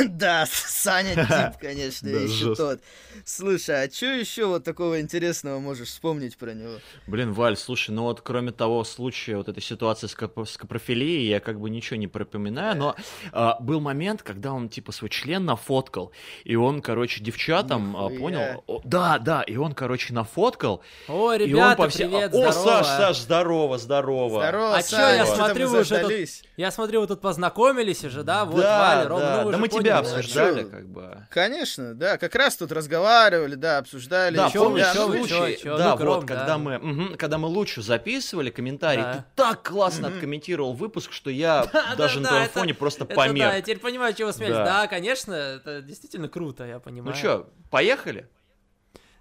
[0.08, 2.80] Да, Саня Дип, конечно, еще тот.
[3.24, 6.74] Слушай, а что еще вот такого интересного можешь вспомнить про него?
[7.06, 11.28] Блин, Валь, слушай, ну вот кроме того случая, вот этой ситуации с, кап- с капрофилией,
[11.28, 12.96] я как бы ничего не пропоминаю, но
[13.32, 16.12] а, был момент, когда он типа свой член нафоткал,
[16.44, 18.62] и он, короче, девчатам, а, понял?
[18.66, 20.82] О, да, да, и он, короче, нафоткал.
[21.08, 24.42] О, ребята, привет, О, Саш, Саш, здорово, здорово.
[24.42, 26.12] Здорово, А что, я смотрю, вы уже тут...
[26.56, 28.44] Я смотрю, вы тут познакомились уже, да?
[28.44, 29.36] Вот, да, Валя, Рома, да.
[29.38, 30.08] ну вы да мы поняли, тебя да?
[30.18, 31.26] обсуждали, как бы.
[31.30, 34.36] Конечно, да, как раз тут разговаривали, да, обсуждали.
[34.36, 35.78] Да, помнишь случай, чё, чё?
[35.78, 36.58] да, Ну, вот, когда да.
[36.58, 39.14] мы, когда мы лучше записывали комментарий, Да.
[39.14, 41.66] ты так классно откомментировал выпуск, что я
[41.98, 43.48] даже на да, твоем фоне просто Это помер.
[43.48, 44.56] да, я теперь понимаю, чего смеялись.
[44.56, 44.64] Да.
[44.82, 44.86] Да.
[44.88, 47.12] конечно, это действительно круто, я понимаю.
[47.14, 48.28] Ну что, поехали?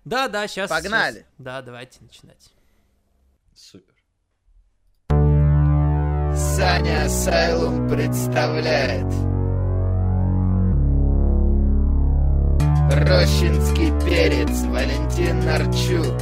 [0.05, 0.69] Да, да, сейчас.
[0.69, 1.25] Погнали.
[1.37, 2.51] Да, давайте начинать.
[3.53, 3.93] Супер.
[6.35, 9.05] Саня Асайлум представляет
[12.91, 16.17] Рощинский перец Валентин Нарчук.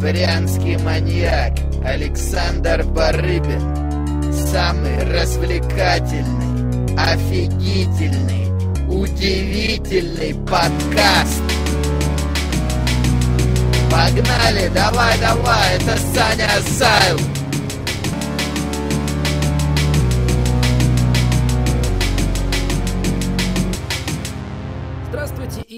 [0.00, 1.52] Брянский маньяк
[1.84, 4.32] Александр Барыбин.
[4.32, 8.48] Самый развлекательный, офигительный,
[8.88, 11.42] удивительный подкаст.
[13.90, 17.41] Погнали, давай, давай, это Саня Асайлум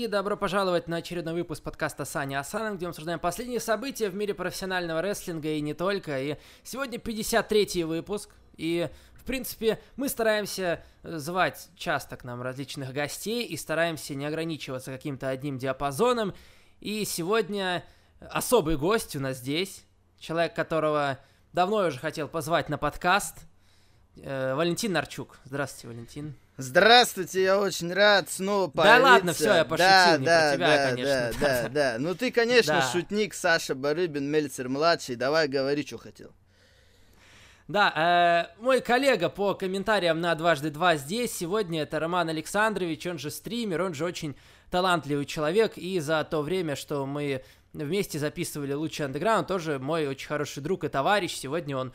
[0.08, 4.34] добро пожаловать на очередной выпуск подкаста Саня Асаном, где мы обсуждаем последние события в мире
[4.34, 6.20] профессионального рестлинга и не только.
[6.20, 12.92] И сегодня 53-й выпуск, и в принципе, мы стараемся э, звать часто к нам различных
[12.92, 16.34] гостей и стараемся не ограничиваться каким-то одним диапазоном.
[16.80, 17.84] И сегодня
[18.20, 19.84] особый гость у нас здесь,
[20.18, 21.18] человек, которого
[21.52, 23.36] давно уже хотел позвать на подкаст,
[24.16, 25.38] э, Валентин Нарчук.
[25.44, 26.34] Здравствуйте, Валентин.
[26.56, 29.02] Здравствуйте, я очень рад снова Да появиться.
[29.02, 31.30] ладно, всё, я пошутил, да, не да, про тебя, да, конечно.
[31.40, 31.96] Да, да, да.
[31.98, 32.92] Ну ты, конечно, Да.
[32.92, 35.16] шутник Саша Барыбин, Мельцер младший.
[35.16, 36.30] Давай говори, что хотел.
[37.66, 43.18] Да, э, мой коллега по комментариям на дважды два здесь сегодня это Роман Александрович, он
[43.18, 44.36] же стример, он же очень
[44.70, 47.42] талантливый человек, и за то время, что мы
[47.72, 51.32] вместе записывали лучший андеграунд, тоже мой очень хороший друг и товарищ.
[51.34, 51.92] Сегодня он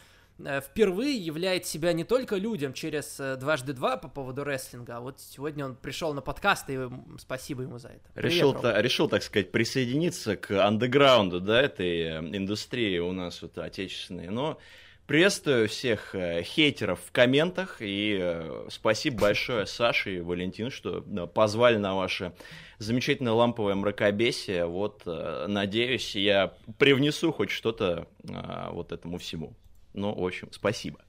[0.61, 5.19] впервые являет себя не только людям через э, дважды два по поводу рестлинга, а вот
[5.19, 6.79] сегодня он пришел на подкаст, и
[7.17, 8.09] спасибо ему за это.
[8.13, 13.41] Привет, Решил, та- решил, так сказать, присоединиться к андеграунду, да, этой э, индустрии у нас
[13.41, 14.29] вот отечественной.
[14.29, 14.59] Но
[15.07, 21.77] приветствую всех э, хейтеров в комментах и э, спасибо большое Саше и Валентину, что позвали
[21.77, 22.33] на ваше
[22.77, 24.65] замечательное ламповое мракобесие.
[24.65, 29.55] Вот, э, надеюсь, я привнесу хоть что-то э, вот этому всему.
[29.93, 30.99] Ну, в общем, спасибо.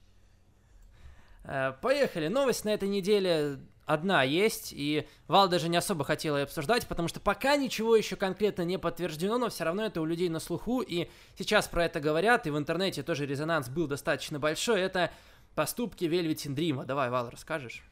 [1.43, 2.27] Э, Поехали.
[2.27, 7.07] Новость на этой неделе одна есть, и Вал даже не особо хотел ее обсуждать, потому
[7.07, 10.81] что пока ничего еще конкретно не подтверждено, но все равно это у людей на слуху,
[10.81, 15.11] и сейчас про это говорят, и в интернете тоже резонанс был достаточно большой, это
[15.55, 16.85] поступки Вельветин Дрима.
[16.85, 17.83] Давай, Вал, расскажешь?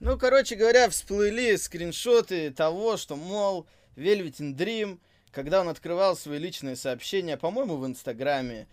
[0.00, 3.66] Ну, короче говоря, всплыли скриншоты того, что, мол,
[3.96, 4.98] Velvet in Dream,
[5.30, 8.66] когда он открывал свои личные сообщения, по-моему, в Инстаграме,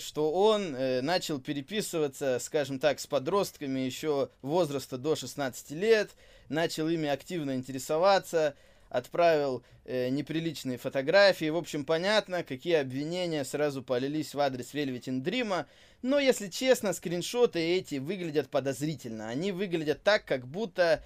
[0.00, 6.10] что он э, начал переписываться, скажем так, с подростками еще возраста до 16 лет,
[6.48, 8.56] начал ими активно интересоваться,
[8.88, 11.48] отправил э, неприличные фотографии.
[11.48, 15.64] В общем, понятно, какие обвинения сразу полились в адрес in Dream.
[16.02, 19.28] Но, если честно, скриншоты эти выглядят подозрительно.
[19.28, 21.02] Они выглядят так, как будто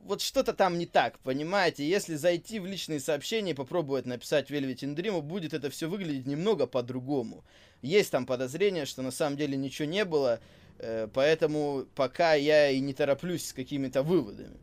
[0.00, 1.88] вот что-то там не так, понимаете?
[1.88, 6.26] Если зайти в личные сообщения и попробовать написать Velvet in Dream, будет это все выглядеть
[6.26, 7.44] немного по-другому.
[7.82, 10.40] Есть там подозрение, что на самом деле ничего не было,
[10.78, 14.58] э, поэтому пока я и не тороплюсь с какими-то выводами.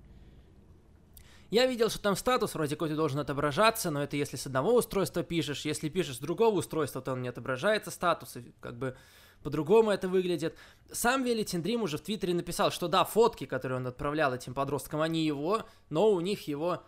[1.50, 5.24] Я видел, что там статус вроде какой-то должен отображаться, но это если с одного устройства
[5.24, 8.98] пишешь, если пишешь с другого устройства, то он не отображается статус, и как бы
[9.44, 10.58] по-другому это выглядит.
[10.92, 15.02] Сам Велитин Дрим уже в Твиттере написал, что да, фотки, которые он отправлял этим подросткам,
[15.02, 16.84] они его, но у них его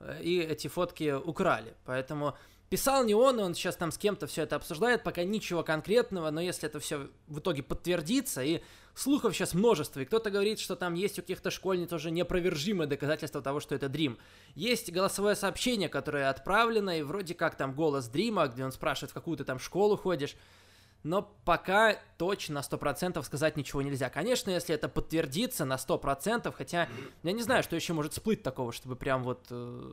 [0.00, 1.74] э, и эти фотки украли.
[1.86, 2.36] Поэтому
[2.72, 6.30] писал не он, и он сейчас там с кем-то все это обсуждает, пока ничего конкретного,
[6.30, 8.62] но если это все в итоге подтвердится, и
[8.94, 13.42] слухов сейчас множество, и кто-то говорит, что там есть у каких-то школьниц уже неопровержимое доказательство
[13.42, 14.16] того, что это Дрим.
[14.54, 19.14] Есть голосовое сообщение, которое отправлено, и вроде как там голос Дрима, где он спрашивает, в
[19.14, 20.34] какую ты там школу ходишь,
[21.02, 24.08] но пока точно на 100% сказать ничего нельзя.
[24.08, 26.88] Конечно, если это подтвердится на 100%, хотя
[27.22, 29.44] я не знаю, что еще может всплыть такого, чтобы прям вот...
[29.50, 29.92] э,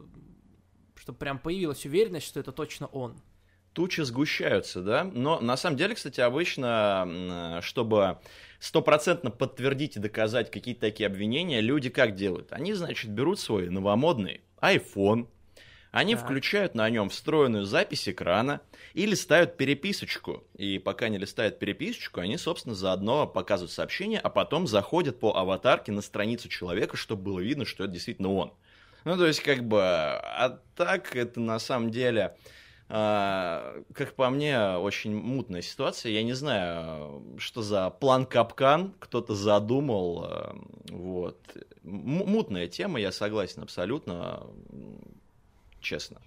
[1.00, 3.16] чтобы прям появилась уверенность, что это точно он.
[3.74, 5.04] тучи сгущаются, да.
[5.06, 8.20] Но на самом деле, кстати, обычно, чтобы
[8.60, 12.52] стопроцентно подтвердить и доказать какие-то такие обвинения, люди как делают?
[12.52, 15.28] Они, значит, берут свой новомодный iPhone,
[15.92, 16.26] они так.
[16.26, 18.62] включают на нем встроенную запись экрана
[18.94, 20.44] и листают переписочку.
[20.56, 25.92] И пока не листают переписочку, они, собственно, заодно показывают сообщение, а потом заходят по аватарке
[25.92, 28.54] на страницу человека, чтобы было видно, что это действительно он.
[29.06, 32.36] Ну, то есть, как бы, а так это на самом деле,
[32.90, 36.12] а, как по мне, очень мутная ситуация.
[36.12, 40.26] Я не знаю, что за план капкан кто-то задумал.
[40.26, 40.56] А,
[40.90, 41.40] вот.
[41.84, 44.48] М- мутная тема, я согласен абсолютно
[45.82, 46.20] честно.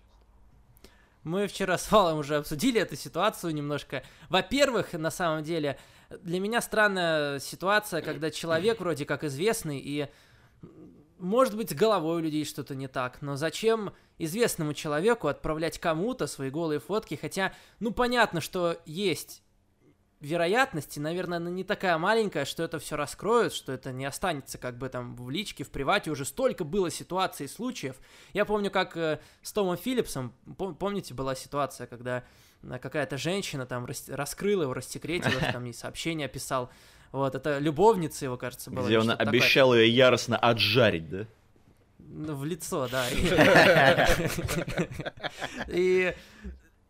[1.24, 4.02] Мы вчера с Валом уже обсудили эту ситуацию немножко.
[4.28, 5.78] Во-первых, на самом деле,
[6.22, 10.08] для меня странная ситуация, когда человек вроде как известный и
[11.22, 16.26] может быть, с головой у людей что-то не так, но зачем известному человеку отправлять кому-то
[16.26, 19.42] свои голые фотки, хотя, ну, понятно, что есть
[20.20, 24.78] вероятности, наверное, она не такая маленькая, что это все раскроют, что это не останется как
[24.78, 26.10] бы там в личке, в привате.
[26.10, 27.96] Уже столько было ситуаций и случаев.
[28.32, 32.24] Я помню, как э, с Томом Филлипсом, пом- помните, была ситуация, когда
[32.62, 36.70] э, какая-то женщина там рас- раскрыла его, рассекретила, там и сообщение писал.
[37.12, 38.86] Вот, это любовница его, кажется, была.
[38.86, 41.26] Где он обещал ее яростно отжарить, да?
[41.98, 43.06] Ну, в лицо, да.
[45.68, 46.14] И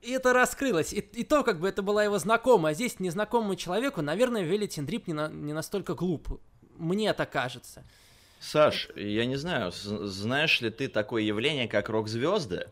[0.03, 0.93] и это раскрылось.
[0.93, 2.73] И, и то, как бы это была его знакомая.
[2.73, 6.41] А здесь незнакомому человеку, наверное, Велитин Дрип не, на, не настолько глуп.
[6.77, 7.85] Мне это кажется.
[8.41, 12.67] Саш, я не знаю, знаешь ли ты такое явление, как рок-звезды?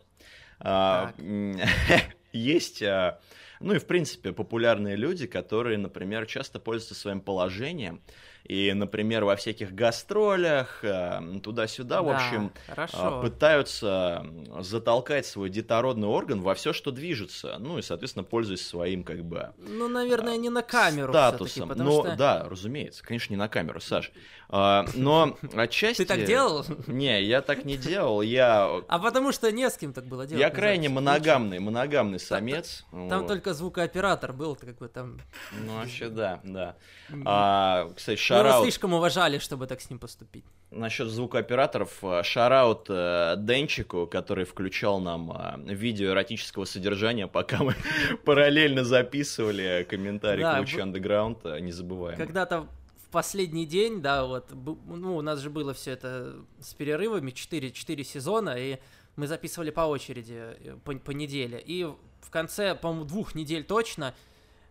[0.59, 1.15] А,
[2.33, 3.21] есть, а,
[3.61, 8.01] ну и в принципе, популярные люди, которые, например, часто пользуются своим положением
[8.45, 13.19] и, например, во всяких гастролях, э, туда-сюда, да, в общем, хорошо.
[13.19, 14.27] Э, пытаются
[14.61, 19.53] затолкать свой детородный орган во все, что движется, ну и, соответственно, пользуясь своим, как бы...
[19.59, 21.73] Ну, наверное, не на камеру Статусом.
[21.77, 22.17] Ну, что...
[22.17, 24.11] да, разумеется, конечно, не на камеру, Саш.
[24.53, 26.03] А, но отчасти...
[26.03, 26.65] Ты так делал?
[26.89, 28.83] Не, я так не делал, я...
[28.89, 30.41] А потому что не с кем так было делать.
[30.41, 32.85] Я крайне моногамный, моногамный самец.
[32.91, 35.21] Там только звукооператор был, как бы там...
[35.53, 36.77] Ну, вообще, да, да.
[37.25, 38.55] А, кстати, шараут...
[38.55, 40.45] Его слишком уважали, чтобы так с ним поступить.
[40.73, 47.75] Насчет звукооператоров, э, шараут э, Денчику, который включал нам видео эротического содержания, пока мы
[48.25, 52.17] параллельно записывали комментарий к Лучу Underground, не забываем.
[52.17, 52.69] Когда-то
[53.11, 58.05] последний день, да, вот, ну, у нас же было все это с перерывами, 4, 4
[58.05, 58.79] сезона, и
[59.17, 61.63] мы записывали по очереди по, по неделе.
[61.65, 64.15] И в конце, по-моему, двух недель точно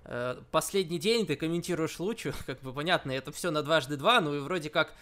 [0.06, 4.36] Э, последний день ты комментируешь лучу, как бы понятно, это все на дважды два, ну
[4.36, 4.94] и вроде как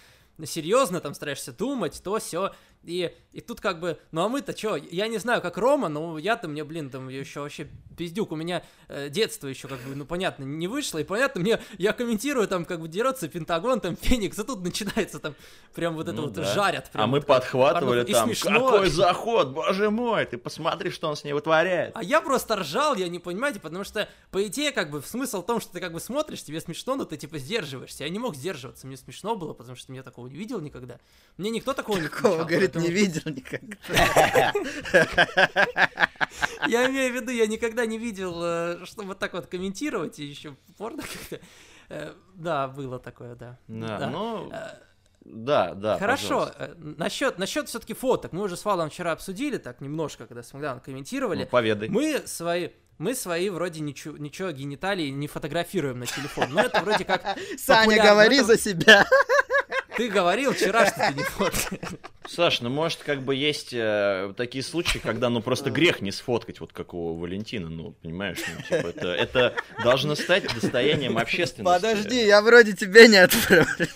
[0.44, 2.54] серьезно там стараешься думать, то все.
[2.88, 6.18] И, и тут как бы, ну а мы-то что, я не знаю, как Рома, но
[6.18, 7.68] я-то мне, блин, там еще вообще
[7.98, 11.60] пиздюк, у меня э, детство еще как бы, ну понятно, не вышло, и понятно, мне,
[11.78, 15.36] я комментирую там, как бы дерется Пентагон, там Феникс, а тут начинается там
[15.74, 16.44] прям вот это ну, вот да.
[16.44, 16.90] жарят.
[16.92, 21.16] Прям, а мы вот, подхватывали порно, там, какой заход, боже мой, ты посмотри, что он
[21.16, 21.92] с ней вытворяет.
[21.96, 25.46] А я просто ржал, я не понимаете, потому что, по идее, как бы, смысл в
[25.46, 28.04] том, что ты как бы смотришь, тебе смешно, но ты типа сдерживаешься.
[28.04, 31.00] Я не мог сдерживаться, мне смешно было, потому что я такого не видел никогда.
[31.38, 34.54] Мне никто такого не Какого, говорит, не видел никогда.
[36.68, 40.26] Я имею в виду, я никогда не видел, э, что вот так вот комментировать, и
[40.26, 41.40] еще порно как-то.
[41.90, 43.58] Э, да, было такое, да.
[43.68, 44.52] Да, ну...
[44.52, 44.80] Э,
[45.22, 45.98] да, да.
[45.98, 46.52] Хорошо.
[46.78, 48.32] Насчет, насчет все-таки фоток.
[48.32, 51.44] Мы уже с Валом вчера обсудили, так немножко, когда с Магданом комментировали.
[51.44, 51.90] Ну, поведай.
[51.90, 52.70] Мы свои.
[52.98, 56.48] Мы свои вроде ничего, ничего гениталии не фотографируем на телефон.
[56.50, 57.38] Но это вроде как.
[57.58, 59.06] Саня, говори за себя.
[59.98, 62.00] Ты говорил вчера, что ты не фоткаешь.
[62.28, 66.60] Саш, ну может как бы есть э, такие случаи, когда ну просто грех не сфоткать
[66.60, 71.82] вот как у Валентина, ну понимаешь, ну, типа, это, это должно стать достоянием общественности.
[71.82, 73.88] Подожди, я вроде тебе не отправлю.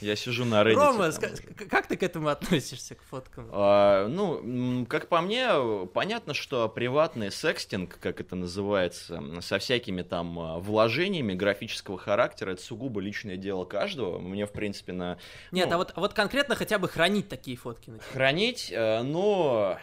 [0.00, 0.74] Я сижу на Reddit.
[0.74, 1.30] Рома, там.
[1.68, 3.48] как ты к этому относишься, к фоткам?
[3.52, 5.48] А, ну, как по мне,
[5.92, 12.62] понятно, что приватный секстинг, как это называется, со всякими там а, вложениями графического характера, это
[12.62, 14.18] сугубо личное дело каждого.
[14.18, 15.18] Мне, в принципе, на...
[15.52, 17.92] Нет, ну, а, вот, а вот конкретно хотя бы хранить такие фотки?
[18.12, 19.78] Хранить, э, но...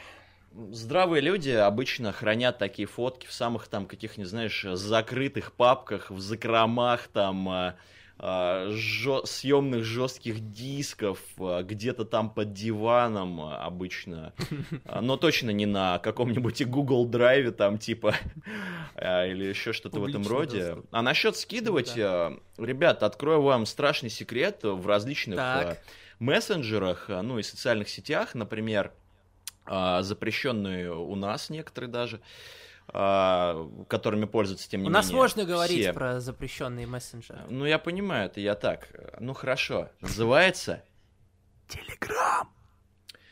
[0.71, 6.19] Здравые люди обычно хранят такие фотки в самых там каких, не знаешь, закрытых папках, в
[6.19, 7.75] закромах там а,
[8.19, 14.33] жё- съемных жестких дисков а, где-то там под диваном а, обычно,
[14.85, 18.15] но точно не на каком-нибудь Google драйве там типа
[18.95, 20.67] или еще что-то в этом роде.
[20.67, 20.85] Доступ.
[20.91, 22.33] А насчет скидывать, да.
[22.57, 25.83] ребят, открою вам страшный секрет в различных так.
[26.19, 28.93] мессенджерах, ну и социальных сетях, например,
[29.67, 32.21] а, запрещенные у нас некоторые даже, а,
[32.87, 35.01] которыми пользуются, тем не У менее.
[35.01, 35.93] нас можно говорить все.
[35.93, 37.41] про запрещенные мессенджеры.
[37.49, 38.87] Ну, я понимаю, это я так.
[39.19, 39.89] Ну, хорошо.
[40.01, 40.81] Называется
[41.67, 42.49] Телеграм.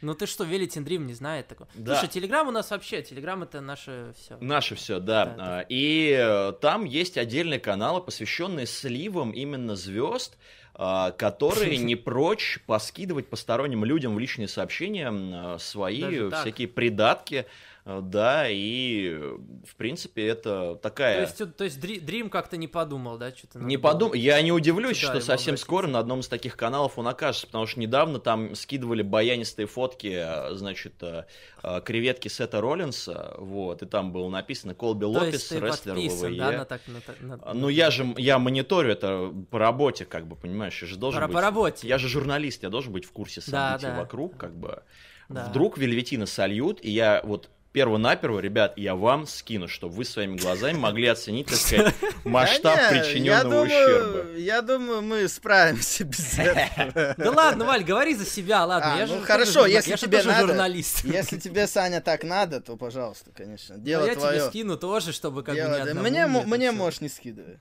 [0.02, 1.68] Ну ты что, Велитин Дрим не знает такого?
[1.74, 1.96] Да.
[1.96, 4.38] Слушай, Телеграм у нас вообще, Телеграм это наше все.
[4.40, 5.26] Наше все, да.
[5.26, 10.38] Да, А, И э, там есть отдельные каналы, посвященные сливам именно звезд,
[10.76, 16.42] а, которые не прочь поскидывать посторонним людям в личные сообщения а, свои Даже так?
[16.42, 17.46] всякие придатки.
[17.86, 19.38] А, Да, и э,
[19.68, 21.22] в принципе это То такая...
[21.22, 24.14] есть, то есть Дрим как-то не подумал, да, что-то Не подум...
[24.16, 25.64] Я не удивлюсь, что совсем обратиться.
[25.66, 30.14] скоро на одном из таких каналов он окажется, потому что недавно там скидывали баянистые фотки,
[30.16, 31.26] э, значит, э,
[31.62, 36.38] э, креветки Сета Роллинса, вот, и там было написано Колби То Лопес, рестлер ВВЕ.
[36.40, 36.82] да, на так...
[37.22, 40.98] На, на- Ну я же, я мониторю это по работе, как бы, понимаешь, я же
[40.98, 41.36] должен По- быть...
[41.36, 41.88] по работе.
[41.88, 44.00] Я же журналист, я должен быть в курсе Да, событий да.
[44.00, 44.82] вокруг, как бы.
[45.30, 45.46] Да.
[45.46, 50.78] Вдруг Вельветина сольют, и я вот перво-наперво, ребят, я вам скину, чтобы вы своими глазами
[50.78, 54.38] могли оценить, так сказать, масштаб Да я причиненного думаю, ущерба.
[54.38, 57.16] Я думаю, мы справимся без этого.
[57.18, 58.94] Да ладно, Валь, говори за себя, ладно.
[58.96, 61.04] А, я ну же хорошо, тоже если я тебе тоже надо, журналист.
[61.04, 63.76] Если тебе, Саня, так надо, то, пожалуйста, конечно.
[63.76, 64.48] Но Дело я тебе твое.
[64.48, 67.60] скину тоже, чтобы как бы не одному Мне, можешь не скидывай.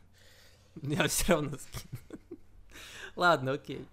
[0.81, 2.39] Я все равно скину.
[3.17, 3.85] Ладно, окей.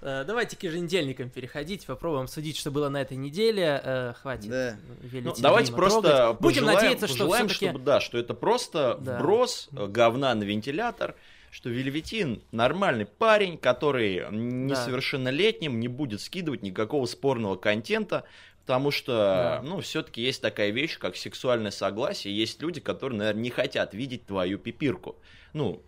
[0.00, 3.80] Э, Давайте к еженедельникам переходить, попробуем судить, что было на этой неделе.
[3.82, 4.50] Э, Хватит.
[4.50, 4.76] Да.
[5.12, 6.40] Ну, давайте просто трогать.
[6.40, 7.66] Будем пожелаем, надеяться, что пожелаем, все-таки...
[7.70, 9.18] чтобы, да, что это просто Да.
[9.18, 11.16] вброс э, говна на вентилятор,
[11.50, 18.24] что Вельветин нормальный парень, который несовершеннолетним не будет скидывать никакого спорного контента,
[18.60, 19.68] потому что, Да.
[19.68, 24.26] ну, все-таки есть такая вещь, как сексуальное согласие, есть люди, которые, наверное, не хотят видеть
[24.26, 25.16] твою пипирку,
[25.54, 25.82] ну,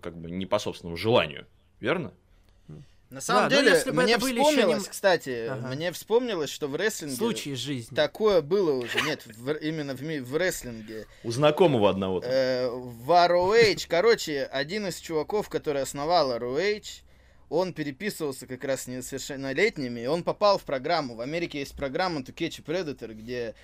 [0.00, 1.46] как бы не по собственному желанию,
[1.80, 2.12] верно?
[3.14, 5.68] На самом Да, ну, деле, если бы мне вспомнилось, не- кстати, Ага.
[5.68, 7.94] мне вспомнилось, что в рестлинге Случай из жизни.
[7.94, 9.00] такое было уже.
[9.02, 11.06] Нет, в- именно в, в рестлинге.
[11.22, 12.20] У знакомого одного.
[12.24, 17.02] Э, в ROH, короче, один из чуваков, который основал ROH,
[17.50, 21.14] он переписывался как раз с несовершеннолетними, и он попал в программу.
[21.14, 23.54] В Америке есть программа To Catch a Predator, где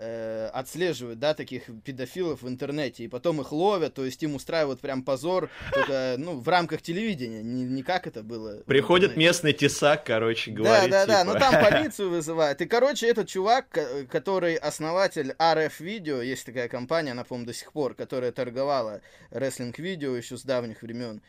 [0.00, 4.80] э, отслеживают, да, таких педофилов в интернете, и потом их ловят, то есть им устраивают
[4.80, 8.62] прям позор, только, ну, в рамках телевидения, не, не как это было.
[8.66, 12.60] Приходит местный тесак, короче, Да, говорит, да, да, типа, ну там полицию вызывают.
[12.60, 17.54] И, короче, этот чувак, ко- который основатель RF Video, есть такая компания, она, по-моему, до
[17.54, 21.20] сих пор, которая торговала рестлинг-видео еще с давних времен.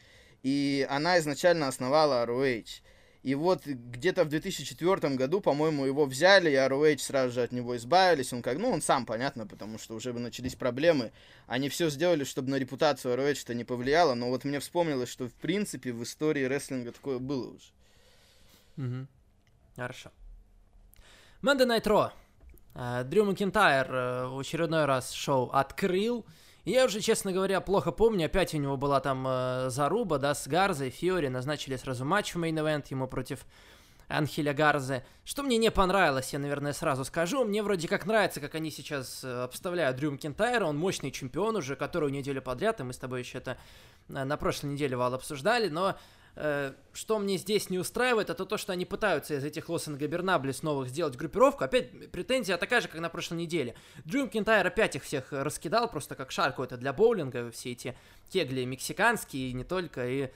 [0.43, 2.81] И она изначально основала ROH.
[3.23, 7.77] И вот где-то в 2004 году, по-моему, его взяли, и ROH сразу же от него
[7.77, 8.33] избавились.
[8.33, 11.11] Он как, ну, он сам, понятно, потому что уже начались проблемы.
[11.45, 14.15] Они все сделали, чтобы на репутацию ROH это не повлияло.
[14.15, 17.65] Но вот мне вспомнилось, что, в принципе, в истории рестлинга такое было уже.
[18.77, 19.07] Мгм.
[19.75, 20.11] Хорошо.
[21.43, 22.11] Raw.
[22.73, 26.25] Э, Дрю Макинтайр э, в очередной раз шоу открыл.
[26.25, 26.31] И
[26.65, 28.25] я уже, честно говоря, плохо помню.
[28.27, 31.27] Опять у него была там э, заруба, да, с Гарзой, Теори.
[31.27, 33.45] Назначили сразу матч в main event ему против
[34.07, 35.03] Анхеля Гарзе.
[35.23, 37.43] Что мне не понравилось, я, наверное, сразу скажу.
[37.45, 40.65] Мне вроде как нравится, как они сейчас э, обставляют Дрю Макинтайра.
[40.65, 43.57] Он мощный чемпион уже, которую неделю подряд, и мы с тобой еще это
[44.09, 45.69] э, на прошлой неделе, Вал, обсуждали.
[45.69, 45.95] Но
[46.35, 50.89] что мне здесь не устраивает, это то, что они пытаются из этих Los Ingobernables новых
[50.89, 51.63] сделать группировку.
[51.63, 53.75] Опять претензия такая же, как на прошлой неделе.
[54.05, 57.97] Дрю Макинтайр опять их всех раскидал, просто как шар какой-то для боулинга, все эти
[58.29, 60.31] кегли мексиканские и не только, и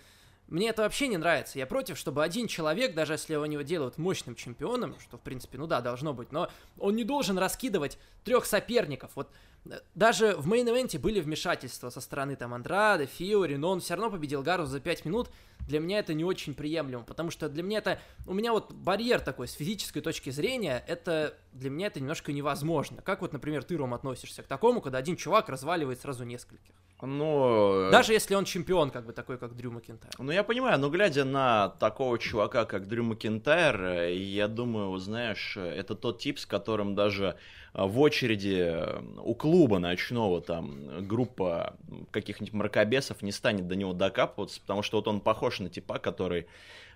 [0.47, 1.57] мне это вообще не нравится.
[1.57, 5.57] Я против, чтобы один человек, даже если его не делают мощным чемпионом, что, в принципе,
[5.57, 9.11] ну да, должно быть, но он не должен раскидывать трех соперников.
[9.15, 9.31] Вот
[9.65, 13.79] э, даже в main event е были вмешательства со стороны там Андрада, Теори, но он
[13.79, 15.29] все равно победил Гарзу за 5 минут.
[15.67, 17.99] Для меня это не очень приемлемо, потому что для меня это...
[18.27, 23.01] У меня вот барьер такой с физической точки зрения, это для меня это немножко невозможно.
[23.01, 26.75] Как вот, например, ты, Ром, относишься к такому, когда один чувак разваливает сразу нескольких?
[27.01, 30.13] Ну, Даже если он чемпион, как бы такой, как Дрю Макинтайр.
[30.17, 35.55] Ну, я понимаю, но глядя на такого чувака, как Дрю Макинтайр, э, я думаю, знаешь,
[35.57, 37.35] э, это тот тип, с которым даже
[37.73, 41.75] э, в очереди э, у клуба ночного там группа
[42.11, 46.47] каких-нибудь мракобесов не станет до него докапываться, потому что вот он похож на типа, который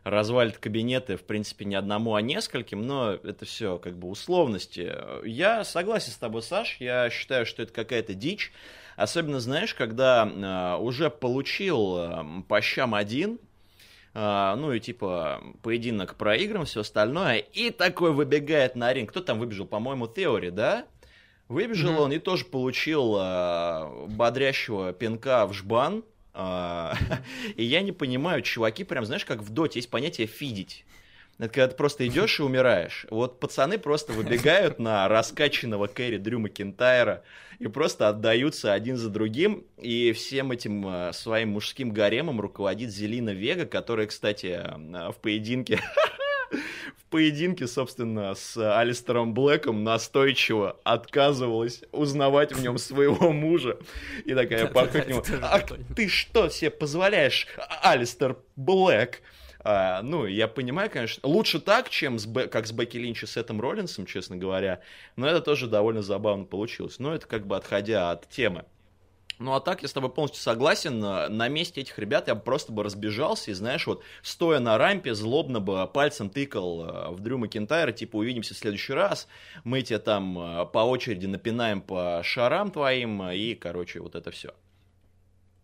[0.04, 4.94] развалит кабинеты, в принципе, не одному, а нескольким, но это все как бы условности.
[5.26, 8.52] Я согласен с тобой, Саш, я считаю, что это какая-то дичь,
[9.00, 13.40] Особенно, знаешь, когда э, уже получил э, по щам один,
[14.14, 19.12] э, ну и типа поединок проигран, все остальное, и такой выбегает на ринг.
[19.12, 19.68] Кто там выбежал?
[19.68, 20.86] По-моему, Теори, да?
[21.48, 22.02] Выбежал Мгм.
[22.02, 26.04] он и тоже получил э, бодрящего пинка в жбан.
[26.34, 26.92] Э,
[27.56, 30.86] и я не понимаю, чуваки, прям знаешь, как в доте есть понятие фидить.
[31.40, 33.06] Это когда ты просто идешь и умираешь.
[33.10, 37.24] Вот пацаны просто выбегают на раскачанного Кэрри Дрю Макентайра
[37.60, 39.64] и просто отдаются один за другим.
[39.78, 45.80] И всем этим э, своим мужским гаремом руководит Зелина Вега, которая, кстати, э, в поединке
[46.52, 53.78] в поединке, собственно, с Алистером Блэком настойчиво отказывалась узнавать в нем своего мужа.
[54.26, 55.60] И такая подходит к нему, а
[55.96, 57.48] ты что себе позволяешь,
[57.82, 59.22] Алистер Блэк?
[59.62, 63.60] А, ну, я понимаю, конечно, лучше так, чем с, как с Бекки Линч и Сетом
[63.60, 64.80] Роллинсом, честно говоря,
[65.18, 66.98] но это тоже довольно забавно получилось.
[67.00, 68.64] Но это как бы отходя от темы.
[69.40, 71.00] Ну а так, я с тобой полностью согласен.
[71.00, 75.62] На месте этих ребят я просто бы разбежался и, знаешь, вот стоя на рампе, злобно
[75.62, 79.30] бы пальцем тыкал э, в Дрю Макентайра, типа, увидимся в следующий раз,
[79.64, 84.54] мы тебя там э, по очереди напинаем по шарам твоим, и, короче, вот это все.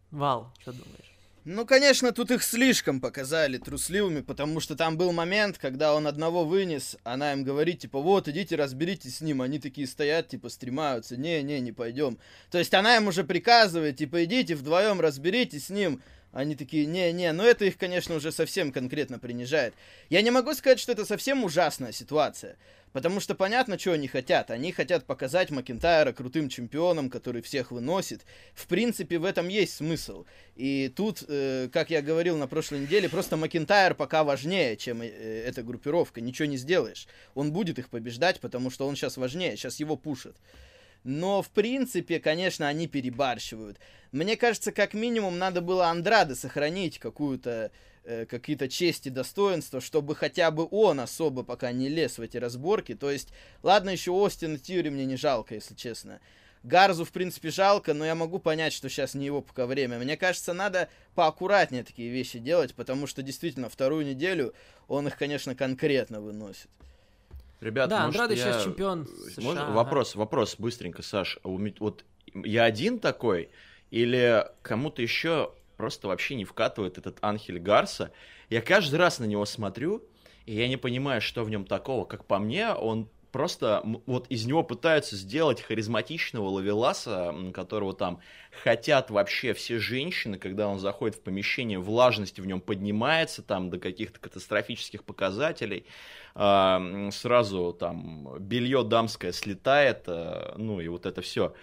[0.10, 1.14] Вал, что думаешь?
[1.48, 6.44] Ну, конечно, тут их слишком показали трусливыми, потому что там был момент, когда он одного
[6.44, 11.18] вынес, она им говорит, типа, вот, идите разберитесь с ним, они такие стоят, типа, стремаются,
[11.18, 12.18] не-не, не пойдем.
[12.50, 16.02] То есть она им уже приказывает, типа, идите вдвоем разберитесь с ним,
[16.36, 19.74] они такие, не-не, но это их, конечно, уже совсем конкретно принижает.
[20.10, 22.58] Я не могу сказать, что это совсем ужасная ситуация.
[22.92, 24.51] Потому что понятно, что они хотят.
[24.51, 28.25] Они хотят показать Макентайра крутым чемпионом, который всех выносит.
[28.54, 30.25] В принципе, в этом есть смысл.
[30.58, 35.08] И тут, э, как я говорил на прошлой неделе, просто Макентайр пока важнее, чем э,
[35.08, 36.20] эта группировка.
[36.20, 37.08] Ничего не сделаешь.
[37.34, 40.36] Он будет их побеждать, потому что он сейчас важнее, сейчас его пушат.
[41.06, 43.80] Но, в принципе, конечно, они перебарщивают.
[44.12, 47.72] Мне кажется, как минимум надо было Андрады сохранить какую-то
[48.08, 52.94] Э, какие-то чести, достоинства, чтобы хотя бы он особо пока не лез в эти разборки.
[52.94, 53.30] То есть,
[53.64, 56.20] ладно, еще Остин и Тьюри мне не жалко, если честно.
[56.62, 59.98] Гарзу, в принципе, жалко, но я могу понять, что сейчас не его пока время.
[59.98, 64.54] Мне кажется, надо поаккуратнее такие вещи делать, потому что действительно вторую неделю
[64.88, 66.70] он их, конечно, конкретно выносит.
[67.65, 68.43] Ребят, да, может, Андрады я...
[68.43, 69.43] сейчас чемпион США.
[69.43, 69.72] Можно?
[69.72, 71.39] Вопрос, вопрос быстренько, Саш.
[71.43, 72.05] Вот
[72.36, 73.50] я один такой
[73.89, 78.12] или кому-то еще просто вообще не вкатывает этот Анхель Гарса.
[78.51, 80.03] Я каждый раз на него смотрю,
[80.45, 82.05] и я не понимаю, что в нем такого.
[82.05, 88.21] Как по мне, он просто вот из него пытаются сделать харизматичного лавеласа, которого там
[88.63, 93.78] хотят вообще все женщины, когда он заходит в помещение, влажность в нем поднимается там до
[93.78, 95.86] каких-то катастрофических показателей,
[96.34, 101.54] сразу там белье дамское слетает, э, ну и вот это все.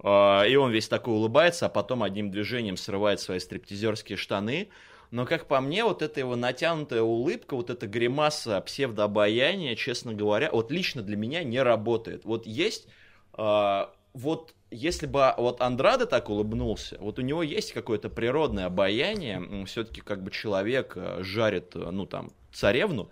[0.00, 4.70] А, и он весь такой улыбается, а потом одним движением срывает свои стриптизерские штаны.
[5.10, 10.50] Но, как по мне, вот эта его натянутая улыбка, вот эта гримаса псевдообаяния, честно говоря,
[10.52, 12.24] вот лично для меня не работает.
[12.24, 12.88] Вот есть,
[13.36, 19.64] э, вот если бы вот Андрада так улыбнулся, вот у него есть какое-то природное обаяние,
[19.66, 23.10] все-таки как бы человек э, жарит, э, ну там, царевну,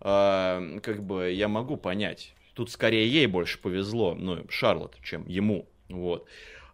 [0.00, 2.34] э, как бы я могу понять.
[2.54, 5.66] Тут скорее ей больше повезло, ну, Шарлот, чем ему.
[5.88, 6.26] Вот.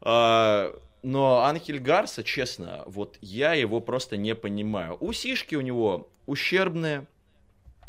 [0.03, 4.95] А, но Анхель Гарса, честно, вот я его просто не понимаю.
[4.95, 7.07] Усишки у него ущербные,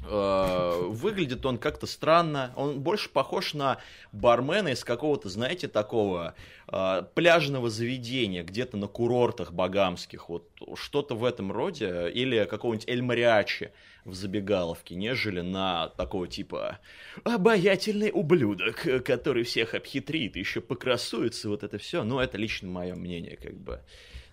[0.09, 2.53] выглядит он как-то странно.
[2.55, 3.77] Он больше похож на
[4.11, 6.33] бармена из какого-то, знаете, такого
[6.67, 10.29] uh, пляжного заведения, где-то на курортах багамских.
[10.29, 12.09] Вот что-то в этом роде.
[12.09, 13.71] Или какого-нибудь Эль Мариачи
[14.05, 16.79] в забегаловке, нежели на такого типа
[17.23, 22.03] обаятельный ублюдок, который всех обхитрит, еще покрасуется, вот это все.
[22.03, 23.81] Ну, это лично мое мнение, как бы.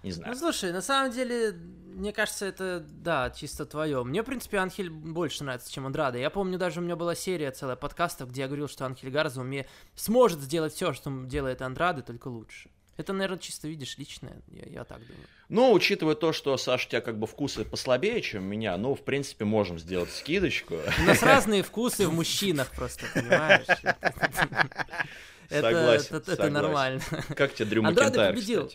[0.03, 0.33] Не знаю.
[0.33, 4.05] Ну, слушай, на самом деле, мне кажется, это, да, чисто твое.
[4.05, 6.19] Мне, в принципе, Анхель больше нравится, чем Андрада.
[6.19, 9.41] Я помню, даже у меня была серия целая подкастов, где я говорил, что Анхель Гарза
[9.41, 9.67] уме...
[9.95, 12.71] сможет сделать все, что делает Андрады, только лучше.
[12.97, 15.25] Это, наверное, чисто видишь личное, я, я так думаю.
[15.49, 18.97] Ну, учитывая то, что, Саша, у тебя как бы вкусы послабее, чем у меня, ну,
[18.97, 20.75] в принципе, можем сделать скидочку.
[20.75, 23.67] У нас разные вкусы в мужчинах просто, понимаешь?
[25.49, 27.01] Согласен, Это нормально.
[27.37, 28.69] Как тебе Дрю Макентайр, победил.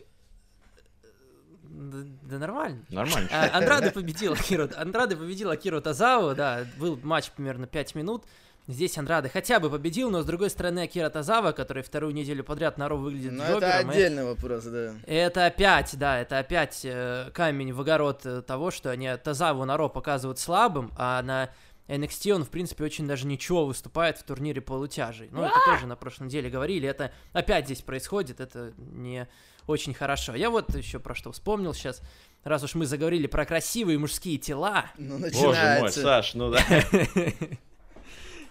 [1.73, 2.86] Да, нормально.
[2.89, 3.29] Нормально.
[3.31, 4.69] А, Андрады победил Акиру.
[4.77, 8.25] Андрады победил Акиру Тазаву, да, был матч примерно 5 минут.
[8.67, 12.77] Здесь Андрады хотя бы победил, но с другой стороны Акира Тазава, который вторую неделю подряд
[12.77, 14.25] на Ро выглядит Ну это отдельный и...
[14.25, 14.93] вопрос, да.
[15.05, 19.75] Это опять, да, это опять э, камень в огород э, того, что они Тазаву на
[19.75, 21.49] Ро показывают слабым, а на
[21.89, 25.27] NXT он, в принципе, очень даже ничего выступает в турнире полутяжей.
[25.31, 29.27] Ну, это тоже на прошлой неделе говорили, это опять здесь происходит, это не
[29.67, 30.36] очень хорошо.
[30.36, 32.02] Я вот еще про что вспомнил сейчас.
[32.43, 34.86] Раз уж мы заговорили про красивые мужские тела.
[34.97, 35.41] Ну, начинается.
[35.47, 36.62] Боже мой, Саш, ну да.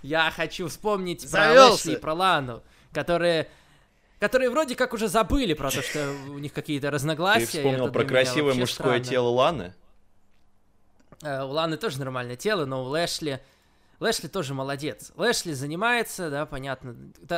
[0.02, 3.48] Я хочу вспомнить про Лэшли и про Лану, которые
[4.18, 7.46] которые вроде как уже забыли про то, что у них какие-то разногласия.
[7.46, 9.04] Ты вспомнил про красивое мужское странно.
[9.04, 9.74] тело Ланы?
[11.22, 13.40] Э, у Ланы тоже нормальное тело, но у Лэшли
[14.02, 15.12] Лэшли тоже молодец.
[15.14, 16.96] Лэшли занимается, да, понятно,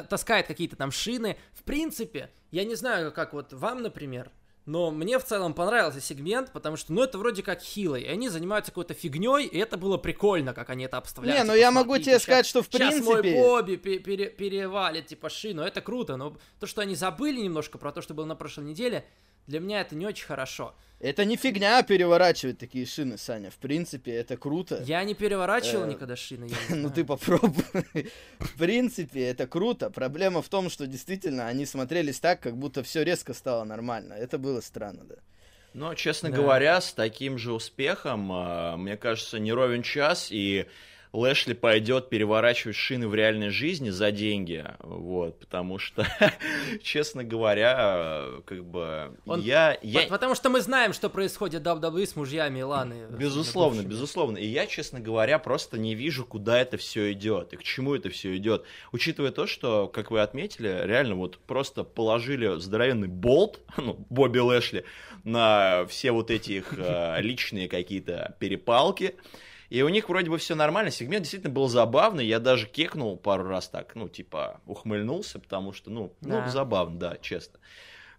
[0.09, 1.37] таскает какие-то там шины.
[1.53, 4.31] В принципе, я не знаю, как вот вам, например,
[4.65, 8.31] но мне в целом понравился сегмент, потому что, ну, это вроде как хилый, и они
[8.31, 11.43] занимаются какой-то фигней, и это было прикольно, как они это обставляют.
[11.43, 13.05] Не, ну я могу тебе сказать, что в принципе...
[13.05, 17.77] Сейчас мой Бобби пере перевалит, типа, шину, это круто, но то, что они забыли немножко
[17.77, 19.05] про то, что было на прошлой неделе,
[19.47, 20.75] для меня это не очень хорошо.
[21.01, 23.51] Это не фигня переворачивать такие шины, Саня.
[23.51, 24.83] В принципе, это круто.
[24.87, 26.49] Я не переворачивал э, никогда шины.
[26.71, 27.65] Ну ты попробуй.
[28.39, 29.91] В принципе, это круто.
[29.91, 34.15] Проблема в том, что действительно они смотрелись так, как будто все резко стало нормально.
[34.15, 35.17] Это было странно, да.
[35.75, 40.67] Но, честно говоря, с таким же успехом, а, мне кажется, не ровен час, и
[41.15, 46.05] Лэшли пойдет переворачивать шины в реальной жизни за деньги, вот, потому что,
[46.83, 49.41] честно говоря, как бы Он...
[49.41, 50.09] я, я...
[50.09, 53.07] Потому что мы знаем, что происходит в WWE с мужьями Ланы.
[53.11, 54.39] Безусловно, безусловно.
[54.39, 58.11] И я, честно говоря, просто не вижу, куда это все идет и к чему это
[58.11, 58.65] все идет.
[58.91, 64.85] Учитывая то, что, как вы отметили, реально вот просто положили здоровенный болт, ну, Бобби Лэшли,
[65.23, 69.15] на все вот эти их э, личные какие-то перепалки.
[69.75, 70.93] И у них вроде бы все нормально.
[70.93, 72.25] Сегмент действительно был забавный.
[72.25, 76.45] Я даже кекнул пару раз так, ну, типа, ухмыльнулся, потому что, ну, да.
[76.45, 77.59] ну забавно, да, честно.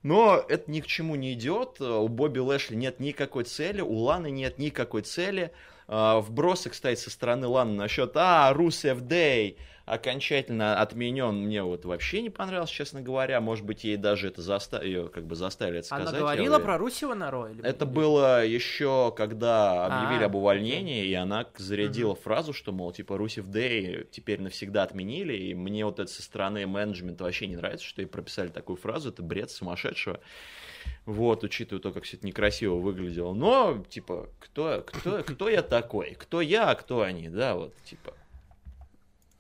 [0.03, 1.79] Но это ни к чему не идет.
[1.79, 5.53] У Бобби Лэшли нет никакой цели, у Ланы нет никакой цели.
[5.87, 12.21] А, вбросы, кстати, со стороны Ланы насчет «А, Русев Дэй», окончательно отменен, мне вот вообще
[12.21, 13.39] не понравился, честно говоря.
[13.39, 14.81] Может быть, ей даже это заста...
[14.81, 16.07] ее как бы заставили это сказать.
[16.07, 16.59] Она говорила я...
[16.59, 17.49] про Русева на Ро?
[17.49, 17.63] Или...
[17.63, 22.21] Это было еще, когда объявили а, об увольнении, и она зарядила угу.
[22.21, 26.65] фразу, что, мол, типа, Русев Дэй теперь навсегда отменили, и мне вот это со стороны
[26.65, 30.19] менеджмента вообще не нравится, что ей прописали такую фразу, это бред сумасшедшего.
[31.05, 33.33] Вот, учитывая то, как все это некрасиво выглядело.
[33.33, 36.15] Но, типа, кто, кто, кто я такой?
[36.17, 38.13] Кто я, а кто они, да, вот, типа.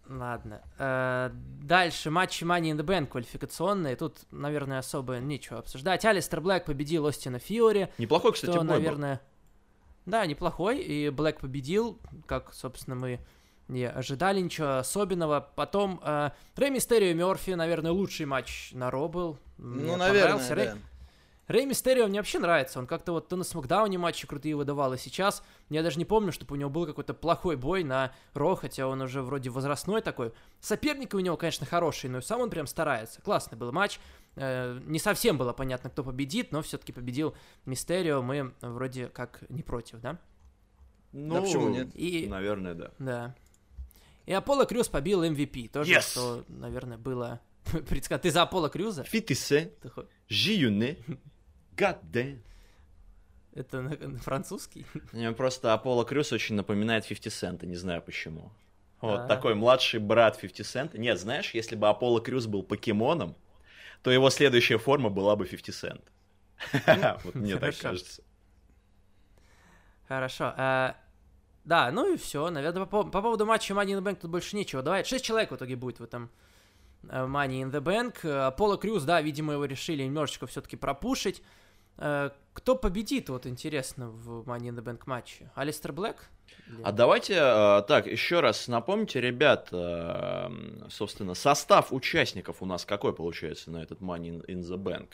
[0.07, 0.61] Ладно.
[0.77, 3.95] Э, дальше матчи Money in the Bank квалификационные.
[3.95, 6.05] Тут, наверное, особо нечего обсуждать.
[6.05, 7.89] Алистер Блэк победил Остина Фьюри.
[7.97, 9.15] Неплохой, кстати, что, бой наверное...
[9.15, 10.11] Был.
[10.11, 10.79] Да, неплохой.
[10.79, 13.19] И Блэк победил, как, собственно, мы
[13.67, 15.47] не ожидали ничего особенного.
[15.55, 19.39] Потом э, Рэй Мистерио Мерфи, наверное, лучший матч на Ро был.
[19.57, 20.55] Мне ну, наверное, да.
[20.55, 20.69] Рэй...
[21.47, 22.79] Рэй Мистерио мне вообще нравится.
[22.79, 26.31] Он как-то вот то на Смакдауне матчи крутые выдавал, и сейчас я даже не помню,
[26.31, 30.31] чтобы у него был какой-то плохой бой на Ро, хотя он уже вроде возрастной такой.
[30.59, 33.21] Соперники у него, конечно, хорошие, но сам он прям старается.
[33.21, 33.99] Классный был матч.
[34.35, 38.21] Э, не совсем было понятно, кто победит, но все-таки победил Мистерио.
[38.21, 40.19] Мы вроде как не против, да?
[41.11, 41.89] Ну, да почему нет?
[41.93, 42.27] И...
[42.27, 42.91] Наверное, да.
[42.99, 43.35] Да.
[44.25, 45.69] И Аполло Крюс побил MVP.
[45.69, 46.11] Тоже, yes!
[46.11, 47.39] что, наверное, было
[47.89, 48.23] предсказать.
[48.23, 49.03] Ты за Аполло Крюза?
[49.03, 49.73] Фитисе,
[50.27, 50.97] Жиюне,
[51.75, 52.39] God damn.
[53.53, 54.85] Это на, на французский?
[55.13, 58.51] Мне просто Аполло Крюс очень напоминает 50 Цента, не знаю почему.
[58.99, 59.27] Вот А-а-а.
[59.27, 60.97] такой младший брат 50 Цента.
[60.97, 63.35] Нет, знаешь, если бы Аполло Крюс был покемоном,
[64.03, 66.01] то его следующая форма была бы 50 Цент.
[67.23, 68.21] Вот мне так кажется.
[70.07, 70.53] Хорошо.
[70.57, 70.97] А,
[71.63, 72.49] да, ну и все.
[72.49, 74.81] Наверное, по, поводу матча Money in the Bank тут больше нечего.
[74.81, 76.29] Давай, 6 человек в итоге будет в этом
[77.03, 78.27] э, Money in the Bank.
[78.29, 81.41] Аполло Крюс, да, видимо, его решили немножечко все-таки пропушить.
[81.97, 85.51] Э, кто победит, вот интересно, в Money in the Bank матче?
[85.55, 86.17] Алистер Блэк?
[86.83, 90.49] А давайте, э, так, еще раз напомните, ребят, э,
[90.89, 95.09] собственно, состав участников у нас какой получается на этот Money in the Bank?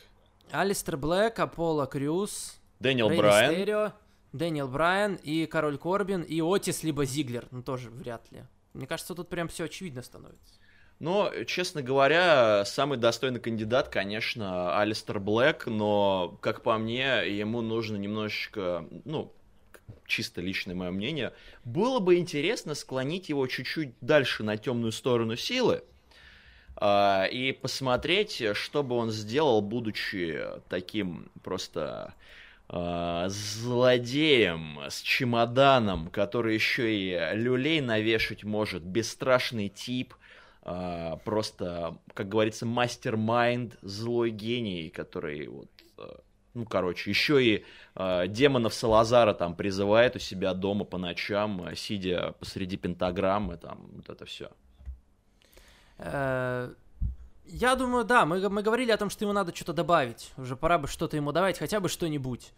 [0.51, 3.93] Алистер Блэк, Аполло Крюс, Дэниел Брайан, Мистерио,
[4.33, 8.43] Дэниел Брайан и Король Корбин, и Отис, либо Зиглер, ну тоже вряд ли.
[8.73, 10.55] Мне кажется, тут прям все очевидно становится.
[11.01, 17.97] Но, честно говоря, самый достойный кандидат, конечно, Алистер Блэк, но, как по мне, ему нужно
[17.97, 19.33] немножечко, ну,
[20.05, 21.33] чисто личное мое мнение,
[21.65, 25.83] было бы интересно склонить его чуть-чуть дальше на темную сторону силы,
[26.77, 32.15] Uh, и посмотреть, что бы он сделал, будучи таким просто
[32.69, 40.15] uh, злодеем с чемоданом, который еще и люлей навешать может, бесстрашный тип,
[40.63, 46.19] а, просто, как говорится, мастер-майнд, злой гений, который вот а,
[46.53, 52.35] ну, короче, еще и э, демонов Салазара там призывает у себя дома по ночам, сидя
[52.39, 54.49] посреди пентаграммы, там, вот это все.
[55.97, 56.73] Э,
[57.45, 60.31] я думаю, да, мы, мы говорили о том, что ему надо что-то добавить.
[60.37, 62.51] Уже пора бы что-то ему давать, хотя бы что-нибудь.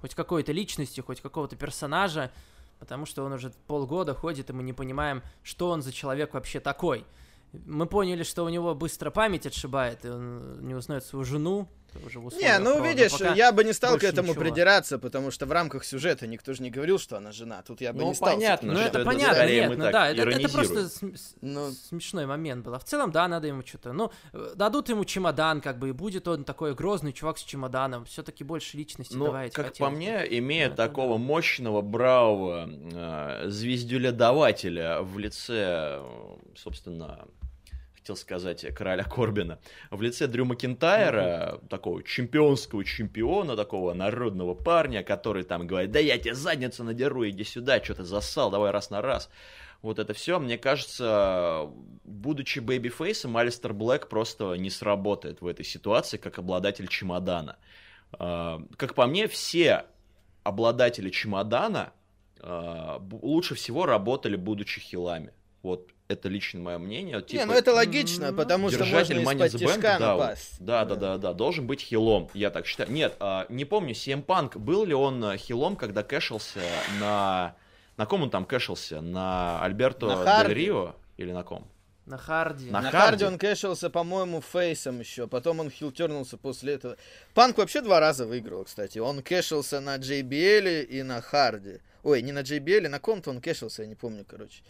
[0.00, 2.30] Хоть какой-то личности, хоть какого-то персонажа,
[2.78, 6.60] потому что он уже полгода ходит, и мы не понимаем, что он за человек вообще
[6.60, 7.04] такой.
[7.66, 11.68] Мы поняли, что у него быстро память отшибает, и он не узнает свою жену.
[12.04, 14.42] уже в Не, ну но видишь, пока я бы не стал к этому ничего.
[14.42, 17.62] придираться, потому что в рамках сюжета никто же не говорил, что она жена.
[17.62, 18.30] Тут я бы Ну, не стал.
[18.34, 20.88] понятно, Ну, это это понятно, нет, ну да, это, это просто
[21.40, 21.70] Ну.
[21.70, 22.74] смешной момент был.
[22.74, 23.92] А в целом, да, надо ему что-то.
[23.92, 28.04] Ну, э, дадут ему чемодан, как бы, и будет он такой грозный чувак с чемоданом.
[28.06, 35.02] Все-таки больше личности Ну, добавить как по мне, имея Это такого мощного, бравого э, звездюля-давателя
[35.02, 37.24] в лице, э, собственно,
[38.04, 39.58] хотел сказать, короля Корбина,
[39.90, 46.18] в лице Дрю Макинтайра, такого чемпионского чемпиона, такого народного парня, который там говорит, да я
[46.18, 49.30] тебе задницу надеру, иди сюда, что ты зассал, давай раз на раз.
[49.80, 51.70] Вот это все, мне кажется,
[52.04, 57.56] будучи babyface ом, Алистер Блэк просто не сработает в этой ситуации, как обладатель чемодана.
[58.12, 59.86] А, Как по мне, все
[60.42, 61.94] обладатели чемодана
[62.40, 65.32] а, лучше всего работали, будучи хилами.
[65.62, 67.16] Вот это лично мое мнение.
[67.16, 70.56] Вот, Не, типа, ну это логично, потому что Держатель можно из-под тяжка напасть.
[70.60, 72.90] да, да, да, да, должен быть хилом, я так считаю.
[72.90, 76.60] Нет, а, не помню, CM Punk, был ли он а, хилом, когда кэшился
[77.00, 77.56] на...
[77.96, 79.00] На ком он там кэшился?
[79.00, 80.54] На Альберто Дель На Харди.
[80.54, 80.96] Рио?
[81.16, 81.66] Или на ком?
[82.06, 82.70] На Харди.
[82.70, 82.96] На На Харди.
[82.98, 85.26] Харди он кэшился, по-моему, фейсом еще.
[85.26, 86.96] Потом он хилтернулся после этого.
[87.34, 88.98] Панк вообще два раза выиграл, кстати.
[88.98, 91.80] Он кэшился на JBL и на Харди.
[92.02, 94.62] Ой, не на JBL, на ком-то он кэшился, я не помню, короче.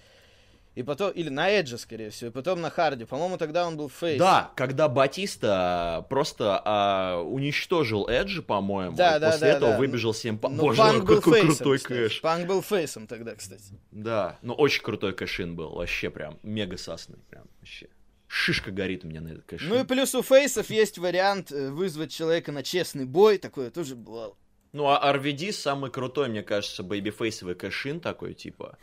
[0.74, 3.06] И потом, или на Эджа, скорее всего, и потом на Харди.
[3.06, 4.18] По-моему, тогда он был фейс.
[4.18, 9.78] Да, когда Батиста просто а, уничтожил Эджа, по-моему, Да, и да, после да, этого да.
[9.78, 10.50] выбежал CM Punk.
[10.50, 11.92] Ну, Боже, был какой фейсом, крутой кстати.
[11.92, 12.20] cash.
[12.20, 13.78] Панк был фейсом тогда, кстати.
[13.92, 17.88] Да, ну очень крутой cash-in был, вообще прям мега сочный, прям вообще.
[18.26, 19.68] Шишка горит у меня на этот cash-in.
[19.68, 23.38] Ну и плюс у фейсов есть вариант э, вызвать человека на честный бой.
[23.38, 24.36] Такое тоже бывало.
[24.72, 28.76] Ну, а RVD самый крутой, мне кажется, babyface овый cash-in такой, типа,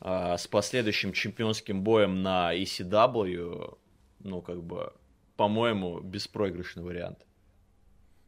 [0.00, 3.76] с последующим чемпионским боем на ECW,
[4.20, 4.92] ну, как бы,
[5.36, 7.24] по-моему, беспроигрышный вариант.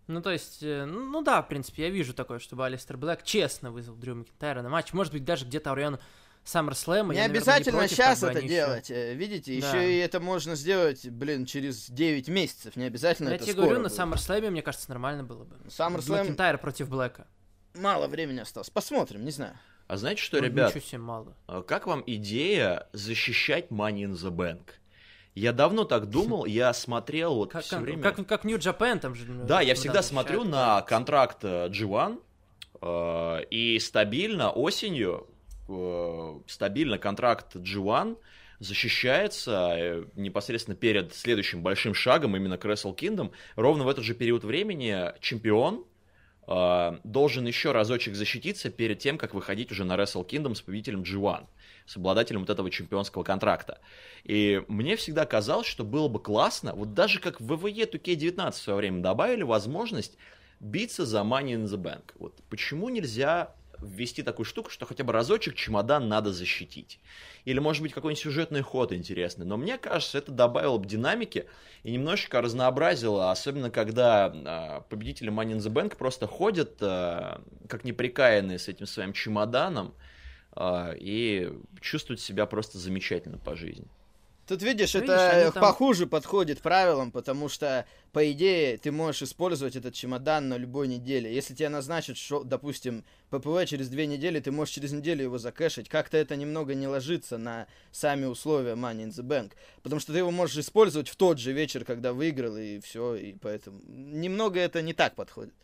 [0.09, 3.71] Ну, то есть, э, ну да, в принципе, я вижу такое, чтобы Алистер Блэк честно
[3.71, 4.93] вызвал Дрю Макинтайра на матч.
[4.93, 5.99] Может быть, даже где-то в районе
[6.45, 7.13] SummerSlam.
[7.15, 8.91] Не обязательно сейчас это делать.
[8.91, 9.69] э, Видите, Да.
[9.69, 12.75] еще и это можно сделать, блин, через 9 месяцев.
[12.75, 13.99] Не обязательно Я это тебе скоро говорю, на будет.
[14.01, 15.55] SummerSlam, мне кажется, нормально было бы.
[15.69, 17.29] SummerSlam Макинтайр против Блэка.
[17.77, 18.71] мало времени осталось.
[18.71, 19.55] Посмотрим, не знаю.
[19.91, 21.35] А знаете что, Ну, ребят, Ничего себе мало.
[21.49, 24.61] а как вам идея защищать Money in the Bank?
[25.35, 28.01] Я давно так думал, я смотрел вот Как, все как, время...
[28.01, 29.25] как, как New Japan там же.
[29.27, 32.21] Да, я ну, всегда смотрю на контракт э, G1,
[32.83, 35.27] э, и стабильно осенью,
[35.69, 38.17] э, стабильно контракт G1
[38.61, 43.33] защищается э, непосредственно перед следующим большим шагом, именно к Wrestle Kingdom.
[43.57, 45.85] Ровно в этот же период времени чемпион
[46.51, 51.03] э, должен еще разочек защититься перед тем, как выходить уже на Wrestle Kingdom с победителем
[51.03, 51.47] G1,
[51.87, 53.81] с обладателем вот этого чемпионского контракта.
[54.25, 58.57] И мне всегда казалось, что было бы классно, вот даже как в WWE 2K19 в
[58.57, 60.19] свое время добавили возможность
[60.61, 62.13] биться за Money in the Bank.
[62.19, 67.01] Вот почему нельзя ввести такую штуку, что хотя бы разочек чемодан надо защитить.
[67.45, 69.47] Или, может быть, какой-нибудь сюжетный ход интересный.
[69.47, 71.47] Но мне кажется, это добавило бы динамики
[71.83, 77.85] и немножечко разнообразило, особенно когда а, победители Money in the Bank просто ходят, а, как
[77.85, 79.95] неприкаянные с этим своим чемоданом,
[80.53, 83.87] а, и чувствуют себя просто замечательно по жизни.
[84.51, 88.79] Тут видишь, Ну, это видишь, они э, там- похуже подходит правилам, потому что, по идее,
[88.79, 91.33] ты можешь использовать этот чемодан на любой неделе.
[91.33, 95.89] Если тебе назначат, что, допустим, ППВ через две недели, ты можешь через неделю его закэшить.
[95.89, 99.53] Как-то это немного не ложится на сами условия Money in the Bank.
[99.85, 103.35] Потому что ты его можешь использовать в тот же вечер, когда выиграл, и все, и
[103.35, 105.55] поэтому немного это не так подходит.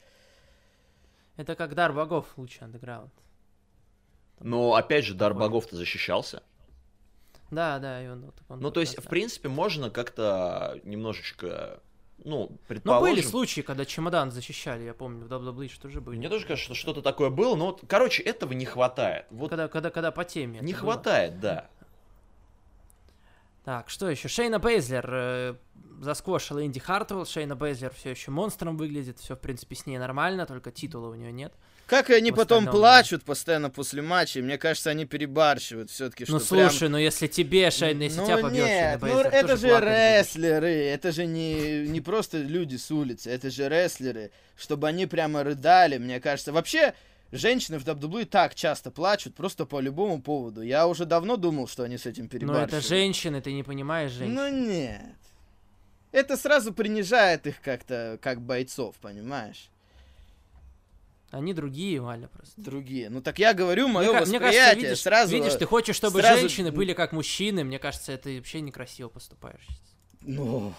[1.37, 3.13] Это как дар богов лучше андеграунд.
[4.39, 6.45] Но, опять же, дар богов-то защищался.
[7.51, 11.81] Да, да, и он, вот он Ну, то есть, в принципе, можно как-то немножечко,
[12.25, 13.15] ну, Но предположим...
[13.15, 16.19] были случаи, когда чемодан защищали, я помню, в WWE что тоже были.
[16.19, 19.27] Мне тоже кажется, что что-то такое было, но вот, короче, этого не хватает.
[19.31, 20.61] Вот Когда, когда, когда по теме.
[20.61, 20.93] не это было.
[20.93, 21.69] хватает, да.
[23.65, 24.29] Так, что еще?
[24.29, 25.55] Шейна Бейзлер э,
[26.01, 27.27] засквошила Инди Хартвелл.
[27.27, 29.19] Шейна Бейзлер все еще монстром выглядит.
[29.19, 31.53] Все, в принципе, с ней нормально, только титула у нее нет.
[31.87, 36.89] Как они потом плачут постоянно после матча, мне кажется, они перебарщивают все-таки, ну прям- слушай,
[36.89, 41.27] ну если тебе Шейна, если тебя побьет нет, ну Бейзлер, это же рестлеры, это же
[41.27, 46.53] не, не просто люди с улицы, это же рестлеры, чтобы они прямо рыдали, мне кажется.
[46.53, 46.93] Вообще,
[47.31, 50.63] женщины в WWE так часто плачут, просто по любому поводу.
[50.63, 52.73] Я уже давно думал, что они с этим Ну перебарщивают.
[52.73, 54.35] это женщины, ты не понимаешь женщин.
[54.35, 55.03] Ну нет.
[56.11, 59.69] Это сразу принижает их как-то, как бойцов, понимаешь?
[61.31, 62.61] Они другие, Валя, просто.
[62.61, 63.11] Другие.
[63.11, 65.33] Ну так я говорю, мое Мне восприятие кажется, видишь, сразу...
[65.35, 69.67] видишь, ты хочешь, чтобы сразу- женщины были как мужчины, мне кажется, это вообще некрасиво поступаешь.
[70.23, 70.73] Ну,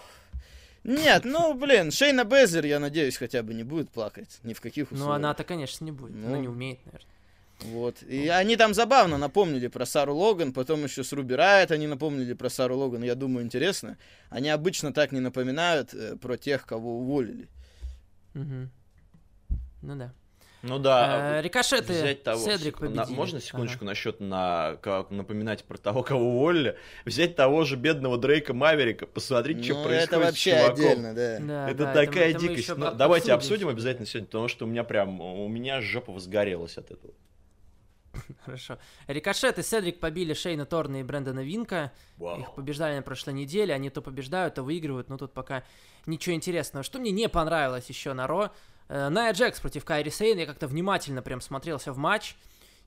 [0.84, 4.38] Нет, ну, блин, Шейна Безер, я надеюсь, хотя бы не будет плакать.
[4.42, 5.08] Ни в каких условиях.
[5.08, 6.14] Ну, она-то, конечно, не будет.
[6.14, 6.28] Ну.
[6.28, 7.08] Она не умеет, наверное.
[7.60, 8.02] Вот.
[8.04, 12.32] И они там забавно напомнили про Сару Логан, потом еще с Руби Райт они напомнили
[12.32, 13.02] про Сару Логан.
[13.02, 13.98] Я думаю, интересно.
[14.30, 17.48] Они обычно так не напоминают э, про тех, кого уволили.
[18.34, 18.70] Мгм.
[19.82, 20.12] Ну да.
[20.62, 21.92] Ну да, Э, Рикошеты.
[21.92, 23.16] взять того, Седрик сек- на- победили.
[23.16, 26.76] можно секундочку насчет на как напоминать про того, кого уволили?
[27.04, 30.72] Взять того же бедного Дрейка Маверика, посмотрите, что ну, происходит это с вообще чуваком.
[30.74, 31.38] отдельно, да.
[31.40, 32.76] Да, Это да, такая это дикость.
[32.76, 36.90] Ну, давайте обсудим обязательно сегодня, потому что у меня прям, у меня жопа возгорелась от
[36.90, 37.12] этого.
[38.44, 38.78] Хорошо.
[39.06, 41.92] Рикошет и Седрик побили Шейна Торна и Брэндона Винка.
[42.16, 42.40] Вау.
[42.40, 43.72] Их побеждали на прошлой неделе.
[43.74, 45.08] Они то побеждают, то выигрывают.
[45.08, 45.62] Но тут пока
[46.06, 46.82] ничего интересного.
[46.82, 48.50] Что мне не понравилось еще на Ро.
[48.88, 50.38] Э, Найя Джекс против Кайри Сейн.
[50.38, 52.36] Я как-то внимательно прям смотрелся в матч.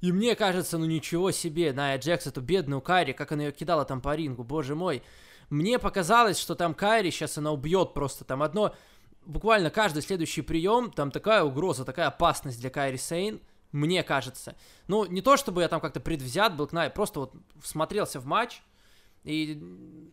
[0.02, 3.86] И мне кажется, ну ничего себе, Найя Джекс, эту бедную Кайри, как она ее кидала
[3.86, 5.04] там по рингу, боже мой.
[5.52, 8.26] Мне показалось, что там Кайри сейчас она убьет просто.
[8.26, 8.74] Там одно,
[9.26, 14.56] буквально каждый следующий прием, там такая угроза, такая опасность для Кайри Сейн, мне кажется.
[14.88, 17.34] Ну, не то чтобы я там как-то предвзят был к Найе, просто вот
[17.64, 18.64] смотрелся в матч,
[19.24, 19.62] и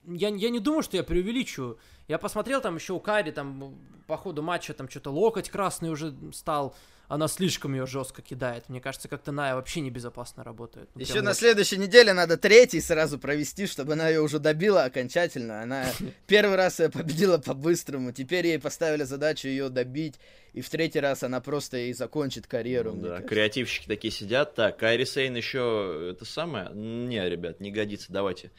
[0.07, 1.79] я, я не думаю, что я преувеличиваю.
[2.09, 6.15] Я посмотрел там еще у Кайри, там по ходу матча там что-то локоть красный уже
[6.33, 6.75] стал.
[7.09, 8.69] Она слишком ее жестко кидает.
[8.69, 10.91] Мне кажется, как-то Ная вообще небезопасно работает.
[10.95, 14.85] Ну, Еще прям на следующей неделе надо третий сразу провести, чтобы она ее уже добила
[14.85, 15.63] окончательно.
[15.63, 15.87] Она
[16.27, 20.17] первый раз ее победила по-быстрому, теперь ей поставили задачу ее добить,
[20.53, 22.93] и в третий раз она просто и закончит карьеру.
[22.93, 23.29] Ну да, кажется.
[23.29, 24.55] креативщики такие сидят.
[24.55, 26.71] Так, Кайри Сейн еще это самое?
[26.75, 28.51] Не, ребят, не годится, давайте.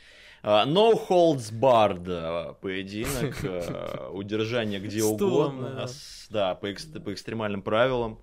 [0.42, 5.70] А, No holds barred а, поединок, а, удержание где угодно.
[5.72, 5.88] да.
[6.30, 8.20] Да, по, экс- по экстремальным правилам.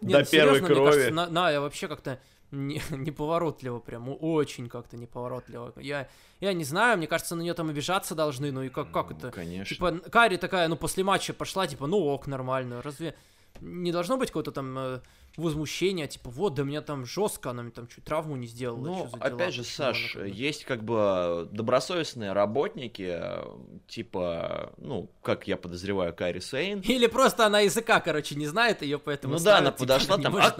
[0.00, 1.10] До ну, первой крови.
[1.10, 2.18] на, Ная вообще как-то
[2.50, 5.72] не- неповоротливо прям, очень как-то неповоротливо.
[5.76, 6.08] Я,
[6.40, 9.16] я не знаю, мне кажется, на нее там обижаться должны, ну и как, как Ну,
[9.16, 9.30] это?
[9.30, 9.74] Конечно.
[9.74, 12.82] Типа, Кари такая, ну, после матча пошла, типа, ну ок, нормально.
[12.82, 13.14] Разве
[13.60, 15.00] не должно быть какое-то там
[15.36, 18.84] э, возмущение, типа, вот, да меня там жестко, она мне там чуть травму не сделала.
[18.84, 23.44] Ну, за дела, опять же, почему она Саш, бы- есть как бы добросовестные работники, э,
[23.88, 26.80] типа, ну, как я подозреваю, Кайри Сейн.
[26.86, 30.16] Или просто она языка, короче, не знает ее, поэтому Ну да, она ставит, типа, подошла
[30.16, 30.50] не там, а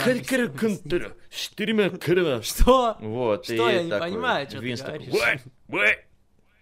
[1.30, 2.42] четырьмя крыла».
[2.42, 2.96] Что?
[3.00, 3.54] Вот, Что?
[3.54, 5.40] и Я не такой понимаю, чё ты Винс такой, говоришь.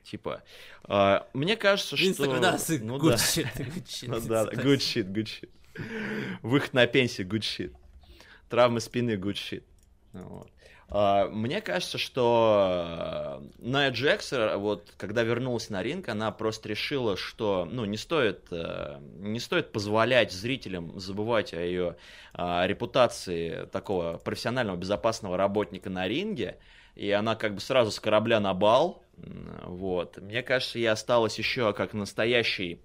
[0.04, 0.42] Типа,
[0.84, 2.24] а, мне кажется, Винс что...
[2.24, 4.62] такой, да, сын, ну good да, shit, good shit, ну да, спасибо».
[4.62, 5.48] good shit, good shit.
[6.42, 7.72] Выход на пенсию, good shit.
[8.50, 9.62] Травмы спины, good shit.
[10.12, 10.50] Вот.
[10.88, 16.68] А, Мне кажется, что э, Ная Джекс, э, вот, когда вернулась на ринг, она просто
[16.68, 21.96] решила, что, ну, не стоит, э, не стоит позволять зрителям забывать о ее
[22.34, 26.58] а, репутации такого профессионального, безопасного работника на ринге,
[26.96, 29.04] и она как бы сразу с корабля на бал,
[29.62, 30.18] вот.
[30.18, 32.80] Мне кажется, ей осталось еще как настоящий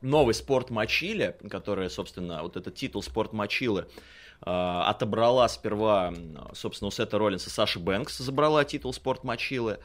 [0.00, 3.86] новый спорт Мачиле, который, собственно, вот этот титул спорт Мачилы э,
[4.40, 6.14] отобрала сперва,
[6.52, 9.78] собственно, у Сета Роллинса Саша Бэнкс забрала титул спорт Мачилы,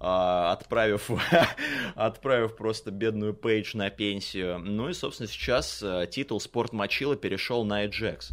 [0.00, 0.04] э,
[0.50, 1.10] отправив,
[1.94, 4.58] отправив просто бедную Пейдж на пенсию.
[4.58, 8.32] Ну и, собственно, сейчас э, титул спорт Мачилы перешел на Эджекс.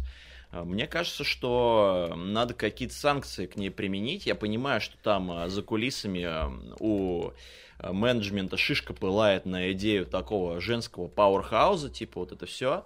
[0.52, 4.26] Э, Мне кажется, что надо какие-то санкции к ней применить.
[4.26, 7.30] Я понимаю, что там э, за кулисами э, у
[7.78, 12.84] э, менеджмента шишка пылает на идею такого женского пауэрхауза, типа вот это все.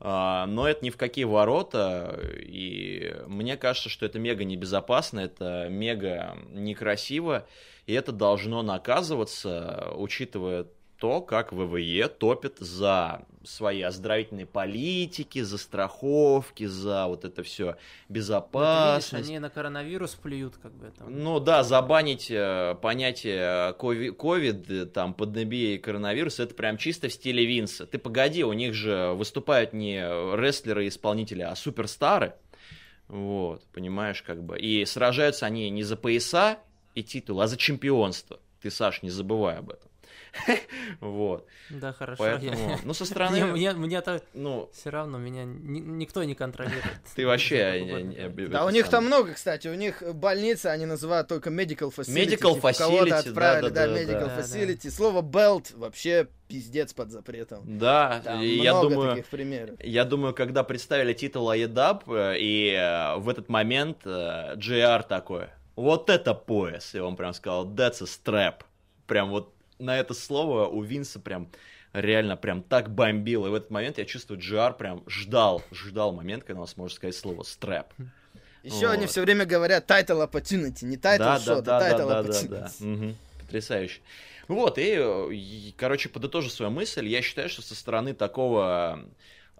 [0.00, 6.38] Но это ни в какие ворота, и мне кажется, что это мега небезопасно, это мега
[6.48, 7.46] некрасиво,
[7.84, 10.66] и это должно наказываться, учитывая
[10.98, 17.74] то, как ВВЕ топит за свои оздоровительные политики, за страховки, за вот это все Вот
[17.74, 19.28] видишь, безопасность.
[19.28, 21.06] они на коронавирус плюют, как бы там.
[21.10, 27.08] Ну да, забанить э, понятие кови- ковид, э, там, поднебия и коронавирус, это прям чисто
[27.08, 27.86] в стиле Винса.
[27.86, 30.00] Ты погоди, у них же выступают не
[30.36, 32.34] рестлеры и исполнители, а суперстары.
[33.08, 34.58] Вот, понимаешь, как бы.
[34.58, 36.58] И сражаются они не за пояса
[36.94, 38.38] и титул, а за чемпионство.
[38.62, 39.89] Ты, Саш, не забывай об этом.
[41.00, 41.46] Вот.
[41.70, 42.22] Да, хорошо.
[42.22, 46.34] Поэтому, я- ну, со Мне, стороны, мне, мне-то ну, все равно меня ни- никто не
[46.34, 46.84] контролирует.
[47.14, 48.30] ты вообще...
[48.50, 49.68] Да, у них там много, кстати.
[49.68, 52.26] У них больницы, они называют только medical facility.
[52.26, 54.38] Medical типа, facility, кого-то отправили, да, да, да, да, medical да.
[54.40, 54.90] facility.
[54.90, 57.78] Слово belt вообще пиздец под запретом.
[57.78, 59.10] Да, Там и я много думаю...
[59.10, 59.76] таких примеров.
[59.80, 65.48] Я думаю, когда представили титул AEW, э, и э, в этот момент э, JR такой,
[65.76, 68.64] вот это пояс, и он прям сказал, that's a strap.
[69.06, 71.50] Прям вот на это слово у Винса прям
[71.92, 73.46] реально прям так бомбило.
[73.46, 77.16] И в этот момент я чувствую, JR прям ждал, ждал момент, когда он сможет сказать
[77.16, 77.86] слово strap.
[78.62, 79.10] Еще они Вот.
[79.10, 82.28] все время говорят title opportunity, не title да, shot, да, а да, title да, да,
[82.28, 82.48] opportunity.
[82.48, 82.70] да.
[82.80, 83.16] Мгм.
[83.40, 84.00] Потрясающе.
[84.48, 84.94] Вот, и,
[85.32, 87.06] и, короче, подытожу свою мысль.
[87.06, 89.04] Я считаю, что со стороны такого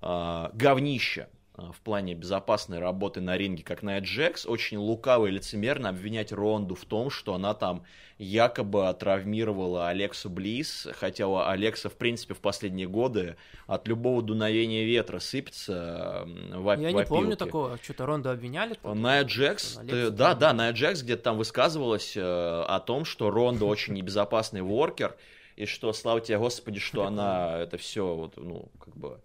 [0.02, 1.28] э, говнища,
[1.72, 6.74] в плане безопасной работы на ринге, как на Джекс, очень лукаво и лицемерно обвинять Ронду
[6.74, 7.84] в том, что она там
[8.18, 13.36] якобы травмировала Алексу Близ, хотя у Алекса, в принципе, в последние годы
[13.66, 18.76] от любого дуновения ветра сыпется в Я не помню такого, что-то Ронду обвиняли.
[18.82, 23.64] На Джекс, ты, да, да, на Джекс где-то там высказывалась э, о том, что Ронда
[23.64, 25.16] очень небезопасный воркер,
[25.56, 29.20] и что, слава тебе, Господи, что она это все, вот, ну, как бы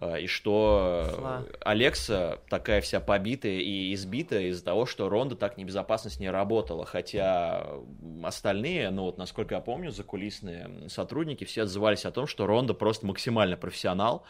[0.00, 1.44] и что Зла.
[1.60, 6.84] Алекса такая вся побитая и избитая из-за того, что Ронда так небезопасно с ней работала,
[6.84, 7.66] хотя
[8.22, 13.06] остальные, ну вот насколько я помню, закулисные сотрудники все отзывались о том, что Ронда просто
[13.06, 14.28] максимально профессионал, а,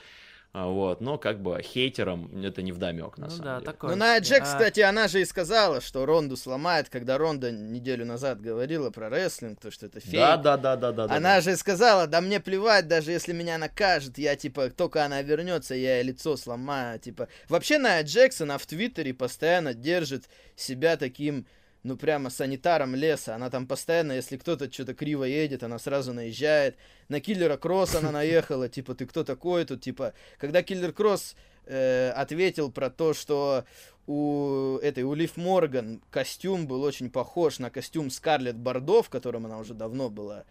[0.55, 3.72] вот, но как бы хейтерам это не вдомек, на ну, самом да, деле.
[3.72, 3.90] Такое.
[3.90, 4.44] Ну, на Джек, а...
[4.44, 9.61] кстати, она же и сказала, что Ронду сломает, когда Ронда неделю назад говорила про рестлинг,
[9.61, 10.14] то, что это фейк.
[10.14, 11.05] Да, да, да, да, да.
[11.07, 15.22] Она да, же сказала, да мне плевать, даже если меня накажет, я, типа, только она
[15.22, 17.26] вернется, я ей лицо сломаю, типа.
[17.48, 21.46] Вообще, на Джексон, она в Твиттере постоянно держит себя таким
[21.85, 23.37] ну прямо санитаром леса.
[23.37, 26.76] Она там постоянно, если кто-то что-то криво едет, она сразу наезжает.
[27.09, 32.11] На Киллера Кросс она наехала, типа, ты кто такой тут, типа, когда Киллер Кросс э,
[32.11, 33.64] ответил про то, что
[34.07, 39.47] у этой, у Лив Морган костюм был очень похож на костюм Скарлетт Бордо, в котором
[39.47, 40.45] она уже давно была.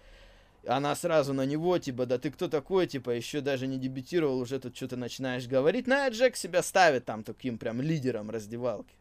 [0.66, 4.60] Она сразу на него, типа, да ты кто такой, типа, еще даже не дебютировал, уже
[4.60, 5.88] тут что-то начинаешь говорить.
[5.88, 8.96] На Джек себя ставит там таким прям лидером раздевалки.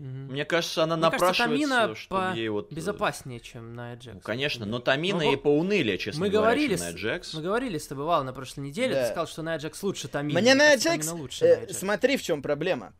[0.00, 0.32] Угу.
[0.32, 2.72] Мне кажется, она Мне напрашивается, кажется, чтобы ей вот...
[2.72, 4.14] Э, безопаснее, чем на Джекс.
[4.14, 7.34] Ну, конечно, но Тамина ну, и поунылее, честно мы говоря, говорили, чем на Джекс.
[7.34, 9.02] Мы говорили с тобой, Вал, на прошлой неделе, да.
[9.02, 10.40] ты сказал, что на Джекс лучше Тамина.
[10.40, 12.94] Мне на Джекс, э, смотри, в чем проблема.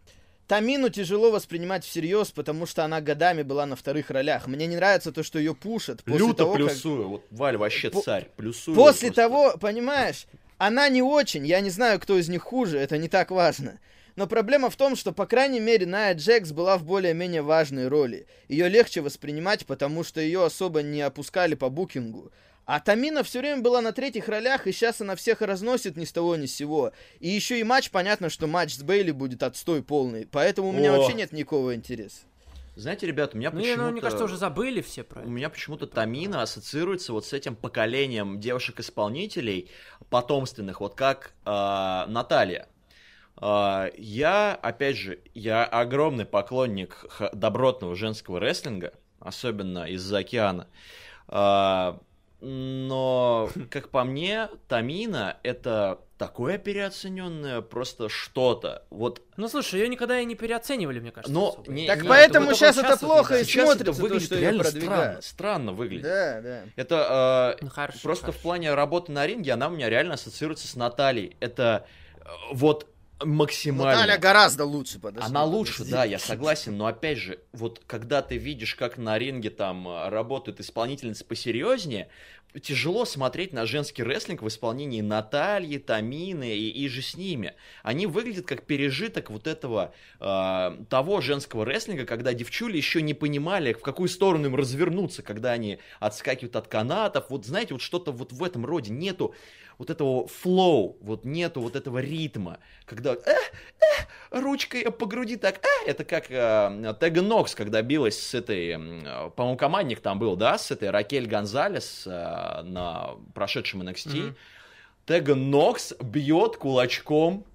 [0.46, 4.46] Тамину тяжело воспринимать всерьез, потому что она годами была на вторых ролях.
[4.46, 6.02] Мне не нравится то, что ее пушат.
[6.02, 7.02] После Люто того, плюсую.
[7.02, 7.08] Как...
[7.08, 8.28] Вот Валь вообще царь.
[8.36, 8.74] Плюсую.
[8.74, 9.22] После просто.
[9.22, 10.26] того, понимаешь,
[10.58, 11.46] она не очень.
[11.46, 12.78] Я не знаю, кто из них хуже.
[12.78, 13.78] Это не так важно.
[14.16, 18.26] Но проблема в том, что, по крайней мере, Ная Джекс была в более-менее важной роли.
[18.48, 22.32] Ее легче воспринимать, потому что ее особо не опускали по букингу.
[22.66, 26.12] А Тамина все время была на третьих ролях, и сейчас она всех разносит ни с
[26.12, 26.92] того ни с сего.
[27.18, 30.28] И еще и матч, понятно, что матч с Бейли будет отстой полный.
[30.30, 30.98] Поэтому у меня О.
[30.98, 32.20] вообще нет никакого интереса.
[32.76, 33.82] Знаете, ребят, у меня ну, почему-то...
[33.82, 35.28] Ну, мне кажется, уже забыли все про это.
[35.28, 39.68] У меня почему-то Тамина ассоциируется вот с этим поколением девушек-исполнителей
[40.08, 42.68] потомственных, вот как э, Наталья.
[43.40, 50.66] А, я, опять же, я огромный поклонник добротного женского рестлинга, особенно из-за океана.
[51.26, 51.98] А,
[52.40, 58.84] но, как по мне, Тамина это такое переоцененное просто что-то.
[58.90, 59.22] Вот.
[59.38, 61.32] Ну слушай, ее никогда и не переоценивали, мне кажется.
[61.32, 64.40] Но не, так не, поэтому сейчас это плохо и сейчас смотрится, это выглядит то, что
[64.40, 66.02] реально странно, странно выглядит.
[66.02, 66.62] Да, да.
[66.76, 68.38] Это э, ну, хорошо, просто хорошо.
[68.38, 71.38] в плане работы на ринге она у меня реально ассоциируется с Натальей.
[71.40, 71.86] Это
[72.16, 72.86] э, вот
[73.24, 74.00] максимально.
[74.00, 75.28] Наталья гораздо лучше, подожди.
[75.28, 79.50] Она лучше, да, я согласен, но опять же, вот когда ты видишь, как на ринге
[79.50, 82.08] там э, работают исполнительницы посерьезнее,
[82.58, 87.54] тяжело смотреть на женский рестлинг в исполнении Натальи, Тамины и, и же с ними.
[87.82, 93.72] Они выглядят как пережиток вот этого э, того женского рестлинга, когда девчули еще не понимали,
[93.72, 97.26] в какую сторону им развернуться, когда они отскакивают от канатов.
[97.30, 99.34] Вот знаете, вот что-то вот в этом роде нету
[99.80, 103.84] вот этого флоу, вот нету вот этого ритма, когда э, э,
[104.30, 109.30] ручкой по груди так, э, это как э, Тега Нокс, когда билась с этой, э,
[109.30, 112.10] по-моему, командник там был, да, с этой Ракель Гонзалес э,
[112.62, 114.12] на прошедшем NXT.
[114.12, 114.34] Mm-hmm.
[115.06, 117.46] Тега Нокс бьет кулачком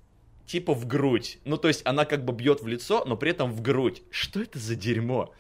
[0.48, 1.38] типа в грудь.
[1.46, 4.02] Ну, то есть она как бы бьет в лицо, но при этом в грудь.
[4.10, 5.32] Что это за дерьмо?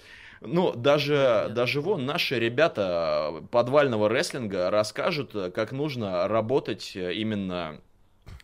[0.45, 7.81] Ну, даже, даже вон наши ребята подвального рестлинга расскажут, как нужно работать именно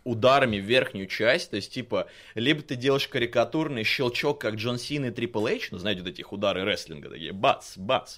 [0.04, 5.06] ударами в верхнюю часть, то есть, типа, либо ты делаешь карикатурный щелчок, как Джон Син
[5.06, 8.18] и Трипл Эйч, ну, знаете, вот этих удары рестлинга, такие, бац, бац,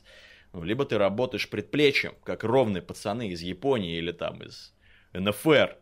[0.54, 4.74] ну, либо ты работаешь предплечьем, как ровные пацаны из Японии или там из
[5.14, 5.78] НФР,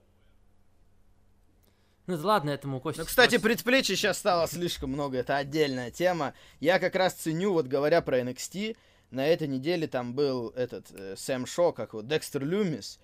[2.17, 3.01] ну ладно, этому Костя.
[3.01, 6.33] Ну, кстати, предплечье сейчас стало слишком много, это отдельная тема.
[6.59, 8.75] Я как раз ценю, вот говоря про NXT,
[9.11, 12.99] на этой неделе там был этот э, Сэм Шо, как вот Декстер Люмис.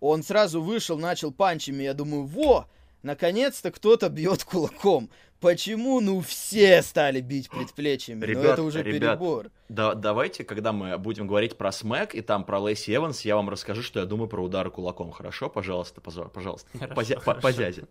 [0.00, 2.68] Он сразу вышел, начал punch ами, я думаю, во,
[3.02, 5.10] наконец-то кто-то бьет кулаком.
[5.40, 8.24] Почему, ну, все стали бить предплечьями?
[8.24, 9.50] Ребят, Но это уже ребят, перебор.
[9.68, 13.48] Да, давайте, когда мы будем говорить про смэк и там про Лэйси Эванс, я вам
[13.48, 15.12] расскажу, что я думаю про удары кулаком.
[15.12, 15.48] Хорошо?
[15.48, 16.66] Пожалуйста, пожалуйста.
[16.76, 17.40] Хорошо, по, хорошо.
[17.40, 17.84] по дяде.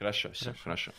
[0.00, 0.92] Хорошо, все, хорошо.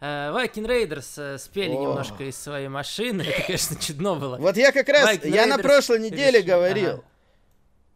[0.00, 1.82] Viking Raiders э, сперли О.
[1.82, 3.22] немножко из своей машины.
[3.22, 4.36] Это, конечно, чудно было.
[4.36, 6.46] Вот я как раз, Viking я Raiders на прошлой неделе решил.
[6.54, 6.90] говорил.
[6.90, 7.02] Ага.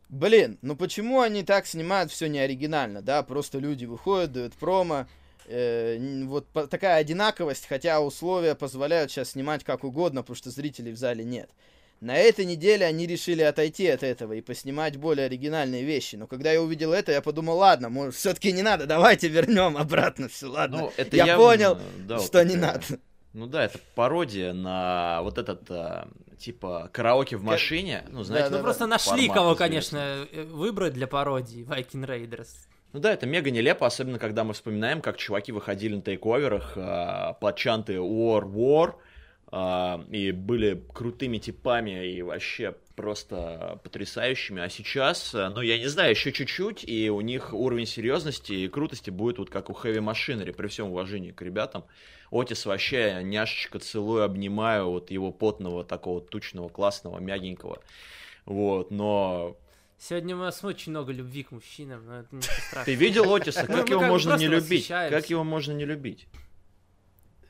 [0.08, 3.22] Блин, ну почему они так снимают все не оригинально, да?
[3.22, 5.06] Просто люди выходят, дают промо,
[5.46, 10.90] э, вот по- такая одинаковость, хотя условия позволяют сейчас снимать как угодно, потому что зрителей
[10.92, 11.50] в зале нет.
[12.00, 16.14] На этой неделе они решили отойти от этого и поснимать более оригинальные вещи.
[16.14, 20.28] Но когда я увидел это, я подумал, ладно, может, все-таки не надо, давайте вернем обратно
[20.28, 20.78] все, ладно.
[20.78, 22.84] Ну, это я явно, понял, да, вот что не такая- надо.
[23.32, 28.04] Ну да, это пародия на вот этот, а, типа, караоке в машине.
[28.08, 32.48] Ну, знаете, Да, Ну, просто нашли формат кого, конечно, э, выбрать для пародии Viking Raiders.
[32.92, 37.34] Ну да, это мега нелепо, особенно когда мы вспоминаем, как чуваки выходили на тейковерах а,
[37.34, 38.94] под чанты War War
[39.50, 44.60] и были крутыми типами и вообще просто потрясающими.
[44.60, 48.68] А сейчас, а, ну я не знаю, еще чуть-чуть, и у них уровень серьезности и
[48.68, 51.84] крутости будет вот как у Heavy Machinery, при всем уважении к ребятам.
[52.30, 57.80] Отис вообще няшечка целую, обнимаю вот его потного, такого тучного, классного, мягенького.
[58.44, 59.56] Вот, но
[60.00, 62.84] Сегодня у нас очень много любви к мужчинам, но это ничего страшного.
[62.84, 63.66] Ты видел Отиса?
[63.66, 64.88] Как его можно не любить?
[64.88, 66.26] Как его можно не любить?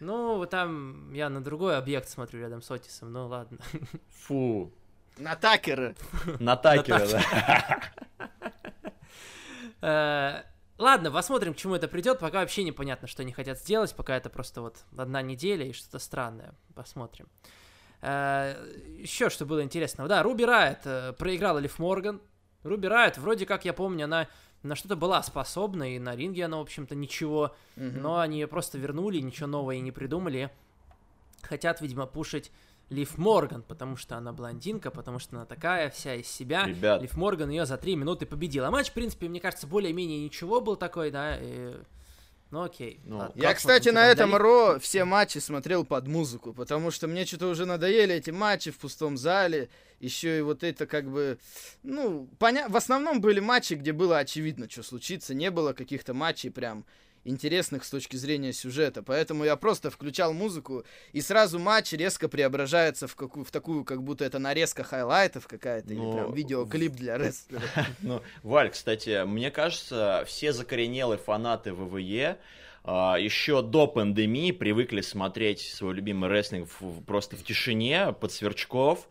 [0.01, 3.59] Ну, вот там я на другой объект смотрю рядом с Отисом, ну ладно.
[4.27, 4.73] Фу.
[5.17, 5.95] На Такера.
[6.39, 7.83] На Такера, да.
[9.81, 10.43] Э,
[10.79, 12.21] Ладно, посмотрим, к чему это придет.
[12.21, 13.95] Пока вообще непонятно, что они хотят сделать.
[13.97, 16.55] Пока это просто вот одна неделя и что-то странное.
[16.75, 17.27] Посмотрим.
[18.01, 20.09] Еще что было интересного.
[20.09, 22.21] Да, Руби Райт э, проиграла Лив Морган.
[22.63, 24.29] Руби Райт, вроде как я помню, она
[24.63, 27.55] на что-то была способна, и на ринге она, в общем-то, ничего.
[27.77, 28.03] Мгм.
[28.03, 30.51] Но они ее просто вернули, ничего нового и не придумали.
[31.43, 32.51] Хотят, видимо, пушить
[32.91, 36.65] Лив Морган, потому что она блондинка, потому что она такая вся из себя.
[36.67, 37.01] Ребят.
[37.03, 38.71] Лив Морган ее за три минуты победила.
[38.71, 41.39] Матч, в принципе, мне кажется, более-менее ничего был такой, да.
[41.39, 41.75] и-
[42.51, 42.99] Ну окей.
[43.05, 43.41] Ну, ладно.
[43.41, 47.67] Я, кстати, на этом Ро все матчи смотрел под музыку, потому что мне что-то уже
[47.67, 49.69] надоели эти матчи в пустом зале.
[50.01, 51.39] Еще и вот это как бы,
[51.83, 52.69] ну, поня...
[52.69, 55.35] в основном были матчи, где было очевидно, что случится.
[55.35, 56.85] Не было каких-то матчей прям
[57.25, 59.03] интересных с точки зрения сюжета.
[59.03, 63.45] Поэтому я просто включал музыку, и сразу матч резко преображается в, какую...
[63.45, 67.63] в такую, как будто это нарезка хайлайтов какая-то, или Ну, прям видеоклип для рестлера.
[68.03, 72.39] Ну, Валь, кстати, мне кажется, все закоренелые фанаты ВВЕ
[72.85, 76.71] а, еще до пандемии привыкли смотреть свой любимый рестлинг
[77.07, 79.09] просто в тишине, под сверчков,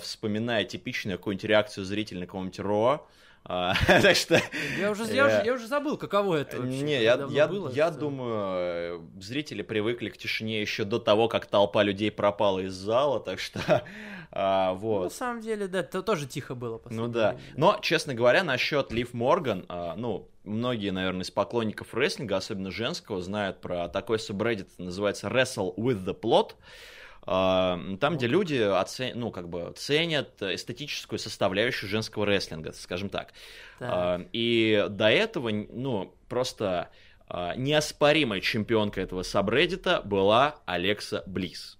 [0.00, 3.06] вспоминая типичную какую-нибудь реакцию зрителя на каком-нибудь Ро.
[3.44, 4.40] А, Так что
[4.78, 6.80] Я уже, я, уже, Э, я уже забыл, каково это вообще.
[6.82, 11.26] Не, я, я, было, я что- думаю, э, зрители привыкли к тишине еще до того,
[11.26, 13.60] как толпа людей пропала из зала, так что
[14.30, 15.04] а, Ну, вот.
[15.04, 16.80] на самом деле, да, это тоже тихо было.
[16.88, 17.32] Ну да.
[17.32, 17.42] время.
[17.56, 23.20] Но, честно говоря, насчет Лив Морган, а, ну, многие, наверное, из поклонников рестлинга, особенно женского,
[23.20, 26.52] знают про такой субреддит, называется Wrestle with the Plot.
[27.24, 33.32] А, Там, где люди оце- ну, как бы ценят эстетическую составляющую женского рестлинга, скажем так.
[33.78, 33.90] Так.
[33.92, 36.90] А, И до этого, ну, просто
[37.28, 41.78] а, неоспоримой чемпионкой этого сабреддита была Алекса Близ.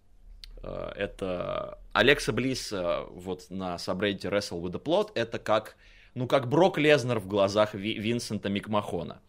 [0.62, 5.76] А, Это Алекса Близ а, вот на сабреддите Wrestle with the Plot, это как,
[6.14, 9.20] ну, как Брок Лезнер в глазах Ви- Винсента Микмахона.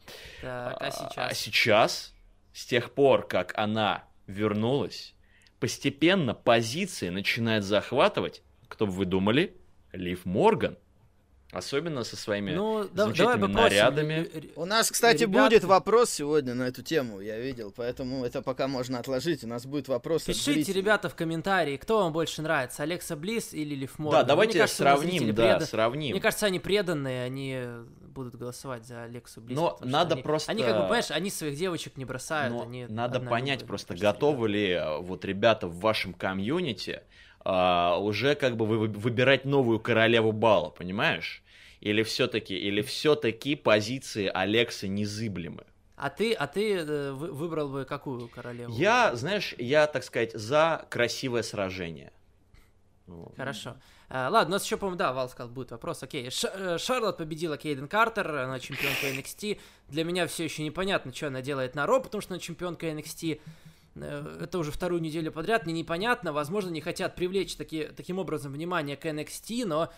[0.41, 1.37] Так, а А сейчас?
[1.39, 2.13] сейчас,
[2.53, 5.15] с тех пор, как она вернулась,
[5.63, 9.55] постепенно позиции начинает захватывать, кто бы вы думали,
[9.93, 10.77] Лив Морган.
[11.53, 14.27] Особенно со своими Ну, да- давай нарядами.
[14.55, 18.67] У нас, кстати, Ребят- будет вопрос сегодня на эту тему, я видел, поэтому это пока
[18.67, 19.43] можно отложить.
[19.43, 20.23] У нас будет вопрос.
[20.23, 24.19] Пишите, ребята, в комментарии, кто вам больше нравится, Алекса Близ или Лив Морган.
[24.21, 26.11] Да, Мне давайте кажется, у нас сравним, да, преда- сравним.
[26.11, 27.59] Мне кажется, они преданные, они
[28.07, 29.57] будут голосовать за Алексу Близ.
[29.57, 32.85] Но надо они- просто- Они, как бы, понимаешь, они своих девочек не бросают, Но они...
[32.87, 37.01] надо понять любовь, просто, мне кажется, готовы ли э, вот ребята в вашем комьюнити
[37.45, 41.42] а, уже как бы вы- вы- выбирать новую королеву бала, понимаешь?
[41.83, 45.65] Или все-таки, или все-таки позиции Алекса незыблемы?
[45.97, 48.73] А ты, а ты э, вы- выбрал бы какую королеву?
[48.73, 52.13] Я, знаешь, я, так сказать, за красивое сражение.
[53.35, 53.75] Хорошо.
[54.07, 56.01] А, ладно, у нас еще, по-моему, да, Вал сказал, будет вопрос.
[56.03, 59.59] Окей, Ш- э, Шарлот победила Кейден Картер, она чемпионка NXT.
[59.89, 63.41] Для меня все еще непонятно, что она делает на Ро, потому что она чемпионка NXT.
[63.95, 66.31] Э, Это уже вторую неделю подряд, мне непонятно.
[66.31, 69.91] Возможно, не хотят привлечь таки, таким образом внимание к NXT, но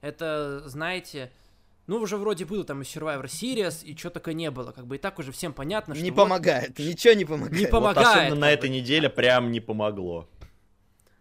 [0.00, 1.32] это, знаете,
[1.86, 4.72] ну, уже вроде было там и Survivor Series, и что только не было.
[4.72, 7.52] Как бы и так уже всем понятно, что Не вот- помогает, ничего не помогает.
[7.58, 8.06] Не Вот помогает.
[8.08, 10.28] особенно на этой неделе прям не помогло.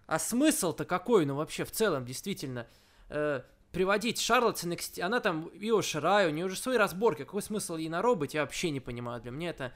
[0.08, 2.66] А смысл-то какой, ну вообще в целом, действительно,
[3.10, 7.42] э, приводить Шарлотт с NXT, она там Ио Ширай, у нее уже свои разборки, какой
[7.42, 9.74] смысл ей на роботе, я вообще не понимаю, для меня это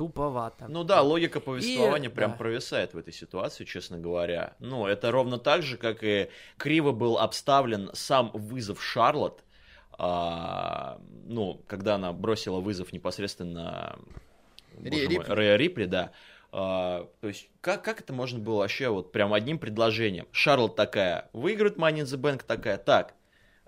[0.00, 0.64] туповато.
[0.68, 2.36] Ну да, логика повествования И- прям да.
[2.38, 4.54] провисает в этой ситуации, честно говоря.
[4.58, 9.44] Ну, это ровно так же, как и криво был обставлен сам вызов Шарлотт,
[9.98, 13.98] а, ну, когда она бросила вызов непосредственно
[14.82, 15.32] Ри- Рипли.
[15.34, 16.12] Рэя Рипли, да.
[16.50, 20.26] А, то есть, как, как это можно было вообще вот прям одним предложением?
[20.32, 23.12] Шарлотт такая, выиграет Money in the Bank такая, так,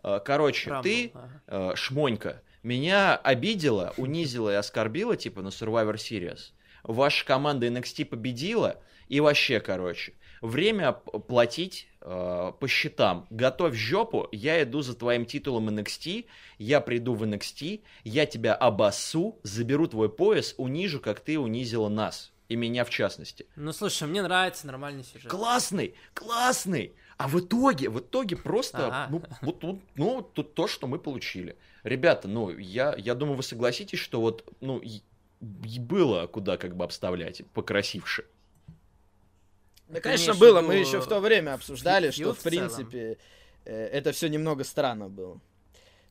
[0.02, 1.42] а, короче, Рамбл, ты ага.
[1.46, 6.52] э, шмонька, меня обидела, унизила и оскорбила, типа, на Survivor Series.
[6.82, 13.26] Ваша команда NXT победила, и вообще, короче, время платить э, по счетам.
[13.30, 16.26] Готовь жопу, я иду за твоим титулом NXT,
[16.58, 22.32] я приду в NXT, я тебя обоссу, заберу твой пояс, унижу, как ты унизила нас.
[22.48, 23.46] И меня в частности.
[23.56, 25.30] Ну слушай, мне нравится нормальный сюжет.
[25.30, 26.92] Классный, классный.
[27.16, 29.06] А в итоге, в итоге просто, Ага.
[29.10, 31.56] ну, вот ну, тут то, что мы получили.
[31.82, 34.80] Ребята, ну, я, я думаю, вы согласитесь, что вот, ну,
[35.40, 38.26] было куда как бы обставлять, покрасивше.
[39.88, 40.62] Да, конечно, было.
[40.62, 43.18] Мы еще в то время обсуждали, что, в принципе,
[43.64, 45.40] э, это все немного странно было.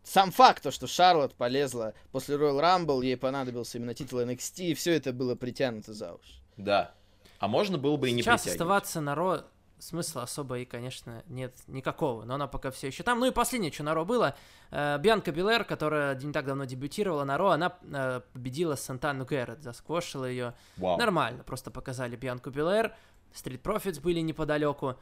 [0.04, 4.74] Сам факт, то, что Шарлотт полезла после Royal Rumble, ей понадобился именно титул NXT, и
[4.74, 6.34] все это было притянуто за уши.
[6.58, 6.94] Да.
[7.40, 8.62] А можно было бы и не Сейчас притягивать.
[8.62, 9.44] оставаться на Ро
[9.82, 13.20] смысла особо и, конечно, нет никакого, но она пока все еще там.
[13.20, 14.36] Ну и последнее, что на Ро было,
[14.70, 19.64] э, Бьянка Белэр, которая не так давно дебютировала на Ро, она э, победила Сантану Гэррет,
[19.64, 20.54] засквошила ее.
[20.78, 20.98] Вау.
[20.98, 22.94] Нормально, просто показали Бьянку Белэр,
[23.34, 24.96] Street Profits были неподалеку.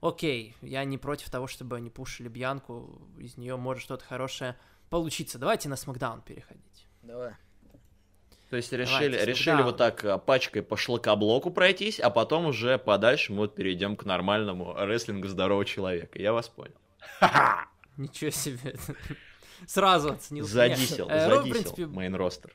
[0.00, 4.56] Окей, я не против того, чтобы они пушили Бьянку, из нее может что-то хорошее
[4.90, 5.38] получиться.
[5.38, 6.86] Давайте на Смакдаун переходить.
[7.02, 7.34] Давай.
[8.50, 9.62] То есть решили, Давайте, решили да.
[9.62, 14.04] вот так а, пачкой по шлакоблоку пройтись, а потом уже подальше мы вот перейдем к
[14.04, 16.20] нормальному рестлингу здорового человека.
[16.20, 16.74] Я вас понял.
[17.96, 18.76] Ничего себе.
[19.66, 20.46] Сразу оценил.
[20.46, 22.50] Задисел, Э, в задисел мейн-ростер.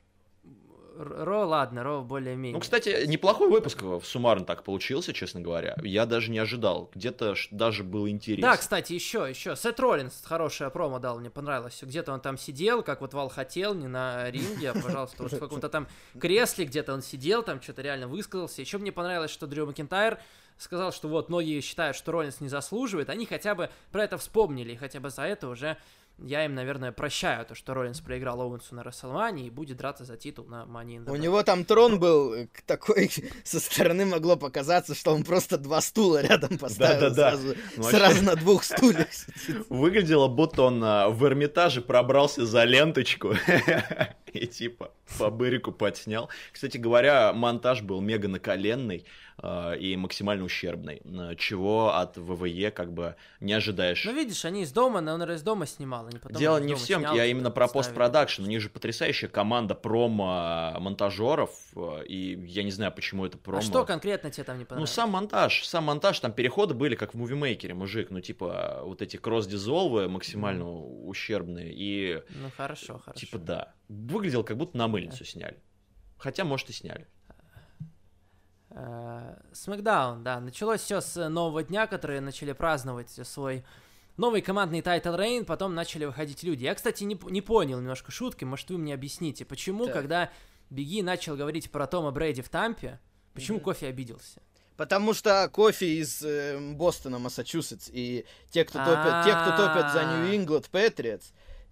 [1.00, 2.56] Ро, ладно, Ро более-менее.
[2.56, 5.78] Ну, кстати, неплохой выпуск в суммарно так получился, честно говоря.
[5.82, 6.91] Я даже не ожидал.
[6.93, 8.41] Где-то даже был интерес.
[8.41, 9.56] Да, кстати, еще, еще.
[9.56, 11.80] Сет Роллинс хорошее промо дал, мне понравилось.
[11.82, 15.39] Где-то он там сидел, как вот Вал хотел, не на ринге, а, пожалуйста, вот в
[15.39, 15.88] каком-то там
[16.20, 18.60] кресле, где-то он сидел, там что-то реально высказался.
[18.60, 20.20] Еще мне понравилось, что Дрю Макинтайр
[20.58, 23.10] сказал, что вот многие считают, что Роллинс не заслуживает.
[23.10, 25.78] Они хотя бы про это вспомнили, и хотя бы за это уже
[26.24, 30.18] я им, наверное, прощаю то, что Роллинс проиграл Оуэнсу на Расселмане и будет драться за
[30.18, 31.20] титул на Money in the У Bank.
[31.20, 33.10] него там трон был э, к- такой,
[33.44, 37.00] со стороны могло показаться, что он просто два стула рядом поставил.
[37.02, 37.32] Да-да-да.
[37.32, 39.08] Сразу, Ну, сразу на двух стульях.
[39.70, 43.34] Выглядело, будто он а, в Эрмитаже пробрался за ленточку
[44.34, 46.30] и типа по бырику подснял.
[46.52, 49.06] Кстати говоря, монтаж был мега наколенный
[49.42, 54.04] а, и максимально ущербный, а, чего от ВВЕ как бы не ожидаешь.
[54.06, 56.74] Ну, видишь, они из дома, но он из дома снимал, а не потом Дело не
[56.74, 58.44] в съемке, снял, я типа, именно про постпродакшн.
[58.44, 63.60] У них же потрясающая команда промо-монтажеров, э, и я не знаю, почему это промо.
[63.60, 64.92] А что конкретно тебе там не Ну, понравилось?
[64.92, 69.18] сам монтаж, сам монтаж, там переходы были, как в мувимейкере, мужик, ну, типа, вот эти
[69.18, 73.20] кросс-дизолвы максимально ущербные, и, Ну, хорошо, хорошо.
[73.20, 75.58] типа, да, выглядел, как будто на мыльницу сняли.
[76.18, 77.08] Хотя, может, и сняли.
[78.70, 83.66] Э, Смакдаун, да, началось все с Нового Дня, которые начали праздновать свой
[84.16, 86.66] новый командный title reign, потом начали выходить люди.
[86.66, 89.94] Я, кстати, не, не понял немножко шутки, может, вы мне объясните, почему, Так.
[89.94, 90.30] когда
[90.70, 93.00] Биг И начал говорить про Тома Брейди в Тампе,
[93.34, 93.64] почему Мгм.
[93.66, 94.42] Кофи обиделся?
[94.78, 100.02] Потому что Кофи из э, Бостона, Массачусетс, и те, кто топят, те, кто топят за
[100.02, 100.04] А.
[100.04, 100.32] New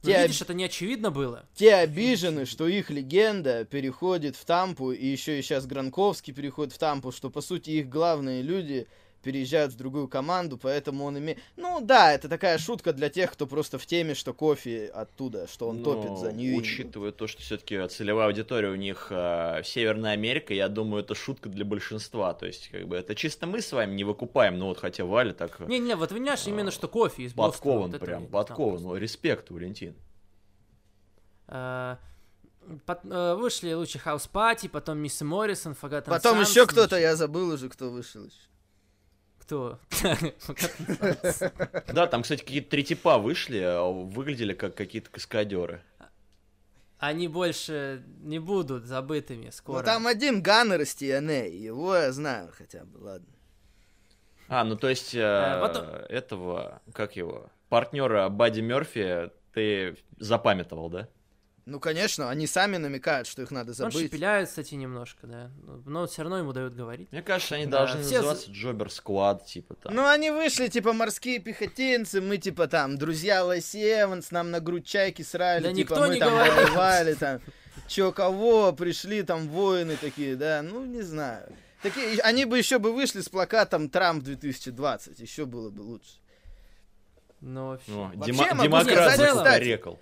[0.02, 1.45] Patriots, Ну, те, видишь, это не очевидно было.
[1.56, 6.78] те обижены, что их легенда переходит в Тампу, и еще и сейчас Гранковский переходит в
[6.78, 8.88] Тампу, что, по сути, их главные люди
[9.28, 11.38] переезжают в другую команду, поэтому он имеет...
[11.57, 15.67] Ну, да, это такая шутка для тех, кто просто в теме, что кофе оттуда, что
[15.67, 20.13] он Но, топит за Нью Учитывая то, что все-таки целевая аудитория у них э, Северная
[20.13, 22.34] Америка, я думаю, это шутка для большинства.
[22.34, 25.34] То есть, как бы, это чисто мы с вами не выкупаем, ну вот хотя Валя
[25.34, 27.51] так э, Не-не, вот понимаешь, именно что Кофи из Бостона.
[27.51, 28.82] подкован вот прям, подкован.
[28.82, 29.93] Ну, респект, Валентин.
[31.49, 31.97] Э,
[32.86, 37.17] пот- э, Вышли лучший хаус пати, потом Миз, Моррисон, Forgotten Потом Sons, еще кто-то, я
[37.17, 38.47] забыл уже, кто вышел еще.
[39.48, 39.80] Кто?
[41.93, 45.82] Да, там, кстати, какие-то три типа вышли, а выглядели как какие-то каскадеры.
[47.00, 49.78] Они больше не будут забытыми скоро.
[49.80, 53.28] Ну, там один Ганнер из TNA, его я знаю хотя бы, ладно.
[54.50, 60.89] А, ну то есть э, Э, потом- этого, как его, партнера Бадди Мерфи ты запамятовал,
[60.89, 61.08] да?
[61.70, 63.97] Ну, конечно, они сами намекают, что их надо Он забыть.
[64.05, 65.51] шепеляет, кстати, немножко, да.
[65.86, 67.11] Но все равно ему дают говорить.
[67.11, 69.93] Мне кажется, они Да, должны все называться Джобер Сквад, типа там.
[69.93, 75.24] Ну, они вышли, типа, морские пехотинцы, мы, типа, там, друзья Эванс, нам на грудь чайки
[75.24, 76.53] срали, Да типа, никто мы не там говорит.
[76.55, 77.41] воевали, там.
[77.89, 81.51] чё кого, пришли там воины такие, да, ну, не знаю.
[81.82, 86.11] Такие, они бы еще бы вышли с плакатом Трамп 2020, еще было бы лучше.
[87.41, 87.91] Ну, вообще.
[87.91, 89.99] Ну, Вообще демократ сказать, кстати, рекал.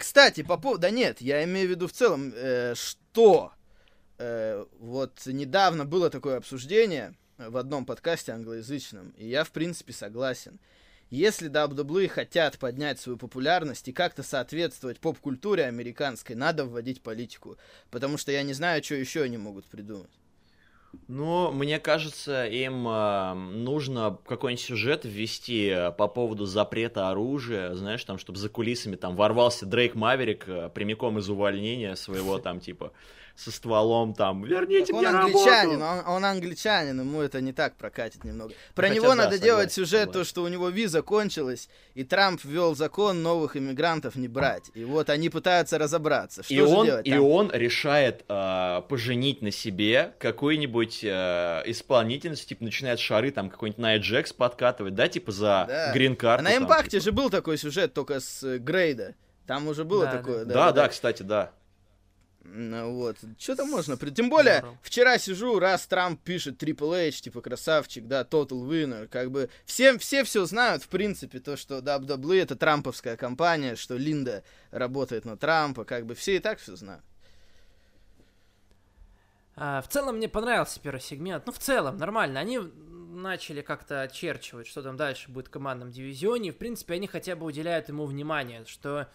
[0.00, 0.80] Кстати, по поводу...
[0.80, 3.52] Да нет, я имею в виду в целом, э, что
[4.16, 10.58] э, вот недавно было такое обсуждение в одном подкасте англоязычном, и я, в принципе, согласен.
[11.10, 17.58] Если WWE хотят поднять свою популярность и как-то соответствовать поп-культуре американской, надо вводить политику.
[17.90, 20.19] Потому что я не знаю, что еще они могут придумать.
[21.06, 28.04] Ну, мне кажется, им э, нужно какой-нибудь сюжет ввести э, по поводу запрета оружия, знаешь,
[28.04, 32.92] там, чтобы за кулисами там ворвался Дрейк Маверик э, прямиком из увольнения своего там, типа,
[33.40, 36.08] со стволом там, верните Так он мне англичанин, работу.
[36.08, 38.52] он, он англичанин, ему это не так прокатит немного.
[38.74, 40.28] Про хотя него да, надо согласен, делать сюжет, то, согласен.
[40.30, 44.70] что у него виза кончилась, и Трамп ввел закон новых иммигрантов не брать.
[44.74, 46.42] И вот они пытаются разобраться.
[46.42, 47.06] Что И же он, делать?
[47.06, 53.48] и Там он решает э, поженить на себе какую-нибудь э, исполнительницу, типа начинает шары, там
[53.50, 55.92] какой-нибудь Найт Джекс подкатывать, да, типа за Да.
[55.92, 56.40] грин-карту.
[56.40, 57.02] А на там, импакте типа.
[57.04, 59.14] же был такой сюжет только с э, Грейда.
[59.46, 60.44] Там уже было Да, такое.
[60.44, 61.50] Да, да, кстати, да.
[62.42, 63.96] Ну вот, что-то можно.
[63.96, 64.78] Тем более, Здорово.
[64.82, 69.98] вчера сижу, раз Трамп пишет Triple H, типа красавчик, да, total winner, как бы всем
[69.98, 75.36] все все знают, в принципе, то, что WWE это трамповская компания, что Линда работает на
[75.36, 77.04] Трампа, как бы все и так все знают.
[79.62, 81.44] А, в целом мне понравился первый сегмент.
[81.44, 82.40] Ну, в целом, нормально.
[82.40, 86.52] Они начали как-то очерчивать, что там дальше будет в командном дивизионе.
[86.52, 89.08] В принципе, они хотя бы уделяют ему внимание, что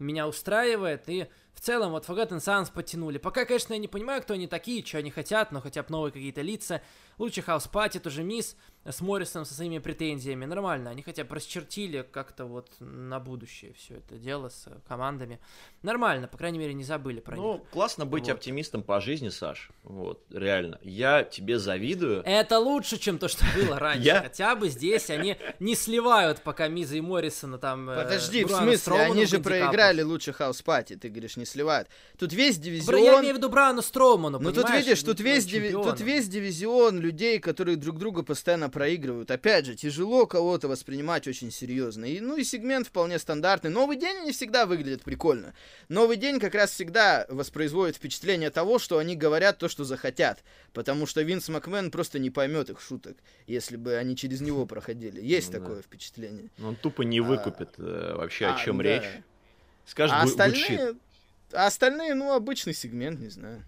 [0.00, 1.08] меня устраивает.
[1.08, 1.28] И
[1.58, 3.18] в целом, вот Forgotten Sons подтянули.
[3.18, 6.12] Пока, конечно, я не понимаю, кто они такие, что они хотят, но хотя бы новые
[6.12, 6.82] какие-то лица.
[7.18, 8.54] Лучше Хаус Пати, тоже Мисс
[8.90, 10.44] с Моррисом со своими претензиями.
[10.44, 10.90] Нормально.
[10.90, 15.38] Они хотя бы расчертили как-то вот на будущее все это дело с командами.
[15.82, 17.42] Нормально, по крайней мере, не забыли про них.
[17.44, 18.32] Ну, классно быть Вот.
[18.32, 19.70] оптимистом по жизни, Саш.
[19.84, 20.78] Вот, реально.
[20.82, 22.22] Я тебе завидую.
[22.24, 24.20] Это лучше, чем то, что было раньше.
[24.22, 27.88] Хотя бы здесь они не сливают пока Миза и Моррисона там...
[27.90, 31.88] э, Подожди, в смысле, они же проиграли лучше Хаус Пати, ты говоришь, не сливают.
[32.18, 33.02] Тут весь дивизион...
[33.02, 37.38] Я имею в виду Брауну Строуману, Ну тут видишь, тут Ну, тут весь дивизион людей,
[37.38, 39.28] которые друг друга постоянно проигрывают.
[39.32, 42.04] Опять же, тяжело кого-то воспринимать очень серьезно.
[42.04, 43.70] И, ну и сегмент вполне стандартный.
[43.70, 45.52] Новый день не всегда выглядит прикольно.
[45.88, 50.44] Новый день как раз всегда воспроизводит впечатление того, что они говорят то, что захотят.
[50.72, 53.16] Потому что Винс Макмен просто не поймет их шуток,
[53.48, 55.20] если бы они через него проходили.
[55.20, 55.64] Есть Ну да.
[55.64, 56.48] такое впечатление.
[56.62, 58.84] Он тупо не выкупит э, вообще, о А, чем да.
[58.84, 59.10] речь.
[59.86, 60.94] Скажет, А остальные...
[61.52, 63.64] А остальные, ну, обычный сегмент, не знаю.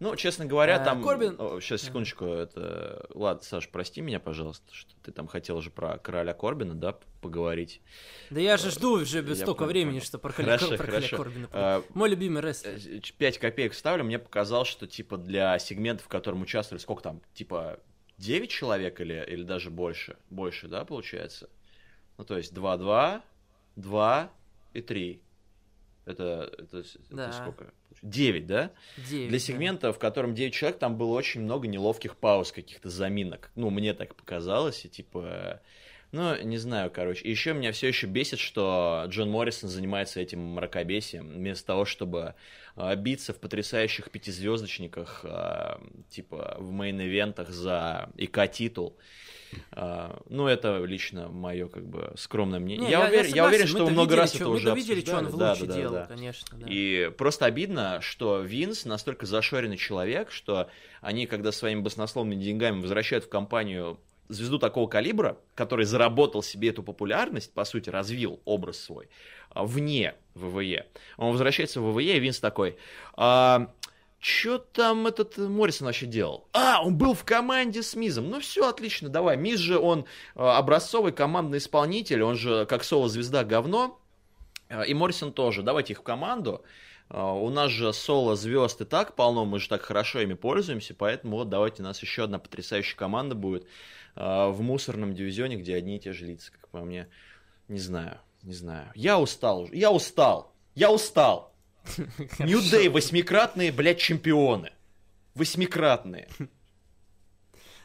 [0.00, 1.02] Ну, честно говоря, Э, там...
[1.04, 3.06] Корбин- сейчас, секундочку, это...
[3.14, 7.82] Ладно, Саш, прости меня, пожалуйста, что ты там хотел же про короля Корбина, да, поговорить.
[8.30, 10.04] Да я же жду уже Я столько понял, времени, понял.
[10.06, 11.16] что про Коля, Хорошо, про Коля хорошо.
[11.18, 11.48] Корбина.
[11.52, 12.72] А, Мой любимый рестлер.
[12.74, 17.20] э, 5 копеек ставлю, мне показалось, что, типа, для сегментов, в котором участвовали, сколько там,
[17.34, 17.78] типа,
[18.18, 20.16] 9 человек или, или даже больше?
[20.30, 21.50] Больше, да, получается?
[22.16, 23.20] Ну, то есть 2-2,
[23.76, 24.30] 2
[24.72, 25.20] и 3.
[26.06, 27.32] Это, это, это Да.
[27.32, 27.72] сколько?
[28.02, 28.70] 9, да?
[28.96, 29.44] Девять, Для да.
[29.44, 33.50] сегмента, в котором 9 человек, там было очень много неловких пауз, каких-то заминок.
[33.56, 35.60] Ну, мне так показалось, и типа...
[36.12, 37.24] Ну, не знаю, короче.
[37.24, 42.34] И еще меня все еще бесит, что Джон Моррисон занимается этим мракобесием, вместо того, чтобы
[42.76, 48.96] а, биться в потрясающих пятизвездочниках, а, типа в мейн-ивентах за ИК-титул.
[49.72, 52.86] А, ну, это лично мое, как бы, скромное мнение.
[52.86, 55.16] Не, я, уверен, я согласен, уверен, что много видели, раз чё- это уже видели, что
[55.18, 56.06] он в Да, да, делал, да.
[56.06, 56.56] конечно.
[56.58, 56.66] да.
[56.68, 60.68] И просто обидно, что Винс настолько зашоренный человек, что
[61.00, 63.98] они, когда своими баснословными деньгами возвращают в компанию
[64.28, 69.08] звезду такого калибра, который заработал себе эту популярность, по сути, развил образ свой,
[69.50, 70.86] а, вне ВВЕ.
[71.16, 72.76] Он возвращается в ВВЕ, и Винс такой...
[73.16, 73.70] «А,
[74.26, 76.48] Че там этот Моррисон вообще делал?
[76.52, 78.28] А, он был в команде с Мизом.
[78.28, 79.36] Ну все, отлично, давай.
[79.36, 80.04] Миз же он
[80.34, 84.00] э, образцовый командный исполнитель, он же как соло-звезда говно.
[84.68, 85.62] Э, И Моррисон тоже.
[85.62, 86.64] Давайте их в команду.
[87.08, 90.92] Э, У нас же соло звезд и так полно, мы же так хорошо ими пользуемся,
[90.92, 93.68] поэтому вот давайте у нас еще одна потрясающая команда будет
[94.16, 97.06] в мусорном дивизионе, где одни и те же лица, как по мне.
[97.68, 98.90] Не знаю, не знаю.
[98.96, 99.68] Я устал.
[99.70, 100.52] Я устал.
[100.74, 101.52] Я устал.
[102.38, 104.72] Нью Дэй восьмикратные, блядь, чемпионы.
[105.34, 106.28] Восьмикратные.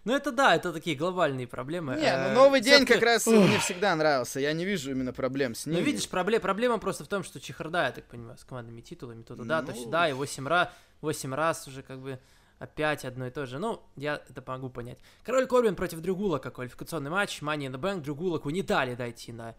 [0.03, 1.95] Ну это да, это такие глобальные проблемы.
[1.95, 4.39] Не, Э, ну новый день как раз мне всегда нравился.
[4.39, 5.75] Я не вижу именно проблем с ним.
[5.75, 9.21] Ну, видишь, пробле- проблема просто в том, что чехарда, я так понимаю, с командными титулами,
[9.21, 9.77] то туда, то Ну.
[9.83, 10.69] сюда, и 8 раз,
[11.01, 12.19] 8 раз уже как бы
[12.57, 13.59] опять одно и то же.
[13.59, 14.97] Ну, я это могу понять.
[15.23, 19.53] Король Корбин против Дрюгулака, квалификационный матч, Money in the Bank, Дрюгулаку не дали дойти на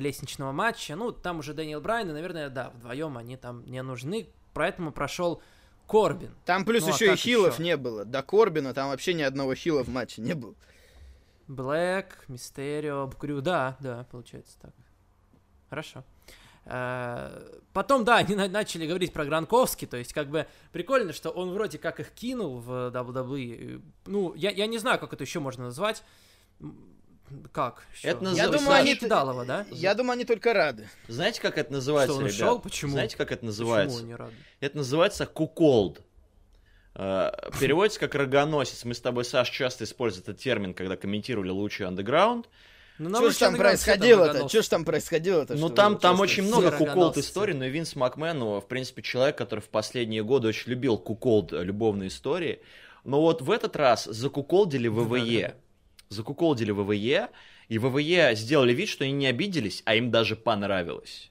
[0.00, 0.96] лестничного матча.
[0.96, 4.28] Ну, там уже Дэниел Брайан, и, наверное, да, вдвоем они там не нужны.
[4.54, 5.42] Поэтому прошел
[5.86, 6.34] Корбин.
[6.44, 7.62] Там плюс Ну, а еще и как хилов еще?
[7.62, 8.04] не было.
[8.04, 10.54] До Корбина там вообще ни одного хила в матче не было.
[11.48, 14.72] Блэк, Мистерио, Крю, да, да, получается так.
[15.68, 16.04] Хорошо.
[16.64, 21.30] Э, Потом, да, они на- начали говорить про Гранковский, то есть как бы прикольно, что
[21.30, 23.82] он вроде как их кинул в WWE.
[24.06, 26.04] Ну, я, я не знаю, как это еще можно назвать.
[27.52, 27.84] Как?
[27.94, 28.08] Ещё?
[28.08, 28.94] Это Я называется- думаю, они...
[28.94, 29.66] Кидалова, да?
[29.70, 30.88] Я думаю, они только рады.
[31.08, 32.62] Знаете, как это называется, Что, он ребят?
[32.62, 32.92] Почему?
[32.92, 33.96] Знаете, как это называется?
[33.96, 34.34] Почему они рады?
[34.60, 36.02] Это называется куколд.
[36.94, 38.84] Э, Переводится как рогоносец.
[38.84, 42.48] Мы с тобой, Саш, часто используем этот термин, когда комментировали лучший андеграунд.
[42.98, 44.48] Ну, Что ж там все происходило-то?
[44.48, 45.54] Что ж там происходило-то?
[45.54, 49.00] Ну, там, там очень много все куколд историй, но и Винс Макмен, ну, в принципе,
[49.02, 52.60] человек, который в последние годы очень любил куколд э, любовные истории.
[53.04, 55.56] Но вот в этот раз закуколдили ВВЕ.
[56.12, 57.28] Закуколдили ВВЕ,
[57.68, 61.30] и ВВЕ сделали вид, что они не обиделись, а им даже понравилось.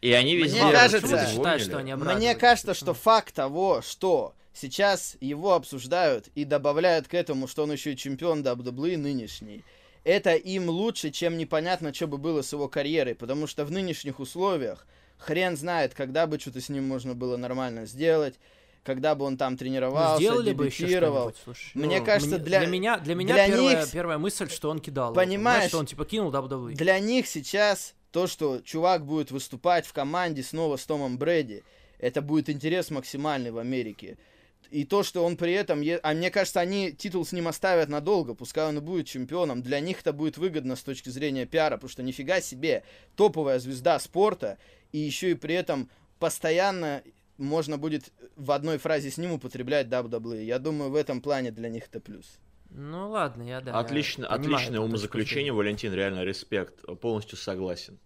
[0.00, 1.36] И они Мне везде кажется- ты трезвонили.
[1.36, 7.14] считаешь, что они Мне кажется, что факт того, что сейчас его обсуждают и добавляют к
[7.14, 9.62] этому, что он еще и чемпион WWE нынешний,
[10.04, 14.18] это им лучше, чем непонятно, что бы было с его карьерой, потому что в нынешних
[14.20, 14.86] условиях
[15.18, 18.36] хрен знает, когда бы что-то с ним можно было нормально сделать,
[18.82, 21.70] когда бы он там Ну, тренировался, сделали бы еще что-нибудь, слушай.
[21.74, 24.80] Мне Ну, кажется, мне- для- меня, для меня для первая, них- первая мысль, что он
[24.80, 25.12] кидал.
[25.12, 26.74] Понимаешь, что он типа кинул WWE.
[26.74, 31.62] Для них сейчас то, что чувак будет выступать в команде снова с Томом Брэди,
[31.98, 34.16] это будет интерес максимальный в Америке.
[34.70, 35.80] И то, что он при этом...
[35.80, 39.62] е- А мне кажется, они титул с ним оставят надолго, пускай он и будет чемпионом.
[39.62, 42.84] Для них это будет выгодно с точки зрения пиара, потому что нифига себе
[43.16, 44.58] топовая звезда спорта,
[44.92, 47.02] и еще и при этом постоянно
[47.40, 50.44] можно будет в одной фразе с ним употреблять WWE.
[50.44, 52.38] Я думаю, в этом плане для них это плюс.
[52.70, 53.72] Ну ладно, я да.
[53.72, 55.52] я Отлично, понимаю отличное умозаключение.
[55.52, 57.98] Валентин, реально респект, полностью согласен.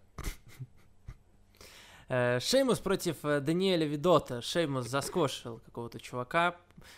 [2.08, 4.42] Э, Шеймус против э, Даниэля Видота.
[4.42, 6.56] Шеймус заскошил какого-то чувака.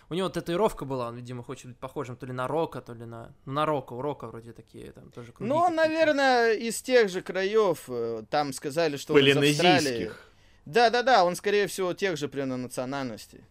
[0.09, 3.05] У него татуировка была, он, видимо, хочет быть похожим то ли на Рока, то ли
[3.05, 3.33] на...
[3.45, 7.09] Ну, на Рока, у Рока вроде такие там тоже круги Ну, он, наверное, из тех
[7.09, 7.85] же краев.
[7.89, 10.11] э, Там сказали, что он из Австралии.
[10.67, 13.45] Да-да-да, он, скорее всего, тех же примерно национальностей.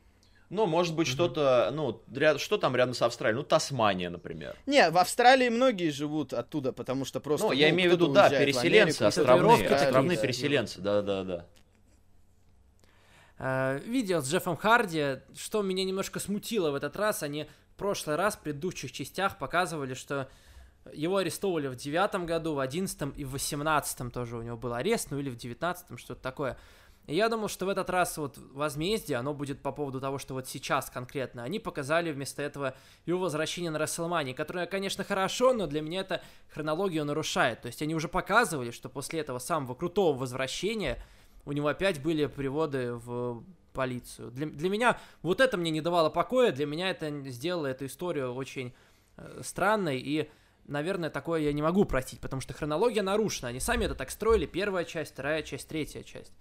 [0.49, 3.37] Ну, может быть, что-то, ну, ряд- что там рядом с Австралией?
[3.37, 4.55] Ну, Тасмания, например.
[4.67, 7.47] Не, в Австралии многие живут оттуда, потому что просто...
[7.47, 10.21] Ну, я имею в виду, да, переселенцы, Америку, островные, татуировки островные да.
[10.21, 11.45] переселенцы, да-да-да.
[13.39, 18.15] Э, Видео с Джеффом Харди, что меня немножко смутило в этот раз, они в прошлый
[18.15, 20.29] раз в предыдущих частях показывали, что
[20.93, 25.07] его арестовывали в девятом году, в одиннадцатом и в восемнадцатом тоже у него был арест,
[25.09, 26.57] ну или в девятнадцатом, что-то такое.
[27.07, 30.33] И я думал, что в этот раз вот возмездие, оно будет по поводу того, что
[30.33, 31.43] вот сейчас конкретно.
[31.43, 32.75] Они показали вместо этого
[33.05, 37.61] его возвращение на Расселмане, которое, конечно, хорошо, но для меня это хронологию нарушает.
[37.61, 40.99] То есть они уже показывали, что после этого самого крутого возвращения
[41.45, 43.43] у него опять были приводы в
[43.73, 44.31] полицию.
[44.31, 48.33] Для, для меня вот это мне не давало покоя, для меня это сделало эту историю
[48.33, 48.73] очень
[49.17, 50.29] э, странной, и,
[50.65, 53.49] наверное, такое я не могу простить, потому что хронология нарушена.
[53.49, 56.31] Они сами это так строили, первая часть, вторая часть, третья часть.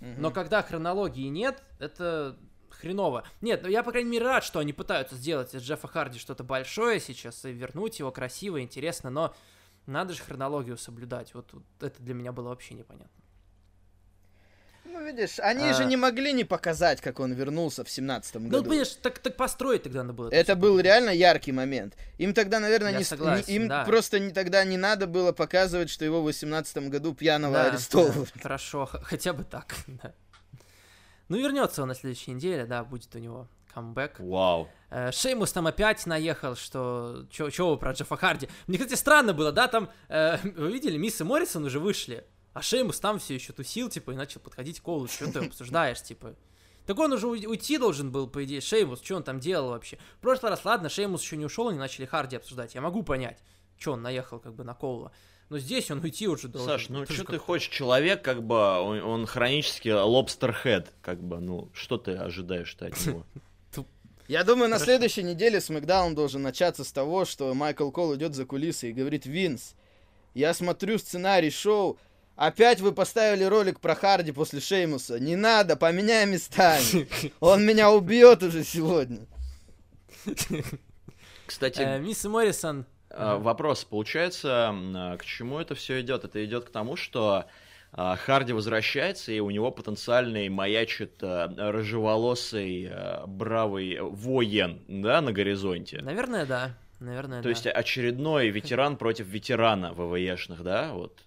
[0.00, 2.38] Но когда хронологии нет, это
[2.70, 3.24] хреново.
[3.40, 6.44] Нет, ну я, по крайней мере, рад, что они пытаются сделать из Джеффа Харди что-то
[6.44, 9.34] большое сейчас и вернуть его красиво, интересно, но
[9.86, 11.34] надо же хронологию соблюдать.
[11.34, 13.22] Вот, вот это для меня было вообще непонятно.
[14.92, 15.74] Ну, видишь, они А.
[15.74, 18.64] же не могли не показать, как он вернулся в семнадцатом Ну, году.
[18.70, 20.28] понимаешь, так, так построить тогда надо было.
[20.30, 20.56] Это всё.
[20.60, 21.94] был реально яркий момент.
[22.18, 23.84] Им тогда, наверное, Я не, согласен, не- им да.
[23.84, 28.30] просто не, тогда не надо было показывать, что его в восемнадцатом году пьяного Да, арестовывают.
[28.34, 30.12] да, хорошо, хотя бы так, да.
[31.28, 34.18] Ну, вернется он на следующей неделе, да, будет у него камбэк.
[34.18, 34.68] Вау.
[34.90, 37.24] Э, Шеймус там опять наехал, что...
[37.30, 38.48] Чё, вы про Джеффа Харди?
[38.66, 39.88] Мне, кстати, странно было, да, там...
[40.08, 44.10] э, вы видели, Мисс и Моррисон уже вышли, а Шеймус там все еще тусил, типа,
[44.12, 45.06] и начал подходить к Колу.
[45.08, 46.34] Что ты обсуждаешь, типа?
[46.86, 49.00] Так он уже уй- уйти должен был, по идее, Шеймус.
[49.02, 49.98] Что он там делал вообще?
[50.18, 52.74] В прошлый раз, ладно, Шеймус еще не ушел, они начали Харди обсуждать.
[52.74, 53.38] Я могу понять,
[53.78, 55.12] что он наехал как бы на Коула.
[55.48, 56.68] Но здесь он уйти уже должен.
[56.70, 57.68] Саш, ну что ты хочешь?
[57.68, 63.26] Человек, как бы, он, он хронически lobsterhead, как бы, ну, что ты ожидаешь-то от него?
[64.28, 68.46] Я думаю, на следующей неделе Смакдаун должен начаться с того, что Майкл Кол идет за
[68.46, 69.74] кулисы и говорит, Винс,
[70.34, 71.98] я смотрю сценарий шоу,
[72.40, 75.20] опять вы поставили ролик про Харди после Шеймуса.
[75.20, 77.06] Не надо, поменяй местами.
[77.40, 79.26] Он меня убьет уже сегодня.
[81.46, 82.86] Кстати, Э, Мисс Моррисон...
[83.10, 86.24] А, Вопрос, получается, а, к чему это все идет?
[86.24, 87.46] Это идет к тому, что
[87.92, 95.32] а, Харди возвращается, и у него потенциальный маячит а, рыжеволосый, а, бравый воин, да, на
[95.32, 96.00] горизонте.
[96.02, 96.76] Наверное, да.
[97.00, 97.50] Наверное, То да.
[97.50, 101.18] есть очередной ветеран против ветерана ВВЕшных, да, вот.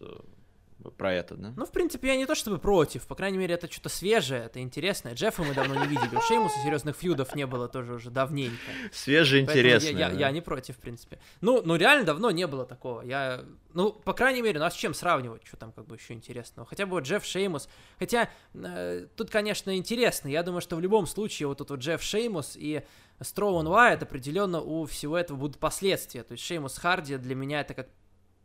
[0.91, 1.53] Про это, да?
[1.55, 3.07] Ну, в принципе, я не то чтобы против.
[3.07, 5.13] По крайней мере, это что-то свежее, это интересное.
[5.13, 6.15] Джеффа мы давно не видели.
[6.15, 8.57] У Шеймуса серьезных фьюдов не было тоже уже давненько.
[8.91, 9.91] Свежее, интересное.
[9.91, 10.15] Я, да.
[10.15, 11.19] я не против, в принципе.
[11.41, 13.01] Ну, ну, реально давно не было такого.
[13.01, 15.45] Я, ну, по крайней мере, ну а с чем сравнивать?
[15.45, 16.67] Что там как бы еще интересного?
[16.67, 17.69] Хотя бы вот Джефф Шеймус.
[17.99, 20.27] Хотя э, тут, конечно, интересно.
[20.27, 22.84] Я думаю, что в любом случае вот тут вот Джефф Шеймус и
[23.21, 26.23] Строуэн Уайт определенно у всего этого будут последствия.
[26.23, 27.88] То есть Шеймус Харди для меня это как,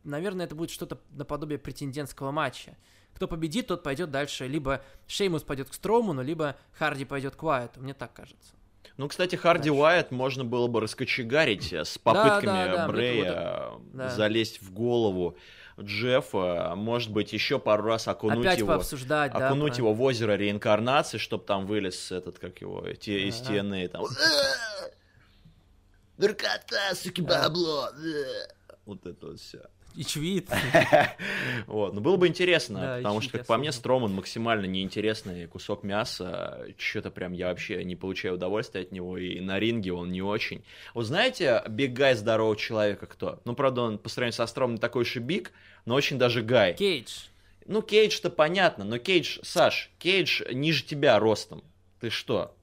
[0.03, 2.75] наверное, это будет что-то наподобие претендентского матча.
[3.13, 4.47] Кто победит, тот пойдет дальше.
[4.47, 7.81] Либо Шеймус пойдет к Строуману, либо Харди пойдет к Уайту.
[7.81, 8.53] Мне так кажется.
[8.97, 9.81] Ну, кстати, Харди Дальше.
[9.81, 14.09] Уайт можно было бы раскочегарить э, с попытками да, да, мне Брея э, Да.
[14.09, 15.37] залезть в голову
[15.79, 18.67] Джеффа, может быть, еще пару раз окунуть Опять его.
[19.31, 19.47] да.
[19.47, 23.53] окунуть про- его в озеро реинкарнации, чтобы там вылез этот, как его, те, из Ага.
[23.59, 24.03] TNA, там.
[26.17, 27.89] Наркота, суки, бабло.
[28.85, 29.61] Вот это вот все.
[29.95, 30.49] И чвит.
[31.67, 33.71] Вот, ну было бы интересно, Да, потому что, как по мне.
[33.71, 36.65] Строман максимально неинтересный кусок мяса.
[36.77, 40.63] Что-то прям я вообще не получаю удовольствия от него, и на ринге он не очень.
[40.93, 43.39] Вот знаете, биг гай здорового человека кто?
[43.45, 45.51] Ну, правда, он по сравнению со Строманом не такой уж и биг,
[45.85, 46.73] но очень даже гай.
[46.73, 47.25] Кейдж.
[47.65, 51.63] Ну, Кейдж-то понятно, но Кейдж, Саш, Кейдж ниже тебя ростом.
[51.99, 52.55] Ты что?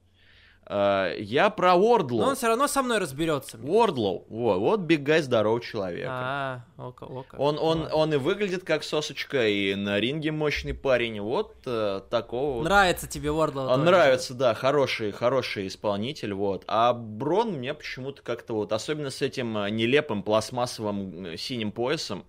[0.69, 2.23] Э, я про Но Уордлоу.
[2.27, 3.59] он все равно со мной разберется.
[3.62, 6.11] Уордлоу, вот, вот биг гай здорового человека.
[6.12, 7.37] А, ока, ока.
[7.37, 11.21] Он, он, он и выглядит как сосочка, и на ринге мощный парень.
[11.21, 12.62] Вот э, такого.
[12.64, 13.85] Нравится тебе Уордлоу Он тоже.
[13.85, 16.64] нравится, да, хороший, хороший исполнитель, вот.
[16.67, 22.25] А Брон мне почему-то как-то вот, особенно с этим э, нелепым пластмассовым э, синим поясом,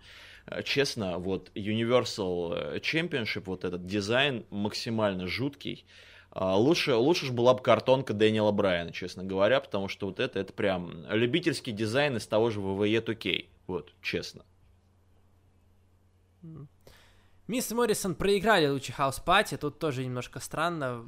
[0.64, 5.86] честно, вот Universal Championship, вот этот дизайн максимально жуткий.
[6.40, 10.38] А, Лучше, лучше же была бы картонка Дэниела Брайана, честно говоря, потому что вот это,
[10.38, 14.46] это прям любительский дизайн из того же WWE 2K, вот, честно.
[17.48, 21.08] Мисс Моррисон проиграли лучше Хаус Пати, тут тоже немножко странно.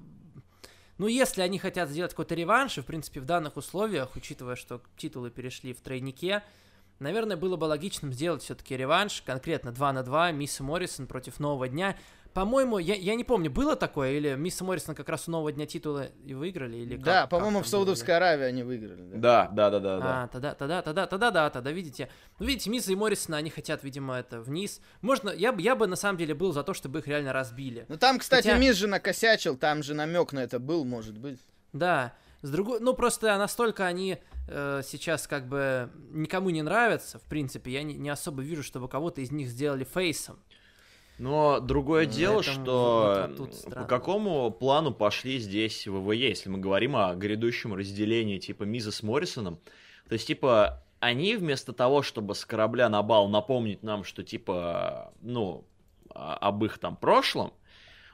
[0.97, 4.81] Ну, если они хотят сделать какой-то реванш, и, в принципе, в данных условиях, учитывая, что
[4.97, 6.41] титулы перешли в тройнике,
[6.97, 11.67] наверное, было бы логичным сделать все-таки реванш, конкретно 2 на 2, Мисс Моррисон против Нового
[11.67, 11.95] Дня.
[12.33, 15.51] По-моему, я, я не помню, было такое, или Мисс и Моррисон как раз у Нового
[15.51, 19.01] Дня титулы и выиграли, или как- Да, по-моему, в было, Саудовской Аравии они выиграли.
[19.15, 19.49] да.
[19.51, 20.23] Да, да, да, да, да.
[20.23, 22.09] А, тогда, тогда, тогда, тогда, да, тогда, видите.
[22.39, 24.79] Ну, видите, Миза и Моррисона, они хотят, видимо, это вниз.
[25.01, 27.85] Можно, я бы, я бы на самом деле был за то, чтобы их реально разбили.
[27.89, 31.39] Ну там, кстати, Хотя- Мисс же накосячил, там же намек на это был, может быть.
[31.73, 32.13] Да.
[32.41, 34.17] С другой, ну просто настолько они
[34.47, 38.87] э, сейчас как бы никому не нравятся, в принципе, я не, не особо вижу, чтобы
[38.87, 40.39] кого-то из них сделали фейсом.
[41.19, 46.49] Но другое Ну, дело, поэтому что вот- вот по какому плану пошли здесь ВВЕ, если
[46.49, 49.59] мы говорим о грядущем разделении типа Миза с Моррисоном.
[50.07, 55.13] То есть, типа, они вместо того, чтобы с корабля на бал напомнить нам, что, типа,
[55.21, 55.65] ну,
[56.09, 57.53] а- об их там прошлом,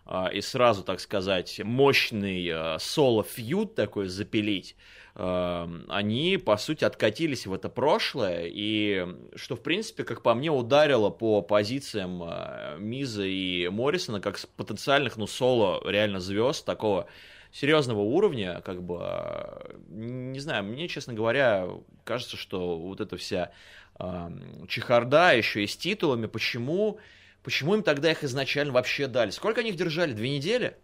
[0.06, 4.76] а, и сразу, так сказать, мощный а, соло-фьюд такой запилить,
[5.16, 11.10] они, по сути, откатились в это прошлое, и что, в принципе, как по мне, ударило
[11.10, 17.08] по позициям а, Миза и Моррисона, как потенциальных, ну, соло реально звезд такого
[17.54, 21.70] серьезного уровня, как бы, а, не знаю, мне, честно говоря,
[22.04, 23.54] кажется, что вот эта вся
[23.98, 24.30] а,
[24.68, 27.00] чехарда еще и с титулами, почему,
[27.42, 29.30] почему им тогда их изначально вообще дали?
[29.30, 30.12] Сколько они их держали?
[30.12, 30.76] Две недели?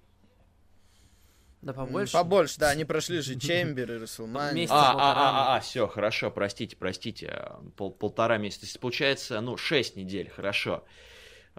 [1.61, 2.13] Да побольше.
[2.13, 4.61] Побольше, да, они прошли же Чембер и Расселмани.
[4.61, 4.71] Месяц.
[4.73, 8.61] А, а, а, а, все, хорошо, простите, простите, пол- полтора месяца.
[8.61, 10.83] То есть, получается, ну, шесть недель, хорошо.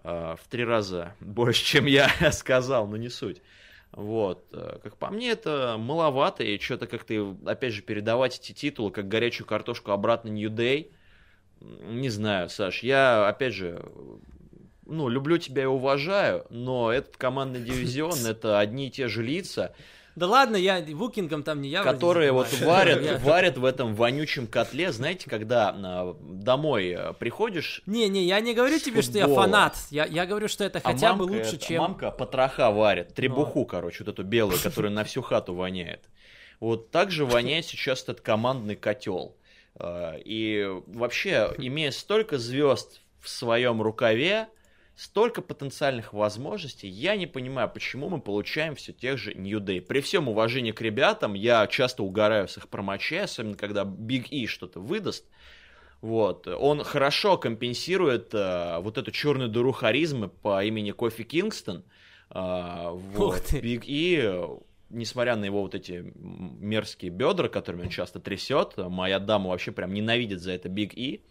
[0.03, 3.43] А, В три раза больше, чем я сказал, но не суть.
[3.93, 8.91] Вот, э, как по мне, это маловато, и что-то как-то, опять же, передавать эти титулы,
[8.91, 10.93] как горячую картошку обратно New Day,
[11.61, 13.85] м, не знаю, Саш, я, опять же,
[14.87, 19.75] ну, люблю тебя и уважаю, но этот командный дивизион, это одни и те же лица,
[20.15, 21.83] Да ладно, я букингом там не я.
[21.83, 24.93] которые вот варят, варят в этом вонючем котле.
[24.93, 29.75] Знаете, когда а, домой а, приходишь, Не, не, я не говорю тебе, что я фанат.
[29.91, 31.79] Я, я говорю, что это а хотя бы мамка лучше, это- чем.
[31.79, 36.05] Мамка потроха варит, требуху, короче, вот эту белую, которая на всю хату воняет.
[36.61, 39.37] Вот так же воняет сейчас этот командный котел.
[39.77, 44.49] А, И вообще, имея столько звезд в своем рукаве,
[44.97, 49.81] столько потенциальных возможностей, я не понимаю, почему мы получаем все тех же New Day.
[49.81, 54.47] При всем уважении к ребятам, я часто угораю с их промочей, особенно когда Big E
[54.47, 55.25] что-то выдаст.
[56.01, 56.49] Вот.
[56.49, 61.85] Он хорошо компенсирует э, вот эту черную дыру харизмы по имени Кофи Кингстон.
[62.29, 63.45] А, вот.
[63.45, 63.61] Ты.
[63.61, 64.49] Big E, э,
[64.91, 69.95] несмотря на его вот эти мерзкие бедра, которыми он часто трясет, моя дама вообще прям
[69.95, 71.23] ненавидит за это Big E.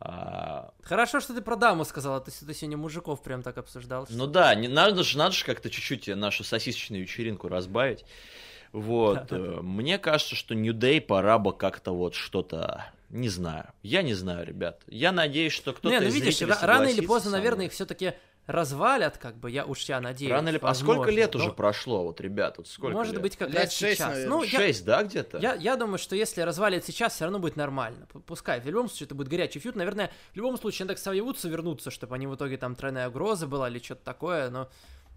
[0.00, 4.06] А, Хорошо, что ты про даму сказала, ты, ты сегодня мужиков прям так обсуждал.
[4.10, 8.04] ну да, не, надо же надо же как-то чуть-чуть нашу сосисочную вечеринку разбавить.
[8.72, 9.32] Вот.
[9.32, 12.92] э, Мне кажется, что New Day пора бы как-то вот что-то...
[13.08, 13.68] Не знаю.
[13.82, 14.82] Я не знаю, ребят.
[14.88, 18.14] Я надеюсь, что кто-то Не, ну из видишь, рано или поздно, наверное, их все-таки
[18.46, 20.30] развалят, как бы, я уж я надеюсь.
[20.32, 20.58] Рано или...
[20.58, 21.02] А возможно.
[21.02, 22.58] сколько лет уже Ну, прошло, вот, ребят?
[22.58, 23.22] Вот сколько Может лет?
[23.22, 24.08] быть, как Лет раз шесть, сейчас.
[24.10, 24.36] наверное.
[24.36, 25.38] Ну, я, Шесть, да, где-то?
[25.38, 28.06] я, я думаю, что если развалит сейчас, все равно будет нормально.
[28.26, 28.60] Пускай.
[28.60, 29.74] В любом случае, это будет горячий фьют.
[29.76, 33.08] Наверное, в любом случае, надо к Саве Вудсу вернуться, чтобы они в итоге там тройная
[33.08, 34.68] угроза была или что-то такое, но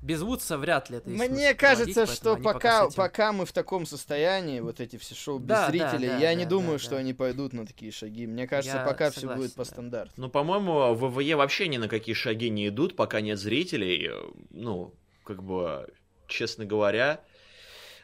[0.02, 3.52] без Вудса вряд ли это есть Мне кажется, проводить, что пока, этим- пока мы в
[3.52, 6.50] таком состоянии, вот эти все шоу без Да, да, зрителей, да, я да, не да,
[6.52, 6.84] думаю, да.
[6.84, 8.26] что они пойдут на такие шаги.
[8.26, 9.70] Мне кажется, Я пока все согласен, будет по да.
[9.70, 10.14] стандарту.
[10.18, 14.08] Ну, по-моему, ВВЕ вообще ни на какие шаги не идут, пока нет зрителей.
[14.10, 14.94] Э, Ну,
[15.26, 15.88] как бы,
[16.28, 17.20] честно говоря.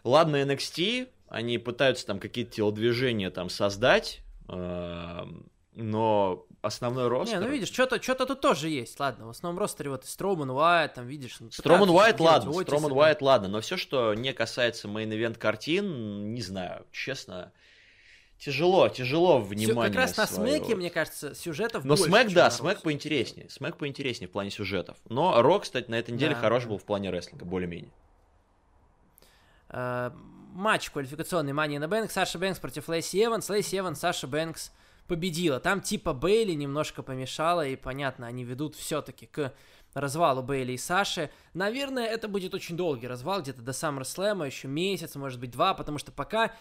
[0.04, 7.40] Ладно, NXT, они пытаются там какие-то телодвижения там создать, эм, но основной ростер...
[7.40, 9.00] Не, ну видишь, что-то что тут тоже есть.
[9.00, 11.38] Ладно, в основном ростере вот и Строуман, Уайт, там видишь.
[11.40, 12.92] ну, Строман Уайт, ладно, Отиса, Строман.
[12.92, 17.52] Уайт, ладно, но все, что не касается main event картин, не знаю, честно,
[18.38, 20.58] тяжело, тяжело внимание как раз на своё.
[20.58, 23.50] смеке, мне кажется, сюжетов Но больше, Смэк, да, на Смэк поинтереснее.
[23.50, 24.98] Смэк поинтереснее в плане сюжетов.
[25.10, 27.92] Но Рок, кстати, на этой неделе Да, хорош был в плане рестлинга, более-менее.
[29.70, 30.12] Э,
[30.54, 33.50] матч квалификационный in the Bank, Саша Бэнкс против Лейси Эванс.
[33.50, 34.72] Лейси Эванс, Саша Бэнкс
[35.08, 35.60] победила.
[35.60, 39.54] Там типа Бейли немножко помешала, и понятно, они ведут все-таки к
[39.94, 41.30] развалу Бейли и Саши.
[41.54, 45.98] Наверное, это будет очень долгий развал, где-то до SummerSlam, еще месяц, может быть, два, потому
[45.98, 46.54] что пока,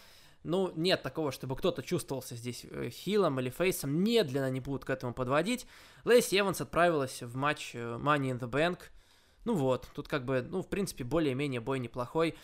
[0.43, 4.89] ну, нет такого, чтобы кто-то чувствовался здесь э, хилом или фейсом, медленно они будут к
[4.89, 5.67] этому подводить.
[6.05, 8.79] Лейси Эванс отправилась в матч э, Money in the Bank,
[9.45, 12.35] ну вот, тут как бы, ну, в принципе, более-менее бой неплохой.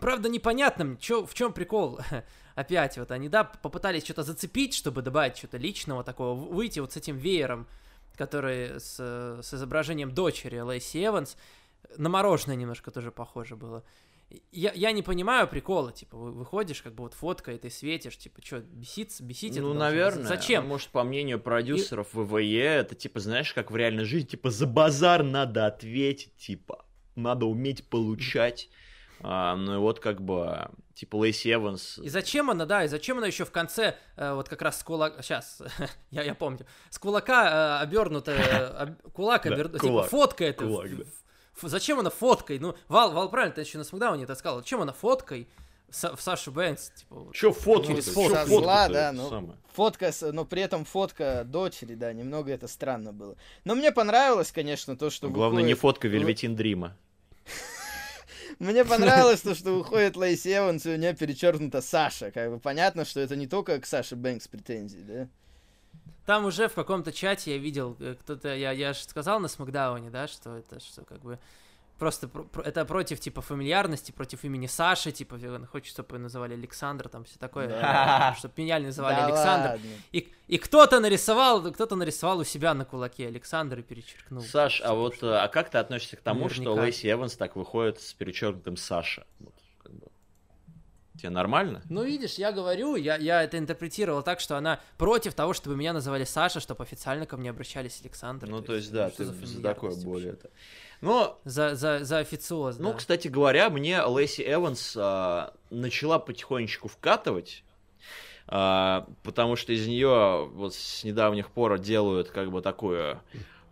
[0.00, 2.00] Правда, непонятно, чё, в чем прикол.
[2.56, 6.96] Опять вот они, да, попытались что-то зацепить, чтобы добавить что-то личного такого, выйти вот с
[6.96, 7.68] этим веером,
[8.16, 11.36] который с, э, с изображением дочери Лейси Эванс.
[11.96, 13.84] На мороженое немножко тоже похоже было.
[14.52, 18.18] Я, я не понимаю прикола, типа, вы- выходишь, как бы вот фотка, и ты светишь,
[18.18, 20.24] типа, что, беситься, бесить это ну, наверное.
[20.26, 20.64] Зачем?
[20.64, 24.66] Ну, Может, по мнению продюсеров ВВЕ, это, типа, знаешь, как в реальной жизни, типа, за
[24.66, 26.84] базар надо ответить, типа,
[27.16, 28.68] надо уметь получать.
[29.20, 31.98] А, ну и вот, как бы, типа, Лейси Эванс...
[31.98, 34.84] И зачем она, да, и зачем она еще в конце, э, вот как раз с
[34.84, 35.60] кулака, сейчас,
[36.10, 40.58] я, я помню, с кулака э, обернутая, об- кулак Да, обернут, кулак, типа фоткает.
[40.58, 41.04] кулак, ф- да.
[41.62, 42.58] Зачем она фоткой?
[42.58, 45.48] Ну, Вал, Вал правильно, ты еще на Смакдауне это сказал, зачем она фоткой
[45.90, 47.34] Са- в Сашу Бэнкс, типа, вот.
[47.34, 49.28] Чё фотку Ну, Чё со зла, да, ну.
[49.30, 49.58] самое?
[49.72, 53.36] Фотка, но при этом фотка дочери, да, немного это странно было.
[53.64, 56.94] Но мне понравилось, конечно, то, что Главное, не выходит- фотка Вельветин Дрима.
[58.58, 62.30] Мне понравилось то, что выходит Лейси Эванс, и у нее перечеркнута Саша.
[62.32, 65.28] Как бы понятно, что это не только к Саше Бэнкс претензии, да?
[66.26, 70.10] Там уже в каком-то чате я видел, э, кто-то, я, я же сказал на Смакдауне,
[70.10, 71.38] да, что это, что как бы
[71.98, 76.54] просто про- это против типа фамильярности, против имени Саши, типа он хочет, чтобы ее называли
[76.54, 78.34] Александр, там все такое, Да.
[78.38, 79.68] чтобы меня называли Да Александр.
[79.70, 79.86] ладно.
[80.12, 84.42] И, и кто-то нарисовал, кто-то нарисовал у себя на кулаке Александр и перечеркнул.
[84.42, 86.82] Саш, а вот что- а как ты относишься к тому, что Наверняка.
[86.82, 89.26] Лейси Эванс так выходит с перечеркнутым Саша?
[89.40, 89.54] Вот.
[91.18, 91.82] Тебе нормально?
[91.90, 95.92] Ну, видишь, я говорю, я, я это интерпретировал так, что она против того, чтобы меня
[95.92, 98.46] называли Саша, чтобы официально ко мне обращались Александр.
[98.48, 100.50] Ну, то есть, да, ты за за фамильярность такое более это.
[101.00, 102.98] Но, За, за, за официоз, ну, да.
[102.98, 107.62] кстати говоря, мне Лейси Эванс а, начала потихонечку вкатывать,
[108.46, 113.20] а, потому что из нее вот с недавних пор делают как бы такую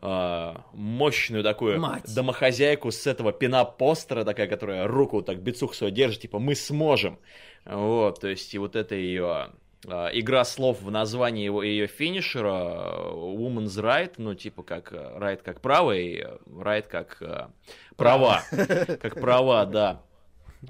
[0.00, 2.14] мощную такую Мать.
[2.14, 7.18] домохозяйку с этого пинап-постера, такая, которая руку так бицух свою держит, типа «мы сможем».
[7.64, 9.50] Вот, то есть и вот это ее
[9.88, 15.18] а, игра слов в названии его ее финишера а, Woman's Right, ну типа как а,
[15.18, 17.50] right как право и а, right как а,
[17.96, 20.02] права, как права, да.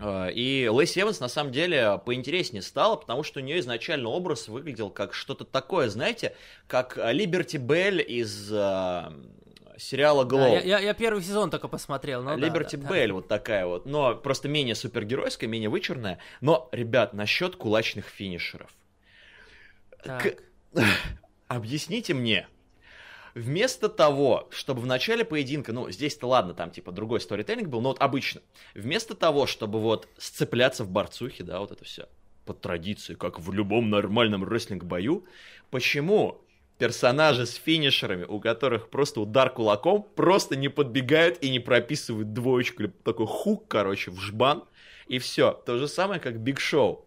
[0.00, 4.48] А, И Лэйси Эванс на самом деле поинтереснее стала, потому что у нее изначально образ
[4.48, 6.34] выглядел как что-то такое, знаете,
[6.66, 9.12] как Либерти Белль из а,
[9.78, 10.52] сериала Да, Glow.
[10.54, 12.94] я, я- я первый сезон только посмотрел, ну да, Либерти да, да.
[12.94, 16.18] Белль вот такая вот, но просто менее супергеройская, менее вычурная.
[16.40, 18.70] Но, ребят, насчет кулачных финишеров.
[20.02, 20.22] Так.
[20.22, 20.36] К-
[21.48, 22.48] Объясните мне,
[23.36, 27.90] вместо того, чтобы в начале поединка, ну, здесь-то ладно, там, типа, другой сторителлинг был, но
[27.90, 28.40] вот обычно,
[28.74, 32.08] вместо того, чтобы вот сцепляться в борцухе, да, вот это все,
[32.46, 35.26] под традицией, как в любом нормальном рестлинг-бою,
[35.70, 36.40] почему
[36.78, 42.84] персонажи с финишерами, у которых просто удар кулаком, просто не подбегают и не прописывают двоечку
[42.84, 44.64] или такой хук, короче, в жбан,
[45.08, 45.52] и все.
[45.66, 47.04] То же самое, как Биг Шоу.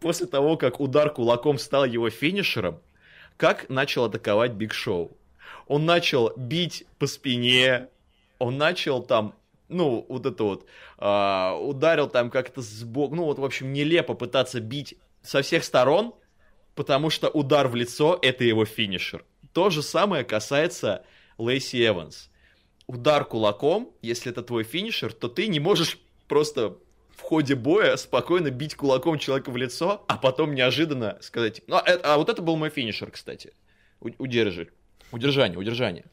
[0.00, 2.80] После того, как удар кулаком стал его финишером,
[3.38, 5.16] как начал атаковать Биг Шоу.
[5.66, 7.88] Он начал бить по спине,
[8.38, 9.34] он начал там
[9.68, 10.66] ну, вот это вот,
[10.98, 16.14] э, ударил там как-то сбоку, ну, вот, в общем, нелепо пытаться бить со всех сторон,
[16.74, 19.24] потому что удар в лицо— это его финишер.
[19.52, 21.04] То же самое касается
[21.38, 22.30] Лейси Эванс.
[22.86, 26.76] Удар кулаком, если это твой финишер, то ты не можешь просто
[27.16, 31.80] в ходе боя спокойно бить кулаком человека в лицо, а потом неожиданно сказать, ну, а,
[31.80, 33.54] а вот это был мой финишер, кстати.
[34.00, 34.70] Удержи.
[35.14, 36.04] Удержание, удержание.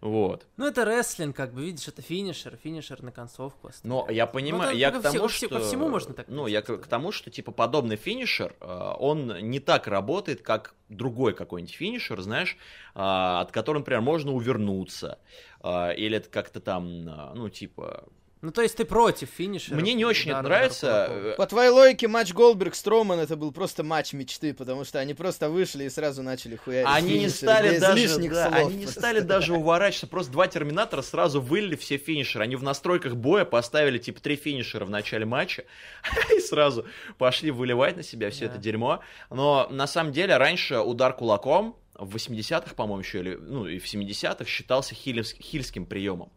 [0.00, 0.46] Вот.
[0.56, 3.70] Ну, это рестлинг, как бы, видишь, это финишер, финишер на концовку.
[3.84, 5.48] Но я понимаю, ну, я к тому, что...
[5.48, 9.38] По всему можно так Ну, я к, к тому, что, типа, подобный финишер, э, он
[9.50, 12.56] не так работает, как другой какой-нибудь финишер, знаешь,
[12.94, 15.18] а, от которого, например, можно увернуться,
[15.60, 17.04] а, или это как-то там,
[17.34, 18.08] ну, типа,
[18.42, 19.76] ну, то есть ты против финишера?
[19.76, 21.06] Мне не очень это нравится.
[21.10, 25.12] Э, По твоей логике, матч Голдберг Строман это был просто матч мечты, потому что они
[25.12, 26.88] просто вышли и сразу начали хуярить.
[26.90, 31.76] Они не стали даже, да, они не стали даже уворачиваться, просто два терминатора сразу вылили
[31.76, 32.44] все финишеры.
[32.44, 35.64] Они в настройках боя поставили типа три финишера в начале матча
[36.34, 36.86] и сразу
[37.18, 38.52] пошли выливать на себя все да.
[38.52, 39.00] это дерьмо.
[39.28, 43.84] Но на самом деле раньше удар кулаком в 80-х, по-моему, еще, или, ну, и в
[43.84, 46.32] 70-х считался хильским приемом.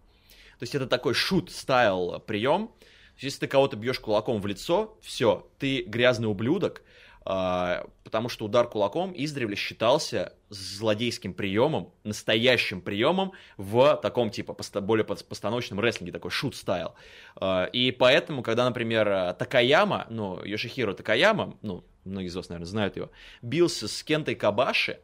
[0.63, 2.71] То есть это такой шут-стайл прием.
[3.17, 6.83] Если ты кого-то бьешь кулаком в лицо, все, ты грязный ублюдок,
[7.25, 15.03] а, потому что удар кулаком издревле считался злодейским приемом, настоящим приемом в таком типа более
[15.03, 16.93] постановочном рестлинге, такой шут-стайл.
[17.35, 22.95] А, и поэтому, когда, например, Такаяма, ну, Йошихиро Такаяма, ну, многие из вас, наверное, знают
[22.95, 23.11] его,
[23.41, 25.01] бился с Кентой Кабаши,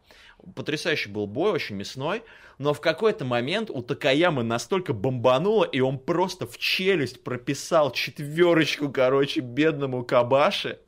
[0.55, 2.23] потрясающий был бой, очень мясной,
[2.57, 8.89] но в какой-то момент у Такаямы настолько бомбануло, и он просто в челюсть прописал четверочку,
[8.89, 10.79] короче, бедному Кабаши.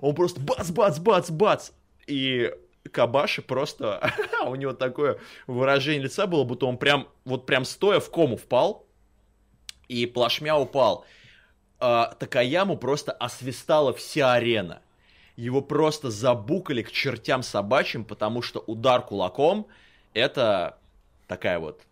[0.00, 1.70] Он просто бац-бац-бац-бац.
[2.06, 2.52] И
[2.90, 4.12] Кабаши просто,
[4.46, 8.86] у него такое выражение лица было, будто он прям, вот прям стоя в кому впал,
[9.86, 11.04] и плашмя упал.
[11.78, 14.82] А, Такаяму просто освистала вся арена
[15.42, 19.66] его просто забукали к чертям собачьим, потому что удар кулаком
[20.14, 20.78] это
[21.26, 21.82] такая вот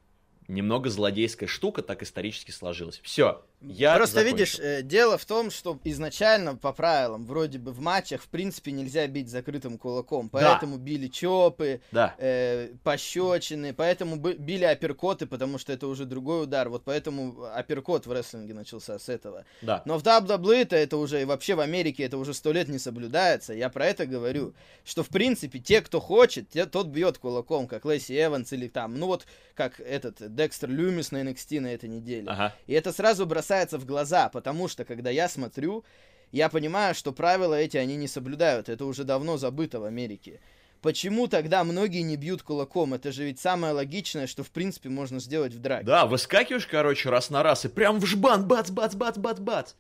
[0.46, 3.00] немного злодейская штука, так исторически сложилась.
[3.02, 4.36] Все, я Просто закончил.
[4.36, 8.72] видишь, э, дело в том, что изначально по правилам, вроде бы в матчах, в принципе,
[8.72, 10.30] нельзя бить закрытым кулаком.
[10.30, 10.82] Поэтому да.
[10.82, 12.14] били чопы, да.
[12.16, 16.70] э, пощечины, поэтому били апперкоты, потому что это уже другой удар.
[16.70, 19.44] Вот поэтому апперкот в рестлинге начался с этого.
[19.60, 19.82] Да.
[19.84, 23.52] Но в WWE-то это уже, и вообще в Америке это уже сто лет не соблюдается.
[23.52, 24.54] Я про это говорю.
[24.84, 28.98] Что, в принципе, те, кто хочет, те, тот бьет кулаком, как Лэйси Эванс или там,
[28.98, 32.24] ну вот, как этот Декстер Люмис на NXT на этой неделе.
[32.26, 32.54] Ага.
[32.66, 35.84] И это сразу бросает бросается в глаза, потому что, когда я смотрю,
[36.30, 38.68] я понимаю, что правила эти они не соблюдают.
[38.68, 40.40] Это уже давно забыто в Америке.
[40.80, 42.94] Почему тогда многие не бьют кулаком?
[42.94, 45.84] Это же ведь самое логичное, что в принципе можно сделать в драке.
[45.84, 49.72] Да, выскакиваешь, короче, раз на раз и прям в жбан, бац, бац, бац, бац, бац.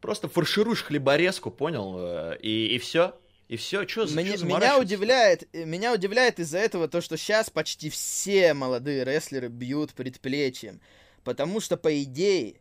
[0.00, 1.96] Просто фаршируешь хлеборезку, понял?
[1.98, 3.12] Э, и, и все.
[3.48, 7.50] И все, что за меня, меня удивляет, э, меня удивляет из-за этого то, что сейчас
[7.50, 10.80] почти все молодые рестлеры бьют предплечьем.
[11.24, 12.60] Потому что, по идее,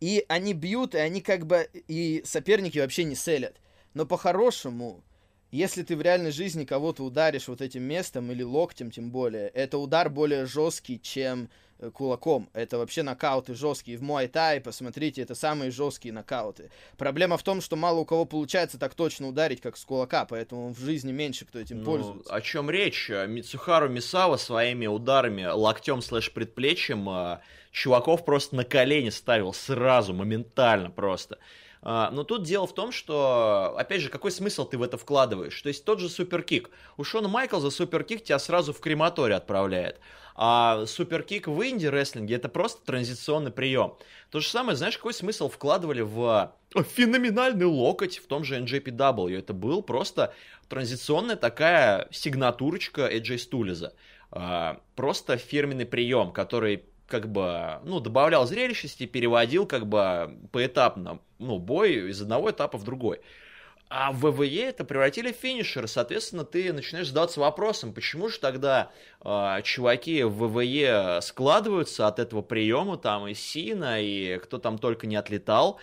[0.00, 1.68] и они бьют, и они как бы...
[1.88, 3.56] И соперники вообще не селят.
[3.94, 5.02] Но по-хорошему,
[5.50, 9.78] если ты в реальной жизни кого-то ударишь вот этим местом или локтем тем более, это
[9.78, 11.48] удар более жесткий, чем
[11.92, 12.48] кулаком.
[12.52, 13.98] Это вообще нокауты жесткие.
[13.98, 16.70] В Муай-Тай, посмотрите, это самые жесткие нокауты.
[16.96, 20.72] Проблема в том, что мало у кого получается так точно ударить, как с кулака, поэтому
[20.72, 22.34] в жизни меньше кто этим ну, пользуется.
[22.34, 23.08] О чем речь?
[23.08, 27.40] Мицухару Мисава своими ударами локтем слэш предплечьем а,
[27.70, 31.38] чуваков просто на колени ставил сразу, моментально просто.
[31.82, 35.60] А, но тут дело в том, что, опять же, какой смысл ты в это вкладываешь?
[35.60, 36.70] То есть тот же суперкик.
[36.96, 40.00] У Шона Майклза суперкик тебя сразу в крематорий отправляет.
[40.34, 43.94] А суперкик в инди-рестлинге это просто транзиционный прием.
[44.30, 46.52] То же самое, знаешь, какой смысл вкладывали в
[46.94, 49.36] феноменальный локоть в том же NJPW?
[49.36, 50.32] Это был просто
[50.68, 53.94] транзиционная такая сигнатурочка AJ Стулиза.
[54.30, 61.58] А, просто фирменный прием, который как бы, ну, добавлял зрелищности, переводил как бы поэтапно, ну,
[61.58, 63.20] бой из одного этапа в другой.
[63.90, 68.90] А в ВВЕ это превратили в финишер, соответственно, ты начинаешь задаваться вопросом, почему же тогда
[69.24, 75.06] э, чуваки в ВВЕ складываются от этого приема, там и Сина, и кто там только
[75.06, 75.80] не отлетал,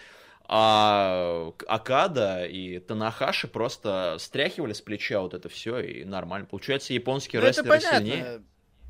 [0.48, 6.46] а Акада и Танахаши просто стряхивали с плеча вот это все, и нормально.
[6.46, 8.44] Получается, японские ну, рестлеры сильнее.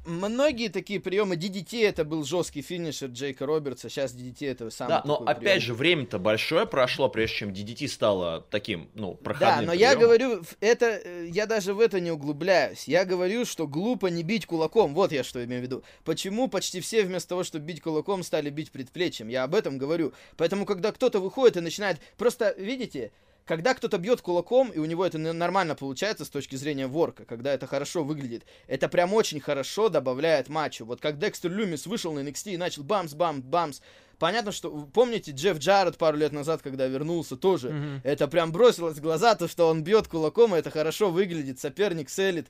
[0.06, 1.36] Многие такие приемы.
[1.36, 3.90] DDT это был жесткий финишер Джейка Робертса.
[3.90, 5.62] Сейчас DDT это самый Да, но опять прием.
[5.62, 10.02] же, время-то большое прошло, прежде чем DDT стало таким, ну, проходным Да, но я приемом.
[10.04, 12.88] говорю, в- это, э, я даже в это не углубляюсь.
[12.88, 14.94] Я говорю, что глупо не бить кулаком.
[14.94, 15.84] Вот я что имею в виду.
[16.04, 19.28] Почему почти все вместо того, чтобы бить кулаком, стали бить предплечьем?
[19.28, 20.14] Я об этом говорю.
[20.38, 22.00] Поэтому, когда кто-то выходит и начинает...
[22.18, 23.12] Просто, видите,
[23.46, 27.54] когда кто-то бьет кулаком, и у него это нормально получается с точки зрения ворка, когда
[27.54, 30.86] это хорошо выглядит, это прям очень хорошо добавляет матчу.
[30.86, 33.82] Вот как Декстер Люмис вышел на NXT и начал бамс-бамс-бамс.
[34.18, 34.72] Понятно, что...
[34.94, 38.02] Помните, Джефф Джаред пару лет назад, когда вернулся, тоже Мгм.
[38.04, 42.10] это прям бросилось в глаза, то, что он бьет кулаком, и это хорошо выглядит, соперник
[42.10, 42.48] селит.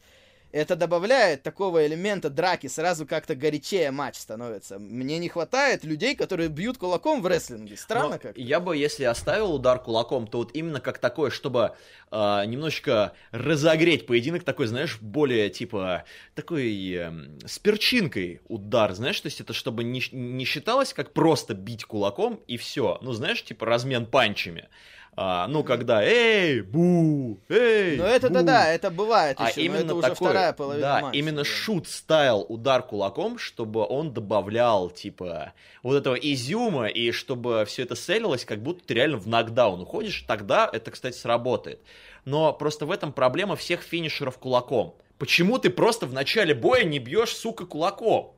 [0.51, 4.79] Это добавляет такого элемента драки, сразу как-то горячее матч становится.
[4.79, 7.75] Мне не хватает людей, которые бьют кулаком в рестлинге.
[7.77, 8.37] Странно Но как.
[8.37, 11.75] Я бы, если оставил удар кулаком, то вот именно как такое, чтобы
[12.11, 16.05] а, немножечко разогреть поединок, такой, знаешь, более типа
[16.35, 21.53] такой эм, с перчинкой удар, знаешь, то есть это чтобы не, не считалось как просто
[21.53, 24.69] бить кулаком и все, ну знаешь, типа размен панчами.
[25.17, 28.33] А, ну, когда эй, бу, эй, Но это бу».
[28.33, 31.17] да, да, это бывает А еще, но именно это уже вторая половина да, матча.
[31.17, 31.45] именно да.
[31.45, 37.95] шут стайл удар кулаком, чтобы он добавлял, типа, вот этого изюма, и чтобы все это
[37.95, 41.79] селилось, как будто ты реально в нокдаун уходишь, тогда это, кстати, сработает.
[42.25, 44.95] Но просто в этом проблема всех финишеров кулаком.
[45.17, 48.34] Почему ты просто в начале боя не бьешь, сука, кулаком?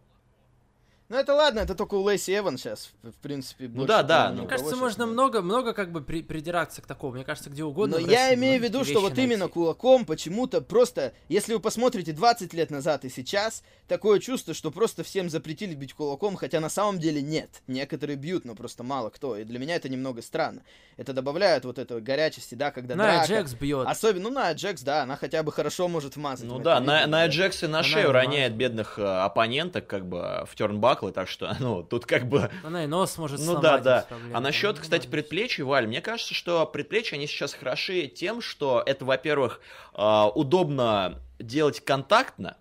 [1.10, 3.70] Ну это ладно, это только у Лейси Эван сейчас, в, принципе.
[3.74, 4.40] Ну да, да, ну.
[4.40, 7.14] Мне кажется, можно много, много как бы при- придираться к такому.
[7.14, 7.98] Мне кажется, где угодно.
[7.98, 9.54] Но я имею в виду, что вот именно найти.
[9.54, 15.04] кулаком почему-то просто, если вы посмотрите 20 лет назад и сейчас, такое чувство, что просто
[15.04, 17.62] всем запретили бить кулаком, хотя на самом деле нет.
[17.68, 19.38] Некоторые бьют, но просто мало кто.
[19.38, 20.62] И для меня это немного странно.
[20.98, 23.28] Это добавляет вот этого горячести, да, когда Ная драка.
[23.28, 23.88] Джекс бьет.
[23.88, 26.46] Особенно, ну, на Джекс, да, она хотя бы хорошо может вмазать.
[26.46, 27.28] Ну да, это на, видим, на да.
[27.28, 28.56] Джекс и на Она шею роняет мазает.
[28.56, 30.56] бедных э, оппоненток, как бы, в
[30.98, 32.50] тернбаклы, так что, ну, тут как бы...
[32.64, 34.08] Она и нос может Ну да, да.
[34.34, 39.06] А насчет, кстати, предплечий, Валь, мне кажется, что предплечья, они сейчас хороши тем, что это,
[39.06, 39.62] во-первых,
[39.94, 42.58] а, удобно делать контактно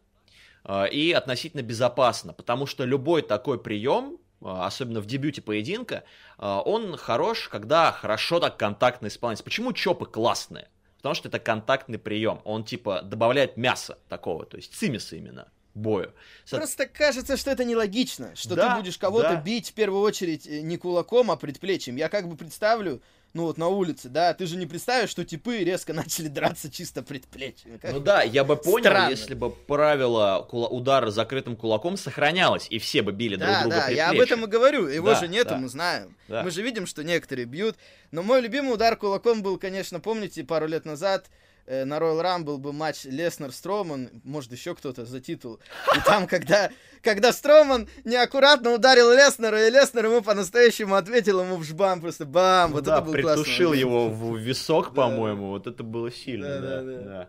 [0.65, 6.05] а, и относительно безопасно, потому что любой такой прием, а, особенно в дебюте поединка,
[6.39, 9.43] он хорош, когда хорошо так контактно исполняется.
[9.45, 10.69] Почему чопы классные?
[10.99, 12.43] Потому что это контактный прием.
[12.45, 16.13] Он типа добавляет мяса такого, то есть цимиса именно бою.
[16.45, 19.41] Со- Просто кажется, что это нелогично, что Да, ты будешь кого-то да.
[19.41, 21.97] бить в первую очередь э, не кулаком, а предплечьем.
[21.97, 23.03] Я как бы представлю,
[23.35, 27.03] ну вот на улице, да, ты же не представишь, что типы резко начали драться чисто
[27.03, 27.79] предплечьем.
[27.79, 29.11] Как Ну да, я бы понял, Странно.
[29.11, 33.77] если бы правило кула- удара закрытым кулаком сохранялось, и все бы били друг Да, друга
[33.77, 34.87] да, я об этом и говорю.
[34.89, 35.57] Его Да, же нету, да.
[35.59, 36.17] мы знаем.
[36.29, 36.43] Да.
[36.43, 37.77] Мы же видим, что некоторые бьют.
[38.11, 41.27] Но мой любимый удар кулаком был, конечно, помните, пару лет назад
[41.67, 45.61] э, на Royal Rumble был матч Леснер Строман, может еще кто-то за титул.
[45.97, 46.71] И там, когда,
[47.03, 52.71] когда Строман неаккуратно ударил Леснера, и Леснер ему по-настоящему ответил ему в жбам, просто бам,
[52.71, 53.87] Ну вот да, это был классный притушил момент.
[53.89, 54.93] его в висок, Да.
[55.03, 57.05] по-моему, вот это было сильно, Да, да, да, да.
[57.05, 57.29] да.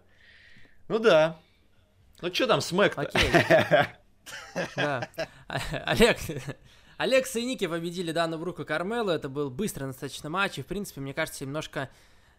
[0.87, 1.39] Ну да.
[2.21, 3.01] Ну что там, смэк-то?
[3.01, 3.29] Окей.
[4.75, 5.07] Да.
[5.47, 6.17] А- Олег,
[6.97, 9.11] Алекса и Ники победили Дану Брук и Кармелу.
[9.11, 10.57] Это был быстрый достаточно матч.
[10.57, 11.89] И, в принципе, мне кажется, немножко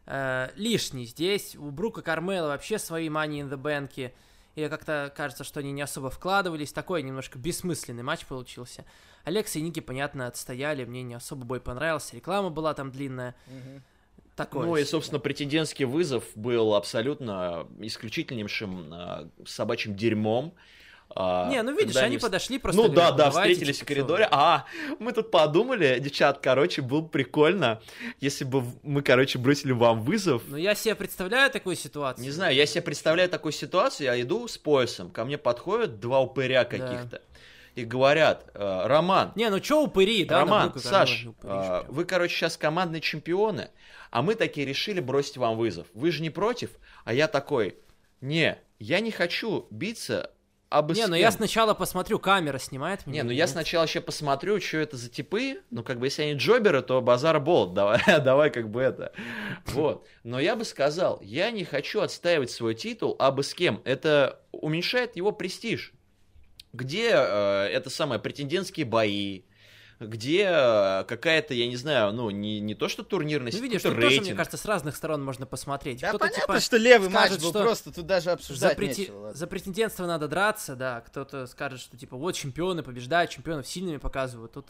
[0.09, 1.55] э, лишний здесь.
[1.55, 4.13] У Брука Кармела вообще свои Money in the Bank.
[4.55, 6.73] И как-то кажется, что они не особо вкладывались.
[6.73, 8.85] Такой немножко бессмысленный матч получился.
[9.25, 10.85] Алекса и Ники, понятно, отстояли.
[10.85, 12.17] Мне не особо бой понравился.
[12.17, 13.37] Реклама была там длинная.
[13.47, 13.83] Мгм.
[14.35, 14.67] Такое.
[14.67, 14.91] Ну и, себе.
[14.91, 20.55] собственно, претендентский вызов был абсолютно исключительнейшим а, собачьим дерьмом.
[21.15, 22.81] А, Не, ну видишь, они подошли просто.
[22.81, 24.29] Ну да, говорят, да, «Давайте, встретились в типа, коридоре.
[24.31, 24.67] А,
[24.99, 27.81] мы тут подумали, девчат, короче, было бы прикольно,
[28.21, 30.43] если бы в- мы, короче, бросили вам вызов.
[30.47, 32.25] Ну я себе представляю такую ситуацию.
[32.25, 36.21] Не знаю, я себе представляю такую ситуацию, я иду с поясом, ко мне подходят два
[36.21, 37.23] упыря каких-то
[37.75, 40.41] и говорят, «Э, Роман, Не, ну чё упыри, да?
[40.41, 43.71] Роман, Кармела Саш, упыри, а, вы, короче, сейчас командные чемпионы,
[44.11, 45.87] а мы такие решили бросить вам вызов.
[45.95, 46.71] Вы же не против?
[47.05, 47.77] А я такой,
[48.21, 50.33] не, я не хочу биться
[50.71, 53.23] об Не, ну я сначала посмотрю, камера снимает меня.
[53.23, 53.51] Не, ну я нет.
[53.51, 55.63] сначала еще посмотрю, что это за типы.
[55.71, 57.73] Ну, как бы, если они джоберы, то базар болт.
[57.73, 59.13] Давай, давай как бы это.
[59.67, 60.07] Вот.
[60.25, 63.81] Но я бы сказал, я не хочу отстаивать свой титул, а бы с кем.
[63.85, 65.93] Это уменьшает его престиж.
[66.75, 69.43] Где э, это самое, претендентские бои,
[70.01, 73.95] где э, какая-то, я не знаю, ну, не, не то что турнирность, Ну видишь, тут
[73.95, 74.27] тоже, рейтинг.
[74.27, 76.01] мне кажется, с разных сторон можно посмотреть.
[76.01, 78.77] Да Кто-то понятно, типа что левый скажет, матч был что просто, тут даже за, обсуждать
[78.77, 79.19] прети- нечего.
[79.19, 79.35] ладно.
[79.37, 81.01] за претендентство надо драться, да.
[81.01, 84.53] Кто-то скажет, что типа вот чемпионы побеждают, чемпионов сильными показывают.
[84.53, 84.67] Тут,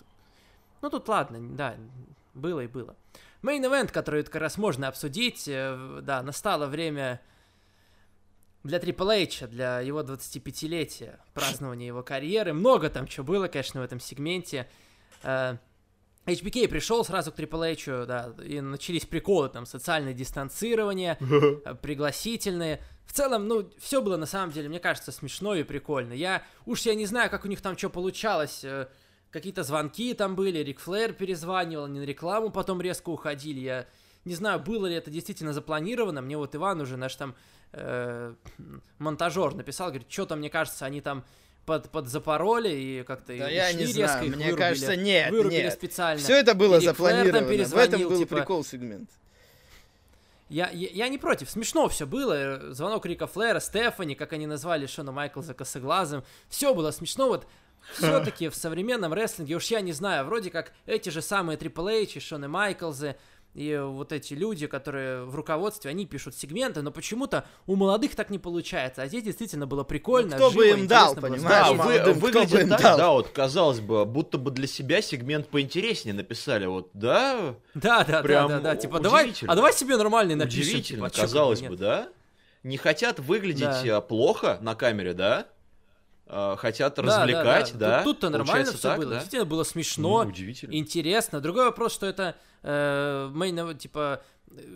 [0.80, 1.74] ну тут ладно, да,
[2.34, 2.96] было и было.
[3.42, 7.20] Мейн event, который как раз можно обсудить, э, да, настало время
[8.64, 12.52] для Triple H, для его 25-летия, празднования его карьеры.
[12.52, 14.66] Много там чего было, конечно, в этом сегменте.
[15.22, 15.56] Э,
[16.26, 21.16] HBK пришел сразу к Triple H, да, и начались приколы, там, социальное дистанцирование,
[21.64, 22.82] э, пригласительные.
[23.06, 26.12] В целом, ну, все было на самом деле, мне кажется, смешно и прикольно.
[26.12, 28.62] Я уж я не знаю, как у них там что получалось.
[28.64, 28.88] Э,
[29.30, 33.60] какие-то звонки там были, Рик Флэр перезванивал, они на рекламу потом резко уходили.
[33.60, 33.86] Я
[34.24, 36.20] не знаю, было ли это действительно запланировано.
[36.20, 37.34] Мне вот Иван уже наш там
[37.72, 38.34] э,
[38.98, 41.24] монтажер написал, говорит, что-то, мне кажется, они там
[41.68, 45.62] под, под запороли и как-то да я не резко знаю, мне вырубили, кажется, нет, вырубили
[45.64, 45.72] нет.
[45.74, 46.18] специально.
[46.18, 49.10] Все это было Или запланировано, в этом был типа, прикол сегмент.
[50.48, 52.72] Я, я, я не против, смешно все было.
[52.72, 56.24] Звонок Рика Флэра, Стефани, как они назвали Шона Майклза косоглазым.
[56.48, 57.28] Все было смешно.
[57.28, 57.46] Вот
[57.92, 62.16] все-таки в современном рестлинге, уж я не знаю, вроде как эти же самые Triple H
[62.16, 63.16] и Шоны Майклзы,
[63.58, 68.30] и вот эти люди, которые в руководстве, они пишут сегменты, но почему-то у молодых так
[68.30, 69.02] не получается.
[69.02, 70.30] А здесь действительно было прикольно.
[70.30, 71.42] Ну, кто бы живо, им дал, было понимаешь?
[71.66, 72.98] Да, вы, молодым, кто бы выглядит им так, дал?
[72.98, 78.22] да, вот казалось бы, будто бы для себя сегмент поинтереснее написали, вот, да, Да, да,
[78.22, 78.76] Прям да, да, да.
[78.76, 80.60] Типа, давай, а давай себе нормальный напишем.
[80.60, 82.08] удивительно, типа, а казалось бы, да?
[82.62, 83.96] Не хотят выглядеть Да.
[83.96, 85.48] а, плохо на камере, да?
[86.30, 88.02] А, хотят Да, да, развлекать, да?
[88.02, 89.08] Тут- Тут-то нормально все так, было.
[89.10, 89.14] да?
[89.16, 90.24] Действительно было смешно.
[90.24, 90.74] Ну, удивительно.
[90.74, 91.40] интересно.
[91.40, 94.22] Другой вопрос, что это э, мейн- типа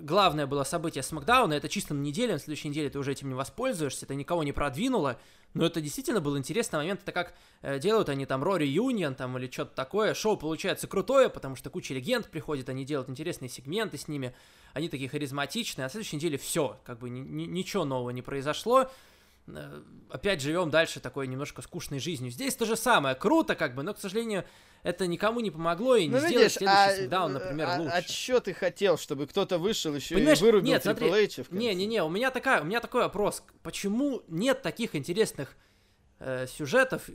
[0.03, 3.35] главное было событие Смакдауна, это чисто на неделю, на следующей неделе ты уже этим не
[3.35, 5.19] воспользуешься, это никого не продвинуло,
[5.55, 9.37] но это действительно был интересный момент, это как э, делают они там Рори Юнион там
[9.39, 13.97] или что-то такое, шоу получается крутое, потому что куча легенд приходит, они делают интересные сегменты
[13.99, 14.35] с ними,
[14.75, 18.23] они такие харизматичные, а на следующей неделе все, как бы ни- ни- ничего нового не
[18.23, 18.87] произошло, Э,
[20.11, 22.31] опять живем дальше такой немножко скучной жизнью.
[22.31, 24.45] Здесь то же самое, круто как бы, но, к сожалению,
[24.83, 27.95] это никому не помогло и не Ну, сделает видишь, следующий а, Смакдаун, например, а, лучше.
[27.95, 31.49] а чё ты хотел, чтобы кто-то вышел еще и Понимаешь, вырубил нет, Triple H в
[31.49, 31.55] конце?
[31.55, 33.43] Не-не-не, у меня такая, у меня такой вопрос.
[33.63, 35.57] Почему нет таких интересных
[36.25, 37.13] э, сюжетов, э,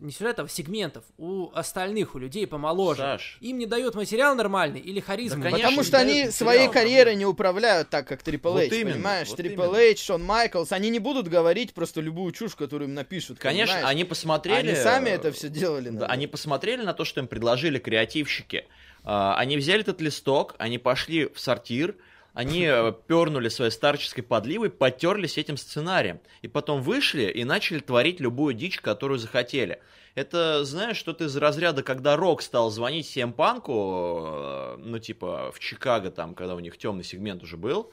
[0.00, 3.02] не сюжетов, а сегментов у остальных, у людей помоложе?
[3.02, 3.38] Саш.
[3.40, 5.42] Им не дают материал нормальный или харизму?
[5.42, 6.72] Да, не конечно, Потому что они дают своей материал.
[6.72, 9.28] карьерой не управляют так, как Triple Вот H, именно, понимаешь?
[9.28, 9.92] вот Triple именно.
[9.92, 13.38] H, Шон Майклс, они не будут говорить просто любую чушь, которую им напишут.
[13.38, 13.92] Конечно, понимаешь?
[13.94, 14.68] они посмотрели...
[14.68, 15.88] Они сами э, это все делали.
[15.90, 18.66] Да, они посмотрели на то, что им предложили креативщики.
[19.02, 21.96] А, Они взяли этот листок, они пошли в сортир,
[22.32, 26.20] они э, пернули своей старческой подливой, потерлись этим сценарием.
[26.42, 29.80] И потом вышли и начали творить любую дичь, которую захотели.
[30.14, 35.58] Это, знаешь, что-то из разряда, когда Рок стал звонить Сем Панку, э, ну, типа, в
[35.58, 37.90] Чикаго, там, когда у них темный сегмент уже был,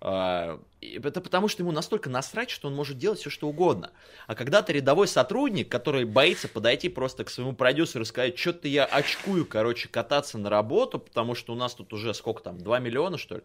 [0.00, 3.90] это потому, что ему настолько насрать, что он может делать все, что угодно.
[4.26, 8.68] А когда ты рядовой сотрудник, который боится подойти просто к своему продюсеру и сказать, что-то
[8.68, 12.78] я очкую, короче, кататься на работу, потому что у нас тут уже сколько там, 2
[12.78, 13.42] миллиона, что ли?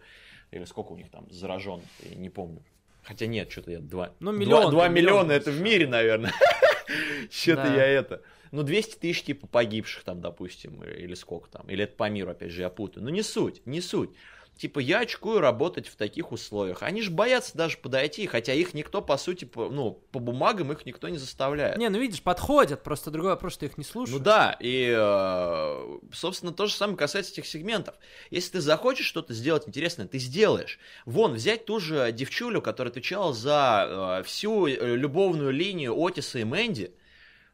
[0.51, 2.61] Или сколько у них там зараженных, я не помню.
[3.01, 4.11] Хотя нет, что-то я 2...
[4.19, 4.93] Ну, миллион, 2, миллион.
[4.93, 6.33] миллиона это в мире, наверное.
[7.31, 8.21] Что-то я это...
[8.51, 11.67] Ну, 200 тысяч, типа, погибших там, допустим, или сколько там.
[11.69, 13.03] Или это по миру, опять же, я путаю.
[13.03, 14.11] Ну, не суть, не суть.
[14.57, 16.83] Типа, я очкую работать в таких условиях.
[16.83, 20.85] Они же боятся даже подойти, хотя их никто, по сути, по, ну, по бумагам их
[20.85, 21.77] никто не заставляет.
[21.77, 24.23] Не, ну видишь, подходят, просто другой вопрос, что их не Ну слушают.
[24.23, 27.95] да, и, э, собственно, то же самое касается этих сегментов.
[28.29, 30.79] Если ты захочешь что-то сделать интересное, ты сделаешь.
[31.05, 36.43] Вон, взять ту же девчулю, которая отвечала за э, всю э, любовную линию Отиса и
[36.43, 36.93] Мэнди.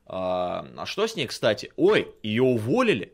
[0.05, 1.71] А а что с ней, кстати?
[1.75, 3.13] Ой, ее уволили.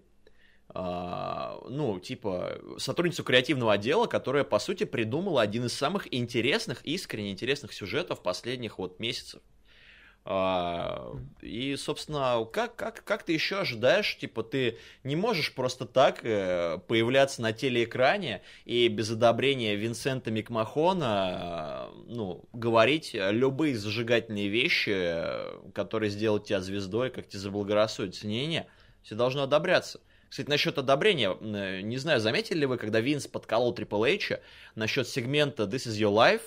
[0.78, 7.32] А, ну, типа, сотрудницу креативного отдела, которая, по сути, придумала один из самых интересных, искренне
[7.32, 9.42] интересных сюжетов последних вот месяцев.
[10.26, 16.26] А, и, собственно, как, как, как ты еще ожидаешь, типа, ты не можешь просто так
[16.26, 24.92] э, появляться на телеэкране и без одобрения Винсента Микмахона, э, ну, говорить любые зажигательные вещи,
[24.94, 28.28] э, которые сделают тебя звездой, как тебе заблагорассудится.
[28.28, 28.68] Не-не,
[29.04, 30.02] все должно одобряться.
[30.30, 34.40] Кстати, насчет одобрения, э, не знаю, заметили ли вы, когда Винс подколол Triple H
[34.76, 36.42] насчет сегмента This is your life?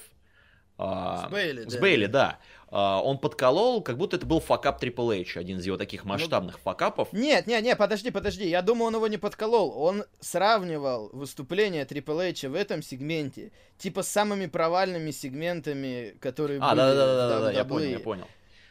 [0.76, 1.80] а, С Бейли, С да.
[1.80, 2.38] Бейли, да.
[2.70, 6.58] А, Он подколол, как будто это был факап Triple H, один из его таких масштабных
[6.60, 7.08] факапов.
[7.12, 8.48] Нет, нет, нет, подожди, подожди.
[8.48, 9.72] Я думаю, он его не подколол.
[9.80, 16.70] Он сравнивал выступление Triple H в этом сегменте, типа с самыми провальными сегментами, которые А,
[16.70, 18.26] были да-да-да, в я понял, я понял.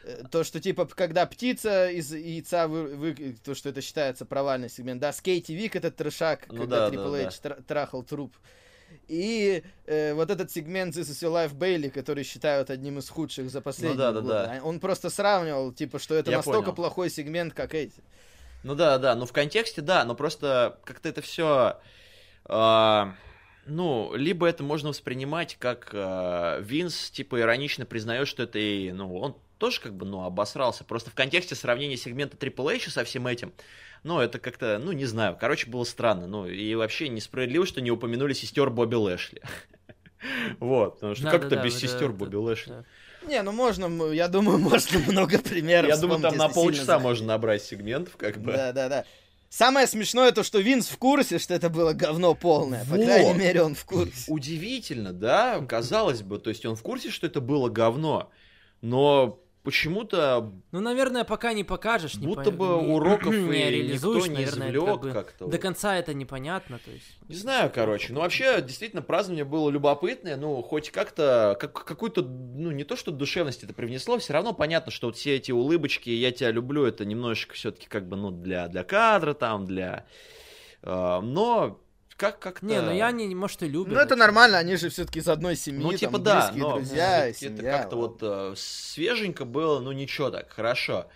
[0.08, 4.70] Э, То, что типа, когда птица из яйца, вы, вы- то, что это считается провальный
[4.70, 5.00] сегмент.
[5.00, 8.34] Да, с Кейти Вик этот трешак, Ну когда да, Triple да, H тра- трахал труп.
[9.06, 13.50] И э, вот этот сегмент This is Your Life Bailey, который считают одним из худших
[13.50, 14.32] за последние да, да, годы.
[14.32, 14.58] да.
[14.62, 16.76] А Он просто сравнивал, типа, что это Я настолько понял.
[16.76, 18.02] плохой сегмент, как эти.
[18.62, 21.78] Ну да, да, ну в контексте, да, но просто как-то это все...
[23.66, 29.14] ну, либо это можно воспринимать как э, Винс, типа, иронично признает, что это и, ну,
[29.18, 30.84] он тоже как бы, ну, обосрался.
[30.84, 33.52] Просто в контексте сравнения сегмента Triple H со всем этим,
[34.04, 36.26] ну, это как-то, ну, не знаю, короче, было странно.
[36.26, 39.42] Ну, и вообще несправедливо, что не упомянули сестер Бобби Лэшли.
[40.58, 42.84] Вот, потому что как это без сестер Бобби Лэшли?
[43.28, 47.62] Не, ну можно, я думаю, можно много примеров Я думаю, там на полчаса можно набрать
[47.62, 48.52] сегментов, как бы.
[48.52, 49.04] Да, да, да.
[49.48, 52.84] Самое смешное то, что Винс в курсе, что это было говно полное.
[52.84, 52.98] Вот.
[52.98, 54.24] По крайней мере, он в курсе.
[54.26, 55.64] Удивительно, да?
[55.66, 58.30] Казалось бы, то есть он в курсе, что это было говно.
[58.82, 60.52] Но почему-то...
[60.72, 62.16] Ну, наверное, пока не покажешь.
[62.16, 62.72] Будто не бы по...
[62.72, 65.46] уроков не, и реализуешь, никто не наверное, извлек как бы как-то.
[65.46, 67.06] До конца это непонятно, то есть...
[67.28, 68.12] Не знаю, короче.
[68.12, 70.36] Ну, вообще, действительно, празднование было любопытное.
[70.36, 74.90] Ну, хоть как-то, как, какую-то, ну, не то, что душевность это привнесло, все равно понятно,
[74.90, 78.68] что вот все эти улыбочки, я тебя люблю, это немножечко все-таки как бы, ну, для,
[78.68, 80.06] для кадра там, для...
[80.82, 81.80] Э, но
[82.18, 83.94] как как Не, ну я не, может, и люблю.
[83.94, 86.74] Ну это нормально, они же все-таки из одной семьи, ну, типа, там, да, близкие но
[86.74, 91.06] друзья, это как-то вот э, свеженько было, ну ничего так, хорошо.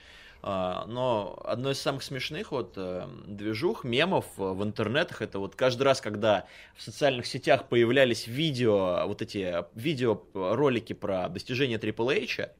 [0.45, 5.85] А, но одно из самых смешных вот э, движух, мемов в интернетах, это вот каждый
[5.85, 6.47] раз, когда
[6.77, 12.51] в социальных сетях появлялись видео, вот эти видеоролики про достижения Triple H,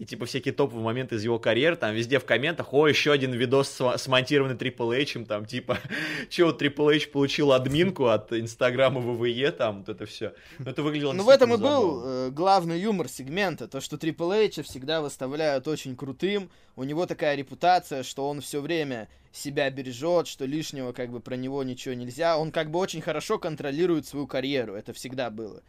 [0.00, 3.32] и типа всякие топовые моменты из его карьеры, там везде в комментах, о, еще один
[3.32, 5.78] видос смонтированный Triple H, там типа,
[6.30, 10.32] че вот Triple H получил админку от Инстаграма ВВЕ, там вот это все.
[10.58, 14.46] Но это выглядело Ну в этом и был э, главный юмор сегмента, то, что Triple
[14.46, 16.50] H всегда выставляют очень крутым,
[16.80, 21.34] у него такая репутация, что он все время себя бережет, что лишнего как бы про
[21.34, 22.38] него ничего нельзя.
[22.38, 25.62] Он как бы очень хорошо контролирует свою карьеру, это всегда было.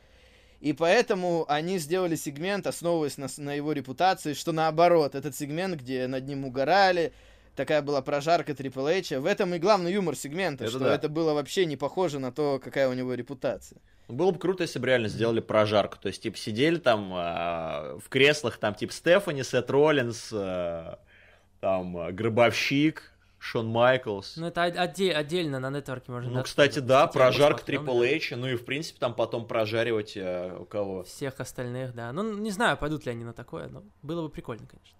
[0.61, 6.07] И поэтому они сделали сегмент, основываясь на, на его репутации, что наоборот, этот сегмент, где
[6.07, 7.11] над ним угорали,
[7.57, 9.19] такая была прожарка Triple H.
[9.19, 10.95] В этом и главный юмор сегмента, это что да.
[10.95, 13.81] это было вообще не похоже на то, какая у него репутация.
[14.11, 15.97] Было бы круто, если бы реально сделали прожарку.
[15.99, 20.95] То есть, типа, сидели там э, в креслах, там, типа, Стефани, Сет Роллинс, э,
[21.59, 24.37] там, э, Гробовщик, Шон Майклс.
[24.37, 26.29] Ну, это отде- отдельно на нетворке можно.
[26.29, 30.65] Ну, кстати, да, прожарка Triple H, ну и, в принципе, там потом прожаривать э, у
[30.65, 31.03] кого.
[31.03, 32.11] Всех остальных, да.
[32.11, 34.97] Ну, не знаю, пойдут ли они на такое, но было бы прикольно, конечно.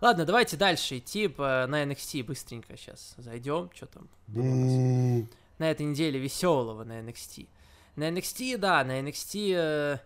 [0.00, 3.70] Ладно, давайте дальше идти по, на NXT быстренько сейчас зайдем.
[3.74, 4.08] Что там?
[5.58, 7.48] на этой неделе веселого на NXT.
[7.98, 9.52] На NXT, да, на NXT...
[9.56, 9.98] Э,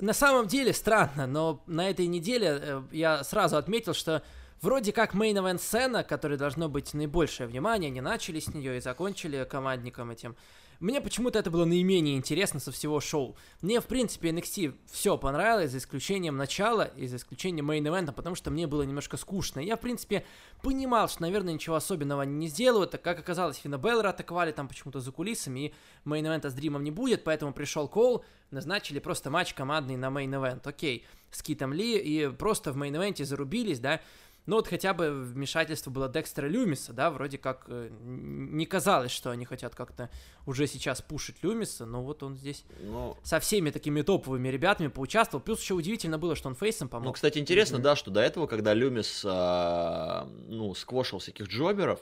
[0.00, 4.22] на самом деле странно, но на этой неделе э, я сразу отметил, что
[4.60, 8.80] вроде как main event сцена, которой должно быть наибольшее внимание, они начали с нее и
[8.80, 10.36] закончили командником этим.
[10.82, 13.36] Мне почему-то это было наименее интересно со всего шоу.
[13.60, 18.12] Мне, в принципе, NXT все понравилось, за исключением начала и за исключением main event а,
[18.12, 19.60] потому что мне было немножко скучно.
[19.60, 20.26] Я, в принципе,
[20.60, 22.90] понимал, что, наверное, ничего особенного они не сделают.
[22.90, 26.54] Так как оказалось, Финна Балора атаковали там почему-то за кулисами, и main event а с
[26.54, 30.66] Дримом не будет, поэтому пришел Кол, назначили просто матч командный на main event.
[30.66, 34.00] Окей, с Китом Ли, и просто в main event е зарубились, да,
[34.46, 39.30] ну вот хотя бы вмешательство было Декстера Люмиса, да, вроде как э, не казалось, что
[39.30, 40.10] они хотят как-то
[40.46, 45.42] уже сейчас пушить Люмиса, но вот он здесь ну, со всеми такими топовыми ребятами поучаствовал.
[45.44, 47.06] Плюс еще удивительно было, что он фейсом помог.
[47.06, 47.82] Ну, кстати, интересно, mm-hmm.
[47.82, 52.00] да, что до этого, когда Люмис, а, ну, сквошил всяких джоберов,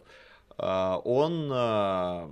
[0.57, 2.31] а, он, а,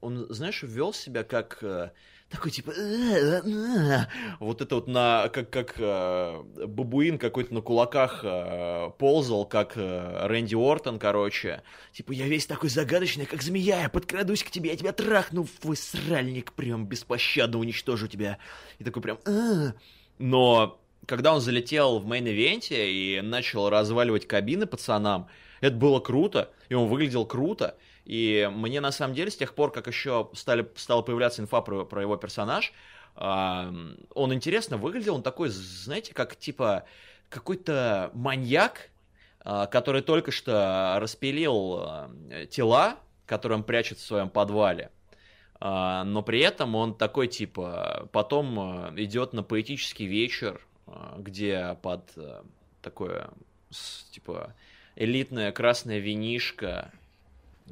[0.00, 1.58] он, знаешь, вел себя как...
[1.62, 1.92] А,
[2.30, 4.06] такой типа «Э, э, э».
[4.40, 5.76] вот это вот на как как
[6.68, 8.24] бабуин какой-то на кулаках
[8.98, 11.62] ползал, как Рэнди Ортон, короче.
[11.92, 15.76] Типа я весь такой загадочный, как змея, я подкрадусь к тебе, я тебя трахну, твой
[15.76, 18.38] сральник, прям беспощадно уничтожу тебя.
[18.78, 19.18] И такой прям
[20.18, 25.28] Но когда он залетел в мейн-ивенте и начал разваливать кабины пацанам,
[25.60, 27.76] это было круто, и он выглядел круто.
[28.08, 31.84] И мне на самом деле с тех пор, как еще стали, стала появляться инфа про,
[31.84, 32.72] про его персонаж,
[33.16, 33.72] э,
[34.14, 36.84] он интересно выглядел, он такой, знаете, как типа
[37.28, 38.88] какой-то маньяк,
[39.44, 41.82] э, который только что распилил
[42.30, 44.90] э, тела, которые он прячет в своем подвале.
[45.60, 50.64] Uh, но при этом он такой типа потом идет на поэтический вечер,
[51.16, 52.04] где под
[52.80, 53.30] такое
[54.12, 54.54] типа
[54.94, 56.92] элитное красное винишко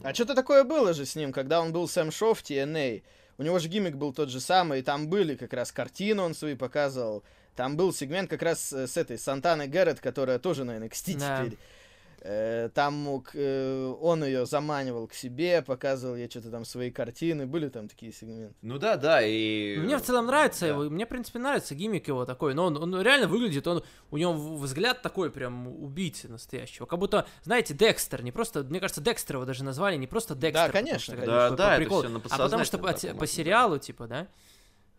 [0.03, 3.03] а что-то такое было же с ним, когда он был Сэм Шоу в TNA.
[3.39, 6.35] У него же гиммик был тот же самый, и там были как раз картины он
[6.35, 7.23] свои показывал.
[7.55, 11.45] Там был сегмент как раз с этой Сантаной Гаррет, которая тоже на NXT да.
[11.45, 11.59] теперь.
[12.29, 17.47] Э, Там мог, э, он ее заманивал к себе, показывал ей что-то там свои картины,
[17.47, 18.55] были там такие сегменты.
[18.63, 19.77] Ну да, да, и...
[19.79, 20.67] Мне в целом нравится Да.
[20.69, 24.17] его, мне, в принципе, нравится гиммик его такой, но он, он реально выглядит, он, у
[24.17, 29.37] него взгляд такой прям убийцы настоящего, как будто, знаете, Декстер, не просто, мне кажется, Декстер
[29.37, 30.67] его даже назвали, не просто Декстер.
[30.67, 31.33] потому конечно, что, конечно.
[31.33, 34.27] Да, да, по это всё на а потому что по, по сериалу, типа, да,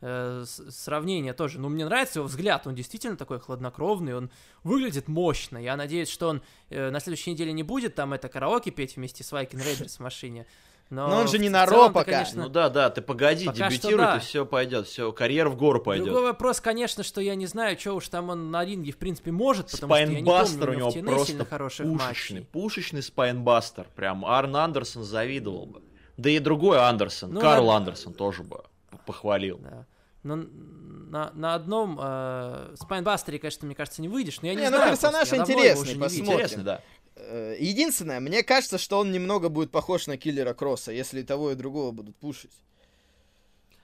[0.01, 4.29] э, сравнение тоже, ну, мне нравится его взгляд, он действительно такой хладнокровный, он
[4.63, 8.71] выглядит мощно, я надеюсь, что он э, на следующей неделе не будет там это караоке
[8.71, 10.45] петь вместе с Viking Raiders в машине,
[10.89, 12.11] но, Но он же не на Ро пока.
[12.13, 14.15] конечно, Ну да, да, ты погоди, Пока дебютируй, да.
[14.15, 16.05] и все пойдет, все, карьера в гору пойдет.
[16.05, 19.31] Другой вопрос, конечно, что я не знаю, что уж там он на ринге, в принципе,
[19.31, 22.49] может, потому что я не помню Спайнбастер у него в TNA просто хороших пушечный, матчей.
[22.53, 23.87] пушечный спайнбастер.
[23.97, 25.81] Прям Арн Андерсон завидовал бы.
[26.15, 27.87] Да и другой Андерсон, Ну, Карл ладно.
[27.89, 28.63] Андерсон тоже бы
[29.05, 29.59] похвалил.
[29.59, 29.85] Да.
[30.23, 34.69] Но на, на одном э, Спайнбастере, конечно, мне кажется, не выйдешь, но я не, Не,
[34.69, 34.91] ну, знаю.
[34.91, 36.09] персонаж просто, давно его интересный, посмотрим.
[36.25, 36.33] видел.
[36.33, 36.81] Интересно, да.
[37.15, 41.51] Э, Единственное, мне кажется, что он немного будет похож на киллера Кросса, если и того
[41.51, 42.51] и другого будут пушить.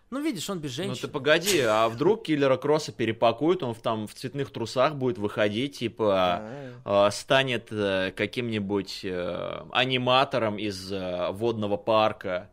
[0.10, 1.02] Ну, видишь, он без Ну женщин.
[1.02, 5.80] ты погоди, а вдруг киллера Кросса перепакуют, он в, там в цветных трусах будет выходить,
[5.80, 6.44] типа
[6.86, 12.50] э, станет э, каким-нибудь э, аниматором из э, водного парка,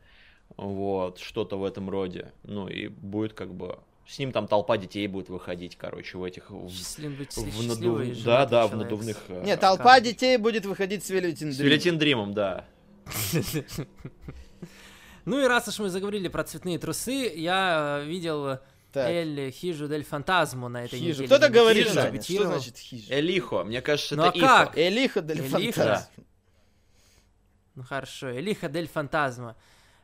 [0.69, 2.33] вот, что-то в этом роде.
[2.45, 3.79] Ну и будет как бы...
[4.07, 6.51] С ним там толпа детей будет выходить, короче, в этих...
[6.51, 8.85] в- Счастлив быть в надув- и Да, да, в человек.
[8.91, 9.17] надувных...
[9.29, 10.13] э, Нет, толпа каждый.
[10.13, 12.65] детей будет выходить с Велютин С Велетин Дримом, да.
[15.27, 18.59] Ну и раз уж мы заговорили про цветные трусы, я э, видел
[18.93, 21.23] Так, Эль Хижу Дель Фантазму на этой хижу.
[21.23, 21.27] неделе.
[21.27, 23.05] Кто-то говорит, Хижу, Жаня, что значит хижу?
[23.13, 24.47] Элихо, мне кажется, Ну это а Ихо.
[24.67, 24.79] как?
[24.79, 25.59] Элиха дель Элиха.
[25.59, 26.07] Фантазм.
[27.77, 29.57] Ну хорошо, Элиха Дель Фантазма.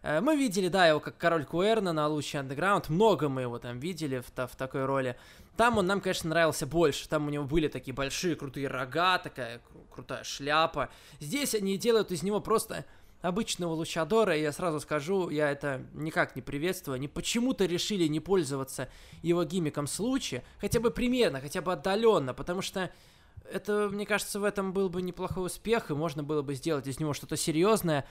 [0.07, 2.89] Э, Мы видели, да, его как король Куэрна на Луче Андеграунд.
[2.89, 5.17] Много мы его там видели в, в такой роли.
[5.57, 7.09] Там он нам, конечно, нравился больше.
[7.09, 10.91] Там у него были такие большие крутые рога, такая кру- крутая шляпа.
[11.19, 12.85] Здесь они делают из него просто
[13.21, 16.95] обычного лучадора, я сразу скажу, я это никак не приветствую.
[16.95, 18.89] Они почему-то решили не пользоваться
[19.23, 22.93] его гиммиком случая, хотя бы примерно, хотя бы отдаленно, потому что
[23.51, 27.01] это, мне кажется, в этом был бы неплохой успех, и можно было бы сделать из
[27.01, 28.07] него что-то серьезное.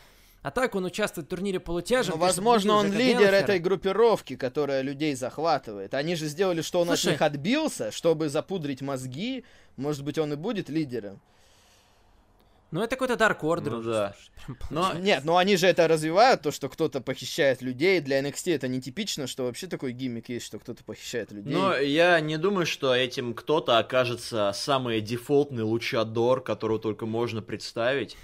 [0.45, 2.13] А так он участвует в турнире полутяжем.
[2.13, 3.35] Ну, возможно, он лидер Геллахера.
[3.35, 5.95] этой группировки, которая людей захватывает.
[5.95, 7.05] Они же сделали, что он Слушай.
[7.07, 9.43] от них отбился, чтобы запудрить мозги.
[9.75, 11.19] Может быть, он и будет лидером.
[12.69, 13.69] Ну, это какой-то Dark Order.
[13.71, 14.15] Ну да.
[14.69, 17.99] Но Нет, ну они же это развивают, то, что кто-то похищает людей.
[17.99, 21.55] Для NXT это нетипично, что вообще такой гиммик есть, что кто-то похищает людей.
[21.55, 28.15] Но я не думаю, что этим кто-то окажется самый дефолтный лучадор, которого только можно представить.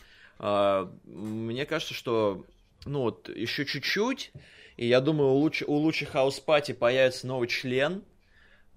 [0.44, 2.44] А, Мне кажется, что
[2.86, 4.32] ну вот еще чуть-чуть,
[4.76, 8.04] и я думаю, у Лучи, у Лучи Хаус Пати появится новый член,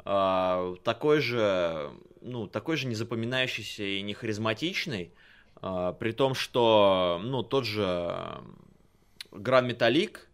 [0.05, 5.15] а, такой же, ну, такой же незапоминающийся и не харизматичный,
[5.57, 8.15] а, при том, что, ну, тот же
[9.32, 10.28] Гран Металлик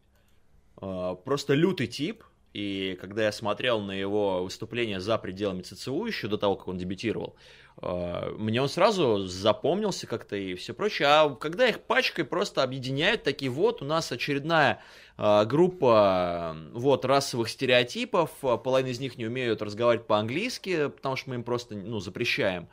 [0.75, 6.37] просто лютый тип, и когда я смотрел на его выступление за пределами ЦЦУ еще до
[6.37, 7.37] того, как он дебютировал,
[7.77, 11.09] а, мне он сразу запомнился как-то и все прочее.
[11.09, 14.83] А когда их пачкой просто объединяют, такие вот, у нас очередная
[15.17, 21.37] а, группа вот расовых стереотипов, половина из них не умеют разговаривать по-английски, потому что мы
[21.37, 22.69] им просто ну, запрещаем.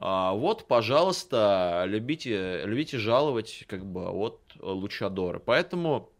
[0.00, 5.38] Вот, пожалуйста, любите, любите жаловать, как бы, вот, лучадоры.
[5.38, 6.11] Поэтому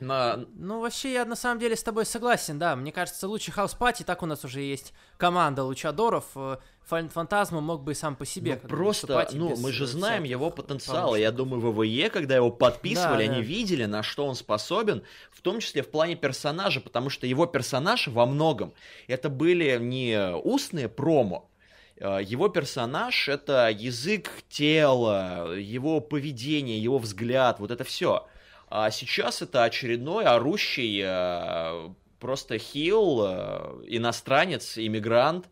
[0.00, 2.76] на, Ну, вообще, я на самом деле с тобой согласен, да.
[2.76, 6.24] Мне кажется, лучший хаус пати, так у нас уже есть команда лучадоров.
[6.36, 6.58] э,
[6.88, 8.58] Фан- Фантазма мог бы и сам по себе.
[8.62, 11.16] Ну, просто, ну, мы же э, знаем его потенциал.
[11.16, 13.46] Я думаю, ВВЕ, когда его подписывали, Да, они да.
[13.48, 18.08] видели, на что он способен, в том числе в плане персонажа, потому что его персонаж
[18.08, 18.72] во многом
[19.06, 21.50] это были не устные промо,
[21.96, 28.26] э, его персонаж это язык тела, его поведение, его взгляд, вот это все.
[28.70, 31.88] А сейчас это очередной орущий э,
[32.20, 35.46] просто хил, э, иностранец, иммигрант,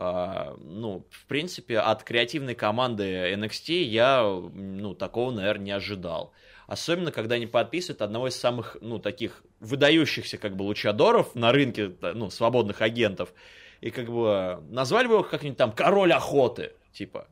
[0.00, 6.32] а, ну, в принципе, от креативной команды NXT я, ну, такого, наверное, не ожидал.
[6.68, 11.92] Особенно, когда они подписывают одного из самых, ну, таких выдающихся, как бы, лучадоров на рынке,
[12.00, 13.32] ну, свободных агентов.
[13.80, 17.26] И, как бы, назвали бы его как-нибудь там «Король охоты», типа.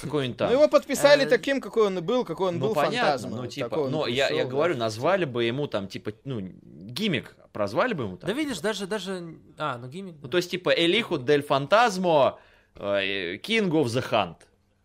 [0.00, 0.48] Какой-нибудь там.
[0.48, 3.36] Ну, его подписали Э, таким, какой он и был, какой он Ну, был понятно, фантазма.
[3.36, 6.40] ну, типа, Такой он но я, я пришел, говорю, назвали бы ему там, типа, ну,
[6.40, 8.28] гиммик, прозвали бы ему там.
[8.28, 9.36] Да видишь, даже, даже...
[9.58, 10.16] А, ну гиммик...
[10.22, 12.38] Ну, то есть, типа, Элиху Дель Фантазмо,
[12.76, 14.36] э, King of the Hunt.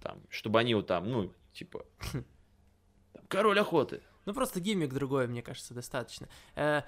[0.02, 2.26] Там, чтобы они вот там, ну, типа, там,
[3.28, 4.02] Король охоты.
[4.26, 6.28] Ну, просто гиммик другой, мне кажется, достаточно.
[6.56, 6.82] Э,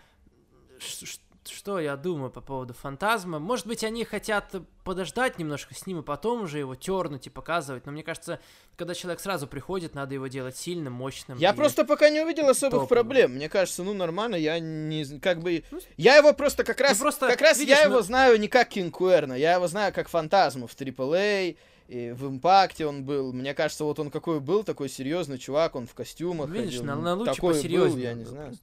[1.47, 3.39] что я думаю по поводу фантазма.
[3.39, 4.53] Может быть, они хотят
[4.83, 7.85] подождать немножко с ним и потом уже его тернуть и показывать.
[7.85, 8.39] Но мне кажется,
[8.75, 11.37] когда человек сразу приходит, надо его делать сильным, мощным.
[11.37, 12.87] Я просто пока не увидел особых топовым.
[12.87, 13.31] проблем.
[13.35, 15.63] Мне кажется, ну нормально, я не как бы.
[15.97, 16.97] Я его просто как раз.
[16.97, 19.67] Ну, просто, как раз видишь, я ну- его знаю не как Кинг Куэрна, я его
[19.67, 21.57] знаю как фантазму в AAA.
[21.87, 23.33] И в импакте он был.
[23.33, 26.83] Мне кажется, вот он какой был, такой серьезный чувак, он в костюмах Видишь, ходил.
[26.83, 28.55] на- Ну, на лучше такой был, я не знаю.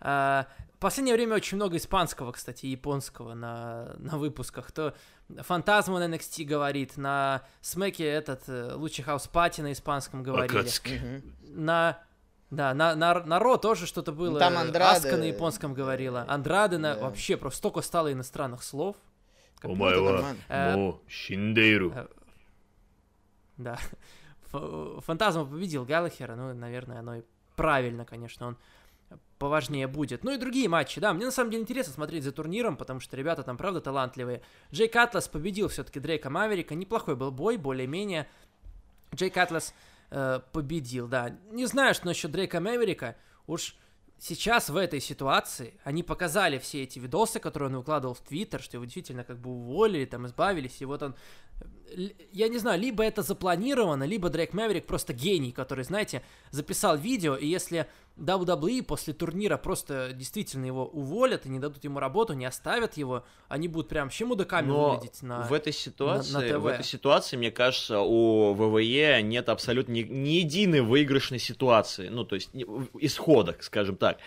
[0.00, 0.46] А,
[0.78, 4.70] в последнее время очень много испанского, кстати, и японского на, на выпусках.
[4.70, 4.94] То
[5.38, 10.56] Фантазма на NXT говорит, на SmackDown этот э, лучший house party на испанском говорили.
[10.56, 11.24] Акацки.
[11.42, 11.98] На
[12.50, 14.38] да, на, на, на Raw тоже что-то было.
[14.38, 16.24] там э, Андраде, Аска на японском говорила.
[16.28, 17.00] Андрады на да.
[17.00, 18.94] вообще просто столько стало иностранных слов.
[19.64, 20.38] Ну, это нормально.
[20.48, 21.90] Э, もう死んでいる.
[21.92, 22.06] э,
[23.56, 23.80] Да.
[24.52, 27.22] Фантазма победил Галлахера, ну, наверное, оно и
[27.56, 28.56] правильно, конечно, он
[29.38, 30.24] поважнее будет.
[30.24, 33.16] Ну и другие матчи, да, мне на самом деле интересно смотреть за турниром, потому что
[33.16, 34.42] ребята там правда талантливые.
[34.72, 38.28] Джейк Атлас победил все-таки Дрейка Маверика, неплохой был бой, более-менее.
[39.14, 39.74] Джейк Атлас
[40.10, 41.36] э, победил, да.
[41.50, 43.16] Не знаю, что насчет Дрейка Мэверика,
[43.46, 43.76] уж
[44.18, 48.76] сейчас в этой ситуации они показали все эти видосы, которые он выкладывал в Твиттер, что
[48.76, 51.14] его действительно как бы уволили, там избавились, и вот он
[51.96, 56.96] Л- я не знаю, либо это запланировано, либо Дрейк Мэверик просто гений, который, знаете, записал
[56.96, 57.88] видео, и если
[58.18, 63.24] WWE после турнира просто действительно его уволят и не дадут ему работу, не оставят его,
[63.48, 65.42] они будут прям вообще мудаками Но выглядеть на...
[65.42, 66.62] в этой ситуации, на ТВ.
[66.62, 72.24] в этой ситуации, мне кажется, у ВВЕ нет абсолютно ни, ни единой выигрышной ситуации, ну,
[72.24, 72.50] то есть
[72.98, 74.18] исхода, скажем так.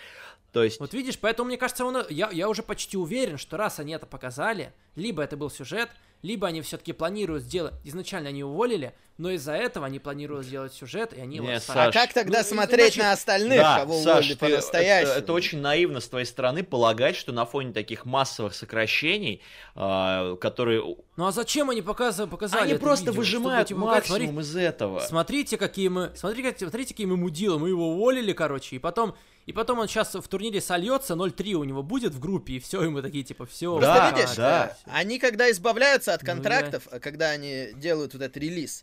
[0.52, 3.78] То есть, Вот видишь, поэтому мне кажется, он, я, я уже почти уверен, что раз
[3.78, 5.90] они это показали, либо это был сюжет,
[6.22, 7.74] либо они все-таки планируют сделать...
[7.84, 11.88] Изначально они уволили, но из-за этого они планируют сделать сюжет, и они его Не, оставят.
[11.88, 15.12] А Саш, как тогда ну, смотреть иначе- на остальных, да, кого Саш, уволили по-настоящему?
[15.12, 19.42] Это, это очень наивно с твоей стороны полагать, что на фоне таких массовых сокращений,
[19.74, 20.96] а, которые...
[21.16, 23.18] Ну а зачем они показывали, показали Они это просто видео?
[23.18, 25.00] выжимают Чтобы, типа, максимум смотри, из этого.
[25.00, 29.14] Смотрите, какие мы, смотри, как- смотрите, какие мы мудила, мы его уволили, короче, и потом,
[29.46, 32.84] и потом он сейчас в турнире сольется, 0-3 у него будет в группе, и все,
[32.84, 33.76] и мы такие, типа, все.
[33.76, 34.76] Просто Да, видишь, да.
[34.86, 36.32] они когда избавляются от Ну да.
[36.34, 38.82] контрактов, а когда они делают вот этот релиз,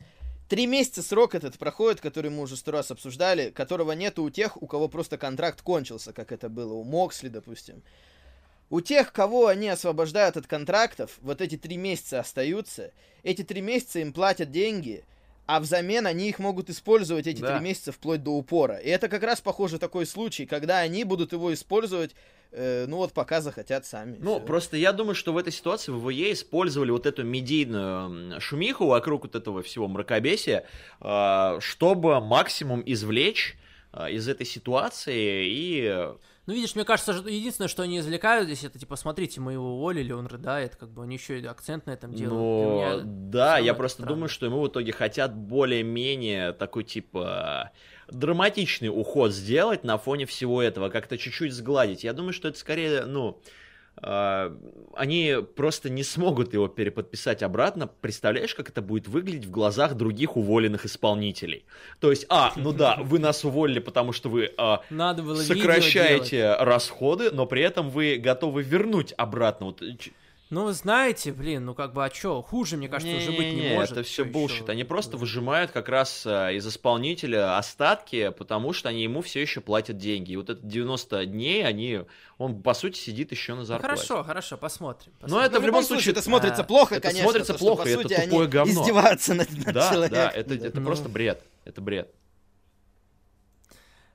[0.49, 4.61] три месяца срок этот проходит, который мы уже сто раз обсуждали, которого нету у тех,
[4.61, 7.81] у кого просто контракт кончился, как это было у Моксли, допустим.
[8.69, 12.91] У тех, кого они освобождают от контрактов, вот эти три месяца остаются,
[13.23, 15.05] эти три месяца им платят деньги,
[15.49, 17.55] а взамен они их могут использовать эти Да.
[17.57, 18.75] три месяца вплоть до упора.
[18.75, 22.11] И это как раз похоже такой случай, когда они будут его использовать,
[22.51, 24.17] э, ну вот пока захотят сами.
[24.19, 24.45] Ну, Всё.
[24.45, 29.35] просто я думаю, что в этой ситуации ВВЕ использовали вот эту медийную шумиху вокруг вот
[29.35, 30.65] этого всего мракобесия,
[30.99, 33.57] а, чтобы максимум извлечь
[33.91, 36.09] а, из этой ситуации и...
[36.49, 39.75] Ну, видишь, мне кажется, что единственное, что они извлекают здесь, это, типа, смотрите, мы его
[39.75, 43.03] уволили, он рыдает, как бы, они еще и акцент на этом делают.
[43.03, 44.15] Для Ну, да, я просто странно.
[44.15, 47.69] думаю, что ему в итоге хотят более-менее такой, типа,
[48.07, 52.03] драматичный уход сделать на фоне всего этого, как-то чуть-чуть сгладить.
[52.03, 53.39] Я думаю, что это скорее, ну,
[54.01, 57.87] они просто не смогут его переподписать обратно.
[57.87, 61.65] Представляешь, как это будет выглядеть в глазах других уволенных исполнителей?
[61.99, 66.55] То есть, а, ну да, вы нас уволили, потому что вы а, Надо было сокращаете
[66.59, 69.67] расходы, но при этом вы готовы вернуть обратно.
[69.67, 69.83] Вот,
[70.49, 73.51] Ну, вы знаете, блин, ну, как бы, а чё, хуже, мне кажется, уже быть не
[73.57, 73.91] Не-не-не, может.
[73.91, 74.67] Это все bullshit.
[74.69, 79.61] Они просто выжимают как раз а, из исполнителя остатки, потому что они ему все еще
[79.61, 80.31] платят деньги.
[80.31, 82.01] И вот это 90 дней, они,
[82.39, 83.93] он по сути сидит еще на Ну, зарплате.
[84.07, 85.11] хорошо, хорошо, посмотрим.
[85.17, 85.51] Но посмотрим.
[85.51, 87.23] это в любом случае это смотрится а, плохо, это конечно.
[87.25, 88.81] смотрится то, что, плохо, по и это сути, тупое они говно.
[88.81, 90.17] издеваются над, над Да, человеком.
[90.17, 90.85] да, это, это Ну.
[90.87, 91.43] просто бред.
[91.65, 92.11] Это бред.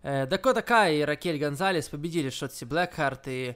[0.02, 3.54] Э, Дакота Кай и Ракель Гонзалес победили Шотси Блэкхарт и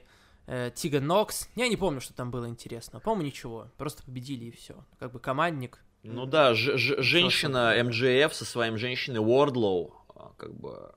[0.49, 1.47] э, Тиган Нокс.
[1.55, 2.99] Я не помню, что там было интересно.
[2.99, 3.67] По-моему, ничего.
[3.77, 4.75] Просто победили и все.
[4.99, 5.79] Как бы командник.
[6.03, 7.73] Ну да, ж- ж- женщина.
[7.79, 10.93] MJF со своим женщиной Уордлоу, а, как бы...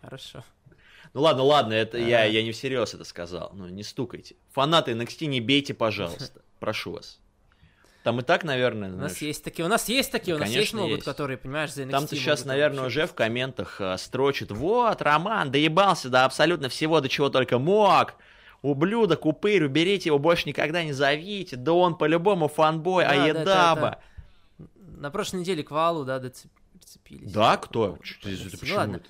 [0.00, 0.44] Хорошо.
[1.14, 3.50] Ну ладно, ладно, это я, я не всерьез это сказал.
[3.54, 4.36] Ну не стукайте.
[4.50, 6.42] Фанаты NXT не бейте, пожалуйста.
[6.60, 7.18] Прошу вас.
[8.04, 10.72] Там и так, наверное, У нас есть такие, у нас есть такие, у нас есть
[10.72, 11.04] могут, есть.
[11.04, 14.50] которые, понимаешь, за NXT Там-то сейчас, могут наверное, уже в комментах а, строчит.
[14.50, 18.14] Вот, Роман, доебался до абсолютно всего, до чего только мог.
[18.62, 21.56] Ублюдок, упырь, уберите его, больше никогда не зовите.
[21.56, 23.98] Да он по-любому фанбой, Да, а да, едаба.
[24.96, 27.32] На прошлой неделе к Валу, да, доцеп- прицепились.
[27.32, 27.98] Да, кто?
[28.24, 28.96] Ну почему ладно.
[28.96, 29.08] это?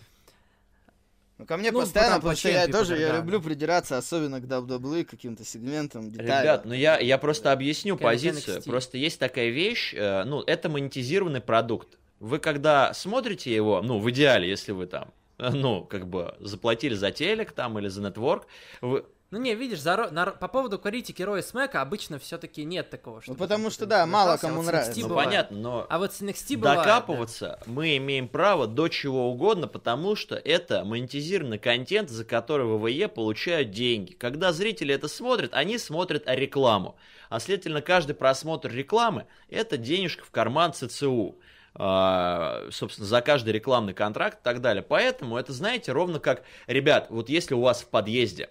[1.38, 3.96] Ну, ко мне Ну, постоянно, потом по потому что я по тоже, я люблю придираться,
[3.96, 6.42] особенно к WWE, к каким-то сегментам, деталям.
[6.42, 8.58] Ребят, ну я, я просто объясню Как позицию.
[8.58, 8.64] NXT.
[8.68, 11.98] Просто есть такая вещь, э, ну, это монетизированный продукт.
[12.18, 17.10] Вы когда смотрите его, ну, в идеале, если вы там ну, как бы заплатили за
[17.12, 18.46] телек там или за нетворк,
[18.80, 23.20] вы, ну не, видишь, за, на, по поводу критики Роя Смека обычно все-таки нет такого.
[23.20, 25.00] Что ну потому что, да, мало кому а вот нравится.
[25.00, 27.70] Ну понятно, но а вот с NXT бывает, докапываться да.
[27.70, 33.70] мы имеем право до чего угодно, потому что это монетизированный контент, за который ВВЕ получают
[33.70, 34.12] деньги.
[34.12, 36.96] Когда зрители это смотрят, они смотрят рекламу.
[37.28, 41.38] А следовательно, каждый просмотр рекламы– это денежка в карман ЦЦУ.
[41.80, 44.82] А, собственно, за каждый рекламный контракт и так далее.
[44.82, 48.48] Поэтому это, знаете, ровно как, ребят, вот если у вас в подъезде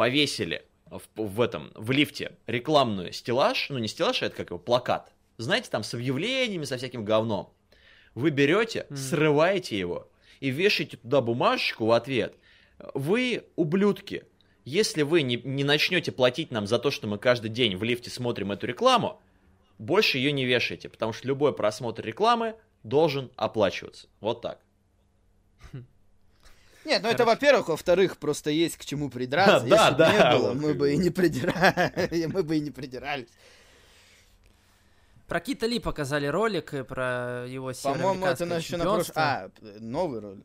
[0.00, 4.58] повесили в, в этом, в лифте рекламную стеллаж, ну не стеллаж, а это как его,
[4.58, 7.52] плакат, знаете, там с объявлениями, со всяким говном.
[8.14, 8.96] Вы берете, mm.
[8.96, 10.10] срываете его
[10.40, 12.34] и вешаете туда бумажечку в ответ.
[12.94, 14.24] Вы ублюдки.
[14.64, 18.08] Если вы не, не начнете платить нам за то, что мы каждый день в лифте
[18.08, 19.20] смотрим эту рекламу,
[19.76, 22.54] больше ее не вешайте, потому что любой просмотр рекламы
[22.84, 24.08] должен оплачиваться.
[24.20, 24.60] Вот так.
[26.84, 29.66] Нет, ну это во-первых, во-вторых, просто есть к чему придраться.
[29.66, 30.12] Да, Если да.
[30.12, 32.26] не было, мы бы и не придирались.
[32.32, 33.28] Мы бы и не придирались.
[35.26, 39.14] Про Кита Ли показали ролик, про его По-моему, это еще на прошлом...
[39.16, 40.44] А, новый ролик.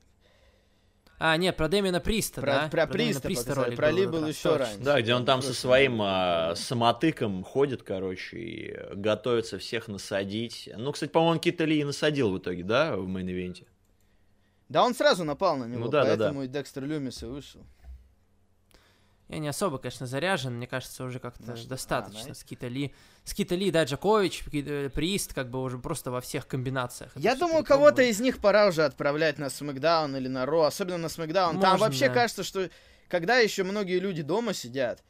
[1.18, 2.68] А, нет, про Дэмина Приста, про, да?
[2.70, 4.80] Про, про Приста, Приста ролик про Ли был, был еще раньше.
[4.80, 10.70] Да, где он там со своим а, самотыком ходит, короче, и готовится всех насадить.
[10.76, 13.66] Ну, кстати, по-моему, Кита Ли и насадил в итоге, да, в мейн-ивенте?
[14.70, 16.46] Да, он сразу напал на него, ну, да, поэтому да, да.
[16.46, 17.62] и Декстер Люмис и вышел.
[19.28, 22.32] Я не особо, конечно, заряжен, мне кажется, уже как-то ну, достаточно.
[22.32, 22.94] А, с Кита Ли,
[23.24, 27.12] с Кита Ли, да, Дайджакович, э, Прист, как бы уже просто во всех комбинациях.
[27.16, 31.10] Я думаю, кого-то из них пора уже отправлять на Смакдаун или на Ро, особенно на
[31.10, 31.60] Смакдаун.
[31.60, 32.14] Там вообще да.
[32.14, 32.70] кажется, что
[33.08, 35.04] когда еще многие люди дома сидят,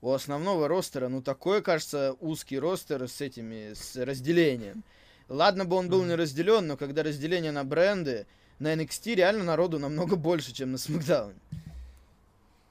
[0.00, 4.84] у основного ростера, ну такой, кажется, узкий ростер с этими, с разделением.
[5.28, 6.08] Ладно бы он был mm-hmm.
[6.08, 8.26] не разделен, но когда разделение на бренды,
[8.58, 11.38] на NXT реально народу намного больше, чем на Смакдауне.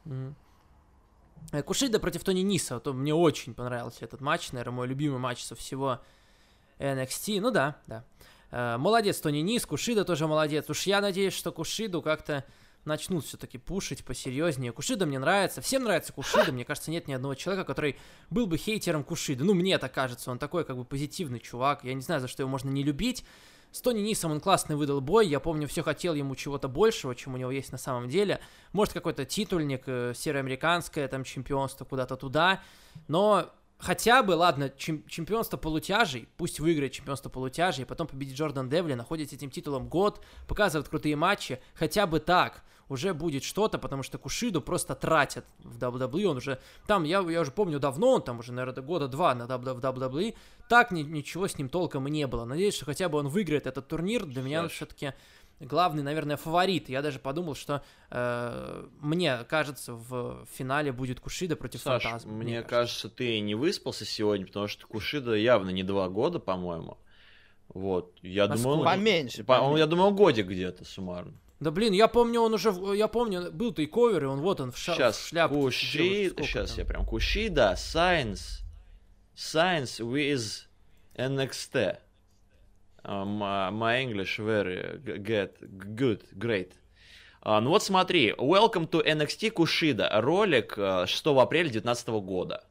[0.06, 0.34] Mm-hmm.
[1.64, 5.56] Кушида против Тони Ниса, то мне очень понравился этот матч, наверное, мой любимый матч со
[5.56, 6.02] всего
[6.80, 7.40] NXT.
[7.40, 8.03] Ну да, да.
[8.52, 10.70] Э, молодец Тони Нис, Кушида тоже молодец.
[10.70, 12.45] Уж я надеюсь, что Кушиду как-то
[12.86, 14.72] начнут все-таки пушить посерьезнее.
[14.72, 16.52] Кушида мне нравится, всем нравится Кушида.
[16.52, 17.98] Мне кажется, нет ни одного человека, который
[18.30, 19.44] был бы хейтером Кушида.
[19.44, 21.84] Ну, мне это кажется, он такой как бы позитивный чувак.
[21.84, 23.26] Я не знаю, за что его можно не любить.
[23.76, 27.34] С Тони Нисом он классный выдал бой, я помню, все хотел ему чего-то большего, чем
[27.34, 28.39] у него есть на самом деле.
[28.72, 32.61] Может, какой-то титульник, э, североамериканское там чемпионство куда-то туда,
[33.10, 38.93] но хотя бы, ладно, чем, чемпионство полутяжей, пусть выиграет чемпионство полутяжей, потом победит Джордан Девли,
[38.93, 44.18] находит этим титулом год, показывает крутые матчи, хотя бы так уже будет что-то, потому что
[44.18, 48.40] Кушиду просто тратят в WWE, он уже, там, я, я уже помню давно, он там
[48.40, 50.36] уже, наверное, года два на WWE,
[50.70, 52.45] так ни, ничего с ним толком и не было.
[52.45, 55.14] Надеюсь, что хотя бы он выиграет этот турнир, для меня он все-таки
[55.60, 56.90] главный, наверное, фаворит.
[56.90, 62.34] Я даже подумал, что э, мне кажется, в финале будет Кушида против Саш, Фантазма.
[62.34, 62.70] Мне, мне кажется.
[62.70, 66.98] кажется, ты не выспался сегодня, потому что Кушида явно не два года, по-моему.
[67.70, 68.84] Вот, я а думал...
[68.84, 69.80] Поменьше, по, поменьше.
[69.80, 71.34] Я думал, годик где-то суммарно.
[71.60, 74.77] Да блин, я помню, он уже, я помню, был тейковер, и он вот он в,
[74.77, 75.56] ша- сейчас, в шляпке.
[75.56, 76.80] Куши, сейчас там?
[76.80, 78.64] я прям Кушида, Science,
[79.36, 80.65] Science with
[81.15, 81.98] NXT.
[83.06, 85.57] Uh, my, my English very get
[85.95, 86.73] good, great.
[87.44, 92.64] Uh, ну вот смотри, Welcome to NXT Кушида, ролик uh, 6 апреля 2019 года.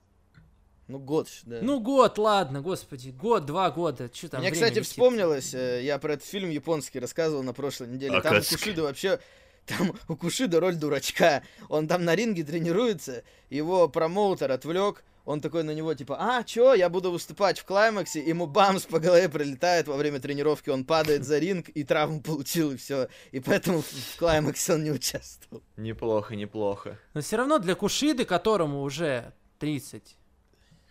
[0.86, 1.61] Ну, год, да.
[1.62, 4.86] Ну, год, ладно, господи, год, два года, что там Мне, кстати, летит?
[4.86, 8.55] вспомнилось, э, я про этот фильм японский рассказывал на прошлой неделе, там Акацки.
[8.55, 9.19] Кушида вообще,
[9.65, 15.62] там у Кушида роль дурачка, он там на ринге тренируется, его промоутер отвлек, он такой
[15.62, 19.89] на него, типа, а, чё, я буду выступать в клаймаксе, ему бамс по голове прилетает
[19.89, 23.09] во время тренировки, он падает за ринг и травму получил, и все.
[23.32, 25.62] И поэтому в клаймаксе он не участвовал.
[25.78, 26.98] Неплохо, неплохо.
[27.15, 30.19] Но все равно для Кушиды, которому уже 30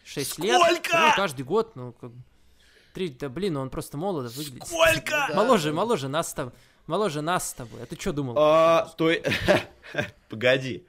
[0.04, 0.48] 6 Сколько?
[0.48, 0.82] лет.
[0.92, 2.12] Ну, каждый год, ну, как...
[2.94, 4.68] Три, да блин, он просто молодо выглядит.
[4.68, 5.30] Сколько?
[5.34, 6.54] Моложе, моложе нас с тобой.
[6.86, 7.82] Моложе нас с тобой.
[7.82, 8.36] А ты что думал?
[8.38, 9.12] А, то...
[10.30, 10.86] Погоди.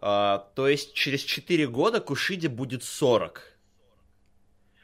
[0.00, 3.42] А, то есть через 4 года Кушиде будет 40.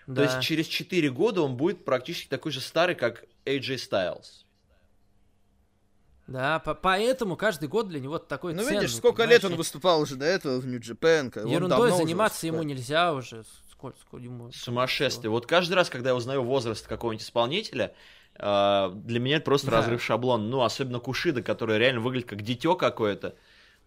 [0.07, 0.15] Да.
[0.15, 4.45] То есть через 4 года он будет практически такой же старый, как AJ Styles.
[6.33, 9.43] Да, по поэтому каждый год для него такой Ну, ценный, видишь, сколько понимаешь?
[9.43, 11.31] лет он выступал уже до этого в Нью-Джапен.
[11.47, 13.45] Ерундой заниматься ему нельзя уже.
[13.71, 14.51] Сколько, сколько ему...
[14.53, 15.31] Сумасшествие.
[15.31, 17.95] Вот каждый раз, когда я узнаю возраст какого-нибудь исполнителя,
[18.37, 19.79] э, для меня это просто да.
[19.79, 20.45] разрыв шаблона.
[20.45, 23.35] Ну, особенно Кушида, который реально выглядит как дитё какое-то.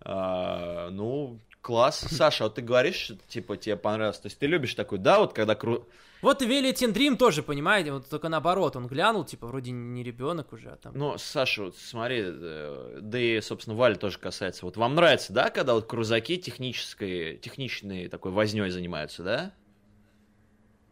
[0.01, 2.05] Э, ну, Класс.
[2.11, 4.19] Саша, вот ты говоришь, что, типа, тебе понравилось.
[4.19, 5.87] То есть ты любишь такой, да, вот когда кру...
[6.21, 10.53] Вот и Велитин Дрим тоже, понимаете, вот только наоборот, он глянул, типа, вроде не ребенок
[10.53, 10.95] уже, а там...
[10.95, 14.63] Ну, Саша, вот смотри, э, да и, собственно, Валя тоже касается.
[14.63, 19.51] Вот вам нравится, да, когда вот крузаки технической, техничной такой возней занимаются, да?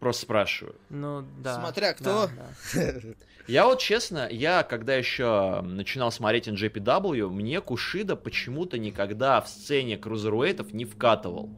[0.03, 0.75] Просто спрашиваю.
[0.89, 1.55] Ну, да.
[1.61, 2.27] Смотря кто.
[2.27, 2.29] да,
[2.73, 2.91] да.
[3.47, 9.97] Я вот честно, я когда еще начинал смотреть NJPW, мне Кушида почему-то никогда в сцене
[9.97, 11.49] крузеруэйтов не вкатывал.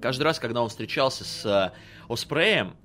[0.00, 1.72] Каждый раз, когда он встречался с э,
[2.08, 2.76] Оспреем,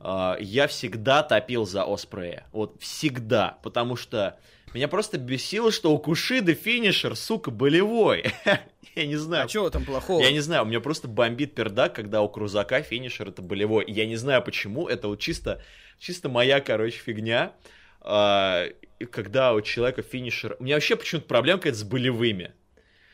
[0.00, 2.46] э, я всегда топил за Оспрея.
[2.52, 3.58] Вот всегда.
[3.62, 4.38] Потому что
[4.74, 8.24] меня просто бесило, что у Кушиды финишер, сука, болевой.
[8.94, 9.44] Я не знаю.
[9.44, 10.22] А чего там плохого?
[10.22, 13.84] Я не знаю, у меня просто бомбит пердак, когда у Крузака финишер это болевой.
[13.88, 15.62] Я не знаю почему, это вот чисто,
[15.98, 17.52] чисто моя, короче, фигня.
[18.00, 18.66] А,
[19.10, 20.56] когда у человека финишер...
[20.58, 22.52] У меня вообще почему-то проблема какая-то с болевыми.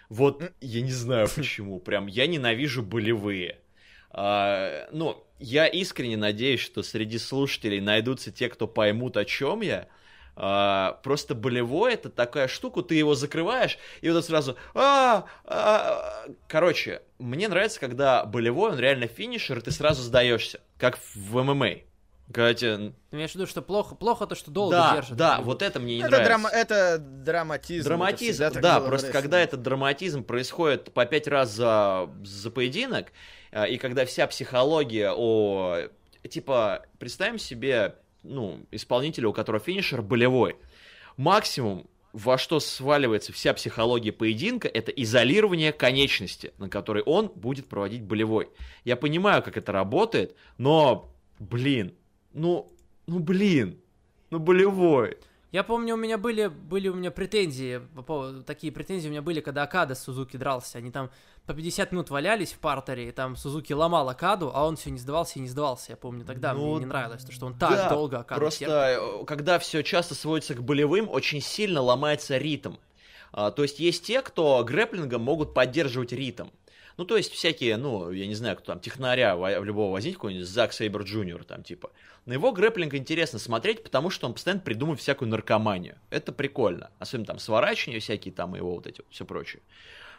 [0.08, 3.58] Вот, я не знаю почему, прям я ненавижу болевые.
[4.10, 9.88] А, ну, я искренне надеюсь, что среди слушателей найдутся те, кто поймут, о чем я.
[10.40, 14.54] А, просто болевой это такая штука, ты его закрываешь, и вот сразу...
[14.72, 20.96] А, а, короче, мне нравится, когда болевой, он реально финишер, и ты сразу сдаешься, как
[21.16, 21.78] в ММА.
[22.32, 22.92] Когда тебе...
[23.10, 25.16] Ты имеешь в виду, что плохо, плохо то, что долго Да, держит.
[25.16, 26.28] да, вот это мне не это, нравится.
[26.30, 27.80] драма- это драматизм.
[27.80, 33.08] это Драматизм, так да, просто когда этот драматизм происходит по пять раз за, за поединок,
[33.50, 35.88] а, и когда вся психология о...
[36.28, 40.56] Типа, представим себе, ну, исполнителя, у которого финишер болевой.
[41.16, 48.02] Максимум, во что сваливается вся психология поединка, это изолирование конечности, на которой он будет проводить
[48.02, 48.48] болевой.
[48.84, 51.94] Я понимаю, как это работает, но, блин,
[52.32, 52.72] ну,
[53.06, 53.78] ну, блин,
[54.30, 55.18] ну, болевой.
[55.50, 57.80] Я помню, у меня были, были у меня претензии,
[58.44, 60.76] такие претензии у меня были, когда Акада с Сузуки дрался.
[60.76, 61.10] Они там
[61.48, 64.98] по 50 минут валялись в партере, и там Сузуки ломал Акаду, а он все не
[64.98, 65.92] сдавался и не сдавался.
[65.92, 68.58] Я помню, тогда Ну, мне не нравилось, то, что он так Да, долго Акаду Просто,
[68.66, 69.22] терпит.
[69.22, 72.74] э, когда все часто сводится к болевым, очень сильно ломается ритм.
[73.32, 76.48] А, то есть есть те, кто грэплингом могут поддерживать ритм.
[76.98, 80.46] Ну, то есть всякие, ну, я не знаю, кто там, технаря во- любого возьмите, какой-нибудь
[80.48, 81.90] Зак Сейбер Джуниор, там, типа.
[82.26, 85.96] На его грэплинг интересно смотреть, потому что он постоянно придумывает всякую наркоманию.
[86.10, 86.90] Это прикольно.
[86.98, 89.62] Особенно там сворачивания всякие там, и его вот эти, все прочее.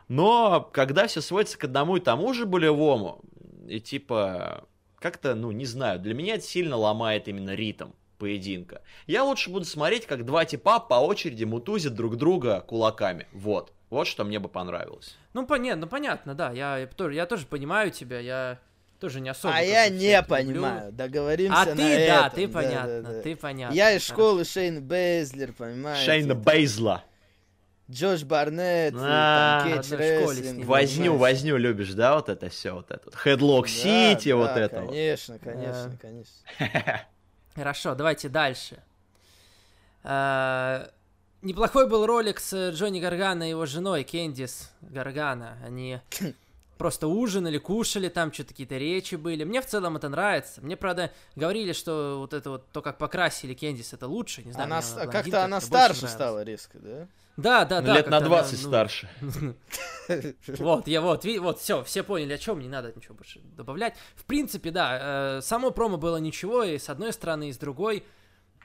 [0.09, 3.21] Но когда все сводится к одному и тому же болевому,
[3.67, 4.65] и типа,
[4.99, 8.81] как-то, ну, не знаю, для меня это сильно ломает именно ритм поединка.
[9.07, 13.27] Я лучше буду смотреть, как два типа по очереди мутузят друг друга кулаками.
[13.31, 13.71] Вот.
[13.89, 15.15] Вот что мне бы понравилось.
[15.33, 18.59] Ну, по, нет, ну понятно, да, я, я тоже, я тоже понимаю тебя, я
[18.99, 19.55] тоже не особо.
[19.55, 20.53] А я не это люблю.
[20.61, 20.91] понимаю.
[20.91, 22.31] Договоримся А на ты, да, этом.
[22.35, 23.21] ты Да, понятно, да, да.
[23.21, 23.73] ты понятно.
[23.75, 26.03] Я из школы Шейн Бейзлер, понимаешь?
[26.03, 27.03] Шейна Бейзла.
[27.89, 32.15] Джош Барнетт, А, там, в Кетч одной школе с Рестлинг, ним Возню, возню любишь, да,
[32.15, 33.01] вот это все, вот это.
[33.05, 33.15] вот.
[33.15, 34.89] Хедлок Да, Сити, вот да, это вот.
[34.91, 35.97] Конечно, конечно, Да.
[35.99, 36.35] конечно.
[37.55, 38.77] Хорошо, давайте дальше.
[40.03, 40.89] А,
[41.41, 45.57] Неплохой был ролик с Джонни Гаргана и его женой Кендис Гаргана.
[45.65, 45.99] Они
[46.79, 49.43] просто ужинали, кушали, там что-то какие-то речи были.
[49.43, 50.61] Мне в целом это нравится.
[50.61, 54.41] Мне, правда, говорили, что вот это вот то, как покрасили Кендис, это лучше.
[54.43, 57.07] Не знаю, Она с- блондинка как-то она старше стала резко, да?
[57.37, 57.93] Да, да, Ну, да.
[57.93, 59.09] лет как-то на она, 20 ну, старше.
[60.57, 63.95] Вот, я вот, вот, все, все поняли, о чем, не надо ничего больше добавлять.
[64.15, 68.03] В принципе, да, э, само промо было ничего, и с одной стороны, и с другой.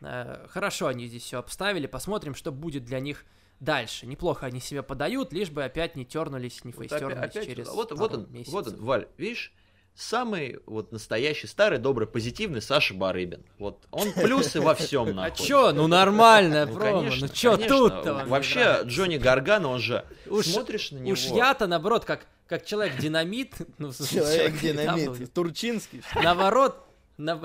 [0.00, 3.24] Э, хорошо они здесь все обставили, посмотрим, что будет для них
[3.60, 4.06] дальше.
[4.06, 7.68] Неплохо они себя подают, лишь бы опять не тернулись, не Вот опять- фейстернулись опять через
[7.68, 8.52] вот, вот пару он, месяцев.
[8.52, 9.52] вот он, Валь, видишь,
[9.94, 13.44] самый вот настоящий, старый, добрый, позитивный Саша Барыбин.
[13.58, 15.46] Вот он плюсы во всем А находит.
[15.46, 18.80] чё, ну нормальная Ну, промо, конечно, ну чё тут-то Вообще?
[18.84, 21.12] Джонни Гаргано, он же, Уж- смотришь на него...
[21.12, 25.04] Уж я-то, наоборот, как, как человек-динамит, ну, Человек-динамит.
[25.04, 26.02] человек- Турчинский.
[26.22, 26.76] наоборот,
[27.16, 27.40] на-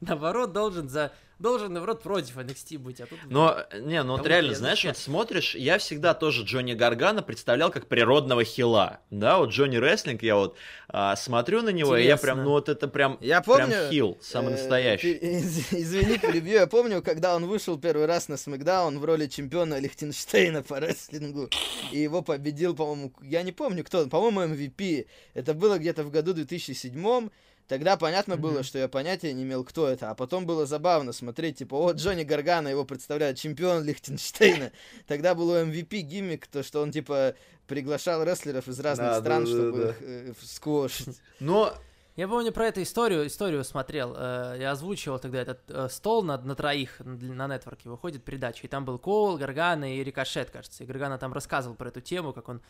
[0.00, 3.18] наоборот, должен за, должен, наоборот, против NXT быть, а тут...
[3.24, 7.86] Но, не, ну вот реально, знаешь, вот смотришь, я всегда тоже Джонни Гаргана представлял как
[7.86, 10.56] природного хила, да, вот Джонни Рестлинг, я вот
[10.88, 12.26] а, смотрю на него, и я Интересно.
[12.26, 13.90] прям, ну вот это прям, Я прям помню...
[13.90, 15.12] хил, самый э, настоящий.
[15.20, 16.54] Извини, перебью.
[16.54, 21.48] Я помню, когда он вышел первый раз на Смакдаун в роли чемпиона Лихтенштейна по рестлингу,
[21.90, 25.06] и его победил, по-моему, я не помню кто, по-моему, MVP.
[25.34, 27.30] Это было где-то в году 2007
[27.70, 30.10] Тогда понятно было, что я понятия не имел, кто это.
[30.10, 34.72] А потом было забавно смотреть, типа, вот Джонни Гаргана его представляет, чемпион Лихтенштейна.
[35.06, 37.36] Тогда был у MVP гиммик, то, что он, типа,
[37.68, 39.90] приглашал рестлеров из разных Да, стран, да, да, чтобы да.
[39.90, 41.20] их э, сквошить.
[41.38, 41.72] Но
[42.16, 46.38] Я помню про эту историю, историю смотрел, э, я озвучивал тогда этот э, стол на,
[46.38, 50.82] на троих на, на нетворке, выходит передача, и там был Коул, Гаргана и Рикошет, кажется,
[50.82, 52.62] и Гаргана там рассказывал про эту тему, как он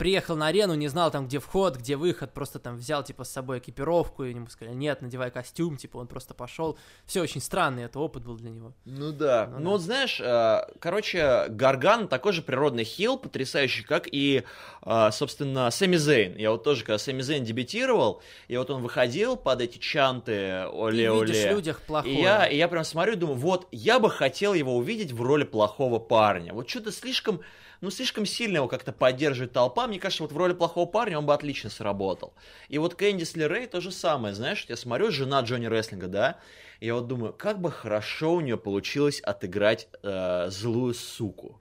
[0.00, 3.30] приехал на арену, не знал там, где вход, где выход, просто там взял, типа, с
[3.30, 6.78] собой экипировку, и ему сказали, нет, надевай костюм, типа, он просто пошел.
[7.04, 8.72] Все очень странный это опыт был для него.
[8.86, 9.46] Ну да.
[9.52, 9.70] Ну Ну, да.
[9.72, 14.44] вот знаешь, э, короче, Гарган такой же природный хил, потрясающий, как и,
[14.86, 16.34] э, собственно, Сэмми Зейн.
[16.38, 20.66] Я вот тоже, когда Сэмми Зейн дебютировал, и вот он выходил под эти чанты Ты
[20.72, 21.26] оле-оле.
[21.26, 22.14] видишь в людях плохое.
[22.14, 25.20] И я, и я прям смотрю и думаю, вот, я бы хотел его увидеть в
[25.20, 26.54] роли плохого парня.
[26.54, 27.42] Вот что-то слишком,
[27.80, 29.86] ну, слишком сильно его как-то поддерживает толпа.
[29.86, 32.34] Мне кажется, вот в роли плохого парня он бы отлично сработал.
[32.68, 36.38] И вот Кэндис Лерей то же самое, знаешь, я смотрю, жена Джонни Рестлинга, да,
[36.80, 41.60] я вот думаю, как бы хорошо у нее получилось отыграть э, злую суку.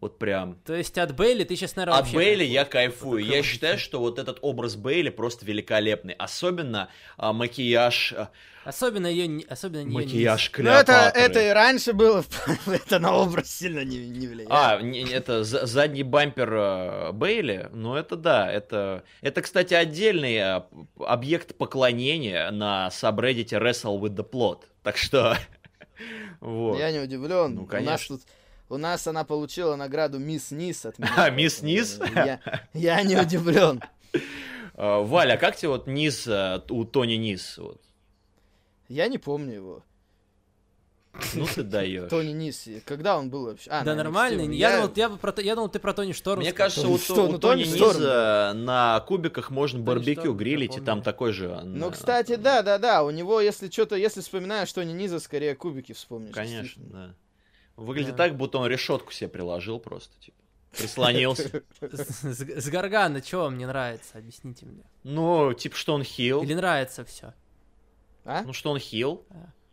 [0.00, 0.54] Вот прям.
[0.64, 3.22] То есть от Бейли ты сейчас, наверное, От Бейли я кайфую.
[3.22, 6.14] Я считаю, что вот этот образ Бейли просто великолепный.
[6.14, 8.30] Особенно а, макияж, а,
[8.64, 11.20] Особенно ее, особенно её макияж Ну, это, Клеопатры.
[11.20, 12.24] это и раньше было,
[12.66, 14.50] это на образ сильно не, не влияет.
[14.50, 19.72] А, не- не, это за- задний бампер э, Бейли, ну это да, это, это, кстати,
[19.74, 20.62] отдельный э,
[20.98, 25.36] объект поклонения на сабреддите Wrestle with the Plot, так что,
[26.40, 26.78] вот.
[26.78, 27.54] Я не удивлен.
[27.54, 28.16] Ну, У нас конечно.
[28.18, 28.26] тут
[28.70, 31.12] у нас она получила награду Мисс Низ от меня.
[31.16, 32.00] А, Мисс Низ?
[32.14, 32.40] Я,
[32.72, 33.82] я не удивлен.
[34.74, 37.58] Э, Валя, а как тебе вот низ э, у Тони Низ?
[37.58, 37.80] Вот?
[38.88, 39.82] Я не помню его.
[41.34, 42.08] Ну ты даешь.
[42.10, 42.68] Тони Низ.
[42.84, 43.68] Когда он был вообще?
[43.70, 44.42] А, Да нормально.
[44.42, 44.54] NXT.
[44.54, 46.38] Я, думал, я, бы про, то- я думал, ты про Тони Шторм.
[46.40, 46.66] Мне сказал.
[46.66, 49.86] кажется, Тони у, Шторм, То- у ну, Тони Тони Шторм, Низа на кубиках можно Тони
[49.86, 51.48] барбекю Шторм, грилить, я и там такой же.
[51.64, 53.02] Ну, на- кстати, да, да, да.
[53.02, 56.32] У него, если что-то, если вспоминаешь Тони Низа, скорее кубики вспомнишь.
[56.32, 57.14] Конечно, да.
[57.80, 58.24] Выглядит Да.
[58.24, 60.36] так, будто он решетку себе приложил просто, типа.
[60.76, 61.62] Прислонился.
[61.80, 64.18] С, Гаргана, что вам не нравится?
[64.18, 64.84] Объясните мне.
[65.02, 66.42] Ну, типа, что он хил.
[66.42, 67.34] Или нравится все?
[68.24, 68.42] А?
[68.42, 69.24] Ну, что он хил.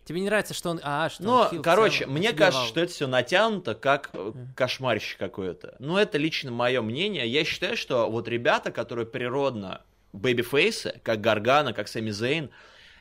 [0.05, 0.79] Тебе не нравится, что он...
[0.83, 4.09] А, что он Но, хил в короче, целом, мне кажется, что это все натянуто как
[4.13, 5.75] э, кошмарище какое-то.
[5.79, 7.27] Ну, это лично мое мнение.
[7.27, 9.81] Я считаю, что вот ребята, которые природно
[10.13, 12.49] бэйби-фейсы, как Гаргано, как Сами Зейн,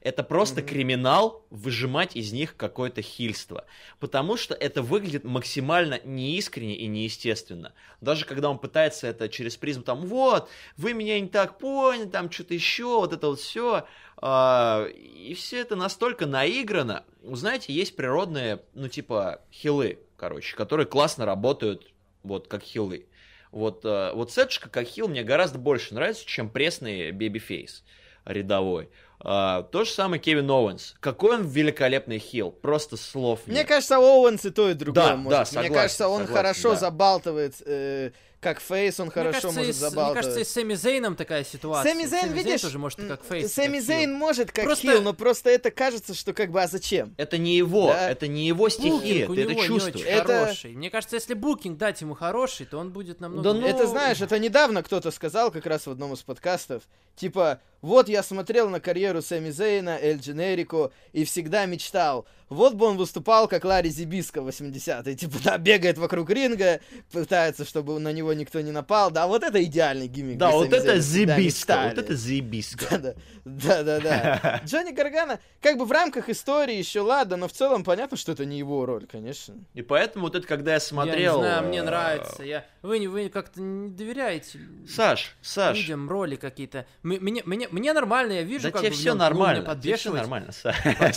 [0.06, 0.68] это просто Мгм.
[0.68, 3.64] криминал выжимать из них какое-то хильство.
[3.98, 7.72] Потому что это выглядит максимально неискренне и неестественно.
[8.00, 12.30] Даже когда он пытается это через призму, там, вот, вы меня не так поняли, там
[12.30, 13.84] что-то еще, вот это вот все.
[14.22, 17.04] и все это настолько наиграно.
[17.24, 21.86] Знаете, есть природные, ну, типа, хилы, короче, которые классно работают,
[22.22, 23.06] вот, как хилы.
[23.50, 27.84] Вот, э, вот Сетушка как хил мне гораздо больше нравится, чем пресный бэби-фейс
[28.24, 28.88] рядовой.
[29.20, 30.94] А, то же самое Кевин Оуэнс.
[31.00, 32.50] Какой он великолепный хил.
[32.50, 33.68] Просто слов Мне нет.
[33.68, 35.30] кажется, Оуэнс и то, и другое Да, может.
[35.30, 36.76] да, Мне согласен, кажется, он согласен, хорошо да.
[36.76, 38.10] забалтывает, э,
[38.40, 40.14] как фейс, он Мне хорошо кажется, может с- Мне забалтывать.
[40.24, 41.92] кажется, и с Сэмми Зейном такая ситуация.
[41.92, 43.52] Сэмми Зейн, видишь, тоже может как фейс.
[43.52, 44.18] Сэмми как Зейн хил.
[44.18, 47.14] может как Просто- хил, но просто это кажется, что как бы, а зачем?
[47.16, 48.10] Это не его, Да.
[48.10, 50.06] это не его стихия, ты это чувствуешь.
[50.06, 50.72] Это- хороший.
[50.74, 53.42] Мне кажется, если букинг дать ему хороший, то он будет намного...
[53.42, 56.82] Да ну- Это знаешь, это недавно кто-то сказал как раз в одном из подкастов,
[57.16, 62.86] типа, вот я смотрел на карьеру Сэмми Зейна, Эль Дженерико, и всегда мечтал, вот бы
[62.86, 68.12] он выступал как Ларри Зибиско в 80-е, типа, да, бегает вокруг ринга, пытается, чтобы на
[68.12, 70.38] него никто не напал, да, вот это идеальный гиммик.
[70.38, 71.88] Да, вот это зибиска, мечтали.
[71.88, 72.98] вот это зибиска.
[72.98, 73.14] Да,
[73.44, 74.60] да, да, да.
[74.64, 78.44] Джонни Гаргана, как бы в рамках истории еще ладно, но в целом понятно, что это
[78.44, 79.54] не его роль, конечно.
[79.74, 81.36] И поэтому вот это, когда я Я смотрел...
[81.36, 82.42] не знаю, мне э, нравится.
[82.42, 82.64] Я...
[82.86, 86.86] Вы, не- вы как-то не доверяете Саш, Саш, людям роли какие-то.
[87.02, 89.74] Мне, мне, мне нормально, я вижу, да как тебе бы все ну, нормально, тебе все
[89.74, 90.76] подбешивать, нормально, Саш.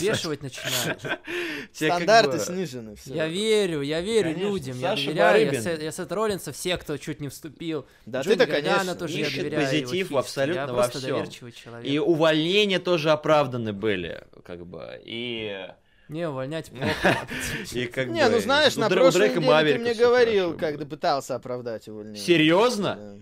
[1.72, 2.96] Тебе как Стандарты бы- снижены.
[3.04, 5.62] Я верю, я верю Конечно, людям, Саша я доверяю, я.
[5.62, 7.86] Сет, я Сет Роллинса, все, кто чуть не вступил.
[8.04, 8.96] Да ты-то, конечно.
[8.96, 11.28] тоже я Ищет доверяю позитив абсолютно я во человек.
[11.84, 15.68] И увольнения тоже оправданы были, как бы, и...
[16.10, 17.16] Не, увольнять плохо.
[17.72, 21.88] И как Не, ну знаешь, у на прошлой неделе ты мне говорил, ты пытался оправдать
[21.88, 22.20] увольнение.
[22.20, 23.20] Серьезно?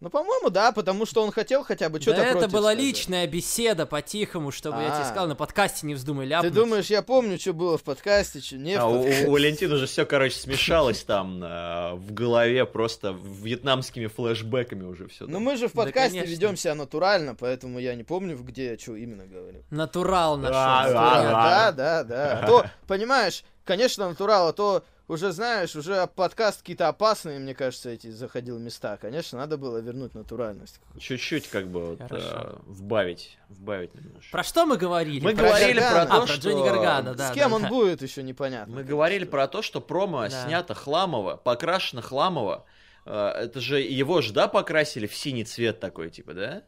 [0.00, 0.06] Да.
[0.06, 2.78] Ну, по-моему, да, потому что он хотел хотя бы Да что-то это против была сказать.
[2.78, 5.04] личная беседа по-тихому, чтобы я тебе А.
[5.04, 6.52] сказал, на подкасте не вздумай Ты ляпнуть.
[6.52, 9.26] думаешь, я помню, что было в подкасте, что не А в у, подкасте?
[9.26, 15.26] у Валентина уже все, короче, смешалось там э, в голове просто вьетнамскими флешбэками уже все.
[15.26, 16.32] Ну, мы же в Да, подкасте конечно.
[16.34, 19.62] ведем себя натурально, поэтому я не помню, где я что именно говорил.
[19.70, 20.54] Натурал А, нашел.
[20.98, 21.72] а.
[21.72, 22.46] Да, да, да.
[22.46, 28.10] То, понимаешь, конечно, натурал, а то уже, знаешь, уже подкаст какие-то опасные, мне кажется, эти
[28.10, 28.96] заходил места.
[28.96, 30.80] Конечно, надо было вернуть натуральность.
[30.98, 34.30] Чуть-чуть как бы вот, э, вбавить, вбавить немножко.
[34.32, 35.22] Про что мы говорили?
[35.24, 36.06] Мы Про говорили Гаргана.
[36.06, 36.40] про то, А, про что...
[36.50, 37.30] Джонни Гаргано, да.
[37.30, 37.68] С кем да, он да.
[37.68, 38.74] будет, еще непонятно.
[38.74, 40.46] Мы говорили про то, что промо Да.
[40.46, 42.64] снято хламово, покрашено хламово.
[43.04, 46.62] Э, Это же его же, да, покрасили в синий цвет такой, типа, да?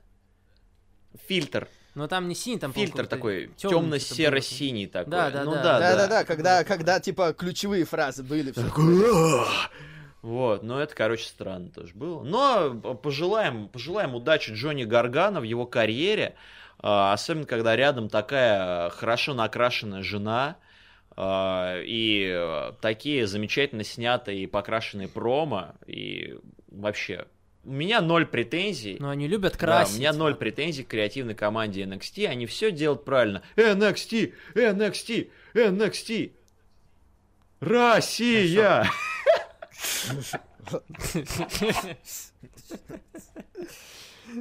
[1.28, 1.68] Фильтр.
[1.96, 3.56] Но там не синий, там Фильтр такой, было.
[3.56, 5.10] темно-серо-синий такой.
[5.10, 5.62] Да, да, ну, да.
[5.62, 8.52] да, Да-да-да, когда, когда, типа, ключевые фразы были.
[10.20, 12.22] Вот, но это, короче, странно тоже было.
[12.22, 16.34] Но пожелаем, пожелаем удачи Джонни Гаргана в его карьере,
[16.80, 20.56] а, особенно когда рядом такая хорошо накрашенная жена
[21.16, 26.36] а, и такие замечательно снятые и покрашенные промо, и
[26.66, 27.26] вообще
[27.66, 28.96] у меня ноль претензий.
[29.00, 29.94] Но они любят красить.
[29.94, 32.26] Да, у меня ноль претензий к креативной команде NXT.
[32.26, 33.42] Они все делают правильно.
[33.56, 36.32] NXT, NXT, NXT.
[37.60, 38.88] Россия!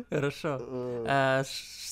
[0.10, 1.06] Хорошо.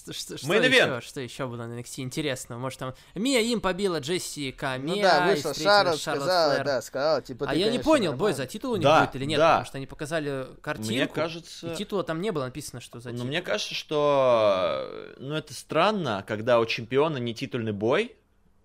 [0.08, 0.98] Э, Что Main event.
[0.98, 1.02] еще?
[1.08, 2.60] Что еще было на NXT интересного?
[2.60, 6.66] Может там Мия им побила Джесси Ну Камия, да, и вышла Шарлот, сказала, Флэр.
[6.66, 8.38] да, сказала, типа, А ты, я не конечно, понял, бой нормально.
[8.38, 9.50] за титул у них Да, будет или нет, да.
[9.52, 10.92] потому что они показали картинку.
[10.92, 11.72] Мне кажется...
[11.72, 13.28] И титула там не было написано, что за Ну, титул.
[13.30, 18.16] мне кажется, что ну, это странно, когда у чемпиона не титульный бой.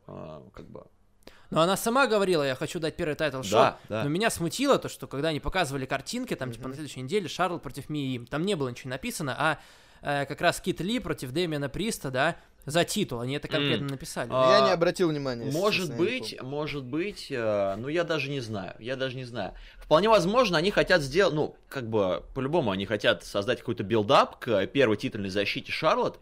[0.07, 0.85] а, как бы.
[1.51, 3.51] Но она сама говорила, я хочу дать первый title shot.
[3.53, 4.03] Да, да.
[4.05, 7.63] Но меня смутило то, что когда они показывали картинки, там, типа, на следующей неделе Шарлот
[7.63, 9.59] против Мии Им, там не было ничего написано, а
[10.03, 13.91] э, как раз Кит Ли против Дэмиана Приста, да, за титул, они это конкретно М.
[13.91, 14.29] написали.
[14.31, 15.51] А, Я не обратил внимания.
[15.51, 19.55] Может быть, может быть, э, ну я даже не знаю, я даже не знаю.
[19.79, 24.67] Вполне возможно, они хотят сделать, ну, как бы, по-любому они хотят создать какой-то build-up к
[24.67, 26.21] первой титульной защите Шарлот,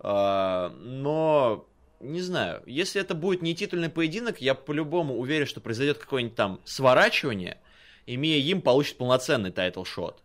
[0.00, 1.66] э, но
[2.00, 6.60] не знаю, если это будет не титульный поединок, я по-любому уверен, что произойдет какое-нибудь там
[6.64, 7.58] сворачивание,
[8.06, 10.16] и Мия Им получит полноценный title shot.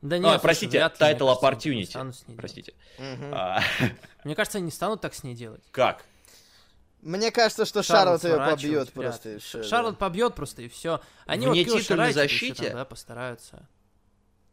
[0.00, 1.74] Да А, нет, простите, слушай, вряд ли, title кажется, opportunity.
[1.76, 2.38] не станут с ней делать.
[2.40, 2.74] Простите.
[3.32, 3.60] А,
[4.24, 5.62] Мне кажется, они не станут так с ней делать.
[5.72, 6.04] как?
[7.00, 9.38] Мне кажется, что Шарлот ее побьет просто.
[9.52, 9.62] да.
[9.62, 11.00] Шарлот побьет просто и все.
[11.26, 12.64] Они В вот ещё защите?
[12.64, 13.68] там, да, постараются.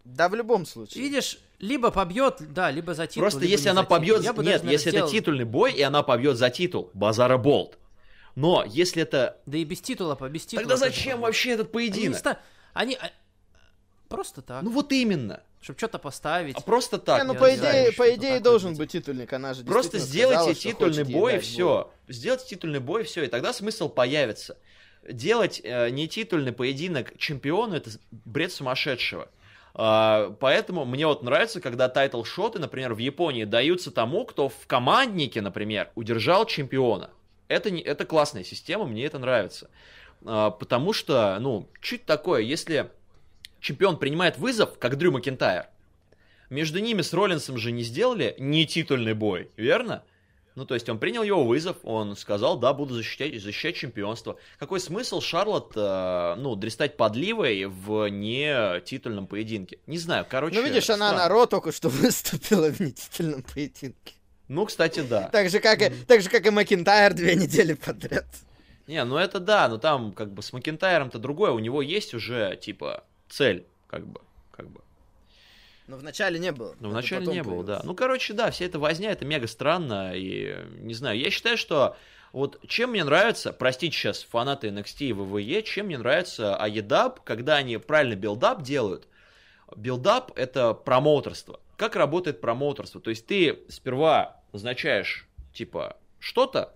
[0.03, 1.03] Да, в любом случае.
[1.03, 3.21] Видишь, либо побьет, да, либо за титул.
[3.23, 3.97] Просто если она титул.
[3.97, 4.17] побьет...
[4.21, 7.79] Нет, даже, наверное, если это сделал- титульный бой, и она побьет за титул, Базара Болт.
[8.35, 9.41] Но если это...
[9.47, 10.61] Да и без титула, по без титула.
[10.61, 11.21] Тогда зачем побьет.
[11.21, 12.19] вообще этот Они, поединок?
[12.19, 12.39] ста-
[12.73, 13.09] они а,
[14.15, 15.41] просто так, Ну вот именно.
[15.61, 16.55] чтобы что-то поставить.
[16.55, 17.21] А просто так.
[17.21, 18.93] Не, ну, я по идее, по идее должен выглядит.
[18.93, 21.91] быть титульник, она же Просто сделайте сказала, титульный бой, и все.
[22.07, 24.57] Сделайте титульный бой, все, и тогда смысл появится.
[25.07, 29.29] Делать э, не титульный поединок чемпиону это бред сумасшедшего.
[29.77, 34.67] А, поэтому мне вот нравится, когда title shot'ы, например, в Японии даются тому, кто в
[34.67, 37.09] команднике, например, удержал чемпиона.
[37.49, 39.69] Это, не, это классная система, мне это нравится.
[40.25, 42.89] А, потому что, ну, чуть такое, если
[43.65, 45.65] чемпион принимает вызов, как Дрю Макентайр,
[46.49, 50.03] между ними с Роллинсом же не сделали не титульный бой, верно?
[50.53, 54.37] Ну, то есть он принял его вызов, он сказал, да, буду защищать, защищать чемпионство.
[54.57, 59.79] Какой смысл Шарлот, э, ну, дрестать подливой в не титульном поединке?
[59.85, 60.55] Не знаю, короче...
[60.55, 61.23] Ну, видишь, она странно.
[61.23, 64.13] на Ро только что выступила в нетитульном поединке.
[64.47, 65.27] Ну, кстати, да.
[65.27, 68.27] Так же, как и, так же, как и Макинтайр две недели подряд.
[68.87, 72.55] Не, ну это да, но там как бы с Макентайром-то другое, у него есть уже,
[72.55, 74.21] типа, цель, как бы,
[74.51, 74.81] как бы.
[75.87, 76.73] Но вначале не было.
[76.73, 77.73] Это вначале не было, да.
[77.73, 77.83] появилось.
[77.85, 81.95] Ну, короче, да, вся эта возня, это мега странно, и не знаю, я считаю, что
[82.31, 87.55] вот чем мне нравится, простите сейчас фанаты NXT и WWE, чем мне нравится AEW, когда
[87.55, 89.07] они правильно build-up делают,
[89.75, 91.59] build-up — это промоутерство.
[91.77, 92.99] Как работает промоутерство?
[92.99, 96.75] То есть ты сперва назначаешь, типа, что-то,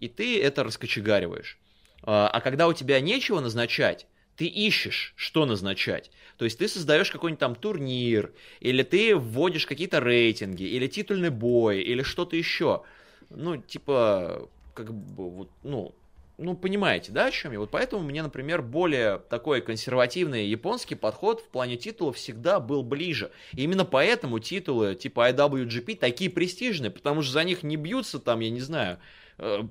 [0.00, 1.58] и ты это раскочегариваешь.
[2.02, 4.06] А а когда у тебя нечего назначать,
[4.36, 6.10] ты ищешь, что назначать.
[6.36, 11.80] То есть ты создаешь какой-нибудь там турнир, или ты вводишь какие-то рейтинги, или титульный бой,
[11.80, 12.82] или что-то еще.
[13.30, 15.94] Ну, типа, как бы, вот, ну,
[16.38, 17.58] ну, понимаете, да, о чем я?
[17.58, 23.30] Вот поэтому мне, например, более такой консервативный японский подход в плане титулов всегда был ближе.
[23.52, 28.40] И именно поэтому титулы типа IWGP такие престижные, потому что за них не бьются там,
[28.40, 28.98] я не знаю,
[29.38, 29.62] э,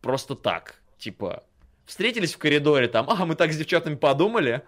[0.00, 0.80] просто так.
[0.96, 1.44] Типа,
[1.86, 4.62] встретились в коридоре там, а, мы так с девчатами подумали,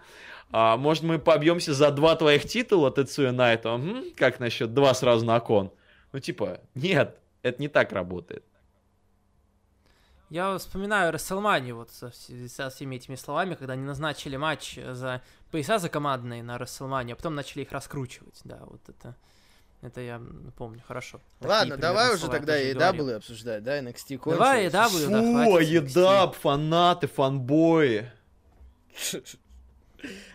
[0.51, 3.69] а, может, мы побьемся за два твоих титула, Тецуя Найто?
[3.69, 5.71] М, Как насчет два сразу на кон?
[6.13, 8.43] Ну, типа, нет, это не так работает.
[10.29, 12.11] Я вспоминаю Расселманию вот со,
[12.49, 15.21] со всеми этими словами, когда они назначили матч за
[15.51, 18.41] пояса за командные на Расселманию, а потом начали их раскручивать.
[18.43, 19.15] Да, вот это,
[19.87, 20.21] это я
[20.57, 21.19] помню, хорошо.
[21.41, 23.09] Ладно, давай уже тогда и говорил.
[23.09, 25.03] EW обсуждать, да, NXT Давай кончилось.
[25.03, 28.11] EW, да, Фу, хватит едап, фанаты, фанбои.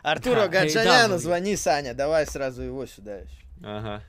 [0.03, 1.19] Артуру Да, Гаджаняну AEW.
[1.19, 3.45] звони, Саня, давай сразу его сюда еще.
[3.63, 4.03] Ага.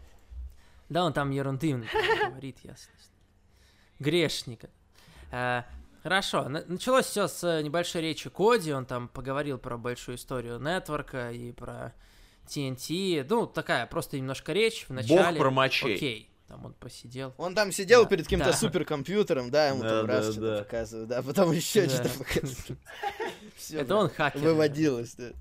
[0.90, 1.74] Да, он там ерунды
[2.30, 2.92] говорит, ясно.
[4.00, 4.70] Грешника.
[5.32, 5.66] А,
[6.02, 10.60] Хорошо, на- началось все с э, небольшой речи Коди, он там поговорил про большую историю
[10.60, 11.94] нетворка и про
[12.48, 15.40] TNT, ну, такая просто немножко речь в начале.
[15.40, 15.96] промочей.
[15.96, 17.34] Окей, там он посидел.
[17.38, 18.54] Он там сидел Да, перед каким-то да.
[18.54, 20.64] суперкомпьютером, да, ему Да, там раз да, что-то да.
[20.64, 21.90] показывают, да, потом еще Да.
[21.90, 22.80] что-то показывают.
[23.72, 24.42] Это да, он хакер.
[24.42, 25.32] Выводилось, да.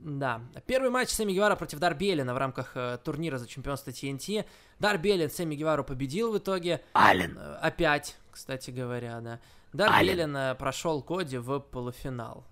[0.00, 0.40] Да.
[0.66, 4.44] Первый матч Сэмми Гевара против Дарбелина в рамках э, турнира за чемпионство TNT.
[4.78, 6.82] Дарбелин Сэмми Гевару победил в итоге.
[6.94, 7.36] Ален.
[7.36, 9.40] Э, опять, кстати говоря, да.
[9.72, 12.44] Дарбелин э, прошел Коди в полуфинал.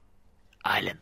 [0.64, 1.00] Ален.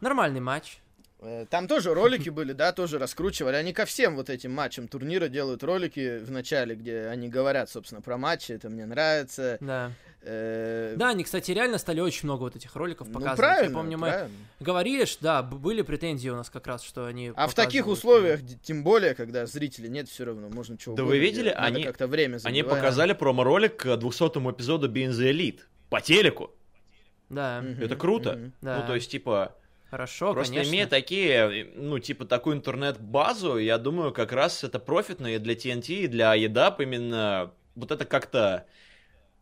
[0.00, 0.78] Нормальный матч.
[1.22, 3.54] Э, Там тоже ролики были, да, тоже раскручивали.
[3.54, 8.00] Они ко всем вот этим матчам турнира делают ролики в начале, где они говорят, собственно,
[8.00, 9.58] про матчи, это мне нравится.
[9.60, 9.92] Да.
[10.22, 13.38] Э, Да, они, кстати, реально стали очень много вот этих роликов ну, показывать.
[13.38, 14.36] правильно, Я помню, мы правильно.
[14.60, 18.40] говорили, что да, были претензии у нас как раз, что они А в таких условиях,
[18.40, 21.56] д- тем более, когда зрителей нет, все равно можно чего Да вы видели, делать.
[21.58, 22.78] Надо они- как-то время Они забивать.
[22.78, 25.60] показали промо-ролик к 200 эпизоду Being the Elite.
[25.90, 26.50] По телеку.
[27.28, 28.50] Да, Мгм, Это круто.
[28.62, 28.80] да.
[28.80, 29.54] Ну, то есть, типа,
[29.90, 30.72] Хорошо, просто конечно.
[30.72, 36.04] имея такие, ну, типа, такую интернет-базу, я думаю, как раз это профитно и для TNT,
[36.04, 38.66] и для EDAP именно вот это как-то,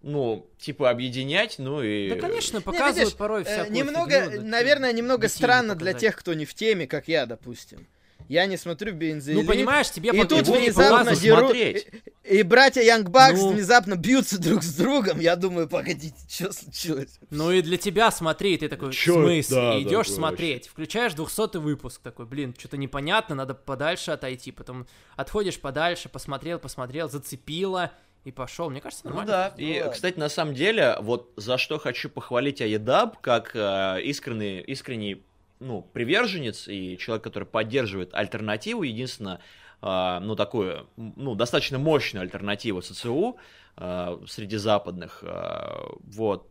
[0.01, 2.09] ну, типа, объединять, ну и...
[2.09, 6.01] Да, конечно, Не, показывают видишь, порой э, всякую немного, фигню, наверное, немного странно для показать.
[6.01, 7.87] тех, кто не в теме, как я, допустим.
[8.29, 11.87] Я не смотрю Бензи Ну, понимаешь, тебе и тут внезапно смотреть.
[12.25, 13.53] и, и братья Янг Бакс Ну.
[13.53, 15.19] внезапно бьются друг с другом.
[15.19, 17.19] Я думаю, погодите, что случилось?
[17.31, 19.55] Ну и для тебя смотри, ты такой, Чё в смысле, это?
[19.73, 24.87] Да, идешь да, смотреть, включаешь 200 выпуск, такой, блин, что-то непонятно, надо подальше отойти, потом
[25.17, 27.93] отходишь подальше, посмотрел, посмотрел, зацепило
[28.25, 28.69] и пошел.
[28.69, 29.33] Мне кажется, Ну нормально.
[29.33, 29.93] да, Ну и, ладно.
[29.93, 35.25] кстати, на самом деле, вот за что хочу похвалить Аедаб, как э, искренний, искренний,
[35.61, 39.41] ну, приверженец и человек, который поддерживает альтернативу, единственное,
[39.83, 43.39] э, ну, такую, ну, достаточно мощную альтернативу СЦУ
[43.77, 46.49] э, среди западных, э, вот,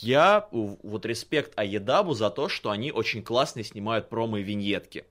[0.00, 5.04] я, вот, респект Аедабу за то, что они очень классно снимают промо и виньетки.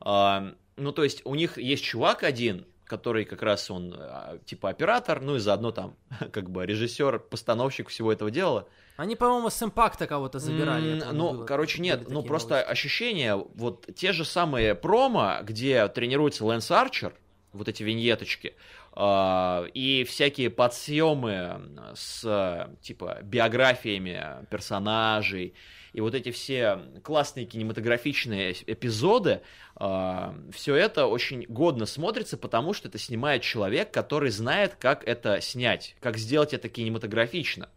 [0.00, 4.68] А, ну, то есть у них есть чувак один, который как раз он а, типа
[4.68, 5.96] оператор, ну и заодно там
[6.32, 8.68] как бы режиссер, постановщик всего этого дела.
[8.96, 11.00] Они, по-моему, с импакта кого-то забирали.
[11.00, 11.44] Помню, Ну, было.
[11.46, 12.70] короче, нет, ну просто новости.
[12.70, 17.14] ощущение, вот те же самые промо, где тренируется Лэнс Арчер,
[17.52, 18.54] вот эти виньеточки,
[18.92, 21.62] а, и всякие подсъемы
[21.94, 25.54] с типа биографиями персонажей,
[25.92, 29.42] и вот эти все классные кинематографичные эпизоды,
[29.76, 35.96] все это очень годно смотрится, потому что это снимает человек, который знает, как это снять,
[36.00, 37.68] как сделать это кинематографично.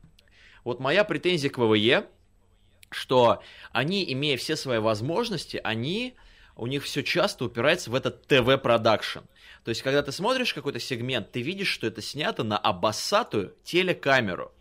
[0.65, 2.07] Вот моя претензия к ВВЕ,
[2.89, 6.15] что они, имея все свои возможности, они,
[6.55, 9.19] у них все часто упирается в этот ТВ-продакшн.
[9.63, 14.51] То есть, когда ты смотришь какой-то сегмент, ты видишь, что это снято на обоссатую телекамеру.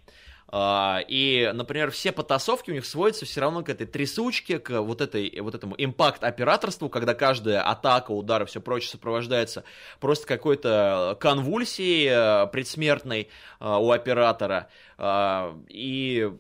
[0.57, 5.01] А, И, например, все потасовки у них сводятся все равно к этой трясучке, к вот,
[5.01, 9.65] этой, вот этому импакт-операторству, когда каждая атака, удар и все прочее сопровождается
[9.99, 14.69] просто какой-то конвульсией э, предсмертной э, у оператора.
[14.97, 16.31] А, И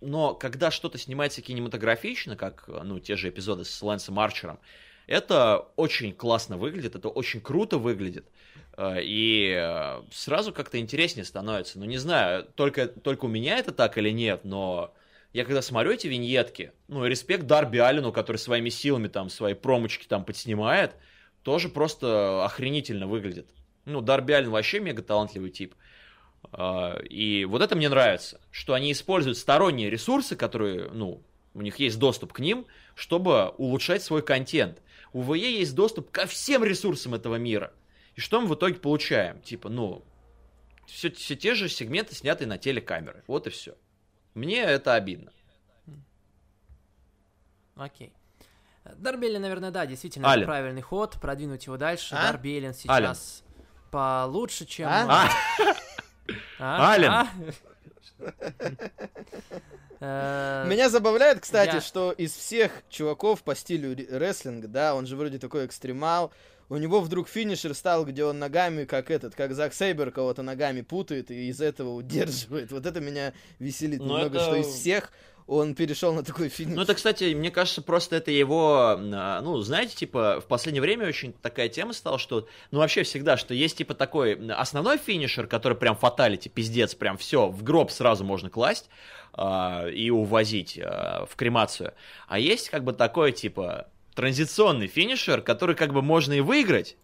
[0.00, 4.60] но когда что-то снимается кинематографично, как ну, те же эпизоды с Лэнсом Арчером,
[5.08, 8.26] это очень классно выглядит, это очень круто выглядит.
[8.26, 8.45] Э,
[8.78, 11.78] И э, сразу как-то интереснее становится.
[11.78, 14.94] Ну, не знаю, только, только у меня это так или нет, но
[15.32, 19.54] я когда смотрю эти виньетки, ну, и респект Дарби Аллену, который своими силами там свои
[19.54, 20.94] промочки там подснимает,
[21.42, 23.48] тоже просто охренительно выглядит.
[23.86, 25.74] Ну, Дарби Аллен вообще мега талантливый тип.
[26.52, 31.22] А, И вот это мне нравится, что они используют сторонние ресурсы, которые, ну,
[31.54, 34.82] у них есть доступ к ним, чтобы улучшать свой контент.
[35.12, 37.72] У ВЕ есть доступ ко всем ресурсам этого мира.
[38.16, 39.40] И что мы в итоге получаем?
[39.42, 40.02] Типа, ну,
[40.86, 43.22] все, все те же сегменты, снятые на телекамеры.
[43.26, 43.74] Вот и все.
[44.34, 45.32] Мне это обидно.
[47.76, 48.12] Окей.
[48.96, 50.46] Дарбелин, наверное, да, действительно, Ален.
[50.46, 52.14] правильный ход, продвинуть его дальше.
[52.14, 52.22] А?
[52.32, 53.90] Дарбелин сейчас Ален.
[53.90, 54.88] получше, чем...
[54.88, 55.28] А?
[56.58, 56.90] А?
[56.92, 57.10] Ален.
[57.10, 57.28] А?
[59.98, 65.38] Э, Меня забавляет, кстати, что из всех чуваков по стилю рестлинга, да, он же вроде
[65.38, 66.32] такой экстремал,
[66.68, 70.80] у него вдруг финишер стал, где он ногами, как этот, как Зак Сейбер кого-то ногами
[70.80, 72.72] путает и из этого удерживает.
[72.72, 75.12] Вот это меня веселит Ну, немного, это- что из всех
[75.46, 76.74] он перешел на такой финиш.
[76.74, 81.06] Ну, это, кстати, мне кажется, просто это его, а, ну, знаете, типа, в последнее время
[81.06, 85.78] очень такая тема стала, что, ну, вообще всегда, что есть, типа, такой основной финишер, который
[85.78, 88.88] прям фаталити, пиздец, прям все, в гроб сразу можно класть
[89.34, 91.94] а, и увозить а, в кремацию.
[92.26, 93.86] А есть, как бы, такой, типа,
[94.16, 96.96] транзиционный финишер, который, как бы, можно и выиграть,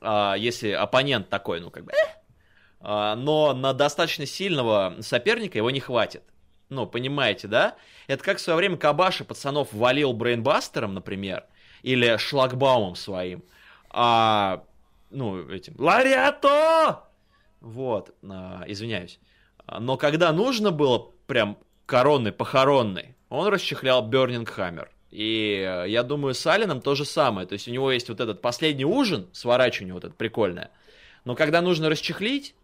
[0.00, 3.14] а, если оппонент такой, ну, как бы, «Э».
[3.16, 6.22] Но на достаточно сильного соперника его не хватит.
[6.68, 7.76] Ну, понимаете, да?
[8.08, 11.44] Это как в свое время Кабаша пацанов валил брейнбастером, например,
[11.82, 13.42] или шлагбаумом своим,
[13.88, 14.64] а,
[15.10, 17.04] ну, этим, Лариато!
[17.60, 19.18] Вот, а, извиняюсь.
[19.66, 21.56] Но когда нужно было прям
[21.86, 24.88] коронный, похоронный, он расчехлял Burning Hammer.
[25.14, 27.46] И э, я думаю, с Алином то же самое.
[27.46, 30.70] То есть у него есть вот этот последний ужин, сворачивание вот это прикольное.
[31.24, 32.54] Но когда нужно расчехлить,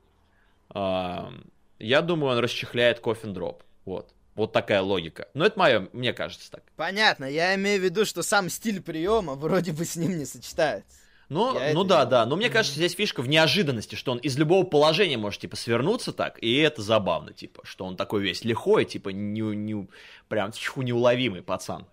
[0.72, 3.62] я думаю, он расчехляет Coffin Drop.
[3.84, 4.12] Вот.
[4.34, 5.28] Вот такая логика.
[5.34, 6.62] Но это мое, мне кажется так.
[6.76, 10.98] Понятно, я имею в виду, что сам стиль приема вроде бы с ним не сочетается.
[11.28, 12.26] Ну, ну да, да.
[12.26, 16.12] Но мне кажется, здесь фишка в неожиданности, что он из любого положения может, типа, свернуться
[16.12, 19.88] так, и это забавно, типа, что он такой весь лихой, типа, не, не,
[20.28, 21.86] прям тьфу, неуловимый пацан.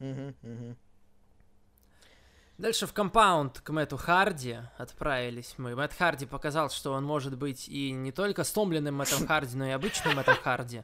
[0.00, 0.76] Угу, угу.
[2.58, 5.74] Дальше в компаунд к Мэтту Харди отправились мы.
[5.74, 9.70] Мэтт Харди показал, что он может быть и не только стомленным Мэттом Харди, но и
[9.70, 10.82] обычным Мэттом Харди.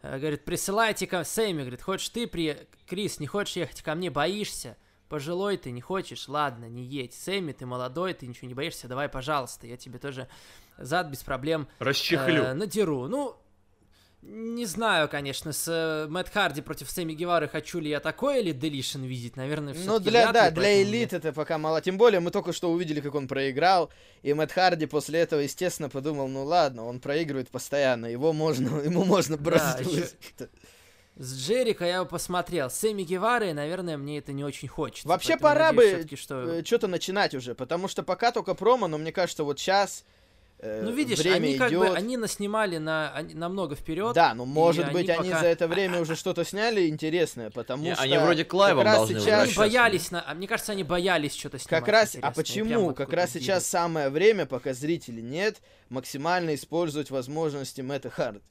[0.00, 2.66] Э, говорит, присылайте ко Сэмми, говорит, хочешь ты, при...
[2.86, 4.78] Крис, не хочешь ехать ко мне, боишься?
[5.10, 6.28] Пожилой ты, не хочешь?
[6.28, 7.14] Ладно, не едь.
[7.14, 10.28] Сэмми, ты молодой, ты ничего не боишься, давай, пожалуйста, я тебе тоже
[10.78, 12.42] зад без проблем Расчехлю.
[12.42, 13.06] э, надеру.
[13.06, 13.36] Ну,
[14.28, 18.52] не знаю, конечно, с э, Мэтт Харди против Сэмми Гевары хочу ли я такой или
[18.52, 21.80] Делишн видеть, наверное, все Ну, для, да, для элит это пока мало.
[21.80, 23.90] Тем более, мы только что увидели, как он проиграл,
[24.22, 29.04] и Мэтт Харди после этого, естественно, подумал, ну ладно, он проигрывает постоянно, его можно, ему
[29.04, 29.80] можно бросить.
[29.80, 30.48] ещё-
[31.16, 32.68] С Джерика я бы посмотрел.
[32.68, 35.08] С Сэмми Гевары, наверное, мне это не очень хочется.
[35.08, 39.44] Вообще пора надеюсь бы что-то начинать уже, потому что пока только промо, но мне кажется,
[39.44, 40.04] вот сейчас
[40.62, 41.80] Ну, видишь, время они как идет.
[41.80, 44.14] бы, они наснимали на, они- намного вперед.
[44.14, 47.94] Да, ну может быть они пока- за это время уже что-то сняли интересное, потому Не,
[47.94, 50.34] что они вроде к лайвам как раз должны сейчас- Они боялись, на...
[50.34, 51.84] мне кажется, они боялись что-то снимать.
[51.84, 52.94] Как раз, а почему?
[52.94, 55.58] Как раз сейчас самое время, пока зрителей нет,
[55.90, 58.42] максимально использовать возможности Мэтта Хард.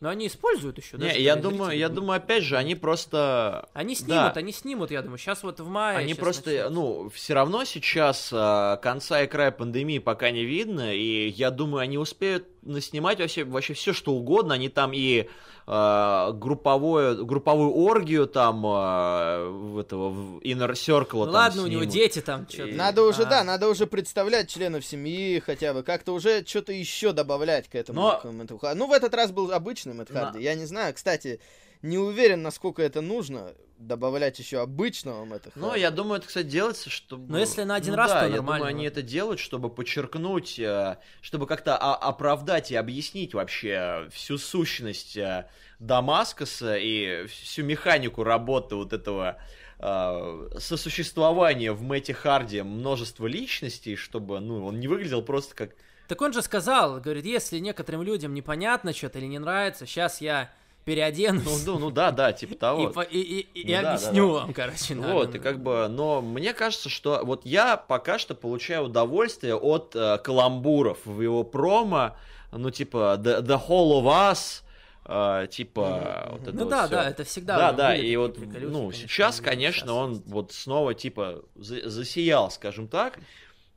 [0.00, 1.12] Но они используют еще, да?
[1.12, 3.68] Не, я думаю, я думаю, опять же, они просто...
[3.74, 4.00] Они Да.
[4.00, 5.18] снимут, они снимут, я думаю.
[5.18, 5.98] Сейчас вот в мае.
[5.98, 6.72] Они просто, начнут.
[6.72, 11.82] ну, все равно сейчас а, конца и края пандемии пока не видно, и я думаю,
[11.82, 14.54] они успеют наснимать вообще, вообще все, что угодно.
[14.54, 15.28] Они там и
[15.66, 21.80] а, групповое, групповую оргию там в этого в Inner Circle Ну там ладно, у него
[21.82, 21.94] снимут.
[21.94, 22.72] дети там что-то.
[22.74, 27.12] Надо уже, А, да, надо уже представлять членов семьи хотя бы, как-то уже что-то еще
[27.12, 28.00] добавлять к этому.
[28.00, 28.74] Но- к.
[28.74, 30.40] Ну, в этот раз был обычный Мэтт Харди.
[30.42, 31.40] Я не знаю, кстати,
[31.82, 36.90] не уверен, насколько это нужно, добавлять еще обычного Мэтта Ну, я думаю, это, кстати, делается,
[36.90, 37.30] чтобы...
[37.32, 38.58] Но если на один Ну раз, да, то я нормально.
[38.64, 45.16] думаю, они это делают, чтобы подчеркнуть, э, чтобы как-то оправдать и объяснить вообще всю сущность
[45.16, 45.48] э,
[45.78, 49.38] Дамаскоса и всю механику работы вот этого
[49.78, 55.70] э, сосуществования в Мэтте Харди множества личностей, чтобы, ну, он не выглядел просто как...
[56.06, 60.50] Так он же сказал, говорит, если некоторым людям непонятно что-то или не нравится, сейчас я
[60.84, 61.44] переоденусь.
[61.66, 62.92] Ну, ну, ну да, да, типа того.
[63.10, 64.32] И, и, и- и Ну да, да, объясню да.
[64.34, 64.94] вам, короче.
[64.94, 69.54] на- Вот, и как бы, но мне кажется, что вот я пока что получаю удовольствие
[69.54, 72.16] от э, каламбуров в его промо,
[72.52, 74.62] ну, типа, The, the Whole of Us,
[75.04, 76.90] э, типа, Мгм, вот это Ну вот да, всё.
[76.96, 77.56] да, это всегда.
[77.56, 80.26] Да, да, и вот, ну, сейчас, конечно, он есть.
[80.26, 83.18] вот снова, типа, за- засиял, скажем так,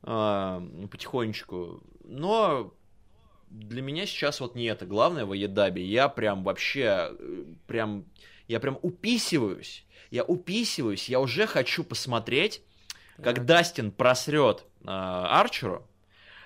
[0.02, 0.60] э,
[0.90, 2.72] потихонечку, но
[3.54, 5.84] для меня сейчас вот не это главное в Аедабе.
[5.84, 8.04] Я прям вообще, э, прям,
[8.48, 9.84] я прям уписываюсь.
[10.10, 12.62] Я уписываюсь, я уже хочу посмотреть,
[13.16, 13.46] как Так.
[13.46, 15.86] Дастин просрет э, Арчеру,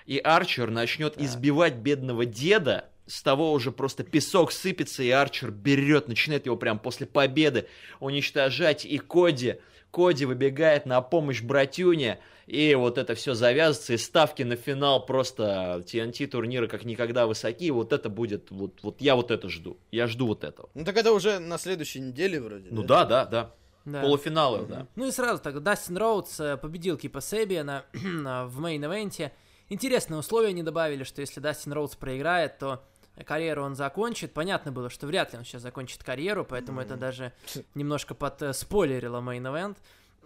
[0.05, 1.23] и Арчер начнет Так.
[1.23, 6.77] избивать бедного деда, с того уже просто песок сыпется, и Арчер берет, начинает его прям
[6.77, 7.67] после победы
[7.99, 9.55] уничтожать, и Коди,
[9.91, 12.19] Коди выбегает на помощь братюне,
[12.49, 17.69] и вот это все завязывается, и ставки на финал просто TNT турнира как никогда высоки,
[17.69, 20.69] вот это будет, вот, вот я вот это жду, я жду вот этого.
[20.73, 22.69] Ну так это уже на следующей неделе вроде.
[22.71, 23.51] Ну да, да, да,
[23.85, 24.01] Да.
[24.01, 24.87] полуфиналы, да.
[24.95, 29.31] Ну и сразу так, Дастин Роудс э, победил Кипа Себиана на- в main event е.
[29.69, 32.83] Интересные условия они добавили, что если Дастин Роудс проиграет, то
[33.25, 34.33] карьеру он закончит.
[34.33, 37.31] Понятно было, что вряд ли он сейчас закончит карьеру, поэтому это даже
[37.75, 39.77] немножко под э, спойлерило main event.